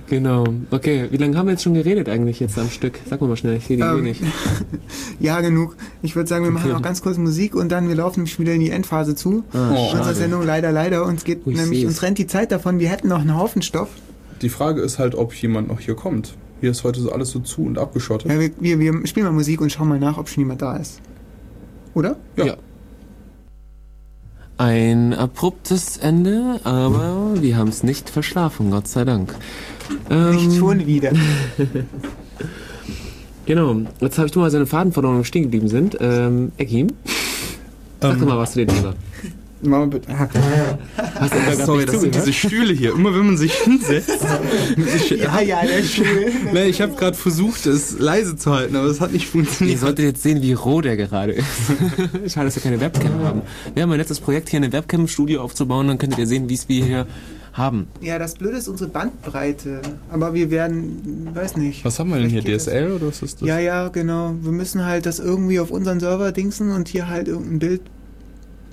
Genau. 0.08 0.44
Okay, 0.70 1.08
wie 1.10 1.16
lange 1.16 1.36
haben 1.36 1.46
wir 1.46 1.52
jetzt 1.52 1.62
schon 1.62 1.74
geredet 1.74 2.08
eigentlich 2.08 2.40
jetzt 2.40 2.58
am 2.58 2.68
Stück? 2.70 2.98
Sag 3.08 3.20
mal 3.20 3.26
mal 3.28 3.36
schnell, 3.36 3.56
ich 3.56 3.66
sehe 3.66 3.76
die 3.76 3.82
Ähm, 3.82 3.98
eh 3.98 4.02
nicht. 4.02 4.22
Ja, 5.20 5.40
genug. 5.40 5.76
Ich 6.02 6.16
würde 6.16 6.28
sagen, 6.28 6.44
wir 6.44 6.50
machen 6.50 6.70
noch 6.70 6.82
ganz 6.82 7.00
kurz 7.02 7.16
Musik 7.18 7.54
und 7.54 7.70
dann 7.70 7.88
wir 7.88 7.94
laufen 7.94 8.20
nämlich 8.20 8.38
wieder 8.38 8.52
in 8.52 8.60
die 8.60 8.70
Endphase 8.70 9.14
zu. 9.14 9.44
Ah, 9.52 9.72
Oh. 9.74 9.92
Unsere. 9.92 10.14
Sendung 10.14 10.42
leider, 10.44 10.72
leider. 10.72 11.04
Uns 11.06 11.24
geht 11.24 11.40
Oh, 11.46 11.50
ich 11.50 11.56
nämlich, 11.56 11.80
seh's. 11.80 11.88
uns 11.88 12.02
rennt 12.02 12.18
die 12.18 12.26
Zeit 12.26 12.52
davon. 12.52 12.78
Wir 12.78 12.88
hätten 12.88 13.08
noch 13.08 13.20
einen 13.20 13.36
Haufen 13.36 13.62
Stoff. 13.62 13.88
Die 14.42 14.48
Frage 14.48 14.80
ist 14.82 14.98
halt, 14.98 15.14
ob 15.14 15.32
jemand 15.34 15.68
noch 15.68 15.80
hier 15.80 15.94
kommt. 15.94 16.36
Hier 16.60 16.70
ist 16.70 16.84
heute 16.84 17.00
so 17.00 17.10
alles 17.12 17.30
so 17.30 17.40
zu 17.40 17.62
und 17.62 17.78
abgeschottet. 17.78 18.30
Ja, 18.30 18.38
wir, 18.38 18.50
wir, 18.60 18.78
wir 18.78 19.06
spielen 19.06 19.26
mal 19.26 19.32
Musik 19.32 19.60
und 19.60 19.70
schauen 19.72 19.88
mal 19.88 19.98
nach, 19.98 20.18
ob 20.18 20.28
schon 20.28 20.42
jemand 20.42 20.62
da 20.62 20.76
ist. 20.76 21.00
Oder? 21.94 22.16
Ja. 22.36 22.46
Ja. 22.46 22.56
Ein 24.56 25.14
abruptes 25.14 25.96
Ende, 25.96 26.60
aber 26.62 27.32
wir 27.40 27.56
haben 27.56 27.68
es 27.68 27.82
nicht 27.82 28.08
verschlafen, 28.08 28.70
Gott 28.70 28.86
sei 28.86 29.04
Dank. 29.04 29.34
Nicht 30.08 30.10
Ähm, 30.10 30.54
schon 30.56 30.86
wieder. 30.86 31.12
Genau, 33.46 33.76
jetzt 34.00 34.16
habe 34.16 34.26
ich 34.26 34.34
nur 34.34 34.44
mal 34.44 34.50
seine 34.50 34.64
Faden 34.64 34.92
verloren 34.92 35.22
stehen 35.22 35.42
geblieben 35.42 35.68
sind. 35.68 35.98
Ähm, 36.00 36.52
Ekim, 36.56 36.88
sag 38.00 38.14
Ähm, 38.14 38.20
doch 38.20 38.26
mal 38.26 38.38
was 38.38 38.52
zu 38.52 38.64
dem 38.64 38.74
Thema. 38.74 38.94
Machen 39.64 39.92
wir 39.92 39.98
bitte. 39.98 40.12
Ah, 40.12 40.24
etwa 40.24 41.26
grad 41.26 41.66
Sorry, 41.66 41.84
das 41.86 42.00
sind 42.00 42.12
zugehört? 42.14 42.26
diese 42.26 42.32
Stühle 42.32 42.72
hier. 42.72 42.92
Immer 42.92 43.14
wenn 43.14 43.26
man 43.26 43.36
sich 43.36 43.52
hinsetzt. 43.54 44.10
ich 44.76 45.10
Ja, 45.10 45.40
ja, 45.40 45.62
der 45.64 45.82
Stuhl. 45.82 46.04
Nee, 46.52 46.64
ich 46.66 46.80
habe 46.80 46.94
gerade 46.94 47.16
versucht, 47.16 47.66
es 47.66 47.98
leise 47.98 48.36
zu 48.36 48.52
halten, 48.52 48.76
aber 48.76 48.86
es 48.86 49.00
hat 49.00 49.12
nicht 49.12 49.24
Ihr 49.26 49.30
funktioniert. 49.30 49.78
solltet 49.80 50.04
jetzt 50.04 50.22
sehen, 50.22 50.42
wie 50.42 50.52
roh 50.52 50.80
der 50.80 50.96
gerade 50.96 51.32
ist. 51.32 51.46
Schade, 52.32 52.46
dass 52.46 52.56
wir 52.56 52.62
keine 52.62 52.80
Webcam 52.80 53.20
haben. 53.24 53.42
Wir 53.74 53.82
haben 53.82 53.90
ein 53.92 53.98
letztes 53.98 54.20
Projekt, 54.20 54.48
hier 54.50 54.58
eine 54.58 54.72
Webcam 54.72 55.02
im 55.02 55.08
Studio 55.08 55.42
aufzubauen, 55.42 55.88
dann 55.88 55.98
könntet 55.98 56.18
ihr 56.18 56.26
sehen, 56.26 56.48
wie 56.48 56.54
es 56.54 56.68
wir 56.68 56.84
hier 56.84 57.06
haben. 57.52 57.86
Ja, 58.00 58.18
das 58.18 58.34
Blöde 58.34 58.56
ist 58.56 58.68
unsere 58.68 58.90
Bandbreite. 58.90 59.80
Aber 60.10 60.34
wir 60.34 60.50
werden, 60.50 61.28
weiß 61.34 61.56
nicht. 61.56 61.84
Was 61.84 61.98
haben 61.98 62.10
wir 62.10 62.18
denn 62.18 62.28
hier? 62.28 62.42
DSL 62.42 62.92
oder 62.92 63.06
was 63.08 63.22
ist 63.22 63.40
das? 63.40 63.48
Ja, 63.48 63.58
ja, 63.58 63.88
genau. 63.88 64.34
Wir 64.42 64.52
müssen 64.52 64.84
halt 64.84 65.06
das 65.06 65.20
irgendwie 65.20 65.60
auf 65.60 65.70
unseren 65.70 66.00
Server 66.00 66.32
dingsen 66.32 66.72
und 66.72 66.88
hier 66.88 67.08
halt 67.08 67.28
irgendein 67.28 67.58
Bild 67.60 67.80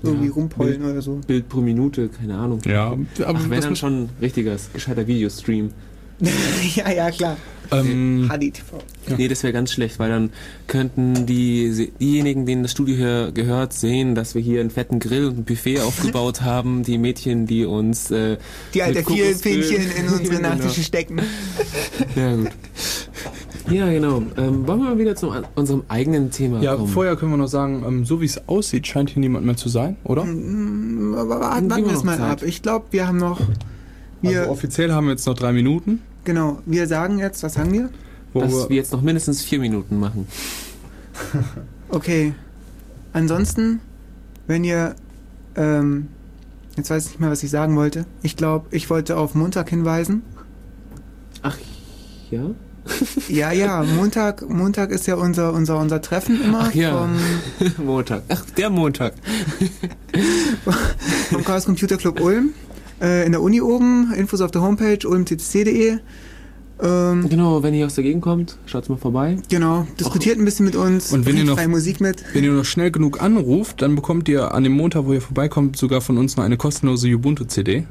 irgendwie 0.04 0.28
Ja, 0.28 0.34
rumpollen 0.34 0.84
oder 0.84 1.02
so. 1.02 1.22
Bild 1.28 1.48
pro 1.50 1.62
Minute, 1.62 2.10
keine 2.10 2.38
Ahnung. 2.38 2.60
Ja, 2.66 2.88
aber 3.26 3.40
Ach, 3.40 3.50
wenn 3.50 3.62
dann 3.62 3.76
schon 3.76 4.10
richtiges, 4.22 4.70
gescheiter 4.74 5.06
Videostream. 5.08 5.72
ja, 6.76 6.92
ja, 6.92 7.10
klar. 7.10 7.36
ähm, 7.72 8.30
HDTV. 8.32 8.74
Ja. 9.10 9.16
Nee, 9.18 9.28
das 9.28 9.42
wäre 9.42 9.54
ganz 9.54 9.72
schlecht, 9.72 9.98
weil 9.98 10.10
dann 10.12 10.30
könnten 10.68 11.26
die, 11.26 11.92
diejenigen, 12.00 12.46
denen 12.46 12.62
das 12.62 12.74
Studio 12.74 12.96
hier 12.96 13.32
gehört, 13.34 13.74
sehen, 13.74 14.14
dass 14.14 14.36
wir 14.36 14.42
hier 14.44 14.62
einen 14.62 14.70
fetten 14.70 15.00
Grill 15.00 15.26
und 15.26 15.40
ein 15.40 15.44
Buffet 15.46 15.80
aufgebaut 15.82 16.42
haben. 16.42 16.84
Die 16.84 17.00
Mädchen, 17.00 17.48
die 17.48 17.66
uns... 17.66 18.12
Äh, 18.12 18.38
Die 18.76 18.84
alte 18.84 19.00
mit 19.00 19.08
vielen 19.10 19.36
Fähnchen 19.36 19.82
in 19.98 20.08
unsere 20.14 20.36
Genau. 20.38 20.50
Nachtische 20.50 20.84
stecken. 20.84 21.22
Ja, 22.16 22.36
gut. 22.36 22.50
Ja, 23.72 23.90
genau. 23.90 24.22
Ähm, 24.38 24.68
wollen 24.68 24.80
wir 24.80 24.90
mal 24.90 24.98
wieder 24.98 25.16
zu 25.16 25.32
unserem 25.56 25.84
eigenen 25.88 26.32
Thema 26.32 26.62
ja, 26.62 26.76
kommen? 26.76 26.88
vorher 26.88 27.16
können 27.16 27.32
wir 27.32 27.38
noch 27.38 27.48
sagen, 27.48 27.84
ähm, 27.88 28.06
so 28.06 28.22
wie 28.22 28.26
es 28.26 28.48
aussieht, 28.48 28.86
scheint 28.86 29.10
hier 29.10 29.20
niemand 29.20 29.46
mehr 29.46 29.56
zu 29.56 29.70
sein, 29.70 29.96
oder? 30.04 30.26
Mm, 30.26 31.16
Aber 31.18 31.40
warten, 31.40 31.70
wir 31.70 31.94
es 31.94 32.04
mal 32.04 32.18
Zeit. 32.18 32.32
ab. 32.32 32.44
Ich 32.44 32.62
glaube, 32.62 32.86
wir 32.92 33.08
haben 33.08 33.18
noch. 33.18 33.40
Wir, 34.22 34.42
also 34.42 34.52
offiziell 34.52 34.92
haben 34.92 35.06
wir 35.06 35.12
jetzt 35.12 35.26
noch 35.26 35.34
drei 35.34 35.52
Minuten. 35.52 36.02
genau, 36.26 36.60
wir 36.66 36.86
sagen 36.88 37.18
jetzt, 37.18 37.42
was 37.44 37.56
sagen 37.56 37.74
wir? 37.74 37.90
Wo 38.34 38.42
dass 38.42 38.52
wir, 38.52 38.70
wir 38.70 38.76
jetzt 38.76 38.92
noch 38.92 39.02
mindestens 39.02 39.42
vier 39.42 39.60
Minuten 39.60 40.00
machen. 40.00 40.28
Okay. 41.94 42.34
Ansonsten, 43.12 43.82
wenn 44.48 44.64
ihr. 44.64 44.96
Ähm, 45.58 46.08
jetzt 46.78 46.90
weiß 46.90 47.04
ich 47.04 47.12
nicht 47.12 47.20
mehr, 47.20 47.30
was 47.30 47.44
ich 47.44 47.50
sagen 47.50 47.76
wollte. 47.76 48.06
Ich 48.22 48.38
glaube, 48.38 48.68
ich 48.72 48.90
wollte 48.90 49.18
auf 49.18 49.36
Montag 49.36 49.70
hinweisen. 49.70 50.22
Ach, 51.42 51.58
ja? 52.30 52.52
Ja, 53.30 53.52
ja, 53.52 53.84
Montag, 53.84 54.48
Montag 54.50 54.92
ist 54.92 55.08
ja 55.08 55.16
unser, 55.16 55.54
unser, 55.54 55.78
unser 55.80 56.02
Treffen 56.02 56.42
immer 56.44 56.68
Ach 56.70 56.74
ja. 56.74 56.98
vom, 56.98 57.16
Montag. 57.86 58.24
Ach, 58.30 58.44
der 58.58 58.70
Montag. 58.70 59.14
vom 61.30 61.44
Chaos 61.44 61.66
Computer 61.66 61.98
Club 61.98 62.20
Ulm. 62.20 62.52
Äh, 63.02 63.26
in 63.26 63.32
der 63.32 63.42
Uni 63.42 63.62
oben, 63.62 64.14
Infos 64.14 64.42
auf 64.42 64.52
der 64.52 64.62
Homepage 64.62 65.00
ulmtcc.de. 65.08 65.98
Ähm, 66.84 67.30
Genau, 67.30 67.62
wenn 67.64 67.74
ihr 67.74 67.86
aus 67.86 67.96
der 67.96 68.04
Gegend 68.04 68.22
kommt, 68.24 68.58
schaut 68.66 68.90
mal 68.90 68.98
vorbei. 68.98 69.38
genau, 69.50 69.88
diskutiert 70.00 70.38
ein 70.40 70.46
bisschen 70.46 70.66
mit 70.66 70.76
uns, 70.76 71.12
Und 71.14 71.26
wenn 71.26 71.38
ihr 71.38 71.44
noch- 71.44 71.56
freie 71.56 71.68
Musik 71.68 72.02
mit. 72.02 72.24
wenn 72.34 72.44
ihr 72.44 72.52
noch 72.52 72.66
schnell 72.66 72.90
genug 72.92 73.22
anruft, 73.22 73.82
dann 73.84 73.96
bekommt 73.96 74.28
ihr 74.30 74.54
an 74.54 74.64
dem 74.64 74.74
Montag, 74.74 75.06
wo 75.06 75.14
ihr 75.14 75.22
vorbeikommt, 75.22 75.78
sogar 75.78 76.02
von 76.02 76.18
uns 76.18 76.38
noch 76.38 76.44
eine 76.44 76.58
kostenlose 76.58 77.08
Ubuntu-CD. 77.14 77.86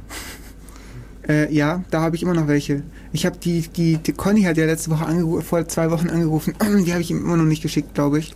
Äh, 1.29 1.53
ja, 1.55 1.85
da 1.91 2.01
habe 2.01 2.17
ich 2.17 2.23
immer 2.23 2.35
noch 2.35 2.49
welche. 2.49 2.83
Ich 3.13 3.27
habe 3.27 3.37
die, 3.39 3.63
die, 3.69 3.99
die 3.99 4.13
Conny 4.13 4.43
hat 4.43 4.57
ja 4.57 4.65
letzte 4.67 4.91
Woche 4.91 5.05
angerufen, 5.07 5.43
vor 5.45 5.69
zwei 5.69 5.91
Wochen 5.91 6.09
angerufen. 6.09 6.55
Die 6.87 6.93
habe 6.93 7.03
ich 7.03 7.11
ihm 7.11 7.19
immer 7.19 7.37
noch 7.37 7.45
nicht 7.45 7.63
geschickt, 7.63 7.95
glaube 7.95 8.19
ich. 8.21 8.33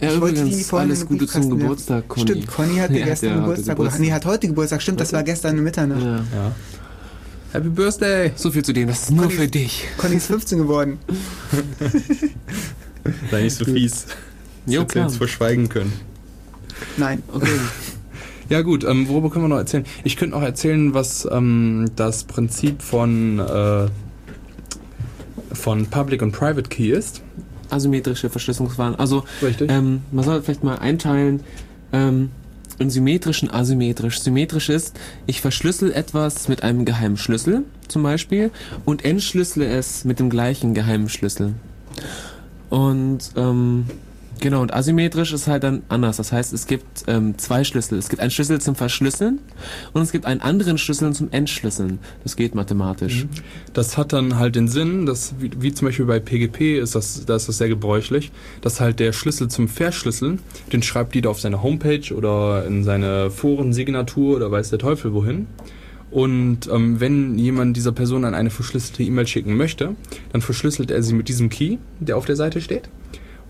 Ja, 0.00 0.12
Ich 0.14 0.20
wollte 0.20 0.36
die 0.42 0.48
übrigens, 0.50 0.72
alles 0.74 1.06
Gute 1.06 1.26
zum. 1.26 1.50
Geburtstag, 1.58 2.08
Conny. 2.08 2.26
Stimmt, 2.30 2.46
Conny 2.48 2.76
hatte 2.76 2.94
Ja, 2.98 3.04
gestern 3.04 3.34
Geburtstag. 3.40 3.66
Oder, 3.78 3.90
Geburtstag. 3.90 4.00
nee, 4.00 4.12
hat 4.12 4.24
heute 4.26 4.48
Geburtstag. 4.48 4.82
Stimmt, 4.82 5.00
das 5.00 5.12
war 5.12 5.22
gestern 5.22 5.62
Mitternacht. 5.62 6.02
Ja. 6.02 6.16
Ja. 6.16 6.52
Happy 7.52 7.68
Birthday! 7.68 8.32
So 8.36 8.50
viel 8.50 8.64
zu 8.64 8.72
dem, 8.72 8.88
das 8.88 9.02
ist 9.02 9.10
nur 9.10 9.24
Conny- 9.26 9.34
für 9.36 9.46
dich. 9.48 9.84
Conny 9.98 10.16
ist 10.16 10.26
15 10.26 10.58
geworden. 10.58 10.98
Sei 13.30 13.42
nicht 13.42 13.56
so 13.56 13.64
fies. 13.64 14.06
Jo, 14.66 14.80
Hättest 14.82 14.96
du 14.96 15.00
jetzt 15.00 15.16
verschweigen 15.16 15.68
können. 15.68 15.92
Nein. 16.96 17.22
Okay. 17.32 17.48
Ja 18.50 18.62
gut, 18.62 18.82
ähm, 18.82 19.08
worüber 19.08 19.30
können 19.30 19.44
wir 19.44 19.48
noch 19.48 19.58
erzählen? 19.58 19.84
Ich 20.02 20.16
könnte 20.16 20.36
noch 20.36 20.42
erzählen, 20.42 20.92
was 20.92 21.26
ähm, 21.30 21.88
das 21.94 22.24
Prinzip 22.24 22.82
von, 22.82 23.38
äh, 23.38 23.86
von 25.54 25.86
Public 25.86 26.20
und 26.20 26.32
Private 26.32 26.68
Key 26.68 26.90
ist. 26.90 27.22
Asymmetrische 27.70 28.28
Verschlüsselungsverfahren. 28.28 28.96
Also, 28.96 29.22
Richtig. 29.40 29.70
ähm, 29.70 30.02
man 30.10 30.24
soll 30.24 30.42
vielleicht 30.42 30.64
mal 30.64 30.80
einteilen, 30.80 31.44
ähm, 31.92 32.30
in 32.80 32.90
symmetrisch 32.90 33.40
und 33.44 33.54
asymmetrisch. 33.54 34.20
Symmetrisch 34.20 34.68
ist, 34.68 34.98
ich 35.26 35.40
verschlüssel 35.40 35.92
etwas 35.92 36.48
mit 36.48 36.64
einem 36.64 36.84
geheimen 36.84 37.18
Schlüssel, 37.18 37.62
zum 37.86 38.02
Beispiel, 38.02 38.50
und 38.84 39.04
entschlüssele 39.04 39.66
es 39.66 40.04
mit 40.04 40.18
dem 40.18 40.28
gleichen 40.28 40.74
geheimen 40.74 41.08
Schlüssel. 41.08 41.54
Und, 42.68 43.30
ähm, 43.36 43.84
Genau, 44.40 44.62
und 44.62 44.72
asymmetrisch 44.72 45.34
ist 45.34 45.46
halt 45.48 45.64
dann 45.64 45.82
anders. 45.88 46.16
Das 46.16 46.32
heißt, 46.32 46.54
es 46.54 46.66
gibt 46.66 47.04
ähm, 47.06 47.36
zwei 47.36 47.62
Schlüssel. 47.62 47.98
Es 47.98 48.08
gibt 48.08 48.22
einen 48.22 48.30
Schlüssel 48.30 48.58
zum 48.58 48.74
Verschlüsseln 48.74 49.38
und 49.92 50.00
es 50.00 50.12
gibt 50.12 50.24
einen 50.24 50.40
anderen 50.40 50.78
Schlüssel 50.78 51.12
zum 51.12 51.30
Entschlüsseln. 51.30 51.98
Das 52.22 52.36
geht 52.36 52.54
mathematisch. 52.54 53.26
Das 53.74 53.98
hat 53.98 54.14
dann 54.14 54.38
halt 54.38 54.56
den 54.56 54.66
Sinn, 54.66 55.04
dass 55.04 55.34
wie, 55.38 55.50
wie 55.58 55.74
zum 55.74 55.88
Beispiel 55.88 56.06
bei 56.06 56.20
PGP 56.20 56.78
ist 56.78 56.94
das, 56.94 57.26
da 57.26 57.36
ist 57.36 57.48
das 57.48 57.58
sehr 57.58 57.68
gebräuchlich, 57.68 58.32
dass 58.62 58.80
halt 58.80 58.98
der 58.98 59.12
Schlüssel 59.12 59.48
zum 59.48 59.68
Verschlüsseln, 59.68 60.38
den 60.72 60.82
schreibt 60.82 61.14
jeder 61.14 61.28
auf 61.28 61.40
seine 61.40 61.62
Homepage 61.62 62.14
oder 62.14 62.64
in 62.64 62.82
seine 62.82 63.30
Forensignatur 63.30 64.36
oder 64.36 64.50
weiß 64.50 64.70
der 64.70 64.78
Teufel 64.78 65.12
wohin. 65.12 65.48
Und 66.10 66.68
ähm, 66.72 66.98
wenn 66.98 67.38
jemand 67.38 67.76
dieser 67.76 67.92
Person 67.92 68.24
an 68.24 68.34
eine 68.34 68.50
verschlüsselte 68.50 69.02
E-Mail 69.02 69.26
schicken 69.26 69.56
möchte, 69.56 69.94
dann 70.32 70.40
verschlüsselt 70.40 70.90
er 70.90 71.02
sie 71.02 71.14
mit 71.14 71.28
diesem 71.28 71.50
Key, 71.50 71.76
der 72.00 72.16
auf 72.16 72.24
der 72.24 72.36
Seite 72.36 72.60
steht. 72.60 72.88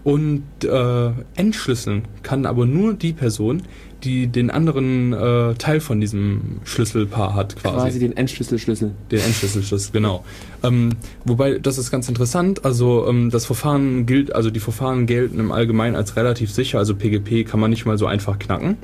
Und 0.03 0.45
äh, 0.65 1.11
entschlüsseln 1.35 2.03
kann 2.23 2.47
aber 2.47 2.65
nur 2.65 2.95
die 2.95 3.13
Person, 3.13 3.63
die 4.03 4.29
den 4.29 4.51
anderen 4.51 5.13
äh, 5.13 5.55
Teil 5.55 5.81
von 5.81 6.01
diesem 6.01 6.61
Schlüsselpaar 6.65 7.35
hat, 7.35 7.57
quasi. 7.57 7.77
Quasi 7.77 7.99
den 7.99 8.17
Entschlüsselschlüssel. 8.17 8.93
Den 9.11 9.21
Entschlüsselschlüssel, 9.21 9.93
genau. 9.93 10.25
Ähm, 10.63 10.91
wobei, 11.25 11.59
das 11.59 11.77
ist 11.77 11.91
ganz 11.91 12.09
interessant. 12.09 12.65
Also 12.65 13.07
ähm, 13.09 13.31
das 13.31 13.45
Verfahren 13.45 14.07
gilt, 14.07 14.35
also 14.35 14.51
die 14.51 14.61
Verfahren 14.61 15.07
gelten 15.07 15.39
im 15.39 15.53
Allgemeinen 15.53 15.97
als 15.97 16.17
relativ 16.17 16.51
sicher. 16.51 16.79
Also 16.79 16.95
PGP 16.95 17.47
kann 17.47 17.61
man 17.61 17.71
nicht 17.71 17.85
mal 17.85 17.99
so 17.99 18.07
einfach 18.07 18.39
knacken. 18.39 18.79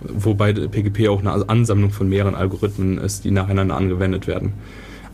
Wobei 0.00 0.52
PGP 0.52 1.08
auch 1.08 1.20
eine 1.20 1.48
Ansammlung 1.48 1.90
von 1.90 2.08
mehreren 2.08 2.34
Algorithmen 2.34 2.98
ist, 2.98 3.24
die 3.24 3.30
nacheinander 3.30 3.76
angewendet 3.76 4.26
werden. 4.26 4.52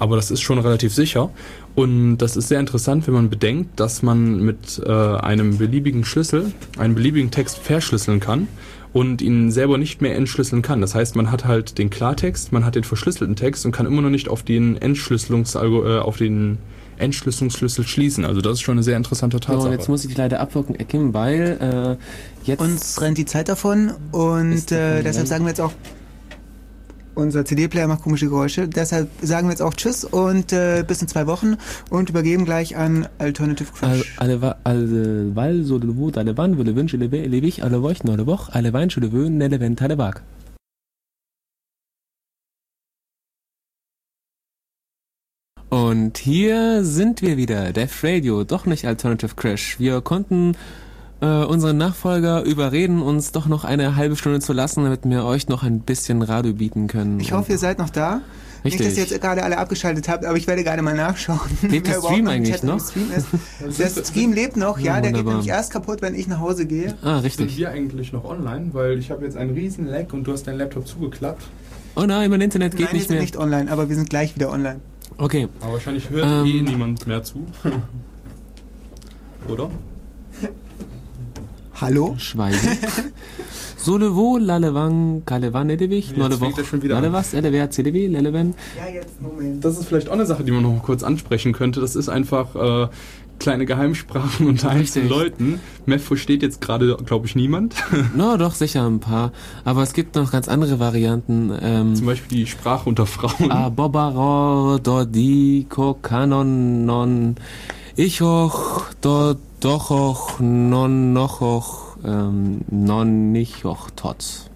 Aber 0.01 0.17
das 0.17 0.33
ist 0.33 0.41
schon 0.41 0.59
relativ 0.59 0.93
sicher. 0.93 1.31
Und 1.77 2.19
das 2.19 2.37
ist 2.37 2.49
sehr 2.49 2.59
interessant, 2.59 3.07
wenn 3.07 3.15
man 3.15 3.31
bedenkt, 3.31 3.79
dass 3.79 4.03
man 4.03 4.41
mit 4.41 4.83
äh, 4.85 4.91
einem 4.91 5.59
beliebigen 5.59 6.05
Schlüssel 6.05 6.53
einen 6.79 6.97
beliebigen 6.97 7.31
Text 7.31 7.59
verschlüsseln 7.59 8.19
kann 8.19 8.49
und 8.93 9.23
ihn 9.23 9.53
selber 9.53 9.79
nicht 9.79 10.01
mehr 10.01 10.17
entschlüsseln 10.17 10.63
kann. 10.63 10.81
Das 10.81 10.95
heißt, 10.95 11.15
man 11.17 11.31
hat 11.31 11.45
halt 11.45 11.79
den 11.79 11.91
Klartext, 11.91 12.51
man 12.51 12.65
hat 12.65 12.75
den 12.75 12.83
verschlüsselten 12.85 13.37
Text 13.37 13.65
und 13.67 13.73
kann 13.73 13.87
immer 13.87 14.03
noch 14.03 14.11
nicht 14.11 14.29
auf 14.29 14.43
den 14.43 14.77
Entschlüsselungs 14.81 15.55
äh, 15.55 15.59
auf 15.59 16.17
den 16.17 16.59
Entschlüsselungsschlüssel 16.99 17.87
schließen. 17.87 18.25
Also 18.25 18.41
das 18.41 18.55
ist 18.55 18.61
schon 18.63 18.75
eine 18.75 18.83
sehr 18.83 18.97
interessante 18.97 19.37
So, 19.37 19.41
Tatsache. 19.41 19.67
und 19.67 19.73
jetzt 19.73 19.89
muss 19.89 20.05
ich 20.05 20.17
leider 20.17 20.41
abwirken, 20.41 20.79
Ekim, 20.79 21.15
weil 21.15 21.99
äh, 21.99 22.49
jetzt... 22.49 22.61
Uns 22.61 23.01
rennt 23.01 23.19
die 23.19 23.27
Zeit 23.27 23.49
davon 23.49 23.93
und 24.13 24.73
äh, 24.73 25.03
deshalb 25.03 25.27
sagen 25.27 25.45
wir 25.45 25.51
jetzt 25.51 25.61
auch, 25.61 25.73
unser 27.15 27.45
CD-Player 27.45 27.89
macht 27.89 28.03
komische 28.03 28.27
Geräusche, 28.27 28.69
deshalb 28.69 29.09
sagen 29.23 29.49
wir 29.49 29.53
jetzt 29.53 29.63
auch 29.63 29.75
Tschüss 29.75 30.05
und 30.05 30.53
äh, 30.53 30.85
bis 30.87 31.03
in 31.03 31.09
zwei 31.09 31.27
Wochen 31.27 31.57
und 31.91 32.11
übergeben 32.11 32.45
gleich 32.45 32.77
an 32.77 33.09
Alternative 33.19 33.73
Crush. 33.73 34.15
alle, 34.19 34.57
alle, 34.65 35.35
weil, 35.35 35.65
so, 35.65 35.79
le 35.79 35.97
wut, 35.97 36.19
alle 36.19 36.37
wann, 36.37 36.55
le 36.57 36.77
wünsche, 36.77 36.97
le 36.97 37.11
we, 37.11 37.27
le 37.27 37.43
wich, 37.43 37.63
alle 37.63 37.83
woch, 37.83 37.95
alle 38.05 38.27
woch, 38.27 38.49
alle 38.51 38.73
wein, 38.73 38.89
le 38.95 39.13
wön, 39.13 39.39
ne, 39.39 39.49
le 39.49 39.61
went, 39.61 39.83
alle 39.83 39.99
wag. 39.99 40.23
Und 45.71 46.19
hier 46.19 46.83
sind 46.83 47.23
wir 47.23 47.37
wieder, 47.37 47.73
Def 47.73 48.03
Radio, 48.03 48.43
doch 48.43 48.67
nicht 48.67 48.87
Alternative 48.87 49.37
Crash. 49.37 49.79
Wir 49.79 50.01
konnten 50.01 50.57
äh, 51.21 51.45
unseren 51.45 51.77
Nachfolger 51.77 52.43
überreden, 52.45 53.03
uns 53.03 53.33
doch 53.33 53.47
noch 53.47 53.65
eine 53.65 53.97
halbe 53.97 54.17
Stunde 54.17 54.41
zu 54.41 54.53
lassen, 54.53 54.85
damit 54.85 55.01
wir 55.05 55.25
euch 55.25 55.49
noch 55.49 55.63
ein 55.63 55.81
bisschen 55.81 56.23
Radio 56.23 56.53
bieten 56.55 56.87
können. 56.87 57.21
Ich 57.21 57.33
hoffe, 57.33 57.53
ihr 57.53 57.59
seid 57.59 57.79
noch 57.79 57.91
da. 57.91 58.21
Richtig. 58.63 58.81
Nicht, 58.81 58.91
dass 58.91 58.99
ihr 58.99 59.05
jetzt 59.11 59.23
gerade 59.23 59.43
alle 59.43 59.57
abgeschaltet 59.57 60.07
habt, 60.11 60.25
aber 60.27 60.37
ich 60.37 60.47
werde 60.47 60.63
gerade 60.63 60.83
mal 60.83 60.95
nachschauen. 60.95 61.41
Lebt 61.63 61.87
der 61.87 61.95
Stream 62.03 62.27
eigentlich 62.27 62.57
Chat 62.57 62.65
noch? 62.65 62.79
Stream 62.79 63.07
ist. 63.17 63.79
Der 63.79 64.05
Stream 64.05 64.33
lebt 64.35 64.59
noch, 64.59 64.79
ja, 64.79 64.97
Ja, 64.97 65.01
der 65.01 65.13
geht 65.13 65.25
nämlich 65.25 65.49
erst 65.49 65.73
kaputt, 65.73 66.03
wenn 66.03 66.15
ich 66.15 66.29
nach 66.29 66.41
Hause 66.41 66.67
gehe. 66.67 66.95
Ah, 67.03 67.15
Sind 67.17 67.25
richtig. 67.25 67.57
wir 67.57 67.71
eigentlich 67.71 68.13
noch 68.13 68.25
online? 68.25 68.69
Weil 68.73 68.99
ich 68.99 69.11
habe 69.11 69.25
jetzt 69.25 69.39
einen 69.39 69.53
riesen 69.55 69.87
Lag 69.87 70.13
und 70.13 70.25
du 70.25 70.33
hast 70.33 70.47
deinen 70.47 70.59
Laptop 70.59 70.87
zugeklappt. 70.87 71.43
Oh 71.97 72.03
nein, 72.03 72.29
mein 72.31 72.43
Internet 72.43 72.73
geht 72.77 72.81
Nein, 72.87 72.93
wir 72.93 72.99
nicht 72.99 73.09
sind 73.09 73.15
mehr. 73.17 73.23
nicht 73.23 73.37
online, 73.39 73.73
aber 73.73 73.89
wir 73.89 73.97
sind 73.97 74.11
gleich 74.11 74.35
wieder 74.35 74.51
online. 74.51 74.81
Okay, 75.17 75.49
Aber 75.63 75.73
wahrscheinlich 75.75 76.11
hört 76.11 76.27
Ähm. 76.27 76.45
eh 76.47 76.61
niemand 76.63 77.07
mehr 77.07 77.23
zu. 77.23 77.47
Oder? 79.49 79.71
Hallo? 81.81 82.15
Schweigen. 82.19 82.59
Solevo, 83.77 84.37
lalewang, 84.39 85.23
kalewan, 85.25 85.71
edewich, 85.71 86.09
Jetzt 86.09 86.19
nolewoch, 86.19 86.39
fängt 86.47 86.59
er 86.59 86.65
schon 86.65 86.83
wieder 86.83 86.97
an. 86.97 87.03
lalewas, 87.05 87.33
elewer, 87.33 87.71
cdw, 87.71 88.09
lelewen. 88.09 88.55
Ja, 88.77 88.93
jetzt, 88.93 89.21
Moment. 89.23 89.65
Das 89.65 89.79
ist 89.79 89.87
vielleicht 89.87 90.09
auch 90.11 90.13
eine 90.13 90.27
Sache, 90.27 90.45
die 90.45 90.51
man 90.53 90.63
noch 90.63 90.73
mal 90.73 90.81
kurz 90.83 91.03
ansprechen 91.03 91.53
könnte. 91.53 91.81
Das 91.81 91.97
ist 91.97 92.11
einfach 92.11 92.55
äh, 92.55 92.89
kleine 93.39 93.65
Geheimsprachen 93.65 94.47
unter 94.49 94.69
einzelnen. 94.69 95.09
Leuten. 95.09 95.61
Meth 95.87 96.03
versteht 96.03 96.43
jetzt 96.43 96.61
gerade, 96.61 96.99
glaube 97.07 97.27
ich, 97.27 97.35
niemand. 97.35 97.75
No, 98.15 98.37
doch, 98.37 98.55
sicher 98.55 98.87
ein 98.87 99.01
paar. 99.01 99.33
Aber 99.65 99.83
es 99.83 99.95
gibt 99.95 100.15
noch 100.17 100.31
ganz 100.31 100.49
andere 100.49 100.79
Varianten. 100.79 101.51
Ähm, 101.63 101.95
Zum 101.97 102.05
Beispiel 102.05 102.39
die 102.41 102.47
Sprache 102.47 102.87
unter 102.89 103.07
Frauen. 103.07 103.51
a 103.51 103.71
bobaro, 103.71 104.79
do 104.79 105.07
di, 105.07 105.65
ko 105.71 105.95
kanon, 105.95 106.85
non, 106.85 107.37
ich 107.97 108.21
hoch, 108.21 108.83
do 109.01 109.37
doch 109.61 109.91
hoch, 109.91 110.41
non 110.41 111.13
noch 111.13 111.41
hoch, 111.41 111.97
ähm, 112.05 112.63
non 112.71 113.33
nicht 113.33 113.65
hoch, 113.65 113.91
tots. 113.95 114.51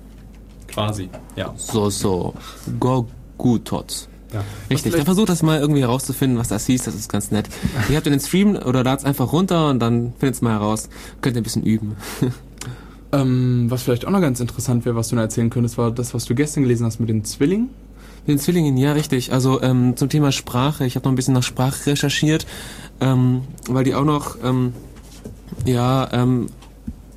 Quasi, 0.68 1.08
ja. 1.36 1.54
So, 1.56 1.90
so. 1.90 2.34
Go 2.80 3.06
gut, 3.38 3.66
tots. 3.66 4.08
ja. 4.32 4.42
Richtig, 4.70 4.92
dann 4.92 5.04
versucht 5.04 5.28
das 5.28 5.42
mal 5.42 5.60
irgendwie 5.60 5.82
herauszufinden, 5.82 6.38
was 6.38 6.48
das 6.48 6.66
hieß, 6.66 6.84
das 6.84 6.94
ist 6.94 7.10
ganz 7.10 7.30
nett. 7.30 7.48
Ihr 7.88 7.96
habt 7.96 8.06
den 8.06 8.18
Stream 8.20 8.56
oder 8.56 8.82
ladet 8.82 9.04
einfach 9.04 9.32
runter 9.32 9.68
und 9.70 9.78
dann 9.78 10.14
findet 10.18 10.36
es 10.36 10.42
mal 10.42 10.52
heraus. 10.52 10.88
Könnt 11.20 11.36
ihr 11.36 11.42
ein 11.42 11.44
bisschen 11.44 11.62
üben. 11.62 11.96
Ähm, 13.14 13.66
was 13.68 13.84
vielleicht 13.84 14.06
auch 14.06 14.10
noch 14.10 14.20
ganz 14.20 14.40
interessant 14.40 14.84
wäre, 14.84 14.96
was 14.96 15.08
du 15.08 15.14
noch 15.14 15.22
erzählen 15.22 15.48
könntest, 15.48 15.78
war 15.78 15.92
das, 15.92 16.14
was 16.14 16.24
du 16.24 16.34
gestern 16.34 16.64
gelesen 16.64 16.84
hast 16.84 16.98
mit 16.98 17.08
den 17.08 17.24
Zwillingen. 17.24 17.68
Mit 18.26 18.36
den 18.36 18.38
Zwillingen, 18.40 18.76
ja, 18.76 18.92
richtig. 18.92 19.32
Also 19.32 19.62
ähm, 19.62 19.96
zum 19.96 20.08
Thema 20.08 20.32
Sprache, 20.32 20.84
ich 20.84 20.96
habe 20.96 21.04
noch 21.04 21.12
ein 21.12 21.14
bisschen 21.14 21.34
nach 21.34 21.44
Sprache 21.44 21.92
recherchiert, 21.92 22.44
ähm, 23.00 23.42
weil 23.68 23.84
die 23.84 23.94
auch 23.94 24.04
noch 24.04 24.36
ähm, 24.42 24.72
ja 25.64 26.08
ähm, 26.12 26.48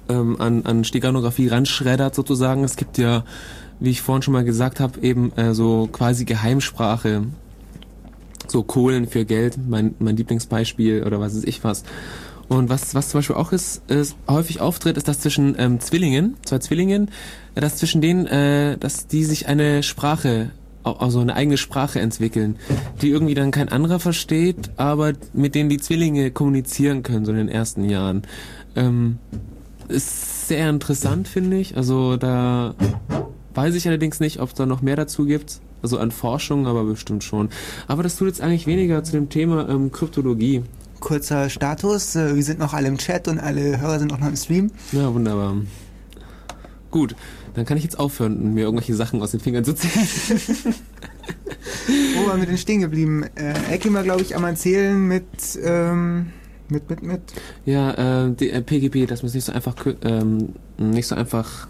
ähm, 0.09 0.39
an, 0.39 0.65
an 0.65 0.83
Steganographie 0.83 1.47
ranschreddert 1.47 2.15
sozusagen. 2.15 2.63
Es 2.63 2.75
gibt 2.75 2.97
ja, 2.97 3.23
wie 3.79 3.89
ich 3.89 4.01
vorhin 4.01 4.21
schon 4.21 4.33
mal 4.33 4.43
gesagt 4.43 4.79
habe, 4.79 4.99
eben 5.01 5.31
äh, 5.37 5.53
so 5.53 5.87
quasi 5.91 6.25
Geheimsprache. 6.25 7.23
So 8.47 8.63
Kohlen 8.63 9.07
für 9.07 9.25
Geld, 9.25 9.57
mein, 9.67 9.95
mein 9.99 10.15
Lieblingsbeispiel 10.15 11.03
oder 11.03 11.19
was 11.19 11.35
weiß 11.35 11.43
ich 11.43 11.65
was. 11.65 11.83
Und 12.47 12.69
was, 12.69 12.95
was 12.95 13.09
zum 13.09 13.17
Beispiel 13.17 13.35
auch 13.35 13.51
ist, 13.51 13.81
ist 13.91 14.15
häufig 14.29 14.61
auftritt, 14.61 14.95
ist, 14.95 15.07
dass 15.09 15.19
zwischen 15.19 15.55
ähm, 15.57 15.81
Zwillingen, 15.81 16.37
zwei 16.45 16.59
Zwillingen, 16.59 17.09
äh, 17.55 17.61
dass 17.61 17.75
zwischen 17.75 17.99
denen, 17.99 18.25
äh, 18.25 18.77
dass 18.77 19.07
die 19.07 19.25
sich 19.25 19.47
eine 19.47 19.83
Sprache, 19.83 20.51
au- 20.87 20.97
also 20.97 21.19
eine 21.19 21.35
eigene 21.35 21.57
Sprache 21.57 21.99
entwickeln, 21.99 22.55
die 23.01 23.09
irgendwie 23.09 23.33
dann 23.35 23.51
kein 23.51 23.69
anderer 23.69 23.99
versteht, 23.99 24.71
aber 24.77 25.13
mit 25.33 25.55
denen 25.55 25.69
die 25.69 25.77
Zwillinge 25.77 26.31
kommunizieren 26.31 27.03
können, 27.03 27.25
so 27.25 27.31
in 27.31 27.37
den 27.37 27.49
ersten 27.49 27.83
Jahren. 27.89 28.23
Ähm, 28.75 29.17
ist 29.87 30.47
sehr 30.47 30.69
interessant, 30.69 31.27
finde 31.27 31.57
ich. 31.57 31.77
Also 31.77 32.17
da 32.17 32.75
weiß 33.53 33.75
ich 33.75 33.87
allerdings 33.87 34.19
nicht, 34.19 34.39
ob 34.39 34.49
es 34.49 34.55
da 34.55 34.65
noch 34.65 34.81
mehr 34.81 34.95
dazu 34.95 35.25
gibt. 35.25 35.59
Also 35.83 35.99
an 35.99 36.09
Forschung, 36.11 36.65
aber 36.65 36.83
bestimmt 36.83 37.23
schon. 37.23 37.49
Aber 37.87 38.01
das 38.01 38.15
tut 38.15 38.27
jetzt 38.27 38.41
eigentlich 38.41 38.65
weniger 38.65 39.03
zu 39.03 39.11
dem 39.11 39.29
Thema 39.29 39.69
ähm, 39.69 39.91
Kryptologie. 39.91 40.63
Kurzer 40.99 41.49
Status, 41.49 42.15
äh, 42.15 42.35
wir 42.35 42.43
sind 42.43 42.57
noch 42.57 42.73
alle 42.73 42.87
im 42.87 42.97
Chat 42.97 43.27
und 43.27 43.39
alle 43.39 43.79
Hörer 43.79 43.99
sind 43.99 44.11
auch 44.11 44.17
noch 44.17 44.27
im 44.27 44.35
Stream. 44.35 44.71
Ja, 44.91 45.13
wunderbar. 45.13 45.55
Gut, 46.89 47.15
dann 47.57 47.65
kann 47.65 47.77
ich 47.77 47.83
jetzt 47.83 47.97
aufhören, 47.97 48.53
mir 48.53 48.65
irgendwelche 48.65 48.93
Sachen 48.93 49.19
aus 49.23 49.31
den 49.31 49.39
Fingern 49.39 49.65
zu 49.65 49.73
ziehen. 49.73 49.91
Wo 52.15 52.27
waren 52.27 52.39
wir 52.39 52.45
denn 52.45 52.59
stehen 52.59 52.81
geblieben? 52.81 53.23
Äh, 53.33 53.55
war, 53.93 54.03
glaube 54.03 54.21
ich, 54.21 54.35
am 54.35 54.43
Erzählen 54.43 55.07
mit, 55.07 55.25
ähm, 55.63 56.27
mit, 56.69 56.87
mit, 56.87 57.01
mit. 57.01 57.21
Ja, 57.65 58.25
äh, 58.25 58.31
die, 58.31 58.51
äh, 58.51 58.61
PGP, 58.61 59.07
dass 59.07 59.23
man 59.23 59.29
es 59.29 59.33
nicht 59.33 59.45
so 59.45 59.53
einfach 59.53 59.75
ähm, 60.03 60.49
nicht 60.77 61.07
so 61.07 61.15
einfach 61.15 61.67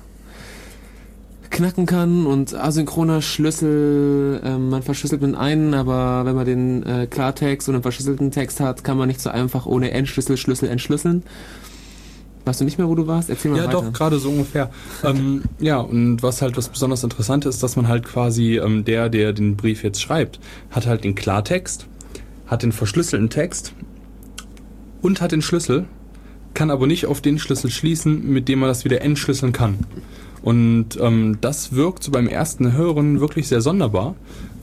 knacken 1.52 1.86
kann 1.86 2.26
und 2.26 2.54
asynchroner 2.54 3.22
Schlüssel, 3.22 4.42
ähm, 4.44 4.70
man 4.70 4.84
verschlüsselt 4.84 5.22
mit 5.22 5.36
einen, 5.36 5.74
aber 5.74 6.26
wenn 6.26 6.36
man 6.36 6.46
den 6.46 6.84
äh, 6.84 7.08
Klartext 7.08 7.70
und 7.70 7.76
einen 7.76 7.82
verschlüsselten 7.82 8.32
Text 8.32 8.60
hat, 8.60 8.84
kann 8.84 8.98
man 8.98 9.08
nicht 9.08 9.22
so 9.22 9.30
einfach 9.30 9.66
ohne 9.66 9.92
Endschlüssel 9.92 10.36
Schlüssel 10.36 10.68
entschlüsseln. 10.68 11.24
Weißt 12.48 12.62
du 12.62 12.66
nicht 12.66 12.78
mehr, 12.78 12.88
wo 12.88 12.96
du 12.96 13.06
warst? 13.08 13.30
Erzähl 13.30 13.52
mal 13.52 13.58
Ja, 13.58 13.64
weiter. 13.68 13.82
doch, 13.82 13.94
gerade 13.94 14.20
so 14.20 14.30
ungefähr. 14.30 14.70
ähm, 15.04 15.44
ja, 15.60 15.80
und 15.80 16.24
was 16.24 16.42
halt 16.42 16.56
was 16.56 16.70
besonders 16.70 17.04
interessant 17.04 17.46
ist, 17.46 17.62
dass 17.62 17.76
man 17.76 17.88
halt 17.90 18.06
quasi 18.06 18.58
ähm, 18.58 18.86
der, 18.86 19.10
der 19.10 19.34
den 19.34 19.58
Brief 19.58 19.84
jetzt 19.84 20.02
schreibt, 20.02 20.40
hat 20.72 20.88
halt 20.88 21.04
den 21.04 21.14
Klartext, 21.14 21.88
hat 22.48 22.64
den 22.64 22.72
verschlüsselten 22.72 23.30
Text 23.30 23.74
und 25.02 25.20
hat 25.22 25.32
den 25.34 25.42
Schlüssel, 25.42 25.86
kann 26.54 26.72
aber 26.72 26.88
nicht 26.88 27.06
auf 27.06 27.20
den 27.22 27.38
Schlüssel 27.38 27.70
schließen, 27.70 28.32
mit 28.32 28.48
dem 28.48 28.60
man 28.60 28.70
das 28.70 28.86
wieder 28.86 29.02
entschlüsseln 29.02 29.52
kann. 29.52 29.80
Und 30.42 30.98
ähm, 31.02 31.38
das 31.42 31.74
wirkt 31.74 32.04
so 32.04 32.12
beim 32.12 32.28
ersten 32.28 32.72
Hören 32.74 33.20
wirklich 33.20 33.48
sehr 33.50 33.60
sonderbar, 33.62 34.16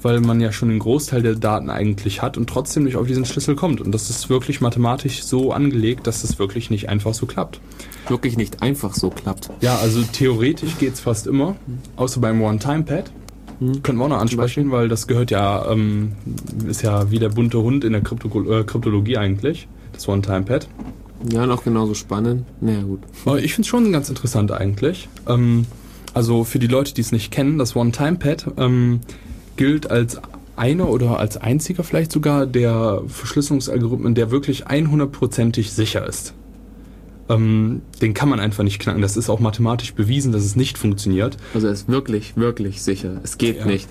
weil 0.04 0.20
man 0.20 0.40
ja 0.40 0.52
schon 0.52 0.68
den 0.68 0.78
Großteil 0.78 1.22
der 1.22 1.34
Daten 1.34 1.70
eigentlich 1.70 2.22
hat 2.22 2.36
und 2.36 2.48
trotzdem 2.48 2.84
nicht 2.84 2.96
auf 2.96 3.06
diesen 3.06 3.24
Schlüssel 3.24 3.56
kommt. 3.56 3.80
Und 3.80 3.92
das 3.92 4.10
ist 4.10 4.28
wirklich 4.28 4.60
mathematisch 4.60 5.24
so 5.24 5.52
angelegt, 5.52 6.06
dass 6.06 6.24
es 6.24 6.38
wirklich 6.38 6.70
nicht 6.70 6.88
einfach 6.88 7.14
so 7.14 7.26
klappt. 7.26 7.60
Wirklich 8.08 8.36
nicht 8.36 8.62
einfach 8.62 8.94
so 8.94 9.10
klappt. 9.10 9.50
Ja, 9.60 9.76
also 9.76 10.02
theoretisch 10.02 10.78
geht's 10.78 11.00
fast 11.00 11.26
immer, 11.26 11.56
außer 11.96 12.20
beim 12.20 12.42
One-Time-Pad. 12.42 13.10
Hm. 13.60 13.82
Können 13.82 13.98
wir 13.98 14.04
auch 14.04 14.10
noch 14.10 14.20
ansprechen, 14.20 14.70
weil 14.70 14.88
das 14.88 15.06
gehört 15.06 15.30
ja, 15.30 15.70
ähm, 15.70 16.12
ist 16.68 16.82
ja 16.82 17.10
wie 17.10 17.18
der 17.18 17.30
bunte 17.30 17.62
Hund 17.62 17.84
in 17.84 17.92
der 17.92 18.02
Krypto 18.02 18.28
äh, 18.50 18.64
Kryptologie 18.64 19.16
eigentlich, 19.16 19.68
das 19.92 20.06
One-Time-Pad. 20.06 20.68
Ja, 21.32 21.48
auch 21.48 21.64
genauso 21.64 21.94
spannend. 21.94 22.44
Naja, 22.60 22.82
gut. 22.82 23.00
Aber 23.24 23.38
ich 23.38 23.54
finde 23.54 23.62
es 23.62 23.68
schon 23.68 23.90
ganz 23.90 24.10
interessant 24.10 24.52
eigentlich. 24.52 25.08
Ähm, 25.26 25.64
also 26.12 26.44
für 26.44 26.58
die 26.58 26.66
Leute, 26.66 26.92
die 26.92 27.00
es 27.00 27.12
nicht 27.12 27.32
kennen, 27.32 27.58
das 27.58 27.74
One-Time-Pad 27.74 28.52
ähm, 28.58 29.00
gilt 29.56 29.90
als 29.90 30.20
einer 30.56 30.88
oder 30.88 31.18
als 31.18 31.36
einziger 31.36 31.82
vielleicht 31.82 32.12
sogar 32.12 32.46
der 32.46 33.02
Verschlüsselungsalgorithmen, 33.08 34.14
der 34.14 34.30
wirklich 34.30 34.66
100%ig 34.66 35.70
sicher 35.72 36.06
ist. 36.06 36.34
Ähm, 37.28 37.82
den 38.02 38.14
kann 38.14 38.28
man 38.28 38.38
einfach 38.38 38.62
nicht 38.64 38.78
knacken. 38.80 39.00
Das 39.02 39.16
ist 39.16 39.30
auch 39.30 39.40
mathematisch 39.40 39.94
bewiesen, 39.94 40.30
dass 40.32 40.44
es 40.44 40.56
nicht 40.56 40.76
funktioniert. 40.78 41.36
Also 41.54 41.66
er 41.68 41.72
ist 41.72 41.88
wirklich, 41.88 42.36
wirklich 42.36 42.82
sicher. 42.82 43.20
Es 43.22 43.38
geht 43.38 43.58
Ja. 43.58 43.66
nicht. 43.66 43.88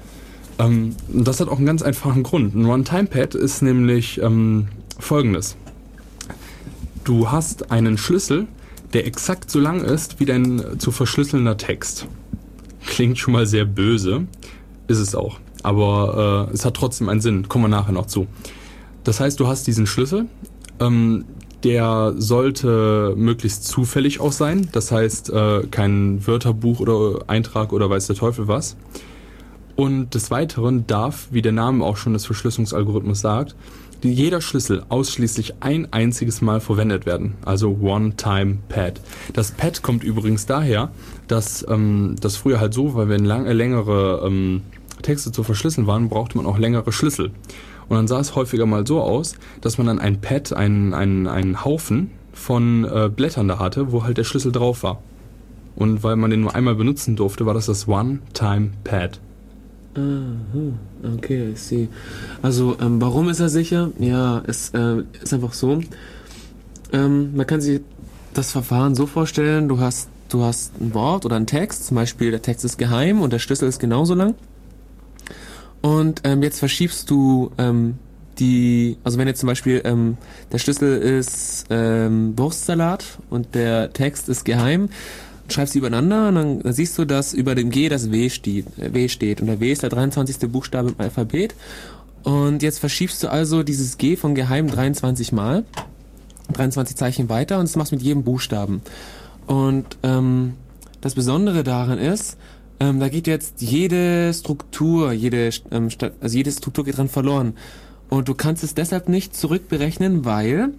Ähm, 0.59 0.95
das 1.11 1.39
hat 1.39 1.47
auch 1.49 1.57
einen 1.57 1.65
ganz 1.65 1.81
einfachen 1.81 2.23
Grund. 2.23 2.53
Ein 2.55 2.65
One-Time-Pad 2.67 3.33
ist 3.35 3.61
nämlich 3.63 4.21
ähm, 4.21 4.67
folgendes. 4.99 5.57
Du 7.03 7.31
hast 7.31 7.71
einen 7.71 7.97
Schlüssel, 7.97 8.47
der 8.93 9.07
exakt 9.07 9.49
so 9.49 9.59
lang 9.59 9.81
ist 9.83 10.19
wie 10.19 10.25
dein 10.25 10.61
zu 10.79 10.91
verschlüsselnder 10.91 11.57
Text. 11.57 12.05
Klingt 12.85 13.17
schon 13.17 13.33
mal 13.33 13.47
sehr 13.47 13.65
böse, 13.65 14.27
ist 14.87 14.99
es 14.99 15.15
auch. 15.15 15.39
Aber 15.63 16.47
äh, 16.49 16.53
es 16.53 16.65
hat 16.65 16.75
trotzdem 16.75 17.09
einen 17.09 17.21
Sinn. 17.21 17.47
Kommen 17.47 17.65
wir 17.65 17.69
nachher 17.69 17.93
noch 17.93 18.05
zu. 18.05 18.27
Das 19.03 19.19
heißt, 19.19 19.39
du 19.39 19.47
hast 19.47 19.67
diesen 19.67 19.87
Schlüssel, 19.87 20.25
ähm, 20.79 21.25
der 21.63 22.13
sollte 22.17 23.13
möglichst 23.15 23.65
zufällig 23.65 24.19
auch 24.19 24.31
sein. 24.31 24.69
Das 24.71 24.91
heißt, 24.91 25.29
äh, 25.31 25.67
kein 25.71 26.25
Wörterbuch 26.27 26.79
oder 26.79 27.19
Eintrag 27.27 27.71
oder 27.73 27.89
weiß 27.89 28.07
der 28.07 28.15
Teufel 28.15 28.47
was. 28.47 28.75
Und 29.75 30.13
des 30.13 30.29
Weiteren 30.29 30.85
darf, 30.85 31.29
wie 31.31 31.41
der 31.41 31.51
Name 31.51 31.83
auch 31.83 31.97
schon 31.97 32.13
des 32.13 32.25
Verschlüsselungsalgorithmus 32.25 33.21
sagt, 33.21 33.55
jeder 34.03 34.41
Schlüssel 34.41 34.83
ausschließlich 34.89 35.55
ein 35.61 35.91
einziges 35.91 36.41
Mal 36.41 36.59
verwendet 36.59 37.05
werden. 37.05 37.35
Also 37.45 37.77
One-Time-Pad. 37.81 38.99
Das 39.31 39.51
Pad 39.51 39.81
kommt 39.81 40.03
übrigens 40.03 40.45
daher, 40.45 40.91
dass 41.27 41.65
ähm, 41.69 42.15
das 42.19 42.35
früher 42.35 42.59
halt 42.59 42.73
so 42.73 42.93
war, 42.95 43.07
wenn 43.07 43.23
lang, 43.25 43.45
äh, 43.45 43.53
längere 43.53 44.23
ähm, 44.25 44.61
Texte 45.03 45.31
zu 45.31 45.43
verschlüsseln 45.43 45.85
waren, 45.85 46.09
brauchte 46.09 46.37
man 46.37 46.47
auch 46.47 46.57
längere 46.57 46.91
Schlüssel. 46.91 47.31
Und 47.87 47.97
dann 47.97 48.07
sah 48.07 48.19
es 48.19 48.35
häufiger 48.35 48.65
mal 48.65 48.87
so 48.87 49.01
aus, 49.01 49.35
dass 49.61 49.77
man 49.77 49.85
dann 49.87 49.99
ein 49.99 50.19
Pad, 50.19 50.53
einen, 50.53 50.93
einen, 50.95 51.27
einen 51.27 51.63
Haufen 51.63 52.09
von 52.33 52.85
äh, 52.85 53.09
Blättern 53.15 53.47
da 53.47 53.59
hatte, 53.59 53.91
wo 53.91 54.03
halt 54.03 54.17
der 54.17 54.23
Schlüssel 54.23 54.51
drauf 54.51 54.81
war. 54.81 55.01
Und 55.75 56.03
weil 56.03 56.15
man 56.15 56.31
den 56.31 56.41
nur 56.41 56.55
einmal 56.55 56.75
benutzen 56.75 57.15
durfte, 57.15 57.45
war 57.45 57.53
das 57.53 57.67
das 57.67 57.87
One-Time-Pad. 57.87 59.19
Aha, 59.95 61.13
okay, 61.15 61.51
I 61.51 61.55
see. 61.55 61.87
Also, 62.41 62.75
ähm, 62.81 62.99
warum 62.99 63.29
ist 63.29 63.39
er 63.39 63.49
sicher? 63.49 63.91
Ja, 63.99 64.41
es 64.47 64.71
äh, 64.71 65.03
ist 65.21 65.33
einfach 65.33 65.53
so. 65.53 65.81
Ähm, 66.91 67.35
man 67.35 67.45
kann 67.45 67.61
sich 67.61 67.81
das 68.33 68.51
Verfahren 68.51 68.95
so 68.95 69.05
vorstellen, 69.05 69.67
du 69.67 69.79
hast, 69.79 70.09
du 70.29 70.43
hast 70.43 70.73
ein 70.81 70.93
Wort 70.93 71.25
oder 71.25 71.35
einen 71.35 71.45
Text, 71.45 71.85
zum 71.85 71.95
Beispiel 71.95 72.31
der 72.31 72.41
Text 72.41 72.65
ist 72.65 72.77
geheim 72.77 73.21
und 73.21 73.33
der 73.33 73.39
Schlüssel 73.39 73.67
ist 73.67 73.79
genauso 73.79 74.15
lang. 74.15 74.35
Und 75.83 76.21
ähm, 76.23 76.41
jetzt 76.41 76.59
verschiebst 76.59 77.09
du 77.09 77.51
ähm, 77.57 77.95
die, 78.39 78.97
also 79.03 79.17
wenn 79.17 79.27
jetzt 79.27 79.41
zum 79.41 79.47
Beispiel 79.47 79.81
ähm, 79.83 80.17
der 80.53 80.57
Schlüssel 80.57 80.97
ist 80.97 81.65
ähm, 81.69 82.37
Wurstsalat 82.37 83.03
und 83.29 83.53
der 83.53 83.91
Text 83.91 84.29
ist 84.29 84.45
geheim, 84.45 84.87
schreibst 85.49 85.73
sie 85.73 85.79
übereinander 85.79 86.29
und 86.29 86.35
dann, 86.35 86.59
dann 86.61 86.71
siehst 86.71 86.97
du, 86.97 87.03
dass 87.03 87.33
über 87.33 87.53
dem 87.53 87.69
G 87.69 87.89
das 87.89 88.11
W 88.11 88.29
steht, 88.29 88.65
äh, 88.79 88.93
w 88.93 89.09
steht. 89.09 89.41
Und 89.41 89.47
der 89.47 89.59
W 89.59 89.73
ist 89.73 89.83
der 89.83 89.89
23. 89.89 90.49
Buchstabe 90.49 90.91
im 90.91 90.95
Alphabet. 90.99 91.53
Und 92.23 92.63
jetzt 92.63 92.79
verschiebst 92.79 93.21
du 93.21 93.29
also 93.29 93.61
dieses 93.61 93.97
G 93.97 94.15
von 94.15 94.35
geheim 94.35 94.69
23 94.69 95.33
Mal, 95.33 95.65
23 96.53 96.95
Zeichen 96.95 97.27
weiter 97.27 97.59
und 97.59 97.67
das 97.67 97.75
machst 97.75 97.91
mit 97.91 98.01
jedem 98.01 98.23
Buchstaben. 98.23 98.81
Und 99.47 99.97
ähm, 100.03 100.53
das 101.01 101.13
Besondere 101.13 101.65
daran 101.65 101.99
ist, 101.99 102.37
ähm, 102.79 102.99
da 102.99 103.09
geht 103.09 103.27
jetzt 103.27 103.61
jede 103.61 104.33
Struktur, 104.33 105.11
jede, 105.11 105.49
ähm, 105.71 105.89
also 106.21 106.37
jede 106.37 106.51
Struktur 106.51 106.85
geht 106.85 106.97
dran 106.97 107.09
verloren. 107.09 107.53
Und 108.09 108.27
du 108.27 108.35
kannst 108.35 108.63
es 108.63 108.75
deshalb 108.75 109.09
nicht 109.09 109.35
zurückberechnen, 109.35 110.25
weil 110.25 110.73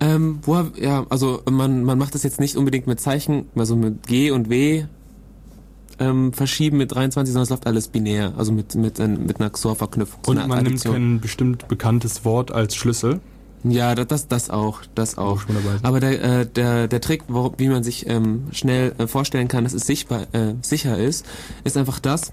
ähm, 0.00 0.40
woher, 0.42 0.72
ja, 0.78 1.06
also 1.08 1.42
man, 1.50 1.84
man 1.84 1.96
macht 1.98 2.14
das 2.14 2.22
jetzt 2.22 2.40
nicht 2.40 2.56
unbedingt 2.56 2.86
mit 2.86 3.00
Zeichen, 3.00 3.46
also 3.54 3.76
mit 3.76 4.06
G 4.06 4.30
und 4.30 4.50
W 4.50 4.84
ähm, 5.98 6.32
verschieben 6.32 6.78
mit 6.78 6.92
23, 6.92 7.32
sondern 7.32 7.44
es 7.44 7.50
läuft 7.50 7.66
alles 7.66 7.88
binär, 7.88 8.32
also 8.36 8.52
mit, 8.52 8.74
mit, 8.74 8.98
äh, 8.98 9.06
mit 9.06 9.40
einer 9.40 9.50
XOR-Verknüpfung. 9.50 10.20
Und 10.24 10.48
man 10.48 10.64
nimmt 10.64 10.82
kein 10.82 11.20
bestimmt 11.20 11.68
bekanntes 11.68 12.24
Wort 12.24 12.50
als 12.50 12.74
Schlüssel. 12.74 13.20
Ja, 13.64 13.94
das, 13.94 14.06
das, 14.08 14.28
das 14.28 14.50
auch, 14.50 14.80
das 14.94 15.18
auch. 15.18 15.42
Aber 15.82 16.00
der, 16.00 16.22
äh, 16.22 16.46
der, 16.46 16.88
der 16.88 17.00
Trick, 17.00 17.22
wo, 17.28 17.54
wie 17.58 17.68
man 17.68 17.84
sich 17.84 18.08
ähm, 18.08 18.48
schnell 18.50 18.92
äh, 18.98 19.06
vorstellen 19.06 19.48
kann, 19.48 19.64
dass 19.64 19.72
es 19.72 19.86
sichtbar, 19.86 20.26
äh, 20.32 20.54
sicher 20.62 20.98
ist, 20.98 21.24
ist 21.62 21.76
einfach 21.76 22.00
das, 22.00 22.32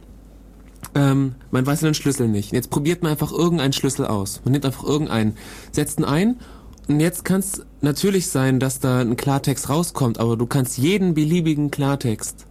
ähm, 0.96 1.36
man 1.52 1.66
weiß 1.66 1.82
den 1.82 1.94
Schlüssel 1.94 2.28
nicht. 2.28 2.52
Jetzt 2.52 2.70
probiert 2.70 3.04
man 3.04 3.12
einfach 3.12 3.32
irgendeinen 3.32 3.74
Schlüssel 3.74 4.06
aus. 4.06 4.42
Man 4.44 4.54
nimmt 4.54 4.66
einfach 4.66 4.84
irgendeinen, 4.84 5.36
setzt 5.72 6.00
ihn 6.00 6.06
ein 6.06 6.38
und 6.88 7.00
jetzt 7.00 7.26
kann 7.26 7.40
es 7.42 7.64
natürlich 7.82 8.28
sein, 8.28 8.60
dass 8.60 8.80
da 8.80 9.00
ein 9.02 9.16
Klartext 9.16 9.70
rauskommt, 9.70 10.20
aber 10.20 10.36
du 10.36 10.48
kannst 10.48 10.78
jeden 10.80 11.14
beliebigen 11.14 11.70
Klartext 11.70 12.48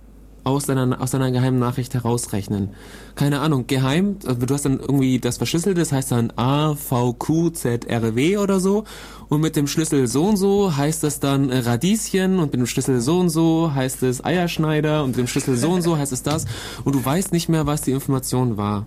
aus 0.48 0.66
deiner, 0.66 1.00
aus 1.00 1.10
deiner 1.10 1.30
geheimen 1.30 1.58
Nachricht 1.58 1.94
herausrechnen. 1.94 2.70
Keine 3.14 3.40
Ahnung, 3.40 3.66
geheim, 3.66 4.16
also 4.26 4.46
du 4.46 4.54
hast 4.54 4.64
dann 4.64 4.80
irgendwie 4.80 5.18
das 5.18 5.36
Verschlüsselte, 5.36 5.80
das 5.80 5.92
heißt 5.92 6.12
dann 6.12 6.32
A, 6.36 6.74
V, 6.74 7.12
Q, 7.12 7.50
Z, 7.50 7.84
R, 7.84 8.14
W 8.14 8.38
oder 8.38 8.60
so. 8.60 8.84
Und 9.28 9.40
mit 9.40 9.56
dem 9.56 9.66
Schlüssel 9.66 10.06
so 10.06 10.24
und 10.24 10.36
so 10.36 10.76
heißt 10.76 11.02
das 11.02 11.20
dann 11.20 11.50
Radieschen 11.50 12.38
und 12.38 12.52
mit 12.52 12.60
dem 12.60 12.66
Schlüssel 12.66 13.00
so 13.00 13.18
und 13.20 13.28
so 13.30 13.72
heißt 13.74 14.02
es 14.02 14.24
Eierschneider 14.24 15.02
und 15.02 15.10
mit 15.10 15.18
dem 15.18 15.26
Schlüssel 15.26 15.56
so 15.56 15.70
und 15.70 15.82
so 15.82 15.96
heißt 15.96 16.12
es 16.12 16.22
das. 16.22 16.46
Und 16.84 16.94
du 16.94 17.04
weißt 17.04 17.32
nicht 17.32 17.48
mehr, 17.48 17.66
was 17.66 17.82
die 17.82 17.92
Information 17.92 18.56
war. 18.56 18.86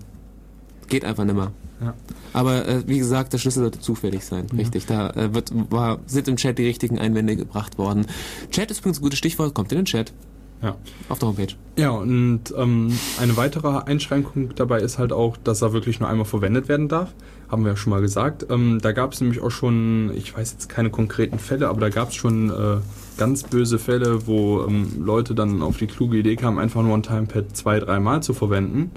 Geht 0.88 1.06
einfach 1.06 1.26
nimmer. 1.26 1.52
Ja. 1.82 1.94
Aber 2.34 2.68
äh, 2.68 2.88
wie 2.88 3.00
gesagt, 3.00 3.34
der 3.34 3.38
Schlüssel 3.38 3.62
sollte 3.62 3.80
zufällig 3.80 4.24
sein. 4.24 4.48
Richtig, 4.56 4.86
da 4.86 5.10
äh, 5.12 5.34
wird, 5.34 5.52
war, 5.72 6.00
sind 6.06 6.28
im 6.28 6.38
Chat 6.38 6.58
die 6.58 6.66
richtigen 6.66 7.00
Einwände 7.00 7.36
gebracht 7.36 7.78
worden. 7.78 8.06
Chat 8.52 8.72
ist 8.72 8.80
übrigens 8.80 9.00
ein 9.00 9.04
gutes 9.04 9.20
Stichwort, 9.20 9.54
kommt 9.54 9.72
in 9.72 9.80
den 9.80 9.86
Chat. 9.86 10.14
Ja. 10.62 10.76
Auf 11.10 11.20
der 11.20 11.28
Homepage. 11.30 11.54
Ja, 11.76 11.90
und 11.90 12.42
ähm, 12.56 12.92
eine 13.20 13.36
weitere 13.38 13.80
Einschränkung 13.86 14.54
dabei 14.56 14.80
ist 14.82 15.00
halt 15.00 15.12
auch, 15.12 15.38
dass 15.38 15.62
er 15.62 15.74
wirklich 15.74 16.00
nur 16.00 16.10
einmal 16.10 16.26
verwendet 16.26 16.68
werden 16.70 16.88
darf. 16.88 17.14
Haben 17.50 17.64
wir 17.64 17.72
ja 17.72 17.76
schon 17.76 17.92
mal 17.92 18.02
gesagt. 18.02 18.46
Ähm, 18.50 18.80
da 18.82 18.92
gab 18.92 19.14
es 19.14 19.22
nämlich 19.22 19.42
auch 19.42 19.50
schon, 19.50 20.12
ich 20.16 20.36
weiß 20.38 20.52
jetzt 20.54 20.70
keine 20.70 20.90
konkreten 20.90 21.40
Fälle, 21.40 21.68
aber 21.68 21.82
da 21.82 21.90
gab 21.90 22.10
es 22.10 22.16
schon 22.16 22.50
äh, 22.50 22.78
ganz 23.18 23.44
böse 23.44 23.80
Fälle, 23.80 24.28
wo 24.28 24.66
ähm, 24.66 25.04
Leute 25.04 25.34
dann 25.34 25.62
auf 25.62 25.78
die 25.78 25.88
kluge 25.88 26.18
Idee 26.18 26.36
kamen, 26.36 26.60
einfach 26.60 26.84
nur 26.84 26.96
ein 26.96 27.04
Timepad 27.04 27.56
zwei, 27.58 27.80
dreimal 27.80 28.22
zu 28.22 28.34
verwenden. 28.34 28.92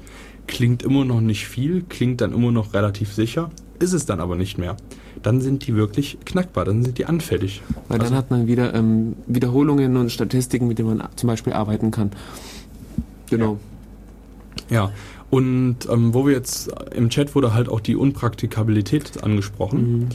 Klingt 0.46 0.82
immer 0.82 1.04
noch 1.04 1.20
nicht 1.20 1.48
viel, 1.48 1.82
klingt 1.88 2.20
dann 2.20 2.34
immer 2.34 2.52
noch 2.52 2.74
relativ 2.74 3.12
sicher, 3.12 3.50
ist 3.78 3.94
es 3.94 4.04
dann 4.04 4.20
aber 4.20 4.36
nicht 4.36 4.58
mehr. 4.58 4.76
Dann 5.24 5.40
sind 5.40 5.66
die 5.66 5.74
wirklich 5.74 6.18
knackbar, 6.24 6.64
dann 6.66 6.84
sind 6.84 6.98
die 6.98 7.06
anfällig. 7.06 7.62
Weil 7.88 7.98
Also- 7.98 8.10
dann 8.10 8.18
hat 8.18 8.30
man 8.30 8.46
wieder 8.46 8.74
ähm, 8.74 9.14
Wiederholungen 9.26 9.96
und 9.96 10.12
Statistiken, 10.12 10.68
mit 10.68 10.78
denen 10.78 10.96
man 10.98 11.09
zum 11.16 11.26
Beispiel 11.26 11.52
arbeiten 11.52 11.90
kann. 11.90 12.12
Genau. 13.30 13.59
Ja, 14.70 14.92
und 15.30 15.76
ähm, 15.90 16.14
wo 16.14 16.26
wir 16.26 16.34
jetzt 16.34 16.70
im 16.94 17.09
Chat 17.10 17.34
wurde 17.34 17.55
halt 17.55 17.68
auch 17.68 17.80
die 17.80 17.96
Unpraktikabilität 17.96 19.24
angesprochen. 19.24 19.98
Mhm. 19.98 20.09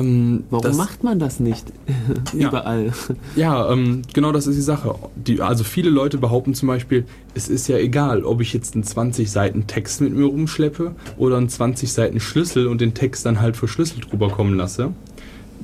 Ähm, 0.00 0.44
Warum 0.50 0.62
das, 0.64 0.76
macht 0.76 1.04
man 1.04 1.18
das 1.18 1.40
nicht 1.40 1.66
Ja. 2.36 2.48
überall? 2.48 2.92
Ja, 3.36 3.70
ähm, 3.70 4.02
genau 4.12 4.32
das 4.32 4.46
ist 4.46 4.56
die 4.56 4.62
Sache. 4.62 4.94
Die, 5.14 5.40
also 5.40 5.64
viele 5.64 5.90
Leute 5.90 6.18
behaupten 6.18 6.54
zum 6.54 6.68
Beispiel, 6.68 7.04
es 7.34 7.48
ist 7.48 7.68
ja 7.68 7.76
egal, 7.78 8.24
ob 8.24 8.40
ich 8.40 8.52
jetzt 8.52 8.74
einen 8.74 8.84
20 8.84 9.30
Seiten 9.30 9.66
Text 9.66 10.00
mit 10.00 10.12
mir 10.14 10.24
rumschleppe 10.26 10.94
oder 11.16 11.36
einen 11.36 11.48
20 11.48 11.92
Seiten 11.92 12.20
Schlüssel 12.20 12.66
und 12.66 12.80
den 12.80 12.94
Text 12.94 13.26
dann 13.26 13.40
halt 13.40 13.56
verschlüsselt 13.56 14.12
rüberkommen 14.12 14.54
lasse. 14.56 14.92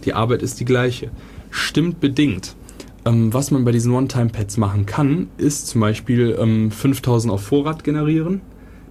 Die 0.05 0.15
Arbeit 0.15 0.43
ist 0.43 0.61
die 0.61 0.65
gleiche. 0.65 1.11
Stimmt 1.51 2.01
bedingt. 2.01 2.55
Ähm, 3.05 3.33
was 3.33 3.51
man 3.51 3.65
bei 3.65 3.73
diesen 3.73 3.93
One-Time-Pads 3.93 4.57
machen 4.59 4.87
kann, 4.87 5.29
ist 5.39 5.67
zum 5.69 5.81
Beispiel 5.81 6.37
ähm, 6.39 6.71
5000 6.71 7.33
auf 7.33 7.43
Vorrat 7.43 7.83
generieren, 7.85 8.43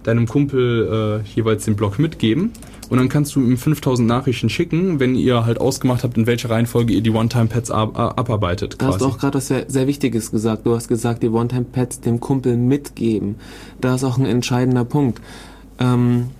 deinem 0.02 0.26
Kumpel 0.26 1.22
äh, 1.24 1.28
jeweils 1.34 1.64
den 1.64 1.76
Block 1.76 1.98
mitgeben 1.98 2.50
und 2.90 2.98
dann 2.98 3.08
kannst 3.08 3.34
du 3.36 3.40
ihm 3.40 3.56
5000 3.56 4.06
Nachrichten 4.06 4.50
schicken, 4.50 4.98
wenn 4.98 5.14
ihr 5.14 5.46
halt 5.46 5.60
ausgemacht 5.60 6.02
habt, 6.02 6.18
in 6.18 6.26
welcher 6.26 6.50
Reihenfolge 6.50 6.92
ihr 6.92 7.00
die 7.00 7.10
One-Time-Pads 7.10 7.70
ab 7.70 7.96
abarbeitet. 7.96 8.76
Hast 8.80 8.86
Quasi. 8.86 8.98
du 8.98 9.04
auch 9.06 9.18
gerade 9.18 9.38
was 9.38 9.46
sehr, 9.46 9.64
sehr 9.68 9.86
Wichtiges 9.86 10.32
gesagt. 10.32 10.66
Du 10.66 10.74
hast 10.74 10.88
gesagt, 10.88 11.22
die 11.22 11.28
One-Time-Pads 11.28 12.00
dem 12.00 12.18
Kumpel 12.18 12.56
mitgeben. 12.56 13.36
Da 13.80 13.94
ist 13.94 14.04
auch 14.04 14.18
ein 14.18 14.26
entscheidender 14.26 14.84
Punkt. 14.84 15.20
Ähm, 15.78 16.30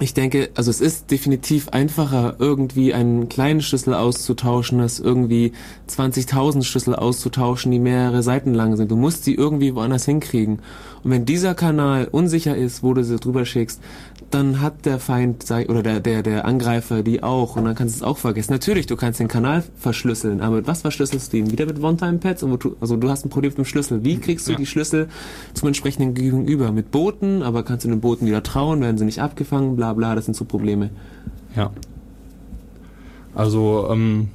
ich 0.00 0.14
denke, 0.14 0.48
also 0.54 0.70
es 0.70 0.80
ist 0.80 1.10
definitiv 1.10 1.68
einfacher, 1.68 2.36
irgendwie 2.38 2.94
einen 2.94 3.28
kleinen 3.28 3.60
Schlüssel 3.60 3.92
auszutauschen, 3.94 4.80
als 4.80 4.98
irgendwie 4.98 5.52
20.000 5.88 6.62
Schlüssel 6.64 6.94
auszutauschen, 6.94 7.70
die 7.70 7.78
mehrere 7.78 8.22
Seiten 8.22 8.54
lang 8.54 8.76
sind. 8.76 8.90
Du 8.90 8.96
musst 8.96 9.24
sie 9.24 9.34
irgendwie 9.34 9.74
woanders 9.74 10.06
hinkriegen. 10.06 10.60
Und 11.02 11.10
wenn 11.10 11.24
dieser 11.24 11.54
Kanal 11.54 12.08
unsicher 12.10 12.56
ist, 12.56 12.82
wo 12.82 12.94
du 12.94 13.04
sie 13.04 13.16
drüber 13.18 13.44
schickst, 13.44 13.80
dann 14.30 14.60
hat 14.60 14.84
der 14.86 15.00
Feind 15.00 15.44
oder 15.68 15.82
der, 15.82 16.00
der, 16.00 16.22
der 16.22 16.44
Angreifer 16.44 17.02
die 17.02 17.22
auch 17.22 17.56
und 17.56 17.64
dann 17.64 17.74
kannst 17.74 17.96
du 17.96 17.98
es 17.98 18.02
auch 18.08 18.16
vergessen. 18.18 18.52
Natürlich, 18.52 18.86
du 18.86 18.96
kannst 18.96 19.18
den 19.18 19.26
Kanal 19.26 19.64
verschlüsseln, 19.76 20.40
aber 20.40 20.56
mit 20.56 20.66
was 20.66 20.82
verschlüsselst 20.82 21.32
du 21.32 21.38
ihn? 21.38 21.50
Wieder 21.50 21.66
mit 21.66 21.82
One-Time-Pads? 21.82 22.44
Also 22.80 22.96
du 22.96 23.10
hast 23.10 23.24
ein 23.24 23.30
Problem 23.30 23.50
mit 23.50 23.58
dem 23.58 23.64
Schlüssel. 23.64 24.04
Wie 24.04 24.18
kriegst 24.18 24.46
du 24.46 24.52
Ja. 24.52 24.58
die 24.58 24.66
Schlüssel 24.66 25.08
zum 25.54 25.66
entsprechenden 25.68 26.14
Gegenüber? 26.14 26.70
Mit 26.70 26.90
Booten, 26.90 27.42
aber 27.42 27.64
kannst 27.64 27.84
du 27.84 27.88
den 27.88 28.00
Booten 28.00 28.26
wieder 28.26 28.42
trauen? 28.42 28.80
Werden 28.80 28.98
sie 28.98 29.04
nicht 29.04 29.20
abgefangen? 29.20 29.74
Bla 29.74 29.89
bla, 29.94 30.14
das 30.14 30.24
sind 30.24 30.34
so 30.34 30.44
Probleme. 30.44 30.90
Ja. 31.56 31.70
Also, 33.34 33.88
ähm, 33.90 34.28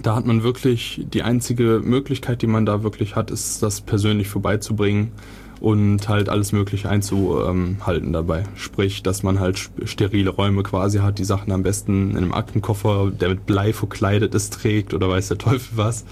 da 0.00 0.14
hat 0.14 0.26
man 0.26 0.42
wirklich, 0.42 1.04
die 1.12 1.22
einzige 1.22 1.80
Möglichkeit, 1.84 2.42
die 2.42 2.46
man 2.46 2.64
da 2.64 2.82
wirklich 2.82 3.16
hat, 3.16 3.30
ist, 3.30 3.62
das 3.62 3.80
persönlich 3.80 4.28
vorbeizubringen 4.28 5.12
und 5.60 6.08
halt 6.08 6.28
alles 6.28 6.52
Mögliche 6.52 6.88
einzuhalten 6.88 8.12
dabei. 8.12 8.44
Sprich, 8.54 9.02
dass 9.02 9.22
man 9.22 9.40
halt 9.40 9.70
sterile 9.84 10.30
Räume 10.30 10.62
quasi 10.62 10.98
hat, 10.98 11.18
die 11.18 11.24
Sachen 11.24 11.52
am 11.52 11.64
besten 11.64 12.12
in 12.12 12.16
einem 12.16 12.32
Aktenkoffer, 12.32 13.10
der 13.10 13.30
mit 13.30 13.46
Blei 13.46 13.72
verkleidet 13.72 14.34
ist, 14.34 14.54
trägt 14.54 14.94
oder 14.94 15.08
weiß 15.08 15.28
der 15.28 15.38
Teufel 15.38 15.76
was. 15.76 16.04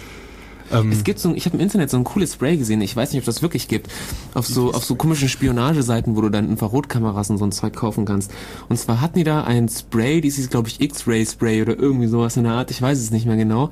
Ähm, 0.73 0.93
Es 0.93 1.05
gibt 1.05 1.19
so, 1.19 1.35
ich 1.35 1.47
habe 1.47 1.57
im 1.57 1.63
Internet 1.63 1.91
so 1.91 1.97
ein 1.97 2.05
cooles 2.05 2.35
Spray 2.35 2.57
gesehen, 2.57 2.81
ich 2.81 2.95
weiß 2.95 3.13
nicht, 3.13 3.21
ob 3.21 3.27
das 3.27 3.43
wirklich 3.43 3.69
gibt, 3.69 3.91
auf 4.35 4.47
so, 4.47 4.73
auf 4.73 4.85
so 4.85 4.95
komischen 4.95 5.29
Spionageseiten, 5.29 6.17
wo 6.17 6.21
du 6.21 6.29
dann 6.29 6.49
Infrarotkameras 6.49 7.31
und 7.31 7.39
so 7.39 7.45
ein 7.45 7.53
Zeug 7.53 7.75
kaufen 7.75 8.05
kannst. 8.05 8.31
Und 8.69 8.79
zwar 8.79 9.01
hatten 9.01 9.19
die 9.19 9.25
da 9.25 9.45
ein 9.45 9.69
Spray, 9.69 10.21
die 10.21 10.31
hieß, 10.31 10.51
glaube 10.51 10.69
ich, 10.69 10.81
X-Ray 10.81 11.25
Spray 11.27 11.63
oder 11.63 11.79
irgendwie 11.79 12.09
sowas 12.09 12.37
in 12.37 12.45
der 12.45 12.53
Art, 12.53 12.71
ich 12.71 12.81
weiß 12.81 12.99
es 12.99 13.11
nicht 13.11 13.27
mehr 13.27 13.37
genau. 13.37 13.71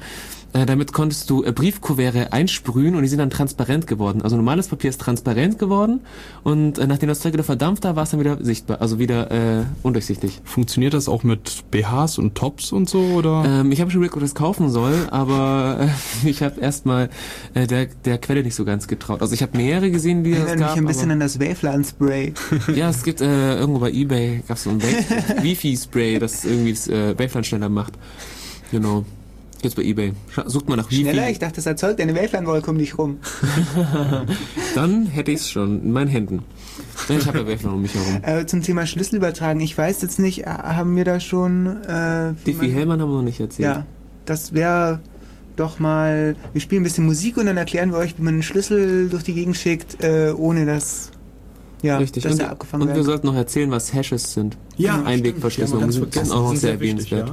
Äh, 0.55 0.66
damit 0.66 0.93
konntest 0.93 1.28
du 1.31 1.43
äh, 1.43 1.51
Briefkuverte 1.51 2.32
einsprühen 2.32 2.94
und 2.94 3.02
die 3.02 3.09
sind 3.09 3.18
dann 3.18 3.31
transparent 3.31 3.89
geworden. 3.89 4.22
Also 4.22 4.36
normales 4.36 4.68
Papier 4.68 4.89
ist 4.89 5.01
transparent 5.01 5.59
geworden 5.59 6.01
und 6.44 6.78
äh, 6.78 6.86
nachdem 6.86 7.09
das 7.09 7.18
Zeug 7.18 7.32
wieder 7.32 7.43
verdampft 7.43 7.82
war, 7.82 7.97
war 7.97 8.05
es 8.05 8.10
dann 8.10 8.20
wieder 8.20 8.39
sichtbar, 8.40 8.81
also 8.81 9.01
wieder 9.01 9.32
äh, 9.32 9.64
undurchsichtig. 9.82 10.40
funktioniert 10.44 10.94
das 10.94 11.09
auch 11.09 11.24
mit 11.24 11.64
BHs 11.72 12.18
und 12.18 12.36
Tops 12.36 12.70
und 12.70 12.89
so 12.89 13.01
oder? 13.01 13.44
Ähm, 13.44 13.72
ich 13.72 13.81
habe 13.81 13.90
schon 13.90 13.98
überlegt, 13.98 14.14
ob 14.14 14.22
ich 14.22 14.31
das 14.31 14.36
kaufen 14.36 14.70
soll, 14.70 15.09
aber 15.10 15.89
äh, 16.24 16.28
ich 16.28 16.44
habe 16.44 16.60
erstmal 16.60 17.10
äh, 17.55 17.66
der, 17.66 17.86
der 18.05 18.18
Quelle 18.18 18.44
nicht 18.44 18.55
so 18.55 18.64
ganz 18.64 18.86
getraut. 18.86 19.22
Also 19.22 19.35
ich 19.35 19.43
habe 19.43 19.56
mehrere 19.56 19.90
gesehen, 19.90 20.22
die 20.22 20.31
das 20.31 20.51
Erinnert 20.51 20.59
gab. 20.60 20.70
mich 20.70 20.85
ein 20.85 20.86
bisschen 20.86 21.10
an 21.10 21.18
das 21.18 21.40
Waveland-Spray. 21.40 22.32
ja, 22.76 22.90
es 22.90 23.02
gibt 23.02 23.20
äh, 23.20 23.59
irgendwo 23.59 23.81
bei 23.81 23.90
Ebay 23.90 24.44
gab's 24.47 24.62
so 24.62 24.70
ein 24.70 24.81
Wifi-Spray, 25.43 26.20
das 26.20 26.44
irgendwie 26.44 26.70
das 26.70 26.86
äh, 26.86 27.18
Waveland 27.18 27.44
schneller 27.44 27.68
macht. 27.68 27.94
Genau. 28.70 29.05
Gibt's 29.64 29.76
bei 29.76 29.82
Ebay. 29.82 30.12
Sucht 30.44 30.68
mal 30.68 30.76
nach 30.76 30.90
Wifi. 30.90 31.00
Schneller? 31.04 31.30
Ich 31.30 31.38
dachte, 31.38 31.54
das 31.56 31.64
erzeugt 31.64 31.98
eine 31.98 32.14
Waveland-Wolke 32.14 32.70
um 32.70 32.76
dich 32.76 32.98
rum. 32.98 33.16
Dann 34.74 35.06
hätte 35.06 35.30
ich's 35.30 35.50
schon 35.50 35.82
in 35.82 35.90
meinen 35.92 36.08
Händen. 36.08 36.42
Nein, 37.08 37.18
Ich 37.18 37.26
habe 37.26 37.38
ja 37.38 37.44
Waveland 37.46 37.74
um 37.76 37.80
mich 37.82 37.94
herum. 37.94 38.18
Äh, 38.22 38.44
zum 38.44 38.60
Thema 38.62 38.86
Schlüssel 38.86 39.16
übertragen. 39.16 39.60
Ich 39.60 39.76
weiß 39.76 40.02
jetzt 40.02 40.18
nicht, 40.18 40.42
äh, 40.42 40.50
haben 40.50 40.94
wir 40.96 41.04
da 41.06 41.18
schon... 41.18 41.82
Äh, 41.84 42.34
Diffie 42.46 42.66
man- 42.66 42.70
Hellmann 42.72 43.00
haben 43.00 43.10
wir 43.10 43.16
noch 43.16 43.22
nicht 43.22 43.40
erzählt. 43.40 43.68
Ja, 43.68 43.86
das 44.26 44.52
wäre 44.52 45.00
doch 45.56 45.78
mal... 45.78 46.36
Wir 46.52 46.60
spielen 46.60 46.82
ein 46.82 46.84
bisschen 46.84 47.06
Musik 47.06 47.38
und 47.38 47.46
dann 47.46 47.56
erklären 47.56 47.90
wir 47.90 47.96
euch, 47.98 48.18
wie 48.18 48.22
man 48.22 48.34
einen 48.34 48.42
Schlüssel 48.42 49.08
durch 49.08 49.22
die 49.24 49.32
Gegend 49.32 49.56
schickt, 49.56 50.04
äh, 50.04 50.32
ohne 50.36 50.66
dass... 50.66 51.10
Ja, 51.80 51.96
Richtig. 51.98 52.22
dass 52.24 52.32
Und, 52.34 52.40
er 52.40 52.50
abgefangen 52.50 52.82
und 52.82 52.88
wir 52.88 52.96
wird. 52.96 53.06
sollten 53.06 53.26
noch 53.26 53.34
erzählen, 53.34 53.70
was 53.70 53.92
Hashes 53.94 54.34
sind. 54.34 54.56
Einwegverschlüsselung. 54.78 55.80
ganz 55.82 55.94
Die 55.94 56.00
sind 56.00 56.12
vergessen. 56.12 56.32
auch 56.32 56.48
sehr 56.54 56.80
wichtig, 56.80 57.12
erwähnenswert. 57.12 57.32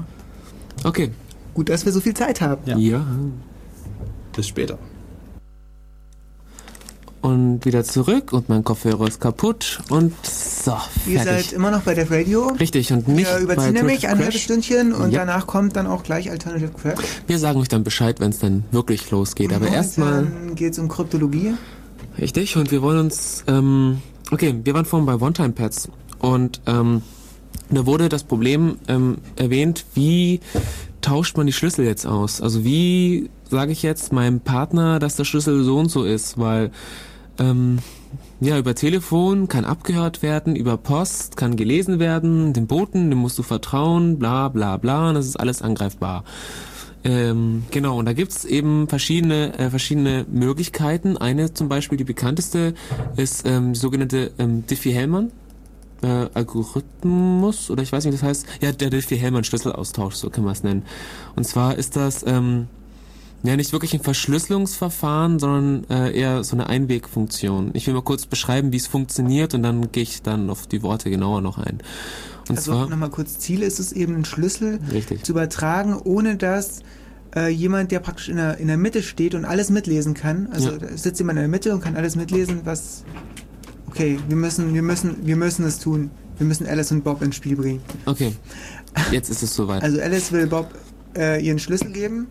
Okay. 0.83 1.11
Gut, 1.53 1.69
dass 1.69 1.85
wir 1.85 1.91
so 1.91 1.99
viel 2.01 2.13
Zeit 2.13 2.41
haben. 2.41 2.61
Ja. 2.65 2.77
ja. 2.77 3.05
Bis 4.35 4.47
später. 4.47 4.77
Und 7.21 7.65
wieder 7.65 7.83
zurück 7.83 8.33
und 8.33 8.49
mein 8.49 8.63
Kopfhörer 8.63 9.07
ist 9.07 9.21
kaputt 9.21 9.79
und 9.89 10.11
so, 10.25 10.71
Ihr 11.05 11.19
fertig. 11.19 11.45
seid 11.49 11.53
immer 11.53 11.69
noch 11.69 11.81
bei 11.81 11.93
Def 11.93 12.09
Radio. 12.09 12.47
Richtig 12.59 12.91
und 12.91 13.07
nicht 13.07 13.29
Wir 13.29 13.37
überziehen 13.37 13.73
bei 13.75 13.79
nämlich 13.79 14.07
ein 14.07 14.17
halbes. 14.17 14.41
Stündchen 14.41 14.91
und 14.91 15.11
Ja. 15.11 15.19
danach 15.19 15.45
kommt 15.45 15.75
dann 15.75 15.85
auch 15.85 16.01
gleich 16.01 16.31
Alternative 16.31 16.69
Crash. 16.71 16.97
Wir 17.27 17.37
sagen 17.37 17.59
euch 17.59 17.67
dann 17.67 17.83
Bescheid, 17.83 18.19
wenn 18.19 18.31
es 18.31 18.39
dann 18.39 18.63
wirklich 18.71 19.11
losgeht. 19.11 19.53
Aber 19.53 19.67
erstmal, 19.67 20.23
Dann 20.23 20.55
geht 20.55 20.73
es 20.73 20.79
um 20.79 20.87
Kryptologie. 20.87 21.53
richtig, 22.17 22.57
und 22.57 22.71
wir 22.71 22.81
wollen 22.81 22.99
uns, 23.01 23.43
ähm, 23.47 24.01
okay, 24.31 24.55
wir 24.63 24.73
waren 24.73 24.85
vorhin 24.85 25.05
bei 25.05 25.13
One-Time-Pads 25.23 25.89
und 26.17 26.59
ähm, 26.65 27.03
da 27.71 27.85
wurde 27.85 28.09
das 28.09 28.23
Problem 28.23 28.77
ähm, 28.87 29.17
erwähnt, 29.35 29.85
wie 29.93 30.39
tauscht 31.01 31.37
man 31.37 31.47
die 31.47 31.53
Schlüssel 31.53 31.85
jetzt 31.85 32.05
aus? 32.05 32.41
Also 32.41 32.63
wie 32.63 33.29
sage 33.49 33.71
ich 33.71 33.81
jetzt 33.83 34.13
meinem 34.13 34.39
Partner, 34.39 34.99
dass 34.99 35.15
der 35.15 35.25
Schlüssel 35.25 35.63
so 35.63 35.77
und 35.77 35.89
so 35.89 36.03
ist? 36.03 36.37
Weil 36.37 36.71
ähm, 37.39 37.79
ja, 38.39 38.57
über 38.57 38.75
Telefon 38.75 39.47
kann 39.47 39.65
abgehört 39.65 40.21
werden, 40.21 40.55
über 40.55 40.77
Post 40.77 41.37
kann 41.37 41.55
gelesen 41.55 41.99
werden, 41.99 42.53
dem 42.53 42.67
Boten, 42.67 43.09
dem 43.09 43.19
musst 43.19 43.37
du 43.37 43.43
vertrauen, 43.43 44.19
bla 44.19 44.49
bla 44.49 44.77
bla, 44.77 45.09
und 45.09 45.15
das 45.15 45.27
ist 45.27 45.39
alles 45.39 45.61
angreifbar. 45.61 46.23
Ähm, 47.03 47.63
genau, 47.71 47.97
und 47.97 48.05
da 48.05 48.13
gibt's 48.13 48.45
eben 48.45 48.87
verschiedene, 48.87 49.57
äh, 49.57 49.69
verschiedene 49.69 50.25
Möglichkeiten. 50.31 51.17
Eine 51.17 51.53
zum 51.53 51.67
Beispiel, 51.67 51.97
die 51.97 52.03
bekannteste, 52.03 52.75
ist 53.15 53.47
ähm, 53.47 53.73
die 53.73 53.79
sogenannte 53.79 54.31
ähm, 54.37 54.65
Diffie-Hellman. 54.67 55.31
Äh, 56.03 56.27
Algorithmus, 56.33 57.69
oder 57.69 57.83
ich 57.83 57.91
weiß 57.91 58.05
nicht, 58.05 58.13
wie 58.13 58.17
das 58.17 58.27
heißt. 58.27 58.45
Ja, 58.61 58.71
der 58.71 58.89
Diffie-Hellman-Schlüsselaustausch, 58.89 60.15
so 60.15 60.29
kann 60.31 60.43
man 60.43 60.53
es 60.53 60.63
nennen. 60.63 60.83
Und 61.35 61.45
zwar 61.45 61.77
ist 61.77 61.95
das 61.95 62.23
ähm, 62.25 62.67
ja 63.43 63.55
nicht 63.55 63.71
wirklich 63.71 63.93
ein 63.93 64.01
Verschlüsselungsverfahren, 64.01 65.37
sondern 65.39 65.83
äh, 65.89 66.17
eher 66.17 66.43
so 66.43 66.55
eine 66.55 66.67
Einwegfunktion. 66.67 67.69
Ich 67.73 67.85
will 67.87 67.93
mal 67.93 68.01
kurz 68.01 68.25
beschreiben, 68.25 68.71
wie 68.71 68.77
es 68.77 68.87
funktioniert 68.87 69.53
und 69.53 69.61
dann 69.63 69.91
gehe 69.91 70.03
ich 70.03 70.21
dann 70.23 70.49
auf 70.49 70.65
die 70.67 70.81
Worte 70.81 71.09
genauer 71.09 71.41
noch 71.41 71.57
ein. 71.59 71.79
Und 72.49 72.57
Also 72.57 72.71
zwar, 72.73 72.89
nochmal 72.89 73.09
kurz, 73.11 73.37
Ziel 73.37 73.61
ist 73.61 73.79
es 73.79 73.91
eben, 73.91 74.15
einen 74.15 74.25
Schlüssel 74.25 74.79
richtig. 74.91 75.23
zu 75.23 75.31
übertragen, 75.33 75.99
ohne 76.03 76.35
dass 76.35 76.81
äh, 77.35 77.49
jemand, 77.49 77.91
der 77.91 77.99
praktisch 77.99 78.27
in 78.29 78.37
der, 78.37 78.57
in 78.57 78.67
der 78.67 78.77
Mitte 78.77 79.03
steht 79.03 79.35
und 79.35 79.45
alles 79.45 79.69
mitlesen 79.69 80.15
kann. 80.15 80.47
Also 80.51 80.71
Ja. 80.71 80.77
da 80.79 80.97
sitzt 80.97 81.19
jemand 81.19 81.37
in 81.37 81.43
der 81.43 81.49
Mitte 81.49 81.73
und 81.73 81.81
kann 81.81 81.95
alles 81.95 82.15
mitlesen, 82.15 82.61
was. 82.63 83.03
Okay, 83.91 84.19
wir 84.27 84.35
müssen, 84.37 84.73
wir 84.73 84.81
müssen, 84.81 85.17
wir 85.25 85.35
müssen 85.35 85.65
es 85.65 85.79
tun. 85.79 86.09
Wir 86.37 86.47
müssen 86.47 86.65
Alice 86.65 86.91
und 86.91 87.03
Bob 87.03 87.21
ins 87.21 87.35
Spiel 87.35 87.55
bringen. 87.55 87.81
Okay, 88.05 88.33
jetzt 89.11 89.29
ist 89.29 89.43
es 89.43 89.53
soweit. 89.53 89.83
Also 89.83 90.01
Alice 90.01 90.31
will 90.31 90.47
Bob 90.47 90.69
äh, 91.15 91.43
ihren 91.45 91.59
Schlüssel 91.59 91.91
geben 91.91 92.27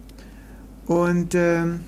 und 0.86 1.34
ähm, 1.34 1.80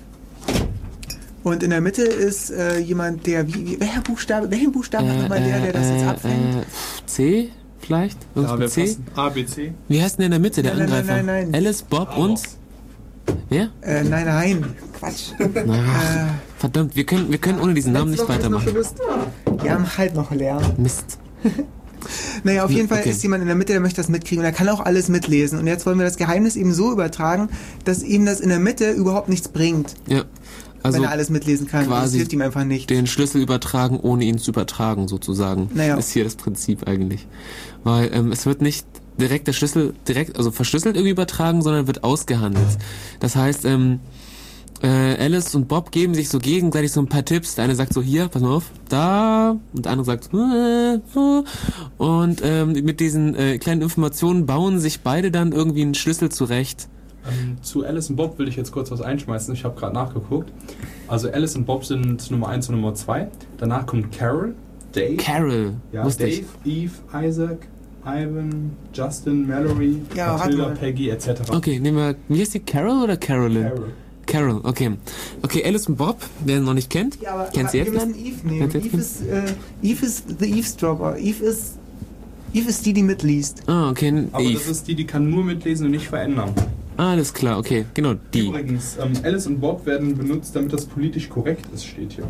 und 1.43 1.61
in 1.63 1.71
der 1.71 1.81
Mitte 1.81 2.03
ist 2.03 2.51
äh, 2.51 2.77
jemand, 2.79 3.27
der 3.27 3.45
wie, 3.47 3.65
wie 3.65 3.79
welcher 3.79 3.99
Buchstabe, 4.01 4.49
welchen 4.49 4.71
Buchstaben 4.71 5.09
hat 5.09 5.17
nochmal 5.23 5.41
der, 5.43 5.59
der 5.59 5.73
das 5.73 5.89
jetzt 5.89 6.05
abfängt? 6.05 6.55
Äh, 6.55 7.07
C 7.07 7.49
vielleicht? 7.79 8.17
Irgendwas 8.35 8.59
mit 8.59 8.69
C? 8.69 8.97
A, 9.15 9.27
B, 9.29 9.45
C. 9.45 9.73
Wie 9.89 10.01
heißt 10.01 10.17
denn 10.17 10.19
der 10.19 10.25
in 10.27 10.31
der 10.31 10.39
Mitte, 10.39 10.63
der 10.63 10.75
Nein, 10.75 10.87
nein, 10.87 10.99
Angreifer? 10.99 11.23
nein, 11.23 11.49
nein. 11.51 11.55
Alice, 11.55 11.81
Bob 11.81 12.17
und? 12.17 12.39
Wer? 13.49 13.69
Äh, 13.81 14.03
nein, 14.03 14.25
nein, 14.25 14.65
Quatsch. 14.97 15.31
Na, 15.39 15.75
Äh, 15.75 16.27
verdammt, 16.57 16.95
wir 16.95 17.05
können, 17.05 17.29
wir 17.29 17.37
können 17.39 17.59
ohne 17.59 17.73
diesen 17.73 17.91
Namen 17.91 18.11
nicht 18.11 18.27
weitermachen. 18.29 18.65
Wir 19.61 19.71
haben 19.73 19.97
halt 19.97 20.15
noch 20.15 20.31
Lärm. 20.31 20.63
Mist. 20.77 21.17
Naja, 22.43 22.65
auf 22.65 22.71
jeden 22.71 22.89
Fall 22.89 22.99
Okay. 22.99 23.11
ist 23.11 23.23
jemand 23.23 23.41
in 23.43 23.47
der 23.47 23.55
Mitte, 23.55 23.71
der 23.71 23.79
möchte 23.79 24.01
das 24.01 24.09
mitkriegen 24.09 24.39
und 24.39 24.45
er 24.45 24.51
kann 24.51 24.67
auch 24.67 24.81
alles 24.81 25.07
mitlesen. 25.07 25.57
Und 25.57 25.67
jetzt 25.67 25.85
wollen 25.85 25.97
wir 25.97 26.05
das 26.05 26.17
Geheimnis 26.17 26.57
eben 26.57 26.73
so 26.73 26.91
übertragen, 26.91 27.47
dass 27.85 28.03
ihm 28.03 28.25
das 28.25 28.41
in 28.41 28.49
der 28.49 28.59
Mitte 28.59 28.91
überhaupt 28.91 29.29
nichts 29.29 29.47
bringt, 29.47 29.93
Ja. 30.07 30.25
Also 30.81 30.97
wenn 30.97 31.05
er 31.05 31.11
alles 31.11 31.29
mitlesen 31.29 31.65
kann. 31.65 31.85
quasi 31.87 32.03
das 32.03 32.13
hilft 32.17 32.33
ihm 32.33 32.41
einfach 32.41 32.65
nicht. 32.65 32.89
den 32.89 33.07
Schlüssel 33.07 33.41
übertragen, 33.41 33.97
ohne 34.01 34.25
ihn 34.25 34.37
zu 34.37 34.51
übertragen, 34.51 35.07
sozusagen. 35.07 35.69
Naja. 35.73 35.95
Ist 35.95 36.11
hier 36.11 36.25
das 36.25 36.35
Prinzip 36.35 36.85
eigentlich. 36.89 37.25
Weil 37.85 38.13
ähm, 38.13 38.33
es 38.33 38.45
wird 38.45 38.61
nicht 38.61 38.85
direkt 39.17 39.47
der 39.47 39.53
Schlüssel 39.53 39.93
direkt, 40.05 40.35
also 40.37 40.51
verschlüsselt 40.51 40.97
irgendwie 40.97 41.11
übertragen, 41.11 41.61
sondern 41.61 41.87
wird 41.87 42.03
ausgehandelt. 42.03 42.67
Das 43.21 43.37
heißt, 43.37 43.63
ähm, 43.63 44.01
äh, 44.83 45.15
Alice 45.17 45.55
und 45.55 45.67
Bob 45.67 45.91
geben 45.91 46.13
sich 46.13 46.27
so 46.29 46.39
gegenseitig 46.39 46.91
so 46.91 46.99
ein 46.99 47.07
paar 47.07 47.23
Tipps. 47.23 47.55
Der 47.55 47.63
eine 47.63 47.75
sagt 47.75 47.93
so, 47.93 48.01
hier, 48.01 48.27
pass 48.27 48.41
mal 48.41 48.51
auf, 48.51 48.65
da. 48.89 49.57
Und 49.73 49.85
der 49.85 49.91
andere 49.93 50.05
sagt, 50.05 50.29
äh, 50.33 50.95
äh. 50.95 51.43
und 51.97 52.41
ähm, 52.43 52.73
mit 52.73 52.99
diesen 52.99 53.33
äh, 53.35 53.57
kleinen 53.57 53.81
Informationen 53.81 54.45
bauen 54.45 54.79
sich 54.79 54.99
beide 55.01 55.31
dann 55.31 55.53
irgendwie 55.53 55.83
einen 55.83 55.95
Schlüssel 55.95 56.29
zurecht. 56.29 56.89
Ähm, 57.25 57.57
zu 57.61 57.85
Alice 57.85 58.09
und 58.09 58.17
Bob 58.17 58.37
will 58.37 58.49
ich 58.49 58.57
jetzt 58.57 58.73
kurz 58.73 58.91
was 58.91 59.01
einschmeißen. 59.01 59.53
Ich 59.53 59.63
habe 59.63 59.79
gerade 59.79 59.93
nachgeguckt. 59.93 60.51
Also 61.07 61.31
Alice 61.31 61.55
und 61.55 61.65
Bob 61.65 61.85
sind 61.85 62.29
Nummer 62.29 62.49
1 62.49 62.67
und 62.67 62.75
Nummer 62.75 62.93
2. 62.93 63.29
Danach 63.57 63.85
kommt 63.85 64.11
Carol, 64.11 64.53
Dave, 64.91 65.15
Carol, 65.15 65.75
ja, 65.93 66.03
Dave, 66.03 66.25
ich. 66.25 66.45
Eve, 66.65 66.91
Isaac, 67.13 67.67
Ivan, 68.05 68.71
Justin, 68.93 69.47
Mallory, 69.47 70.01
Ja, 70.13 70.35
Matilda. 70.35 70.69
Peggy 70.71 71.09
etc. 71.09 71.49
Okay, 71.49 71.79
nehmen 71.79 71.97
wir, 71.97 72.15
wie 72.27 72.41
heißt 72.41 72.55
die, 72.55 72.59
Carol 72.59 73.03
oder 73.03 73.15
Carolyn? 73.15 73.63
Carol. 73.63 73.93
Carol, 74.25 74.61
okay. 74.63 74.91
Okay, 75.41 75.63
Alice 75.65 75.87
und 75.87 75.97
Bob, 75.97 76.17
wer 76.45 76.57
ihn 76.57 76.63
noch 76.63 76.73
nicht 76.73 76.89
kennt. 76.89 77.19
Ja, 77.21 77.33
aber, 77.33 77.43
Kennt 77.45 77.69
aber 77.69 77.71
sie 77.71 77.83
dann? 77.91 78.15
Eve 78.15 78.47
nehmen. 78.47 78.71
Ihr 78.71 78.85
Eve 78.85 78.97
ist, 78.97 79.21
äh, 79.21 79.43
Eve 79.81 80.05
ist 80.05 80.23
the 80.39 80.45
Eavesdropper. 80.49 81.17
Eve 81.17 81.43
ist 81.45 81.73
Eve 82.53 82.69
ist 82.69 82.85
die, 82.85 82.93
die 82.93 83.01
mitliest. 83.03 83.63
Ah, 83.67 83.89
okay. 83.89 84.25
Aber 84.31 84.43
Eve. 84.43 84.53
das 84.53 84.67
ist 84.67 84.87
die, 84.87 84.95
die 84.95 85.05
kann 85.05 85.29
nur 85.29 85.43
mitlesen 85.43 85.85
und 85.87 85.91
nicht 85.91 86.07
verändern. 86.07 86.51
Alles 86.97 87.33
klar, 87.33 87.57
okay, 87.57 87.85
genau, 87.95 88.13
die. 88.33 88.47
Übrigens, 88.47 88.97
ähm, 89.01 89.13
Alice 89.23 89.47
und 89.47 89.59
Bob 89.59 89.85
werden 89.87 90.15
benutzt, 90.15 90.55
damit 90.55 90.71
das 90.71 90.85
politisch 90.85 91.27
korrekt 91.27 91.65
ist, 91.73 91.85
steht 91.87 92.13
hier. 92.13 92.27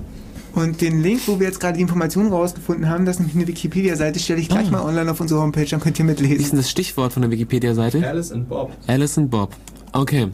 Und 0.56 0.80
den 0.80 1.02
Link, 1.02 1.22
wo 1.28 1.40
wir 1.40 1.48
jetzt 1.48 1.60
gerade 1.60 1.76
die 1.76 1.82
Informationen 1.82 2.30
rausgefunden 2.32 2.88
haben, 2.88 3.06
das 3.06 3.16
ist 3.16 3.20
nämlich 3.20 3.36
eine 3.36 3.48
Wikipedia-Seite, 3.48 4.20
stelle 4.20 4.40
ich 4.40 4.48
gleich 4.48 4.68
Ah. 4.70 4.72
mal 4.72 4.82
online 4.84 5.12
auf 5.12 5.20
unsere 5.20 5.42
Homepage, 5.42 5.66
dann 5.66 5.82
könnt 5.82 6.00
ihr 6.00 6.08
Wie 6.08 6.12
ist 6.12 6.20
mitlesen. 6.22 6.50
denn 6.52 6.58
das 6.60 6.70
Stichwort 6.70 7.12
von 7.12 7.24
der 7.24 7.32
Wikipedia-Seite? 7.32 8.08
Alice 8.08 8.32
und 8.32 8.48
Bob. 8.48 8.72
Alice 8.88 9.18
und 9.18 9.30
Bob. 9.30 9.54
Okay. 9.92 10.28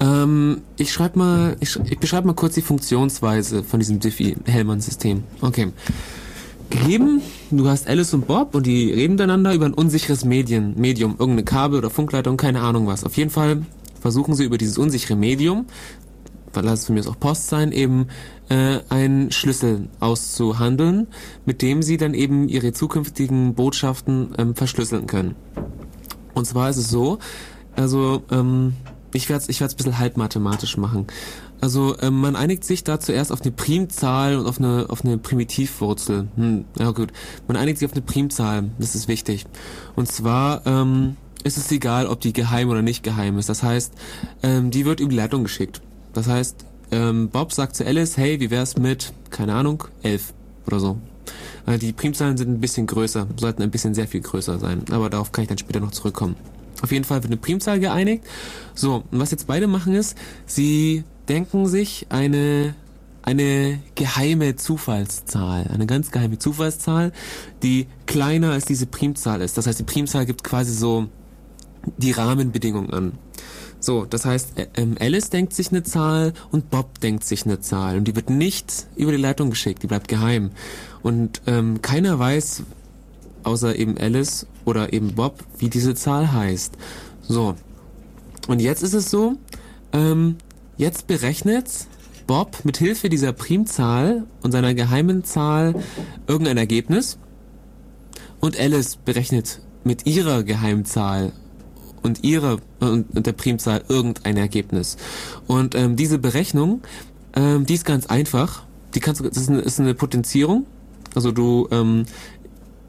Ähm, 0.00 0.62
ich 0.76 0.92
schreibe 0.92 1.18
mal, 1.18 1.56
ich, 1.60 1.78
ich 1.84 1.98
beschreibe 1.98 2.26
mal 2.26 2.34
kurz 2.34 2.54
die 2.54 2.62
Funktionsweise 2.62 3.62
von 3.62 3.80
diesem 3.80 4.00
Diffie-Hellman-System. 4.00 5.22
Okay. 5.40 5.72
Gegeben, 6.70 7.20
du 7.50 7.68
hast 7.68 7.88
Alice 7.88 8.14
und 8.14 8.28
Bob 8.28 8.54
und 8.54 8.64
die 8.64 8.92
reden 8.92 9.14
miteinander 9.14 9.52
über 9.54 9.66
ein 9.66 9.74
unsicheres 9.74 10.24
Medien, 10.24 10.74
Medium, 10.78 11.16
irgendeine 11.18 11.44
Kabel 11.44 11.78
oder 11.78 11.90
Funkleitung, 11.90 12.36
keine 12.36 12.60
Ahnung 12.60 12.86
was. 12.86 13.02
Auf 13.02 13.16
jeden 13.16 13.30
Fall 13.30 13.62
versuchen 14.00 14.34
sie 14.34 14.44
über 14.44 14.56
dieses 14.56 14.78
unsichere 14.78 15.16
Medium, 15.16 15.66
lass 16.54 16.82
es 16.82 16.88
mir 16.88 17.00
aus 17.00 17.08
auch 17.08 17.18
Post 17.18 17.48
sein, 17.48 17.72
eben 17.72 18.06
äh, 18.48 18.78
einen 18.88 19.32
Schlüssel 19.32 19.88
auszuhandeln, 19.98 21.08
mit 21.44 21.60
dem 21.60 21.82
sie 21.82 21.96
dann 21.96 22.14
eben 22.14 22.48
ihre 22.48 22.72
zukünftigen 22.72 23.54
Botschaften 23.54 24.28
ähm, 24.38 24.54
verschlüsseln 24.54 25.08
können. 25.08 25.34
Und 26.34 26.46
zwar 26.46 26.70
ist 26.70 26.76
es 26.76 26.88
so, 26.88 27.18
also 27.74 28.22
ähm, 28.30 28.74
ich 29.12 29.28
werde 29.28 29.42
es 29.42 29.48
ich 29.48 29.60
werd's 29.60 29.74
ein 29.74 29.76
bisschen 29.76 29.98
halb 29.98 30.16
mathematisch 30.16 30.76
machen. 30.76 31.06
Also 31.60 31.96
ähm, 32.00 32.20
man 32.20 32.36
einigt 32.36 32.64
sich 32.64 32.84
da 32.84 33.00
zuerst 33.00 33.32
auf 33.32 33.42
eine 33.42 33.50
Primzahl 33.50 34.36
und 34.36 34.46
auf 34.46 34.58
eine, 34.58 34.86
auf 34.88 35.04
eine 35.04 35.18
Primitivwurzel. 35.18 36.28
Hm, 36.36 36.64
ja 36.78 36.90
gut, 36.92 37.12
man 37.48 37.56
einigt 37.56 37.78
sich 37.78 37.86
auf 37.86 37.92
eine 37.92 38.02
Primzahl, 38.02 38.70
das 38.78 38.94
ist 38.94 39.08
wichtig. 39.08 39.46
Und 39.94 40.10
zwar 40.10 40.66
ähm, 40.66 41.16
ist 41.44 41.58
es 41.58 41.70
egal, 41.70 42.06
ob 42.06 42.20
die 42.20 42.32
geheim 42.32 42.68
oder 42.68 42.82
nicht 42.82 43.02
geheim 43.02 43.38
ist. 43.38 43.48
Das 43.48 43.62
heißt, 43.62 43.92
ähm, 44.42 44.70
die 44.70 44.84
wird 44.84 45.00
über 45.00 45.10
die 45.10 45.16
Leitung 45.16 45.42
geschickt. 45.44 45.82
Das 46.12 46.26
heißt, 46.26 46.64
ähm, 46.92 47.28
Bob 47.28 47.52
sagt 47.52 47.76
zu 47.76 47.86
Alice, 47.86 48.16
hey, 48.16 48.40
wie 48.40 48.50
wär's 48.50 48.76
mit, 48.76 49.12
keine 49.30 49.54
Ahnung, 49.54 49.84
elf 50.02 50.32
oder 50.66 50.80
so. 50.80 50.98
Äh, 51.66 51.78
Die 51.78 51.92
Primzahlen 51.92 52.36
sind 52.36 52.50
ein 52.50 52.60
bisschen 52.60 52.86
größer, 52.86 53.26
sollten 53.36 53.62
ein 53.62 53.70
bisschen 53.70 53.94
sehr 53.94 54.08
viel 54.08 54.20
größer 54.20 54.58
sein. 54.58 54.82
Aber 54.90 55.10
darauf 55.10 55.32
kann 55.32 55.42
ich 55.42 55.48
dann 55.48 55.58
später 55.58 55.80
noch 55.80 55.92
zurückkommen. 55.92 56.36
Auf 56.82 56.92
jeden 56.92 57.04
Fall 57.04 57.22
wird 57.22 57.32
eine 57.32 57.40
Primzahl 57.40 57.80
geeinigt. 57.80 58.24
So, 58.74 59.04
und 59.10 59.18
was 59.18 59.30
jetzt 59.30 59.46
beide 59.46 59.66
machen 59.66 59.94
ist, 59.94 60.16
sie 60.46 61.04
denken 61.28 61.66
sich 61.66 62.06
eine, 62.08 62.74
eine 63.22 63.80
geheime 63.94 64.56
Zufallszahl, 64.56 65.68
eine 65.72 65.86
ganz 65.86 66.10
geheime 66.10 66.38
Zufallszahl, 66.38 67.12
die 67.62 67.86
kleiner 68.06 68.52
als 68.52 68.64
diese 68.64 68.86
Primzahl 68.86 69.40
ist. 69.40 69.58
Das 69.58 69.66
heißt, 69.66 69.78
die 69.78 69.84
Primzahl 69.84 70.26
gibt 70.26 70.42
quasi 70.42 70.72
so 70.72 71.08
die 71.98 72.12
Rahmenbedingungen 72.12 72.92
an. 72.92 73.12
So, 73.82 74.04
das 74.04 74.26
heißt, 74.26 74.52
ähm, 74.74 74.96
Alice 75.00 75.30
denkt 75.30 75.54
sich 75.54 75.70
eine 75.70 75.82
Zahl 75.82 76.34
und 76.50 76.68
Bob 76.68 77.00
denkt 77.00 77.24
sich 77.24 77.46
eine 77.46 77.60
Zahl 77.60 77.96
und 77.96 78.04
die 78.04 78.14
wird 78.14 78.28
nicht 78.28 78.86
über 78.94 79.10
die 79.10 79.16
Leitung 79.16 79.48
geschickt, 79.48 79.82
die 79.82 79.86
bleibt 79.86 80.08
geheim. 80.08 80.50
Und 81.02 81.40
ähm, 81.46 81.80
keiner 81.80 82.18
weiß, 82.18 82.62
außer 83.44 83.76
eben 83.76 83.98
Alice 83.98 84.46
oder 84.64 84.92
eben 84.92 85.14
Bob, 85.14 85.44
wie 85.58 85.68
diese 85.68 85.94
Zahl 85.94 86.32
heißt. 86.32 86.74
So, 87.22 87.54
und 88.48 88.60
jetzt 88.60 88.82
ist 88.82 88.94
es 88.94 89.10
so, 89.10 89.36
ähm, 89.92 90.36
jetzt 90.76 91.06
berechnet 91.06 91.66
Bob 92.26 92.58
mit 92.64 92.76
Hilfe 92.76 93.08
dieser 93.08 93.32
Primzahl 93.32 94.24
und 94.42 94.52
seiner 94.52 94.74
geheimen 94.74 95.24
Zahl 95.24 95.74
irgendein 96.26 96.56
Ergebnis 96.56 97.18
und 98.40 98.58
Alice 98.58 98.96
berechnet 98.96 99.60
mit 99.84 100.06
ihrer 100.06 100.42
Geheimzahl 100.42 101.32
und 102.02 102.24
ihrer 102.24 102.58
und, 102.80 103.06
der 103.26 103.32
Primzahl 103.32 103.84
irgendein 103.88 104.36
Ergebnis. 104.36 104.96
Und 105.46 105.74
ähm, 105.74 105.96
diese 105.96 106.18
Berechnung, 106.18 106.80
ähm, 107.34 107.66
die 107.66 107.74
ist 107.74 107.84
ganz 107.84 108.06
einfach. 108.06 108.64
Die 108.94 109.00
kannst 109.00 109.20
du, 109.20 109.28
das 109.28 109.36
ist 109.36 109.48
eine, 109.48 109.60
ist 109.60 109.80
eine 109.80 109.94
Potenzierung. 109.94 110.66
Also 111.14 111.32
du, 111.32 111.68
ähm, 111.70 112.04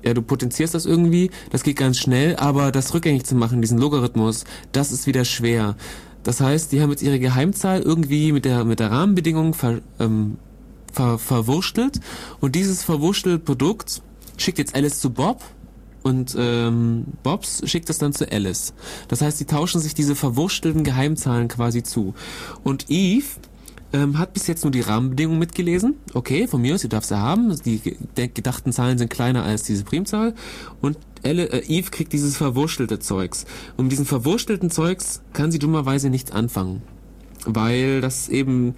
ja, 0.04 0.14
du 0.14 0.22
potenzierst 0.22 0.74
das 0.74 0.86
irgendwie, 0.86 1.32
das 1.50 1.64
geht 1.64 1.78
ganz 1.78 1.98
schnell, 2.00 2.36
aber 2.36 2.72
das 2.72 2.94
rückgängig 2.94 3.26
zu 3.26 3.36
machen, 3.36 3.62
diesen 3.62 3.78
Logarithmus, 3.78 4.46
das 4.72 4.92
ist 4.92 5.08
wieder 5.08 5.26
schwer. 5.26 5.76
Das 6.24 6.40
heißt, 6.40 6.72
die 6.72 6.82
haben 6.82 6.92
jetzt 6.92 7.02
ihre 7.02 7.20
Geheimzahl 7.20 7.82
irgendwie 7.82 8.32
mit 8.32 8.46
der 8.46 8.64
mit 8.64 8.80
der 8.80 8.92
Rahmenbedingung 8.92 9.54
ver, 9.54 9.80
ähm, 10.00 10.38
ver, 10.94 11.18
verwurstelt 11.18 12.00
und 12.40 12.56
dieses 12.56 12.84
verwurstelte 12.84 13.40
Produkt 13.40 14.02
schickt 14.38 14.60
jetzt 14.60 14.76
Alice 14.76 15.00
zu 15.00 15.12
Bob 15.12 15.42
und 16.04 16.36
ähm, 16.38 17.06
Bobs 17.24 17.62
schickt 17.70 17.90
es 17.90 18.00
dann 18.00 18.14
zu 18.14 18.32
Alice. 18.32 18.74
Das 19.08 19.22
heißt, 19.22 19.38
sie 19.38 19.46
tauschen 19.46 19.80
sich 19.80 19.94
diese 19.94 20.16
verwurstelten 20.16 20.84
Geheimzahlen 20.84 21.48
quasi 21.48 21.84
zu. 21.84 22.16
Und 22.64 22.90
Eve 22.90 23.28
ähm, 23.94 24.18
hat 24.18 24.34
bis 24.34 24.48
jetzt 24.48 24.64
nur 24.64 24.72
die 24.72 24.82
Rahmenbedingungen 24.82 25.40
mitgelesen. 25.40 25.96
Okay, 26.14 26.48
von 26.48 26.62
mir 26.62 26.76
aus, 26.76 26.82
sie 26.82 26.90
darf 26.90 27.06
sie 27.06 27.20
haben. 27.20 27.56
Die 27.66 27.82
gedachten 28.16 28.72
Zahlen 28.72 28.98
sind 28.98 29.10
kleiner 29.10 29.44
als 29.44 29.64
diese 29.64 29.84
Primzahl. 29.84 30.34
Und 30.82 30.98
Elle, 31.24 31.52
äh, 31.52 31.66
Eve 31.68 31.92
kriegt 31.92 32.14
dieses 32.14 32.38
verwurstelte 32.38 33.00
Zeugs. 33.00 33.46
Und 33.78 33.86
mit 33.86 33.92
diesem 33.92 34.06
verwurstelten 34.06 34.70
Zeugs 34.72 35.22
kann 35.34 35.52
sie 35.52 35.60
dummerweise 35.60 36.10
nichts 36.10 36.32
anfangen. 36.32 36.82
Weil 37.46 38.02
das 38.02 38.30
eben 38.30 38.76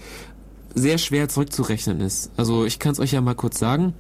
sehr 0.74 0.98
schwer 0.98 1.30
zurückzurechnen 1.30 2.00
ist. 2.00 2.32
Also 2.36 2.66
ich 2.66 2.80
kann 2.80 2.94
es 2.94 3.00
euch 3.00 3.12
ja 3.12 3.22
mal 3.22 3.36
kurz 3.36 3.60
sagen. 3.60 3.94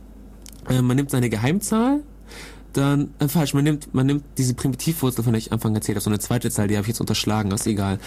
Äh, 0.69 0.81
man 0.81 0.95
nimmt 0.98 1.11
seine 1.11 1.30
Geheimzahl, 1.30 2.02
dann, 2.74 3.14
äh, 3.20 3.28
falsch, 3.28 3.54
man 3.54 3.64
nimmt, 3.64 3.94
man 3.94 4.06
nimmt 4.06 4.24
diese 4.38 4.54
Primitivwurzel, 4.54 5.24
von 5.24 5.34
der 5.34 5.40
ich 5.40 5.52
am 5.52 5.56
Anfang 5.56 5.76
erzählt 5.76 5.95
habe, 5.95 6.04
so 6.04 6.10
eine 6.10 6.20
zweite 6.20 6.50
Zahl, 6.52 6.68
die 6.68 6.76
habe 6.76 6.84
ich 6.84 6.90
jetzt 6.90 7.02
unterschlagen, 7.02 7.52
ist 7.52 7.68
egal. 7.68 8.00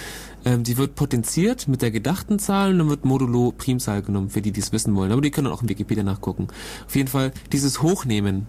Ähm, 0.45 0.65
die 0.65 0.77
wird 0.77 0.95
potenziert 0.95 1.69
mit 1.69 1.83
der 1.83 1.91
gedachten 1.91 2.39
Zahl 2.39 2.73
und 2.73 2.79
dann 2.79 2.89
wird 2.89 3.05
modulo 3.05 3.53
Primzahl 3.57 4.03
genommen, 4.03 4.31
für 4.31 4.43
die, 4.43 4.53
die 4.53 4.61
es 4.61 4.73
wissen 4.73 4.95
wollen. 4.95 5.13
Aber 5.13 5.21
die 5.21 5.31
können 5.31 5.47
auch 5.47 5.63
in 5.63 5.69
Wikipedia 5.69 6.05
nachgucken. 6.05 6.49
Auf 6.87 6.97
jeden 6.97 7.09
Fall, 7.09 7.33
dieses 7.53 7.83
Hochnehmen, 7.83 8.47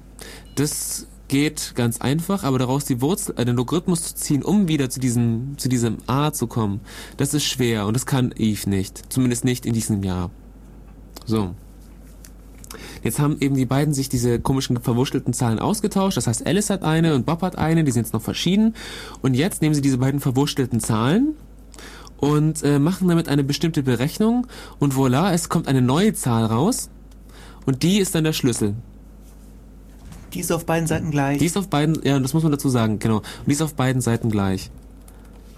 das 0.56 1.08
geht 1.28 1.74
ganz 1.76 2.00
einfach, 2.00 2.44
aber 2.44 2.58
daraus 2.58 2.86
die 2.86 3.02
Wurzel, 3.02 3.36
äh, 3.38 3.46
den 3.46 3.56
Logarithmus 3.56 4.04
zu 4.04 4.16
ziehen, 4.16 4.44
um 4.44 4.68
wieder 4.68 4.90
zu 4.90 5.00
diesem, 5.00 5.58
zu 5.58 5.70
diesem 5.70 5.98
A 6.08 6.32
zu 6.32 6.48
kommen, 6.48 6.82
das 7.18 7.34
ist 7.34 7.44
schwer 7.44 7.86
und 7.86 7.94
das 7.96 8.06
kann 8.06 8.34
Eve 8.36 8.70
nicht. 8.70 9.12
Zumindest 9.12 9.46
nicht 9.46 9.66
in 9.66 9.74
diesem 9.74 10.04
Jahr. 10.04 10.32
So. 11.26 11.54
Jetzt 13.04 13.20
haben 13.20 13.38
eben 13.40 13.56
die 13.56 13.66
beiden 13.66 13.94
sich 13.94 14.10
diese 14.10 14.40
komischen 14.40 14.80
verwurschtelten 14.80 15.34
Zahlen 15.34 15.60
ausgetauscht. 15.60 16.18
Das 16.18 16.28
heißt, 16.28 16.46
Alice 16.46 16.70
hat 16.70 16.84
eine 16.84 17.16
und 17.16 17.26
Bob 17.26 17.42
hat 17.42 17.58
eine, 17.58 17.84
die 17.84 17.92
sind 17.92 18.04
jetzt 18.04 18.14
noch 18.14 18.22
verschieden. 18.22 18.76
Und 19.22 19.34
jetzt 19.34 19.62
nehmen 19.62 19.76
sie 19.76 19.82
diese 19.82 19.98
beiden 19.98 20.20
verwurschtelten 20.20 20.80
Zahlen 20.80 21.36
und 22.18 22.64
äh, 22.64 22.80
machen 22.80 23.08
damit 23.08 23.30
eine 23.30 23.44
bestimmte 23.44 23.84
Berechnung. 23.84 24.48
Und 24.80 24.94
voilà, 24.94 25.32
es 25.34 25.50
kommt 25.50 25.68
eine 25.68 25.82
neue 25.82 26.14
Zahl 26.14 26.46
raus. 26.46 26.90
Und 27.66 27.84
die 27.84 28.00
ist 28.00 28.16
dann 28.16 28.24
der 28.24 28.34
Schlüssel. 28.34 28.76
Die 30.34 30.40
ist 30.40 30.52
auf 30.52 30.66
beiden 30.66 30.88
Seiten 30.88 31.12
gleich. 31.12 31.40
Die 31.40 31.46
ist 31.46 31.58
auf 31.58 31.70
beiden, 31.70 32.02
ja, 32.04 32.20
das 32.20 32.34
muss 32.34 32.44
man 32.44 32.52
dazu 32.52 32.70
sagen, 32.70 33.00
genau. 33.00 33.18
Und 33.18 33.48
die 33.48 33.54
ist 33.54 33.62
auf 33.62 33.76
beiden 33.76 34.02
Seiten 34.02 34.30
gleich. 34.30 34.72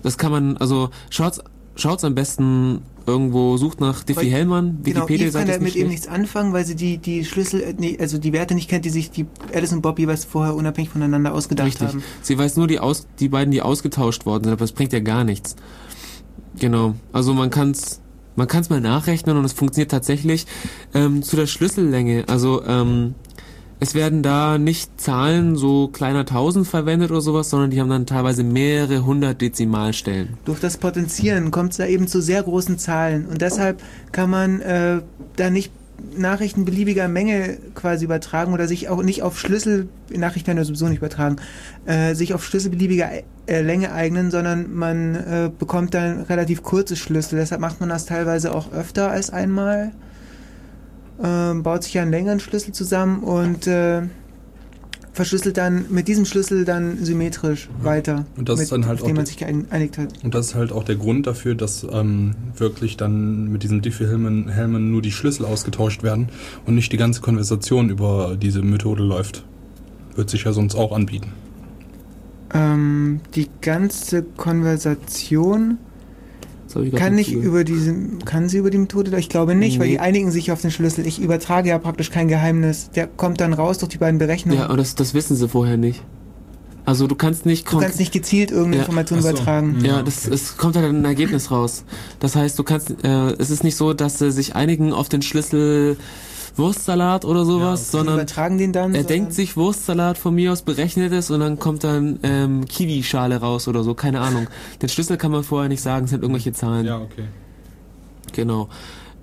Das 0.04 0.18
kann 0.18 0.32
man, 0.32 0.58
also 0.58 0.90
schaut's, 1.10 1.42
schaut's 1.76 2.04
am 2.04 2.16
besten 2.16 2.82
irgendwo, 3.10 3.58
sucht 3.58 3.82
nach 3.82 4.04
Diffie 4.04 4.22
Weil- 4.22 4.32
Hellmann, 4.32 4.66
Genau, 4.84 5.00
Eve 5.02 5.10
Wikipedia-Seite 5.10 5.46
kann 5.46 5.54
ist 5.54 5.60
damit 5.62 5.76
eben 5.76 5.90
nichts 5.90 6.08
anfangen, 6.08 6.54
weil 6.54 6.66
sie 6.66 6.76
die, 6.76 6.98
die 6.98 7.26
Schlüssel, 7.26 7.62
äh, 7.62 7.74
nee, 7.78 7.98
also 8.00 8.18
die 8.18 8.32
Werte 8.34 8.56
nicht 8.56 8.70
kennt, 8.70 8.86
die 8.86 8.90
sich 8.90 9.12
die 9.12 9.26
Alice 9.54 9.74
und 9.74 9.82
Bob 9.82 10.00
jeweils 10.00 10.26
vorher 10.26 10.56
unabhängig 10.56 10.90
voneinander 10.90 11.34
ausgedacht 11.34 11.68
Richtig. 11.68 11.88
haben. 11.88 12.04
Sie 12.22 12.38
weiß 12.38 12.56
nur 12.58 12.68
die, 12.68 12.80
aus, 12.80 13.08
die 13.20 13.30
beiden, 13.30 13.52
die 13.52 13.62
ausgetauscht 13.62 14.26
worden 14.26 14.46
sind, 14.46 14.54
aber 14.54 14.62
das 14.62 14.72
bringt 14.72 14.94
ja 14.94 15.00
gar 15.00 15.24
nichts. 15.24 15.56
Genau. 16.60 16.96
Also 17.14 17.34
man 17.34 17.50
kann's, 17.50 18.02
man 18.36 18.48
kann's 18.48 18.70
mal 18.70 18.82
nachrechnen 18.82 19.38
und 19.38 19.46
es 19.46 19.54
funktioniert 19.54 19.92
tatsächlich 19.92 20.46
ähm, 20.94 21.24
zu 21.24 21.36
der 21.36 21.48
Schlüssellänge. 21.48 22.26
Also 22.28 22.64
ähm, 22.66 23.16
es 23.80 23.96
werden 23.96 24.24
da 24.24 24.58
nicht 24.58 25.00
Zahlen 25.00 25.56
so 25.56 25.88
kleiner 25.88 26.26
Tausend 26.26 26.68
verwendet 26.68 27.12
oder 27.12 27.22
sowas, 27.22 27.50
sondern 27.50 27.72
die 27.72 27.80
haben 27.80 27.90
dann 27.90 28.06
teilweise 28.06 28.44
mehrere 28.44 29.06
hundert 29.06 29.42
Dezimalstellen. 29.42 30.38
Durch 30.46 30.60
das 30.60 30.78
Potenzieren 30.78 31.52
kommt 31.52 31.72
es 31.72 31.78
da 31.78 31.86
eben 31.86 32.08
zu 32.08 32.22
sehr 32.22 32.44
großen 32.44 32.78
Zahlen 32.78 33.26
und 33.28 33.42
deshalb 33.42 33.82
kann 34.12 34.30
man 34.30 34.62
äh, 34.62 35.02
da 35.36 35.50
nicht 35.50 35.72
Nachrichten 36.18 36.66
beliebiger 36.66 37.08
Menge 37.08 37.58
quasi 37.76 38.06
übertragen 38.06 38.54
oder 38.54 38.68
sich 38.68 38.90
auch 38.90 39.04
nicht 39.04 39.22
auf 39.22 39.40
Schlüssel, 39.40 39.90
Nachrichten 40.10 40.48
werden 40.48 40.58
ja 40.58 40.64
sowieso 40.64 40.88
nicht 40.88 41.00
übertragen, 41.00 41.38
äh, 41.86 42.16
sich 42.16 42.34
auf 42.34 42.44
Schlüssel 42.46 42.72
beliebiger 42.72 43.10
äh, 43.48 43.62
Länge 43.62 43.92
eignen, 43.92 44.32
sondern 44.32 44.74
man 44.74 45.16
äh, 45.16 45.52
bekommt 45.58 45.94
dann 45.94 46.22
relativ 46.24 46.64
kurze 46.64 46.96
Schlüssel. 46.96 47.38
Deshalb 47.40 47.62
macht 47.62 47.80
man 47.80 47.90
das 47.90 48.06
teilweise 48.06 48.54
auch 48.54 48.72
öfter 48.72 49.12
als 49.12 49.30
einmal, 49.30 49.92
ähm, 51.24 51.64
baut 51.64 51.84
sich 51.84 51.98
einen 52.00 52.12
längeren 52.12 52.40
Schlüssel 52.40 52.74
zusammen 52.74 53.24
und 53.24 53.68
äh, 53.68 54.04
verschlüsselt 55.12 55.58
dann 55.58 55.86
mit 55.90 56.08
diesem 56.08 56.24
Schlüssel 56.24 56.64
dann 56.64 57.04
symmetrisch 57.04 57.68
weiter, 57.82 58.26
Und 58.38 58.48
das 58.48 58.58
mit, 58.58 58.64
ist 58.66 58.72
dann 58.72 58.86
halt 58.86 59.00
auf 59.02 59.06
den 59.08 59.16
man 59.16 59.26
der- 59.26 59.28
sich 59.28 59.38
geeinigt 59.38 59.98
hat. 59.98 60.14
Und 60.24 60.34
das 60.34 60.48
ist 60.48 60.56
halt 60.56 60.72
auch 60.72 60.84
der 60.86 60.96
Grund 60.96 61.28
dafür, 61.28 61.56
dass 61.56 61.86
ähm, 61.92 62.36
wirklich 62.56 62.96
dann 62.96 63.52
mit 63.52 63.64
diesen 63.64 63.82
Diffie-Hellman 63.82 64.92
nur 64.92 65.02
die 65.02 65.12
Schlüssel 65.12 65.46
ausgetauscht 65.46 66.04
werden 66.04 66.30
und 66.66 66.76
nicht 66.76 66.92
die 66.94 66.98
ganze 66.98 67.20
Konversation 67.22 67.90
über 67.90 68.38
diese 68.42 68.62
Methode 68.62 69.04
läuft. 69.04 69.44
Wird 70.16 70.30
sich 70.30 70.46
ja 70.46 70.54
sonst 70.54 70.76
auch 70.76 70.94
anbieten. 70.94 71.34
Ähm, 72.54 73.20
die 73.36 73.50
ganze 73.62 74.24
Konversation 74.24 75.78
ich 76.76 76.94
kann 76.94 77.16
nicht 77.16 77.30
zugehört. 77.30 77.46
über 77.48 77.64
diese, 77.64 77.96
kann 78.26 78.50
sie 78.50 78.58
über 78.58 78.70
die 78.70 78.78
Methode? 78.78 79.18
Ich 79.20 79.30
glaube 79.30 79.56
nicht, 79.56 79.80
weil 79.80 79.88
Nee. 79.88 79.94
die 79.94 80.00
einigen 80.00 80.32
sich 80.32 80.52
auf 80.52 80.62
den 80.62 80.72
Schlüssel. 80.72 81.06
Ich 81.08 81.20
übertrage 81.20 81.70
ja 81.70 81.78
praktisch 81.80 82.12
kein 82.12 82.28
Geheimnis. 82.28 82.90
Der 82.96 83.08
kommt 83.08 83.42
dann 83.42 83.54
raus 83.54 83.78
durch 83.80 83.90
die 83.90 83.98
beiden 83.98 84.20
Berechnungen. 84.20 84.60
Ja, 84.60 84.66
aber 84.68 84.78
das, 84.78 84.96
das 84.96 85.14
wissen 85.14 85.36
sie 85.36 85.48
vorher 85.50 85.78
nicht. 85.78 86.04
Also 86.86 87.06
du 87.06 87.14
kannst 87.16 87.46
nicht 87.46 87.72
du 87.72 87.78
kannst 87.80 88.00
nicht 88.00 88.12
gezielt 88.12 88.50
irgendeine 88.50 88.78
Ja. 88.78 88.82
Information 88.84 89.22
so. 89.22 89.30
übertragen. 89.30 89.78
Mhm. 89.80 89.86
Ja, 89.86 89.98
Ja, 89.98 90.02
das, 90.04 90.26
okay. 90.26 90.34
es 90.34 90.58
kommt 90.58 90.76
halt 90.76 90.86
ein 90.88 91.06
Ergebnis 91.06 91.52
raus. 91.52 91.84
Das 92.20 92.36
heißt, 92.36 92.58
du 92.58 92.64
kannst, 92.64 92.92
äh, 93.04 93.32
es 93.38 93.52
ist 93.52 93.64
nicht 93.64 93.76
so, 93.76 93.94
dass 93.94 94.18
sie 94.18 94.32
sich 94.32 94.56
einigen 94.56 94.92
auf 94.94 95.08
den 95.10 95.22
Schlüssel 95.22 95.98
Wurstsalat 96.60 97.26
oder 97.26 97.46
sowas. 97.46 97.86
Die 97.86 97.92
sondern 97.98 98.16
übertragen 98.16 98.58
den 98.58 98.74
dann. 98.74 98.94
er 98.94 99.04
denkt 99.04 99.34
sich 99.34 99.58
Wurstsalat 99.58 100.18
von 100.18 100.36
mir 100.36 100.52
aus, 100.52 100.62
berechnet 100.62 101.12
es 101.14 101.32
und 101.32 101.40
dann 101.40 101.58
kommt 101.58 101.84
dann 101.84 102.20
ähm, 102.24 102.66
Kiwi-Schale 102.66 103.38
raus 103.38 103.68
oder 103.68 103.84
so, 103.84 103.94
keine 103.94 104.22
Ahnung. 104.22 104.48
Den 104.82 104.90
Schlüssel 104.90 105.18
kann 105.18 105.32
man 105.32 105.44
vorher 105.44 105.70
nicht 105.70 105.82
sagen, 105.82 106.06
es 106.06 106.12
sind 106.12 106.22
irgendwelche 106.22 106.54
Zahlen. 106.54 106.86
Ja, 106.86 107.00
okay. 107.00 107.26
Genau. 108.34 108.70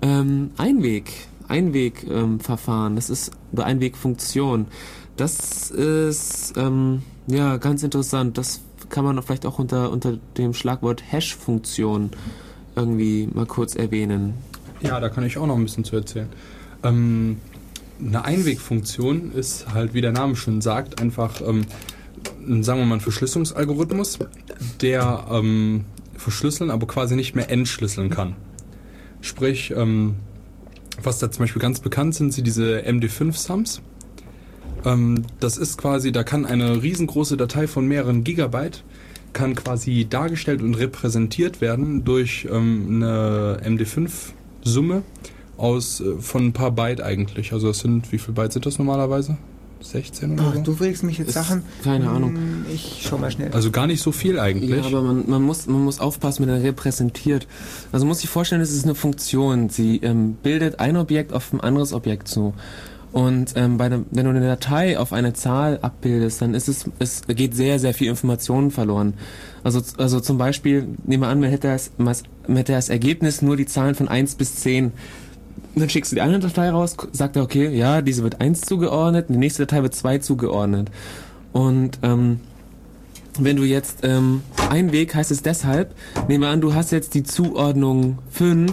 Ähm, 0.01 0.51
Einweg, 0.57 1.11
Einwegverfahren, 1.47 2.93
ähm, 2.93 2.95
das 2.95 3.09
ist 3.09 3.31
oder 3.53 3.65
Einwegfunktion. 3.65 4.67
Das 5.15 5.71
ist 5.71 6.53
ähm, 6.57 7.01
ja 7.27 7.57
ganz 7.57 7.83
interessant. 7.83 8.37
Das 8.37 8.61
kann 8.89 9.03
man 9.03 9.21
vielleicht 9.23 9.45
auch 9.45 9.59
unter 9.59 9.91
unter 9.91 10.17
dem 10.37 10.53
Schlagwort 10.53 11.03
Hash-Funktion 11.11 12.11
irgendwie 12.75 13.27
mal 13.33 13.45
kurz 13.45 13.75
erwähnen. 13.75 14.35
Ja, 14.81 14.99
da 14.99 15.09
kann 15.09 15.25
ich 15.25 15.37
auch 15.37 15.47
noch 15.47 15.55
ein 15.55 15.63
bisschen 15.63 15.83
zu 15.83 15.95
erzählen. 15.95 16.29
Ähm, 16.83 17.37
eine 17.99 18.25
Einwegfunktion 18.25 19.31
ist 19.31 19.73
halt, 19.73 19.93
wie 19.93 20.01
der 20.01 20.11
Name 20.11 20.35
schon 20.35 20.61
sagt, 20.61 21.01
einfach, 21.01 21.41
ähm, 21.41 21.65
ein, 22.47 22.63
sagen 22.63 22.79
wir 22.79 22.85
mal, 22.85 22.95
ein 22.95 23.01
Verschlüsselungsalgorithmus, 23.01 24.19
der 24.81 25.25
ähm, 25.31 25.85
verschlüsseln, 26.15 26.69
aber 26.71 26.87
quasi 26.87 27.15
nicht 27.15 27.35
mehr 27.35 27.49
entschlüsseln 27.49 28.09
kann. 28.09 28.35
Sprich, 29.21 29.73
ähm, 29.75 30.15
was 31.01 31.19
da 31.19 31.31
zum 31.31 31.43
Beispiel 31.43 31.61
ganz 31.61 31.79
bekannt 31.79 32.15
sind, 32.15 32.33
sind 32.33 32.45
diese 32.45 32.79
MD5-Sums. 32.85 33.81
Ähm, 34.85 35.23
das 35.39 35.57
ist 35.57 35.77
quasi, 35.77 36.11
da 36.11 36.23
kann 36.23 36.45
eine 36.45 36.81
riesengroße 36.81 37.37
Datei 37.37 37.67
von 37.67 37.87
mehreren 37.87 38.23
Gigabyte 38.23 38.83
kann 39.33 39.55
quasi 39.55 40.07
dargestellt 40.09 40.61
und 40.61 40.75
repräsentiert 40.75 41.61
werden 41.61 42.03
durch 42.03 42.47
ähm, 42.49 43.03
eine 43.03 43.61
MD5-Summe 43.63 45.03
aus 45.57 46.01
äh, 46.01 46.19
von 46.19 46.47
ein 46.47 46.53
paar 46.53 46.71
Byte 46.71 47.01
eigentlich. 47.01 47.53
Also 47.53 47.67
das 47.67 47.79
sind, 47.79 48.11
wie 48.11 48.17
viel 48.17 48.33
Byte 48.33 48.53
sind 48.53 48.65
das 48.65 48.77
normalerweise? 48.77 49.37
16 49.79 50.33
oder 50.33 50.43
Ach, 50.49 50.55
so? 50.55 50.61
du 50.61 50.73
fragst 50.73 51.03
mich 51.03 51.19
jetzt 51.19 51.27
Ist- 51.27 51.33
Sachen. 51.35 51.61
keine 51.83 52.09
Ahnung. 52.09 52.35
Hm, 52.35 52.65
Ich 52.73 53.01
schau 53.07 53.17
mal 53.19 53.29
schnell. 53.29 53.51
Also 53.53 53.69
gar 53.69 53.85
nicht 53.85 54.01
so 54.01 54.11
viel 54.11 54.39
eigentlich. 54.39 54.71
Ja, 54.71 54.83
aber 54.85 55.01
man, 55.03 55.29
man, 55.29 55.43
muss, 55.43 55.67
man 55.67 55.83
muss 55.83 55.99
aufpassen, 55.99 56.41
wenn 56.47 56.49
er 56.53 56.63
repräsentiert. 56.63 57.47
Also 57.91 58.05
man 58.05 58.09
muss 58.09 58.21
sich 58.21 58.29
vorstellen, 58.29 58.61
es 58.61 58.71
ist 58.71 58.85
eine 58.85 58.95
Funktion. 58.95 59.69
Sie 59.69 59.97
ähm, 59.97 60.35
bildet 60.41 60.79
ein 60.79 60.97
Objekt 60.97 61.31
auf 61.31 61.53
ein 61.53 61.61
anderes 61.61 61.93
Objekt 61.93 62.27
zu. 62.27 62.53
Und 63.11 63.53
ähm, 63.55 63.77
bei 63.77 63.87
der, 63.87 64.01
wenn 64.11 64.25
du 64.25 64.31
eine 64.31 64.41
Datei 64.41 64.97
auf 64.99 65.13
eine 65.13 65.33
Zahl 65.33 65.79
abbildest, 65.81 66.41
dann 66.41 66.53
ist 66.55 66.67
es, 66.67 66.85
es 66.99 67.21
geht 67.27 67.55
sehr, 67.55 67.79
sehr 67.79 67.93
viel 67.93 68.09
Informationen 68.09 68.69
verloren. 68.71 69.13
Also, 69.63 69.81
also 69.97 70.19
zum 70.19 70.37
Beispiel, 70.37 70.87
nehmen 71.05 71.23
wir 71.23 71.27
an, 71.29 71.39
man 71.39 71.49
hätte, 71.49 71.67
das, 71.69 71.91
man 71.97 72.15
hätte 72.57 72.73
das 72.73 72.89
Ergebnis 72.89 73.41
nur 73.41 73.55
die 73.57 73.65
Zahlen 73.65 73.95
von 73.95 74.07
1 74.07 74.35
bis 74.35 74.55
10. 74.57 74.91
Dann 75.75 75.89
schickst 75.89 76.11
du 76.11 76.15
die 76.15 76.21
eine 76.21 76.39
Datei 76.39 76.69
raus, 76.69 76.95
sagt 77.11 77.35
er, 77.35 77.43
okay, 77.43 77.69
ja, 77.75 78.01
diese 78.01 78.23
wird 78.23 78.41
1 78.41 78.61
zugeordnet, 78.61 79.27
die 79.29 79.37
nächste 79.37 79.65
Datei 79.65 79.83
wird 79.83 79.93
2 79.95 80.19
zugeordnet. 80.19 80.89
Und 81.53 81.99
ähm, 82.03 82.39
wenn 83.39 83.55
du 83.55 83.63
jetzt 83.63 83.99
ähm, 84.03 84.41
ein 84.69 84.91
Weg 84.91 85.13
heißt 85.13 85.31
es 85.31 85.41
deshalb, 85.43 85.93
nehmen 86.27 86.43
wir 86.43 86.49
an, 86.49 86.61
du 86.61 86.73
hast 86.73 86.91
jetzt 86.91 87.13
die 87.13 87.23
Zuordnung 87.23 88.17
5, 88.31 88.71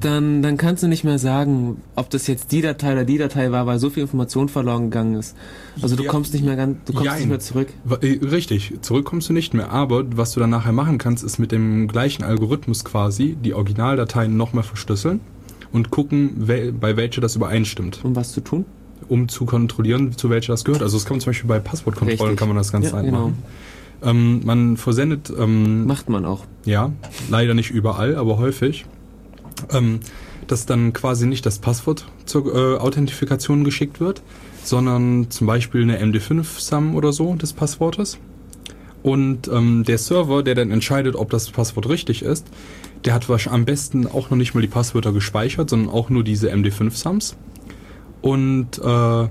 dann, 0.00 0.40
dann 0.42 0.56
kannst 0.56 0.82
du 0.82 0.88
nicht 0.88 1.04
mehr 1.04 1.18
sagen, 1.18 1.82
ob 1.94 2.08
das 2.08 2.26
jetzt 2.26 2.52
die 2.52 2.62
Datei 2.62 2.92
oder 2.92 3.04
die 3.04 3.18
Datei 3.18 3.52
war, 3.52 3.66
weil 3.66 3.78
so 3.78 3.90
viel 3.90 4.02
Information 4.02 4.48
verloren 4.48 4.84
gegangen 4.84 5.14
ist. 5.16 5.36
Also 5.82 5.94
du 5.94 6.04
Ja, 6.04 6.10
kommst 6.10 6.32
nicht 6.32 6.44
mehr 6.44 6.56
ganz, 6.56 6.78
du 6.86 6.92
kommst 6.94 7.04
jein. 7.06 7.18
nicht 7.18 7.28
mehr 7.28 7.40
zurück. 7.40 7.68
Äh, 8.00 8.18
Richtig, 8.24 8.72
zurück 8.80 9.04
kommst 9.04 9.28
du 9.28 9.34
nicht 9.34 9.52
mehr. 9.52 9.70
Aber 9.72 10.04
was 10.16 10.32
du 10.32 10.40
dann 10.40 10.50
nachher 10.50 10.72
machen 10.72 10.96
kannst, 10.96 11.22
ist 11.22 11.38
mit 11.38 11.52
dem 11.52 11.86
gleichen 11.86 12.24
Algorithmus 12.24 12.84
quasi 12.84 13.36
die 13.44 13.52
Originaldateien 13.52 14.34
nochmal 14.36 14.64
verschlüsseln 14.64 15.20
und 15.72 15.90
gucken, 15.90 16.32
wel 16.36 16.72
bei 16.72 16.96
welcher 16.96 17.20
das 17.20 17.36
übereinstimmt, 17.36 18.00
Um 18.02 18.16
was 18.16 18.32
zu 18.32 18.40
tun? 18.40 18.64
um 19.08 19.28
zu 19.28 19.44
kontrollieren, 19.44 20.16
zu 20.16 20.30
welcher 20.30 20.52
das 20.52 20.64
gehört. 20.64 20.82
Also 20.82 20.96
das 20.96 21.04
kann 21.04 21.14
man 21.16 21.20
zum 21.20 21.30
Beispiel 21.30 21.48
bei 21.48 21.58
Passwortkontrollen 21.58 22.20
Richtig. 22.20 22.38
kann 22.38 22.48
man 22.48 22.56
das 22.56 22.70
ganz 22.70 22.86
Ja, 22.86 22.92
leicht 22.92 23.06
genau. 23.06 23.28
machen. 23.30 23.42
Ähm, 24.02 24.40
man 24.44 24.76
versendet 24.76 25.32
ähm, 25.36 25.86
Macht 25.86 26.08
man 26.08 26.24
auch. 26.24 26.44
Ja, 26.64 26.92
leider 27.28 27.54
nicht 27.54 27.70
überall, 27.70 28.14
aber 28.16 28.38
häufig. 28.38 28.84
Ähm, 29.72 30.00
dass 30.46 30.66
dann 30.66 30.92
quasi 30.92 31.26
nicht 31.26 31.44
das 31.46 31.58
Passwort 31.58 32.06
zur 32.24 32.54
äh, 32.54 32.78
Authentifikation 32.78 33.62
geschickt 33.64 34.00
wird, 34.00 34.22
sondern 34.64 35.30
zum 35.30 35.46
Beispiel 35.46 35.82
eine 35.82 35.98
MD5-Sum 36.00 36.94
oder 36.94 37.12
so 37.12 37.34
des 37.34 37.52
Passwortes. 37.52 38.18
Und 39.02 39.48
ähm, 39.48 39.84
der 39.84 39.98
Server, 39.98 40.42
der 40.42 40.54
dann 40.54 40.70
entscheidet, 40.70 41.14
ob 41.16 41.30
das 41.30 41.50
Passwort 41.50 41.88
richtig 41.88 42.22
ist, 42.22 42.46
der 43.04 43.14
hat 43.14 43.28
am 43.48 43.64
besten 43.64 44.06
auch 44.06 44.30
noch 44.30 44.36
nicht 44.36 44.54
mal 44.54 44.60
die 44.60 44.66
Passwörter 44.66 45.12
gespeichert, 45.12 45.70
sondern 45.70 45.92
auch 45.92 46.10
nur 46.10 46.24
diese 46.24 46.52
MD5-Sums. 46.52 47.36
Und 48.20 48.78
äh, 48.78 49.28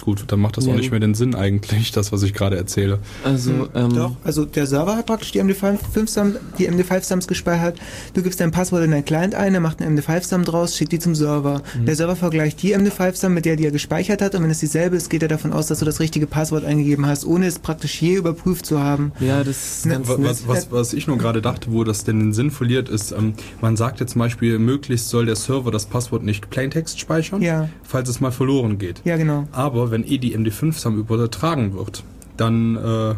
gut, 0.00 0.24
dann 0.28 0.40
macht 0.40 0.56
das 0.56 0.66
Ja, 0.66 0.72
auch 0.72 0.76
nicht 0.76 0.90
mehr 0.90 1.00
den 1.00 1.14
Sinn 1.14 1.34
eigentlich, 1.34 1.92
das, 1.92 2.12
was 2.12 2.22
ich 2.22 2.34
gerade 2.34 2.56
erzähle. 2.56 2.98
Also, 3.24 3.50
Hm, 3.52 3.68
ähm, 3.74 3.94
Doch, 3.94 4.16
also 4.24 4.44
der 4.44 4.66
Server 4.66 4.96
hat 4.96 5.06
praktisch 5.06 5.32
die 5.32 5.40
MD5-Sums 5.42 6.18
die 6.58 6.68
MD5-Sums 6.70 7.26
gespeichert. 7.26 7.78
Du 8.14 8.22
gibst 8.22 8.40
dein 8.40 8.50
Passwort 8.50 8.84
in 8.84 8.90
dein 8.90 9.04
Client 9.04 9.34
ein, 9.34 9.54
er 9.54 9.60
macht 9.60 9.80
eine 9.82 10.00
MD5-Sum 10.00 10.44
draus, 10.44 10.76
schickt 10.76 10.92
die 10.92 10.98
zum 10.98 11.14
Server. 11.14 11.62
Mhm. 11.78 11.86
Der 11.86 11.96
Server 11.96 12.16
vergleicht 12.16 12.62
die 12.62 12.76
MD5-Sum 12.76 13.32
mit 13.34 13.44
der, 13.44 13.56
die 13.56 13.64
er 13.64 13.70
gespeichert 13.70 14.22
hat 14.22 14.34
und 14.34 14.42
wenn 14.42 14.50
es 14.50 14.60
dieselbe 14.60 14.96
ist, 14.96 15.10
geht 15.10 15.22
er 15.22 15.28
davon 15.28 15.52
aus, 15.52 15.66
dass 15.66 15.78
du 15.80 15.84
das 15.84 16.00
richtige 16.00 16.26
Passwort 16.26 16.64
eingegeben 16.64 17.06
hast, 17.06 17.24
ohne 17.24 17.46
es 17.46 17.58
praktisch 17.58 18.00
je 18.02 18.14
überprüft 18.14 18.66
zu 18.66 18.80
haben. 18.80 19.12
ja, 19.20 19.42
das 19.44 19.78
ist 19.84 19.88
ganz 19.88 20.08
Wa- 20.08 20.16
nett. 20.18 20.26
Was, 20.28 20.48
was, 20.48 20.72
was 20.72 20.92
ich 20.92 21.06
nur 21.06 21.18
gerade 21.18 21.40
dachte, 21.42 21.72
wo 21.72 21.84
das 21.84 22.04
denn 22.04 22.18
den 22.20 22.32
Sinn 22.32 22.50
verliert, 22.50 22.88
ist, 22.88 23.12
ähm, 23.12 23.34
man 23.60 23.76
sagt 23.76 24.00
jetzt 24.00 24.12
zum 24.12 24.20
Beispiel, 24.20 24.58
möglichst 24.58 25.08
soll 25.08 25.26
der 25.26 25.36
Server 25.36 25.70
das 25.70 25.86
Passwort 25.86 26.22
nicht 26.22 26.50
Plaintext 26.50 26.98
speichern, 27.00 27.42
Ja, 27.42 27.68
falls 27.82 28.08
es 28.08 28.20
mal 28.20 28.30
verloren 28.32 28.78
geht. 28.78 29.00
ja 29.04 29.16
genau. 29.16 29.46
Aber 29.52 29.89
wenn 29.90 30.04
eh 30.04 30.18
die 30.18 30.36
MD5-Sum 30.36 30.98
übertragen 30.98 31.74
wird, 31.74 32.02
dann 32.36 32.76
äh, 32.76 33.14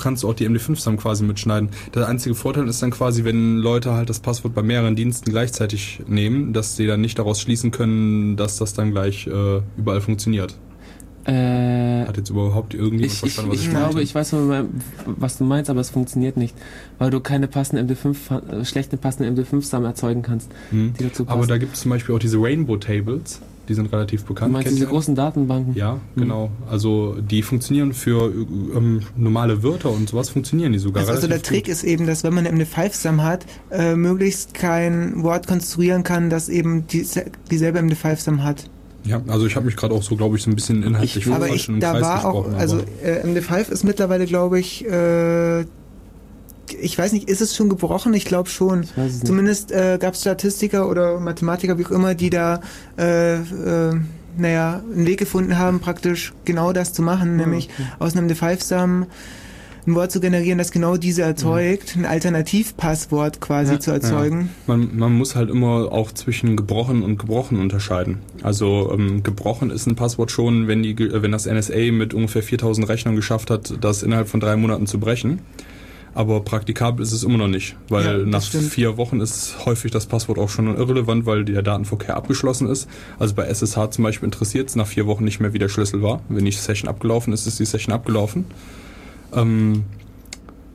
kannst 0.00 0.22
du 0.22 0.28
auch 0.28 0.34
die 0.34 0.48
MD5-Sum 0.48 0.98
quasi 0.98 1.24
mitschneiden. 1.24 1.70
Der 1.94 2.06
einzige 2.08 2.34
Vorteil 2.34 2.68
ist 2.68 2.82
dann 2.82 2.90
quasi, 2.90 3.24
wenn 3.24 3.56
Leute 3.58 3.92
halt 3.92 4.10
das 4.10 4.20
Passwort 4.20 4.54
bei 4.54 4.62
mehreren 4.62 4.94
Diensten 4.96 5.30
gleichzeitig 5.30 6.02
nehmen, 6.06 6.52
dass 6.52 6.76
sie 6.76 6.86
dann 6.86 7.00
nicht 7.00 7.18
daraus 7.18 7.40
schließen 7.40 7.70
können, 7.70 8.36
dass 8.36 8.58
das 8.58 8.74
dann 8.74 8.90
gleich 8.90 9.26
äh, 9.26 9.60
überall 9.78 10.00
funktioniert. 10.02 10.56
Äh, 11.24 12.06
Hat 12.06 12.16
jetzt 12.18 12.30
überhaupt 12.30 12.72
irgendjemand 12.74 13.06
ich, 13.06 13.12
ich, 13.14 13.18
verstanden, 13.18 13.50
was 13.50 13.58
ich 13.58 13.64
ich, 13.64 13.70
glaube, 13.70 13.84
meinte? 13.86 14.02
ich 14.02 14.14
weiß, 14.14 14.34
was 15.06 15.38
du 15.38 15.44
meinst, 15.44 15.70
aber 15.70 15.80
es 15.80 15.90
funktioniert 15.90 16.36
nicht, 16.36 16.54
weil 16.98 17.10
du 17.10 17.18
keine 17.18 17.48
passende 17.48 17.82
MD5, 17.82 18.60
äh, 18.60 18.64
schlechte 18.64 18.96
passende 18.96 19.30
MD5-Sum 19.42 19.84
erzeugen 19.84 20.22
kannst, 20.22 20.48
Hm. 20.70 20.94
die 21.00 21.02
dazu 21.04 21.24
Aber 21.24 21.38
passen. 21.38 21.48
da 21.48 21.58
gibt 21.58 21.74
es 21.74 21.80
zum 21.80 21.90
Beispiel 21.90 22.14
auch 22.14 22.20
diese 22.20 22.38
Rainbow 22.40 22.76
Tables, 22.76 23.40
die 23.68 23.74
sind 23.74 23.92
relativ 23.92 24.22
du 24.22 24.28
bekannt. 24.28 24.52
meinst 24.52 24.66
Kennt 24.66 24.76
diese 24.76 24.86
ihr? 24.86 24.90
großen 24.90 25.14
Datenbanken? 25.14 25.74
Ja, 25.74 25.98
genau. 26.16 26.50
Also 26.70 27.16
die 27.20 27.42
funktionieren 27.42 27.92
für 27.92 28.32
ähm, 28.32 29.02
normale 29.16 29.62
Wörter 29.62 29.90
und 29.90 30.08
sowas 30.08 30.28
funktionieren 30.30 30.72
die 30.72 30.78
sogar. 30.78 31.00
Also, 31.00 31.12
also 31.12 31.26
der 31.28 31.42
Trick 31.42 31.64
gut. 31.64 31.72
ist 31.72 31.84
eben, 31.84 32.06
dass 32.06 32.22
wenn 32.24 32.34
man 32.34 32.46
eine 32.46 32.64
MD5-Sum 32.64 33.22
hat, 33.22 33.46
äh, 33.70 33.94
möglichst 33.96 34.54
kein 34.54 35.22
Wort 35.22 35.46
konstruieren 35.46 36.02
kann, 36.02 36.30
das 36.30 36.48
eben 36.48 36.86
die, 36.86 37.06
dieselbe 37.50 37.78
MD5-Sum 37.80 38.42
hat. 38.44 38.68
Ja, 39.04 39.20
also 39.28 39.46
ich 39.46 39.54
habe 39.54 39.66
mich 39.66 39.76
gerade 39.76 39.94
auch 39.94 40.02
so, 40.02 40.16
glaube 40.16 40.36
ich, 40.36 40.42
so 40.42 40.50
ein 40.50 40.56
bisschen 40.56 40.82
inhaltlich 40.82 41.26
Ich- 41.28 41.32
Aber 41.32 41.48
ich, 41.48 41.70
da 41.78 41.92
Kreis 41.92 42.02
war 42.02 42.24
auch, 42.24 42.42
gesprochen, 42.44 42.54
also 42.60 42.78
äh, 43.04 43.22
MD5 43.24 43.70
ist 43.70 43.84
mittlerweile, 43.84 44.26
glaube 44.26 44.58
ich, 44.58 44.84
äh, 44.84 45.64
ich 46.80 46.96
weiß 46.98 47.12
nicht, 47.12 47.28
ist 47.28 47.40
es 47.40 47.54
schon 47.56 47.68
gebrochen? 47.68 48.12
Ich 48.14 48.24
glaube 48.24 48.48
schon. 48.48 48.82
Ich. 48.84 49.24
Zumindest 49.24 49.72
äh, 49.72 49.98
gab 50.00 50.14
es 50.14 50.20
Statistiker 50.20 50.88
oder 50.88 51.20
Mathematiker, 51.20 51.78
wie 51.78 51.86
auch 51.86 51.90
immer, 51.90 52.14
die 52.14 52.30
da, 52.30 52.60
äh, 52.98 53.34
äh, 53.36 53.94
naja, 54.38 54.82
einen 54.94 55.06
Weg 55.06 55.18
gefunden 55.18 55.56
haben, 55.58 55.80
praktisch 55.80 56.32
genau 56.44 56.72
das 56.72 56.92
zu 56.92 57.02
machen, 57.02 57.36
nämlich 57.36 57.68
okay. 57.72 57.88
aus 57.98 58.16
einem 58.16 58.28
MD5-Sum 58.28 59.06
ein 59.88 59.94
Wort 59.94 60.10
zu 60.10 60.18
generieren, 60.18 60.58
das 60.58 60.72
genau 60.72 60.96
diese 60.96 61.22
erzeugt, 61.22 61.94
ein 61.96 62.04
Alternativpasswort 62.04 63.40
quasi 63.40 63.74
Ja, 63.74 63.80
zu 63.80 63.92
erzeugen. 63.92 64.50
Man, 64.66 64.96
man 64.98 65.12
muss 65.16 65.36
halt 65.36 65.48
immer 65.50 65.92
auch 65.92 66.10
zwischen 66.12 66.56
gebrochen 66.56 67.02
und 67.04 67.18
gebrochen 67.18 67.60
unterscheiden. 67.60 68.18
Also 68.42 68.90
ähm, 68.92 69.22
gebrochen 69.22 69.70
ist 69.70 69.86
ein 69.86 69.94
Passwort 69.94 70.30
schon, 70.32 70.66
wenn, 70.66 70.82
die, 70.82 70.96
ge- 70.96 71.22
wenn 71.22 71.30
das 71.32 71.46
NSA 71.46 71.92
mit 71.92 72.14
ungefähr 72.14 72.42
4000 72.42 72.88
Rechnern 72.88 73.14
geschafft 73.14 73.48
hat, 73.50 73.74
das 73.80 74.02
innerhalb 74.02 74.28
von 74.28 74.40
drei 74.40 74.56
Monaten 74.56 74.86
zu 74.88 74.98
brechen. 74.98 75.38
Aber 76.16 76.40
praktikabel 76.40 77.02
ist 77.02 77.12
es 77.12 77.22
immer 77.24 77.36
noch 77.36 77.46
nicht, 77.46 77.76
weil 77.90 78.04
Ja, 78.20 78.26
nach 78.26 78.40
stimmt. 78.42 78.70
vier 78.72 78.96
Wochen 78.96 79.20
ist 79.20 79.66
häufig 79.66 79.90
das 79.90 80.06
Passwort 80.06 80.38
auch 80.38 80.48
schon 80.48 80.66
irrelevant, 80.74 81.26
weil 81.26 81.44
der 81.44 81.60
Datenverkehr 81.62 82.16
abgeschlossen 82.16 82.68
ist. 82.70 82.88
Also 83.18 83.34
bei 83.34 83.44
SSH 83.44 83.90
zum 83.90 84.02
Beispiel 84.04 84.24
interessiert 84.24 84.70
es 84.70 84.76
nach 84.76 84.86
vier 84.86 85.06
Wochen 85.06 85.24
nicht 85.24 85.40
mehr, 85.40 85.52
wie 85.52 85.58
der 85.58 85.68
Schlüssel 85.68 86.00
war. 86.00 86.22
Wenn 86.30 86.46
die 86.46 86.52
Session 86.52 86.88
abgelaufen 86.88 87.34
ist, 87.34 87.46
ist 87.46 87.58
die 87.60 87.66
Session 87.66 87.92
abgelaufen. 87.94 88.46
Ähm, 89.34 89.84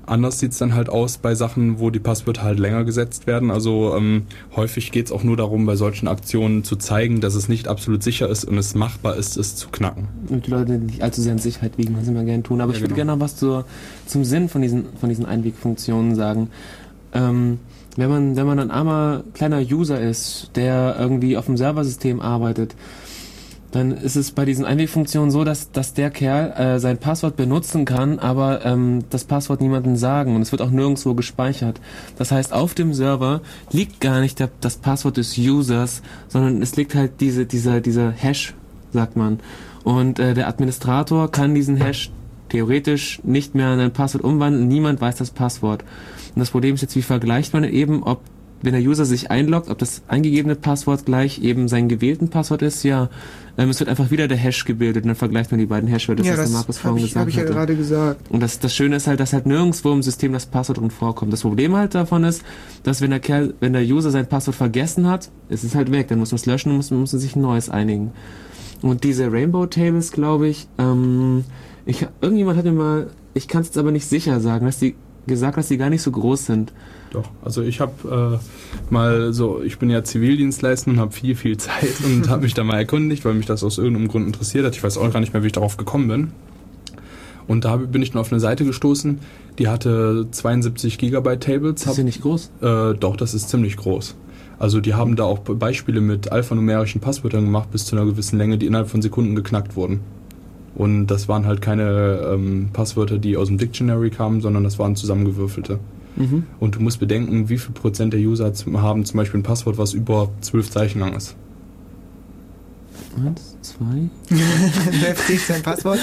anders 0.06 0.40
sieht 0.40 0.52
es 0.52 0.58
dann 0.58 0.74
halt 0.74 0.90
aus 0.90 1.18
bei 1.18 1.36
Sachen, 1.36 1.80
wo 1.80 1.90
die 1.90 2.00
Passwörter 2.00 2.44
halt 2.44 2.60
länger 2.60 2.84
gesetzt 2.84 3.28
werden. 3.28 3.52
Also 3.52 3.96
ähm, 3.96 4.24
häufig 4.56 4.92
geht 4.92 5.08
es 5.08 5.12
auch 5.12 5.24
nur 5.24 5.38
darum, 5.38 5.66
bei 5.66 5.76
solchen 5.76 6.08
Aktionen 6.08 6.64
zu 6.64 6.76
zeigen, 6.76 7.22
dass 7.22 7.36
es 7.36 7.50
nicht 7.50 7.68
absolut 7.68 8.04
sicher 8.04 8.30
ist 8.30 8.46
und 8.46 8.58
es 8.58 8.76
machbar 8.76 9.16
ist, 9.16 9.38
es 9.38 9.56
zu 9.56 9.70
knacken. 9.70 10.08
Damit 10.28 10.48
die 10.48 10.52
Leute 10.52 10.72
nicht 10.74 11.02
allzu 11.02 11.22
sehr 11.22 11.34
in 11.34 11.40
Sicherheit 11.40 11.78
wiegen, 11.78 11.96
was 11.98 12.06
sie 12.06 12.12
immer 12.12 12.24
gerne 12.24 12.44
tun. 12.44 12.62
Aber 12.62 12.72
Ja, 12.72 12.76
ich 12.78 12.82
würde 12.82 12.94
genau. 12.96 13.08
gerne 13.08 13.20
noch 13.20 13.24
was 13.24 13.36
zur, 13.36 13.66
zum 14.06 14.24
Sinn 14.26 14.50
von 14.50 14.62
diesen, 14.62 14.86
von 15.00 15.10
diesen 15.10 15.26
Einwegfunktionen 15.26 16.16
sagen. 16.16 16.50
Ähm, 17.14 17.60
wenn 17.98 18.10
man, 18.10 18.36
wenn 18.38 18.46
man 18.46 18.60
ein 18.60 18.72
armer 18.72 19.24
kleiner 19.34 19.60
User 19.60 20.00
ist, 20.00 20.52
der 20.56 20.96
irgendwie 20.98 21.36
auf 21.38 21.46
dem 21.46 21.58
Serversystem 21.58 22.22
arbeitet, 22.22 22.76
dann 23.72 23.92
ist 23.92 24.16
es 24.16 24.32
bei 24.32 24.46
diesen 24.46 24.66
Einwegfunktionen 24.66 25.32
so, 25.32 25.44
dass, 25.44 25.72
dass 25.72 25.94
der 25.94 26.10
Kerl 26.10 26.52
äh, 26.52 26.80
sein 26.80 26.98
Passwort 26.98 27.38
benutzen 27.38 27.86
kann, 27.86 28.20
aber 28.20 28.66
ähm, 28.66 29.06
das 29.10 29.24
Passwort 29.24 29.62
niemandem 29.62 29.96
sagen 29.96 30.36
und 30.36 30.42
es 30.42 30.52
wird 30.52 30.62
auch 30.62 30.72
nirgendwo 30.72 31.14
gespeichert. 31.14 31.80
Das 32.18 32.32
heißt, 32.32 32.54
auf 32.54 32.74
dem 32.74 32.94
Server 32.94 33.42
liegt 33.72 34.02
gar 34.02 34.20
nicht 34.20 34.40
der, 34.40 34.50
das 34.60 34.78
Passwort 34.78 35.18
des 35.18 35.38
Users, 35.38 36.02
sondern 36.28 36.62
es 36.62 36.76
liegt 36.76 36.96
halt 36.96 37.22
diese, 37.22 37.46
dieser, 37.46 37.80
dieser 37.80 38.12
Hash, 38.12 38.54
sagt 38.92 39.16
man. 39.16 39.40
Und 39.84 40.20
äh, 40.20 40.34
der 40.34 40.48
Administrator 40.48 41.32
kann 41.32 41.56
diesen 41.56 41.78
Hash 41.78 42.12
theoretisch 42.50 43.22
nicht 43.24 43.56
mehr 43.56 43.74
in 43.74 43.80
ein 43.80 43.94
Passwort 43.94 44.24
umwandeln. 44.24 44.68
Niemand 44.68 45.00
weiß 45.00 45.16
das 45.16 45.32
Passwort. 45.32 45.84
Und 46.36 46.40
das 46.40 46.52
Problem 46.52 46.76
ist 46.76 46.82
jetzt, 46.82 46.96
wie 46.96 47.02
vergleicht 47.02 47.54
man 47.54 47.64
eben, 47.64 48.04
ob 48.04 48.22
wenn 48.62 48.74
der 48.74 48.82
User 48.82 49.06
sich 49.06 49.32
einloggt, 49.32 49.70
ob 49.70 49.78
das 49.80 50.04
eingegebene 50.08 50.56
Passwort 50.56 51.06
gleich 51.06 51.42
eben 51.42 51.68
sein 51.68 51.90
gewählten 51.90 52.30
Passwort 52.30 52.62
ist, 52.62 52.84
ja. 52.84 53.10
Ähm, 53.58 53.70
es 53.70 53.80
wird 53.80 53.90
einfach 53.90 54.12
wieder 54.12 54.28
der 54.28 54.38
Hash 54.38 54.66
gebildet 54.66 55.04
und 55.04 55.10
dann 55.10 55.16
vergleicht 55.16 55.52
man 55.52 55.60
die 55.60 55.66
beiden 55.66 55.90
Hashwörter, 55.90 56.24
ja, 56.24 56.32
was 56.32 56.38
der 56.38 56.46
das 56.46 56.54
Markus 56.54 56.78
habe 56.78 56.90
vorhin 56.90 57.06
ich, 57.06 57.12
gesagt 57.12 57.22
hab 57.24 57.30
ich 57.30 57.36
ja 57.36 57.42
hatte. 57.42 57.54
gerade 57.54 57.76
gesagt. 57.76 58.32
Und 58.32 58.42
das, 58.42 58.60
das 58.60 58.76
Schöne 58.76 58.96
ist 58.96 59.08
halt, 59.08 59.20
dass 59.20 59.34
halt 59.34 59.46
nirgendwo 59.46 59.92
im 59.92 60.02
System 60.02 60.34
das 60.34 60.46
Passwort 60.46 60.80
drin 60.80 60.92
vorkommt. 60.92 61.34
Das 61.34 61.42
Problem 61.42 61.76
halt 61.76 61.96
davon 61.96 62.24
ist, 62.24 62.44
dass 62.84 63.02
wenn 63.02 63.10
der 63.10 63.20
Kerl, 63.20 63.54
wenn 63.60 63.74
der 63.74 63.84
User 63.84 64.12
sein 64.12 64.28
Passwort 64.28 64.56
vergessen 64.56 65.08
hat, 65.08 65.30
ist 65.50 65.64
es 65.64 65.76
halt 65.76 65.92
weg. 65.92 66.08
Dann 66.08 66.20
muss 66.20 66.32
man 66.32 66.38
es 66.38 66.46
löschen 66.46 66.72
und 66.72 66.78
muss, 66.78 66.92
muss 66.92 67.14
man 67.14 67.20
sich 67.20 67.36
ein 67.36 67.42
neues 67.42 67.70
einigen. 67.70 68.12
Und 68.82 69.04
diese 69.04 69.32
Rainbow 69.32 69.66
Tables, 69.68 70.12
glaube 70.12 70.48
ich, 70.48 70.68
ähm, 70.78 71.44
ich, 71.86 72.08
irgendjemand 72.22 72.58
hat 72.58 72.66
mir 72.66 72.72
mal, 72.72 73.08
ich 73.34 73.48
kann 73.48 73.62
es 73.62 73.68
jetzt 73.68 73.78
aber 73.78 73.92
nicht 73.92 74.08
sicher 74.08 74.40
sagen, 74.40 74.66
dass 74.66 74.80
die 74.80 74.96
gesagt, 75.28 75.58
dass 75.58 75.68
die 75.68 75.78
gar 75.78 75.90
nicht 75.90 76.02
so 76.02 76.12
groß 76.12 76.46
sind. 76.46 76.74
Doch, 77.12 77.30
also 77.44 77.62
ich 77.62 77.82
habe 77.82 78.40
äh, 78.40 78.94
mal 78.94 79.34
so, 79.34 79.62
ich 79.62 79.78
bin 79.78 79.90
ja 79.90 80.04
Zivildienstleister 80.04 80.92
und 80.92 81.00
habe 81.00 81.12
viel, 81.12 81.36
viel 81.36 81.58
Zeit 81.58 81.94
und 82.06 82.30
habe 82.30 82.44
mich 82.44 82.54
da 82.54 82.64
mal 82.64 82.78
erkundigt, 82.78 83.26
weil 83.26 83.34
mich 83.34 83.46
das 83.46 83.64
aus 83.64 83.78
irgendeinem 83.78 84.08
Grund 84.08 84.26
interessiert 84.26 84.66
hat. 84.66 84.76
Ich 84.76 84.84
weiß 84.84 84.98
auch 84.98 85.12
gar 85.12 85.20
nicht 85.20 85.34
mehr, 85.34 85.44
wie 85.44 85.48
ich 85.48 85.54
darauf 85.54 85.78
gekommen 85.78 86.08
bin. 86.08 86.32
Und 87.48 87.66
da 87.66 87.76
bin 87.76 88.02
ich 88.02 88.12
dann 88.12 88.22
auf 88.22 88.32
eine 88.32 88.40
Seite 88.40 88.64
gestoßen, 88.64 89.20
die 89.60 89.68
hatte 89.68 90.28
72 90.32 90.98
Gigabyte 90.98 91.44
Tables. 91.44 91.86
Ist 91.86 91.98
ja 91.98 92.04
nicht 92.04 92.22
groß. 92.22 92.52
Äh, 92.62 92.94
doch, 92.94 93.18
das 93.18 93.34
ist 93.34 93.50
ziemlich 93.50 93.76
groß. 93.76 94.16
Also 94.58 94.80
die 94.80 94.94
haben 94.94 95.16
da 95.16 95.24
auch 95.24 95.40
Beispiele 95.40 96.00
mit 96.02 96.32
alphanumerischen 96.32 97.02
Passwörtern 97.02 97.46
gemacht 97.46 97.72
bis 97.72 97.86
zu 97.86 97.96
einer 97.96 98.06
gewissen 98.06 98.38
Länge, 98.38 98.58
die 98.58 98.68
innerhalb 98.68 98.90
von 98.90 99.02
Sekunden 99.02 99.36
geknackt 99.36 99.76
wurden. 99.76 100.00
Und 100.76 101.08
das 101.08 101.28
waren 101.28 101.46
halt 101.46 101.62
keine 101.62 102.22
ähm, 102.32 102.70
Passwörter, 102.72 103.18
die 103.18 103.36
aus 103.36 103.48
dem 103.48 103.58
Dictionary 103.58 104.12
kamen, 104.12 104.40
sondern 104.40 104.64
das 104.64 104.80
waren 104.80 104.96
zusammengewürfelte. 104.96 105.80
Mhm. 106.16 106.44
Und 106.60 106.76
du 106.76 106.80
musst 106.82 107.00
bedenken, 107.00 107.50
wie 107.50 107.58
viel 107.58 107.74
Prozent 107.74 108.14
der 108.14 108.20
User 108.20 108.52
haben 108.74 109.06
zum 109.06 109.18
Beispiel 109.18 109.40
ein 109.40 109.44
Passwort, 109.44 109.78
was 109.78 109.94
über 109.94 110.30
zwölf 110.42 110.70
Zeichen 110.70 111.00
lang 111.00 111.16
ist. 111.16 111.36
Eins, 113.18 113.58
zwei. 113.62 113.84
Mef 114.30 115.28
zählt 115.28 115.42
sein 115.42 115.62
Passwort. 115.62 116.00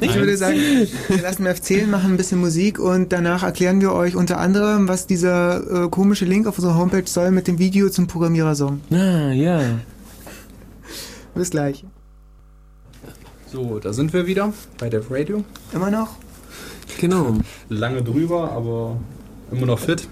Ich 0.00 0.14
würde 0.14 0.36
sagen, 0.36 0.58
wir 1.08 1.22
lassen 1.22 1.44
Mef 1.44 1.62
zählen, 1.62 1.90
machen 1.90 2.12
ein 2.12 2.16
bisschen 2.18 2.40
Musik 2.40 2.78
und 2.78 3.10
danach 3.12 3.42
erklären 3.42 3.80
wir 3.80 3.92
euch 3.92 4.16
unter 4.16 4.38
anderem, 4.38 4.86
was 4.86 5.06
dieser 5.06 5.84
äh, 5.84 5.88
komische 5.88 6.26
Link 6.26 6.46
auf 6.46 6.58
unserer 6.58 6.76
Homepage 6.76 7.06
soll 7.06 7.30
mit 7.30 7.46
dem 7.48 7.58
Video 7.58 7.88
zum 7.88 8.06
Programmierersong. 8.06 8.80
Ah, 8.90 9.32
ja. 9.32 9.62
Bis 11.34 11.50
gleich. 11.50 11.84
So, 13.50 13.78
da 13.78 13.92
sind 13.92 14.12
wir 14.12 14.26
wieder 14.26 14.52
bei 14.78 14.90
Dev 14.90 15.06
Radio. 15.10 15.42
Immer 15.72 15.90
noch? 15.90 16.16
Genau. 17.00 17.34
Lange 17.70 18.02
drüber, 18.02 18.52
aber 18.52 18.98
immer 19.50 19.64
noch 19.64 19.78
fit. 19.78 20.06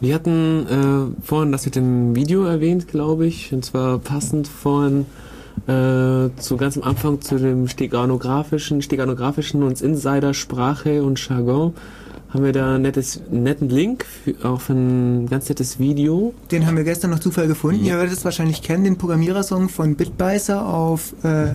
Wir 0.00 0.14
hatten 0.14 1.14
äh, 1.16 1.24
vorhin 1.24 1.52
das 1.52 1.64
mit 1.64 1.74
dem 1.74 2.14
Video 2.14 2.44
erwähnt, 2.44 2.86
glaube 2.86 3.26
ich, 3.26 3.54
und 3.54 3.64
zwar 3.64 3.98
passend 3.98 4.46
vorhin 4.46 5.06
äh, 5.66 6.28
zu 6.36 6.58
ganz 6.58 6.76
am 6.76 6.82
Anfang 6.82 7.22
zu 7.22 7.38
dem 7.38 7.66
steganografischen, 7.66 8.82
steganografischen 8.82 9.62
und 9.62 9.80
Insider-Sprache 9.80 11.02
und 11.02 11.26
Jargon 11.26 11.72
haben 12.28 12.44
wir 12.44 12.52
da 12.52 12.74
ein 12.74 12.82
nettes, 12.82 13.22
einen 13.30 13.44
netten 13.44 13.70
Link 13.70 14.04
für, 14.04 14.34
auf 14.46 14.68
ein 14.68 15.26
ganz 15.30 15.48
nettes 15.48 15.78
Video. 15.78 16.34
Den 16.50 16.66
haben 16.66 16.76
wir 16.76 16.84
gestern 16.84 17.10
noch 17.12 17.20
Zufall 17.20 17.46
gefunden. 17.46 17.84
Ihr 17.84 17.96
werdet 17.96 18.12
es 18.12 18.24
wahrscheinlich 18.24 18.60
kennen, 18.60 18.84
den 18.84 18.98
Programmierersong 18.98 19.70
von 19.70 19.94
Bitbeißer 19.94 20.66
auf 20.66 21.14
äh, 21.22 21.54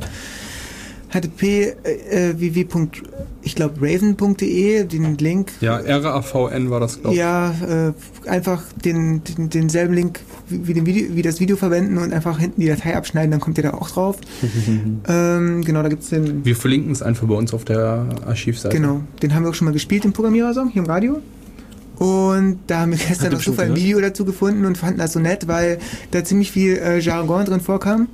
http 1.09 1.43
äh, 1.43 2.29
äh, 2.29 2.39
www. 2.39 2.65
ich 3.41 3.55
glaube 3.55 3.75
raven.de, 3.81 4.83
den 4.83 5.17
Link. 5.17 5.51
Ja, 5.61 5.77
RAVN 5.77 6.69
war 6.69 6.79
das, 6.79 7.01
glaube 7.01 7.15
ich. 7.15 7.19
Ja, 7.19 7.51
äh, 7.51 7.93
einfach 8.29 8.63
den, 8.85 9.23
den, 9.23 9.49
denselben 9.49 9.93
Link 9.93 10.21
wie, 10.47 10.67
wie, 10.67 10.73
den 10.73 10.85
Video, 10.85 11.15
wie 11.15 11.21
das 11.21 11.39
Video 11.39 11.57
verwenden 11.57 11.97
und 11.97 12.13
einfach 12.13 12.39
hinten 12.39 12.61
die 12.61 12.67
Datei 12.67 12.95
abschneiden, 12.95 13.31
dann 13.31 13.39
kommt 13.39 13.57
ihr 13.57 13.63
da 13.63 13.73
auch 13.73 13.89
drauf. 13.89 14.17
ähm, 15.07 15.61
genau, 15.63 15.81
da 15.81 15.89
gibt's 15.89 16.09
den. 16.09 16.45
Wir 16.45 16.55
verlinken 16.55 16.91
es 16.91 17.01
einfach 17.01 17.27
bei 17.27 17.35
uns 17.35 17.53
auf 17.53 17.65
der 17.65 18.05
Archivseite. 18.25 18.75
Genau, 18.75 19.01
den 19.21 19.33
haben 19.33 19.43
wir 19.43 19.49
auch 19.49 19.55
schon 19.55 19.65
mal 19.65 19.71
gespielt, 19.71 20.03
den 20.03 20.13
Programmierersong, 20.13 20.69
hier 20.69 20.83
im 20.83 20.87
Radio. 20.87 21.21
Und 21.97 22.59
da 22.67 22.81
haben 22.81 22.91
wir 22.91 22.97
gestern 22.97 23.31
bestimmt 23.31 23.57
Zufall 23.57 23.71
ein? 23.71 23.75
Video 23.75 23.99
dazu 23.99 24.23
gefunden 24.23 24.65
und 24.65 24.77
fanden 24.77 24.99
das 24.99 25.13
so 25.13 25.19
nett, 25.19 25.47
weil 25.47 25.79
da 26.11 26.23
ziemlich 26.23 26.51
viel 26.51 26.77
äh, 26.77 26.99
Jargon 26.99 27.43
drin 27.43 27.59
vorkam. 27.59 28.07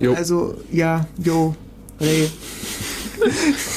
Jo. 0.00 0.14
Also, 0.14 0.56
ja, 0.72 1.06
jo, 1.18 1.54
Ray. 2.02 2.28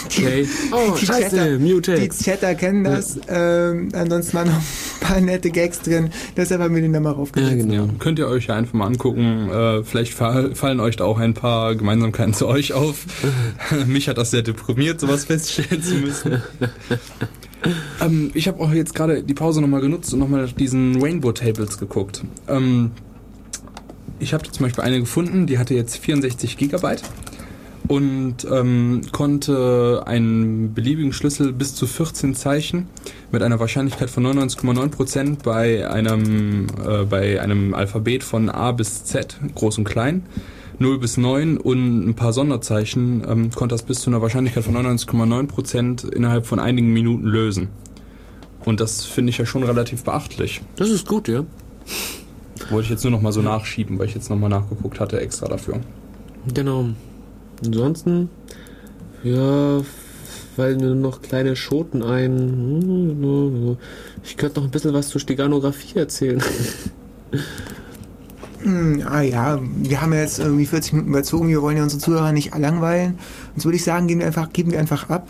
Okay. 0.06 0.48
Oh, 0.72 0.96
die 1.00 1.06
scheiße, 1.06 1.36
Chatter- 1.36 1.60
Mute. 1.60 2.00
Die 2.00 2.10
Chatter 2.10 2.56
kennen 2.56 2.84
das. 2.84 3.20
Ähm, 3.28 3.90
ansonsten 3.94 4.34
waren 4.38 4.48
noch 4.48 4.56
ein 4.56 4.64
paar 5.02 5.22
nette 5.22 5.52
Gags 5.52 5.82
drin. 5.82 6.10
Deshalb 6.36 6.62
haben 6.62 6.74
wir 6.74 6.82
den 6.82 6.94
da 6.94 7.00
mal 7.00 7.12
Ja, 7.12 7.16
raufgesetzt. 7.18 7.56
genau. 7.58 7.74
Ja, 7.86 7.90
könnt 8.00 8.18
ihr 8.18 8.28
euch 8.28 8.48
ja 8.48 8.56
einfach 8.56 8.74
mal 8.74 8.88
angucken. 8.88 9.50
Äh, 9.52 9.84
vielleicht 9.84 10.14
fall, 10.14 10.56
fallen 10.56 10.80
euch 10.80 10.96
da 10.96 11.04
auch 11.04 11.20
ein 11.20 11.36
paar 11.36 11.76
Gemeinsamkeiten 11.76 12.34
zu 12.34 12.48
euch 12.48 12.74
auf. 12.74 13.06
Mich 13.86 14.08
hat 14.10 14.18
das 14.18 14.32
sehr 14.32 14.42
deprimiert, 14.42 15.00
sowas 15.00 15.26
feststellen 15.26 15.84
zu 15.84 15.94
müssen. 15.96 16.42
ähm, 18.02 18.32
ich 18.34 18.48
habe 18.48 18.60
auch 18.62 18.72
jetzt 18.72 18.96
gerade 18.96 19.22
die 19.24 19.34
Pause 19.36 19.62
nochmal 19.62 19.82
genutzt 19.82 20.12
und 20.14 20.20
nochmal 20.20 20.48
diesen 20.48 21.02
Rainbow 21.02 21.32
Tables 21.34 21.78
geguckt. 21.78 22.24
Ähm, 22.48 22.92
ich 24.20 24.34
habe 24.34 24.50
zum 24.50 24.64
Beispiel 24.66 24.84
eine 24.84 25.00
gefunden, 25.02 25.46
die 25.46 25.58
hatte 25.60 25.74
jetzt 25.76 25.98
64 25.98 26.58
Gigabyte 26.58 27.04
und 27.88 28.48
ähm, 28.52 29.02
konnte 29.12 30.04
einen 30.06 30.74
beliebigen 30.74 31.14
Schlüssel 31.14 31.54
bis 31.54 31.76
zu 31.76 31.88
14 31.88 32.36
Zeichen 32.36 32.88
mit 33.32 33.44
einer 33.44 33.60
Wahrscheinlichkeit 33.60 34.10
von 34.10 34.26
99,9% 34.26 35.44
bei 35.44 35.90
einem 35.90 36.68
äh, 36.86 37.04
bei 37.06 37.42
einem 37.42 37.74
Alphabet 37.74 38.24
von 38.24 38.50
A 38.50 38.72
bis 38.72 39.04
Z, 39.04 39.38
groß 39.56 39.80
und 39.80 39.84
klein, 39.84 40.24
0 40.80 41.00
bis 41.00 41.18
9 41.18 41.58
und 41.58 42.10
ein 42.10 42.16
paar 42.16 42.34
Sonderzeichen 42.34 43.24
ähm, 43.28 43.52
konnte 43.52 43.74
das 43.74 43.84
bis 43.84 44.02
zu 44.02 44.10
einer 44.10 44.22
Wahrscheinlichkeit 44.22 44.64
von 44.64 44.76
99,9% 44.76 46.12
innerhalb 46.12 46.46
von 46.46 46.60
einigen 46.60 46.92
Minuten 46.92 47.26
lösen. 47.26 47.70
Und 48.66 48.80
das 48.80 49.06
finde 49.06 49.30
ich 49.30 49.38
ja 49.38 49.46
schon 49.46 49.64
relativ 49.64 50.04
beachtlich. 50.04 50.62
Das 50.76 50.90
ist 50.90 51.08
gut, 51.08 51.28
ja. 51.28 51.46
Wollte 52.72 52.86
ich 52.86 52.90
jetzt 52.90 53.04
nur 53.04 53.12
noch 53.12 53.22
mal 53.22 53.32
so 53.32 53.42
nachschieben, 53.42 54.00
weil 54.00 54.08
ich 54.08 54.16
jetzt 54.16 54.30
noch 54.30 54.38
mal 54.38 54.50
nachgeguckt 54.50 55.00
hatte 55.00 55.20
extra 55.20 55.48
dafür. 55.48 55.82
Genau. 56.54 56.90
Ansonsten, 57.64 58.30
ja, 59.24 59.82
fallen 60.56 60.80
mir 60.80 60.96
noch 60.96 61.22
kleine 61.22 61.56
Schoten 61.56 62.02
ein. 62.02 63.68
Ich 64.24 64.38
könnte 64.38 64.60
noch 64.60 64.68
ein 64.68 64.72
bisschen 64.72 64.94
was 64.94 65.10
zur 65.10 65.22
Steganografie 65.22 66.00
erzählen. 66.00 66.42
Hm, 68.62 69.04
ah 69.08 69.22
ja, 69.22 69.60
wir 69.62 70.02
haben 70.02 70.14
ja 70.14 70.22
jetzt 70.22 70.40
irgendwie 70.40 70.66
40 70.66 70.94
Minuten 70.94 71.10
überzogen. 71.12 71.50
Wir 71.50 71.62
wollen 71.62 71.78
ja 71.78 71.84
unsere 71.84 72.02
Zuhörer 72.02 72.32
nicht 72.32 72.58
langweilen. 72.58 73.20
Und 73.54 73.62
so 73.62 73.66
würde 73.66 73.76
ich 73.76 73.84
sagen, 73.84 74.08
geben 74.08 74.22
wir 74.22 74.28
einfach, 74.28 74.52
geben 74.52 74.72
wir 74.72 74.80
einfach 74.80 75.10
ab. 75.10 75.28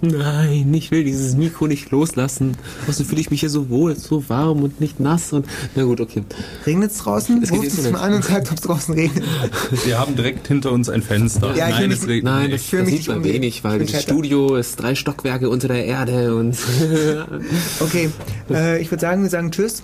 Nein, 0.00 0.72
ich 0.74 0.90
will 0.90 1.02
dieses 1.02 1.34
Mikro 1.36 1.66
nicht 1.66 1.90
loslassen. 1.90 2.56
Außerdem 2.86 3.06
fühle 3.06 3.20
ich 3.20 3.30
mich 3.30 3.40
hier 3.40 3.50
so 3.50 3.68
wohl, 3.68 3.96
so 3.96 4.28
warm 4.28 4.62
und 4.62 4.80
nicht 4.80 5.00
nass 5.00 5.32
und. 5.32 5.46
Na 5.74 5.84
gut, 5.84 6.00
okay. 6.00 6.22
Regnet 6.66 6.92
es 6.92 6.98
draußen? 6.98 7.42
Es 7.42 7.50
Ruft 7.50 7.62
nicht. 7.62 7.90
mal 7.90 8.00
an 8.00 8.14
und 8.14 8.24
sagt, 8.24 8.50
ob 8.50 8.58
es 8.58 8.62
draußen 8.62 8.94
regnet. 8.94 9.24
Wir 9.84 9.98
haben 9.98 10.14
direkt 10.14 10.46
hinter 10.46 10.72
uns 10.72 10.88
ein 10.88 11.02
Fenster. 11.02 11.54
Ja, 11.56 11.68
Nein, 11.68 11.90
es 11.90 12.06
regnet 12.06 12.24
Nein, 12.24 12.50
nicht. 12.50 12.72
das, 12.72 12.78
das 12.80 12.88
mich 12.88 12.96
sieht 12.98 13.08
man 13.08 13.24
wenig, 13.24 13.64
weil 13.64 13.84
das. 13.84 14.02
Studio 14.02 14.54
ist 14.54 14.76
drei 14.76 14.94
Stockwerke 14.94 15.50
unter 15.50 15.68
der 15.68 15.84
Erde 15.84 16.36
und. 16.36 16.56
Okay, 17.80 18.10
äh, 18.50 18.80
ich 18.80 18.90
würde 18.90 19.00
sagen, 19.00 19.22
wir 19.22 19.30
sagen 19.30 19.50
Tschüss. 19.50 19.82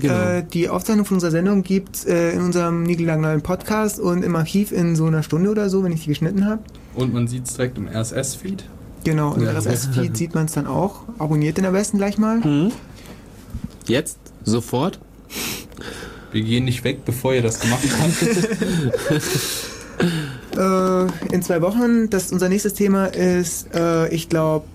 Genau. 0.00 0.14
Äh, 0.14 0.44
die 0.44 0.68
Aufzeichnung 0.68 1.04
von 1.04 1.16
unserer 1.16 1.30
Sendung 1.30 1.62
gibt 1.62 2.06
äh, 2.06 2.32
in 2.32 2.40
unserem 2.40 2.82
niegelnagelneuen 2.84 3.42
Podcast 3.42 4.00
und 4.00 4.24
im 4.24 4.34
Archiv 4.36 4.72
in 4.72 4.96
so 4.96 5.06
einer 5.06 5.22
Stunde 5.22 5.50
oder 5.50 5.68
so, 5.68 5.84
wenn 5.84 5.92
ich 5.92 6.02
die 6.02 6.08
geschnitten 6.08 6.46
habe. 6.46 6.62
Und 6.94 7.12
man 7.12 7.28
sieht 7.28 7.46
es 7.46 7.54
direkt 7.54 7.78
im 7.78 7.88
RSS-Feed. 7.88 8.64
Genau, 9.04 9.34
im 9.34 9.42
Ja. 9.42 9.52
RSS-Feed 9.52 10.16
sieht 10.16 10.34
man 10.34 10.46
es 10.46 10.52
dann 10.52 10.66
auch. 10.66 11.00
Abonniert 11.18 11.56
den 11.56 11.64
am 11.66 11.72
besten 11.72 11.98
gleich 11.98 12.18
mal. 12.18 12.42
Hm? 12.42 12.72
Jetzt? 13.86 14.18
Sofort? 14.44 14.98
Wir 16.30 16.42
gehen 16.42 16.64
nicht 16.64 16.82
weg, 16.84 17.04
bevor 17.04 17.34
ihr 17.34 17.42
das 17.42 17.60
gemacht 17.60 17.82
habt. 18.00 19.18
Äh, 20.56 21.06
in 21.34 21.42
zwei 21.42 21.62
Wochen, 21.62 22.10
das 22.10 22.32
unser 22.32 22.48
nächstes 22.48 22.74
Thema 22.74 23.06
ist, 23.06 23.72
äh, 23.74 24.08
ich 24.08 24.28
glaube, 24.28 24.66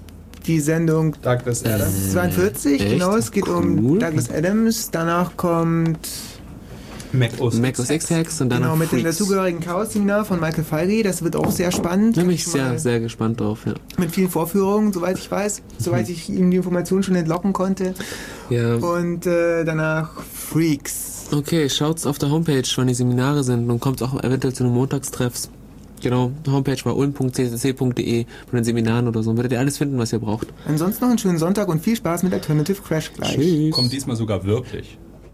die 0.46 0.60
Sendung 0.60 1.16
Douglas 1.22 1.66
Adams. 1.66 2.14
42, 2.14 2.82
echt? 2.82 2.92
genau, 2.94 3.16
es 3.16 3.32
geht 3.32 3.48
um 3.48 3.78
Cool. 3.86 4.00
Douglas 4.00 4.32
Adams. 4.32 4.90
Danach 4.92 5.36
kommt 5.38 6.00
Mac 7.12 7.40
OS, 7.40 7.56
Mac 7.60 7.80
OS 7.80 7.90
X 7.90 8.12
Hacks 8.12 8.42
und 8.42 8.50
dann 8.50 8.62
genau 8.62 8.74
noch 8.74 8.80
mit 8.80 8.92
dem 8.92 9.04
dazugehörigen 9.04 9.60
Chaos-Seminar 9.60 10.26
von 10.26 10.40
Michael 10.40 10.64
Feige. 10.64 11.04
Das 11.04 11.24
wird 11.24 11.36
auch 11.36 11.52
sehr 11.52 11.72
spannend. 11.72 12.18
Da 12.18 12.22
bin 12.22 12.32
ich 12.32 12.46
sehr, 12.46 12.78
sehr 12.80 13.00
gespannt 13.00 13.40
drauf, 13.40 13.66
ja. 13.66 13.74
Mit 13.98 14.12
vielen 14.12 14.30
Vorführungen, 14.30 14.94
soweit 14.94 15.18
ich 15.18 15.30
weiß, 15.30 15.62
soweit 15.78 16.10
ich 16.10 16.30
ihm 16.30 16.52
die 16.52 16.58
Informationen 16.58 17.04
schon 17.04 17.16
entlocken 17.16 17.54
konnte. 17.54 17.94
Ja. 18.50 18.76
Und 18.76 19.26
äh, 19.26 19.64
danach 19.64 20.12
Freaks. 20.34 21.28
Okay, 21.32 21.70
schaut's 21.70 22.06
auf 22.06 22.18
der 22.18 22.30
Homepage, 22.30 22.64
wann 22.76 22.88
die 22.88 22.94
Seminare 22.94 23.44
sind 23.44 23.70
und 23.70 23.80
kommt 23.80 24.02
auch 24.02 24.24
eventuell 24.24 24.54
zu 24.54 24.64
den 24.64 24.74
Montagstreffs. 24.74 25.50
Genau, 26.02 26.32
Homepage 26.48 26.78
war 26.84 26.96
ulm.ccc.de 26.96 28.26
von 28.26 28.56
den 28.56 28.64
Seminaren 28.64 29.08
oder 29.08 29.24
so. 29.24 29.36
Werdet 29.36 29.54
ihr 29.54 29.60
alles 29.60 29.78
finden, 29.78 29.98
was 29.98 30.14
ihr 30.14 30.20
braucht. 30.20 30.48
Ansonsten 30.68 31.04
noch 31.04 31.10
einen 31.10 31.18
schönen 31.18 31.40
Sonntag 31.40 31.68
und 31.70 31.82
viel 31.82 31.96
Spaß 31.96 32.24
mit 32.24 32.34
Alternative 32.34 32.82
Crash 32.82 33.12
gleich. 33.14 33.36
Tschüss. 33.36 33.72
Kommt 33.72 33.92
diesmal 33.92 34.16
sogar 34.16 34.44
wirklich. 34.46 34.98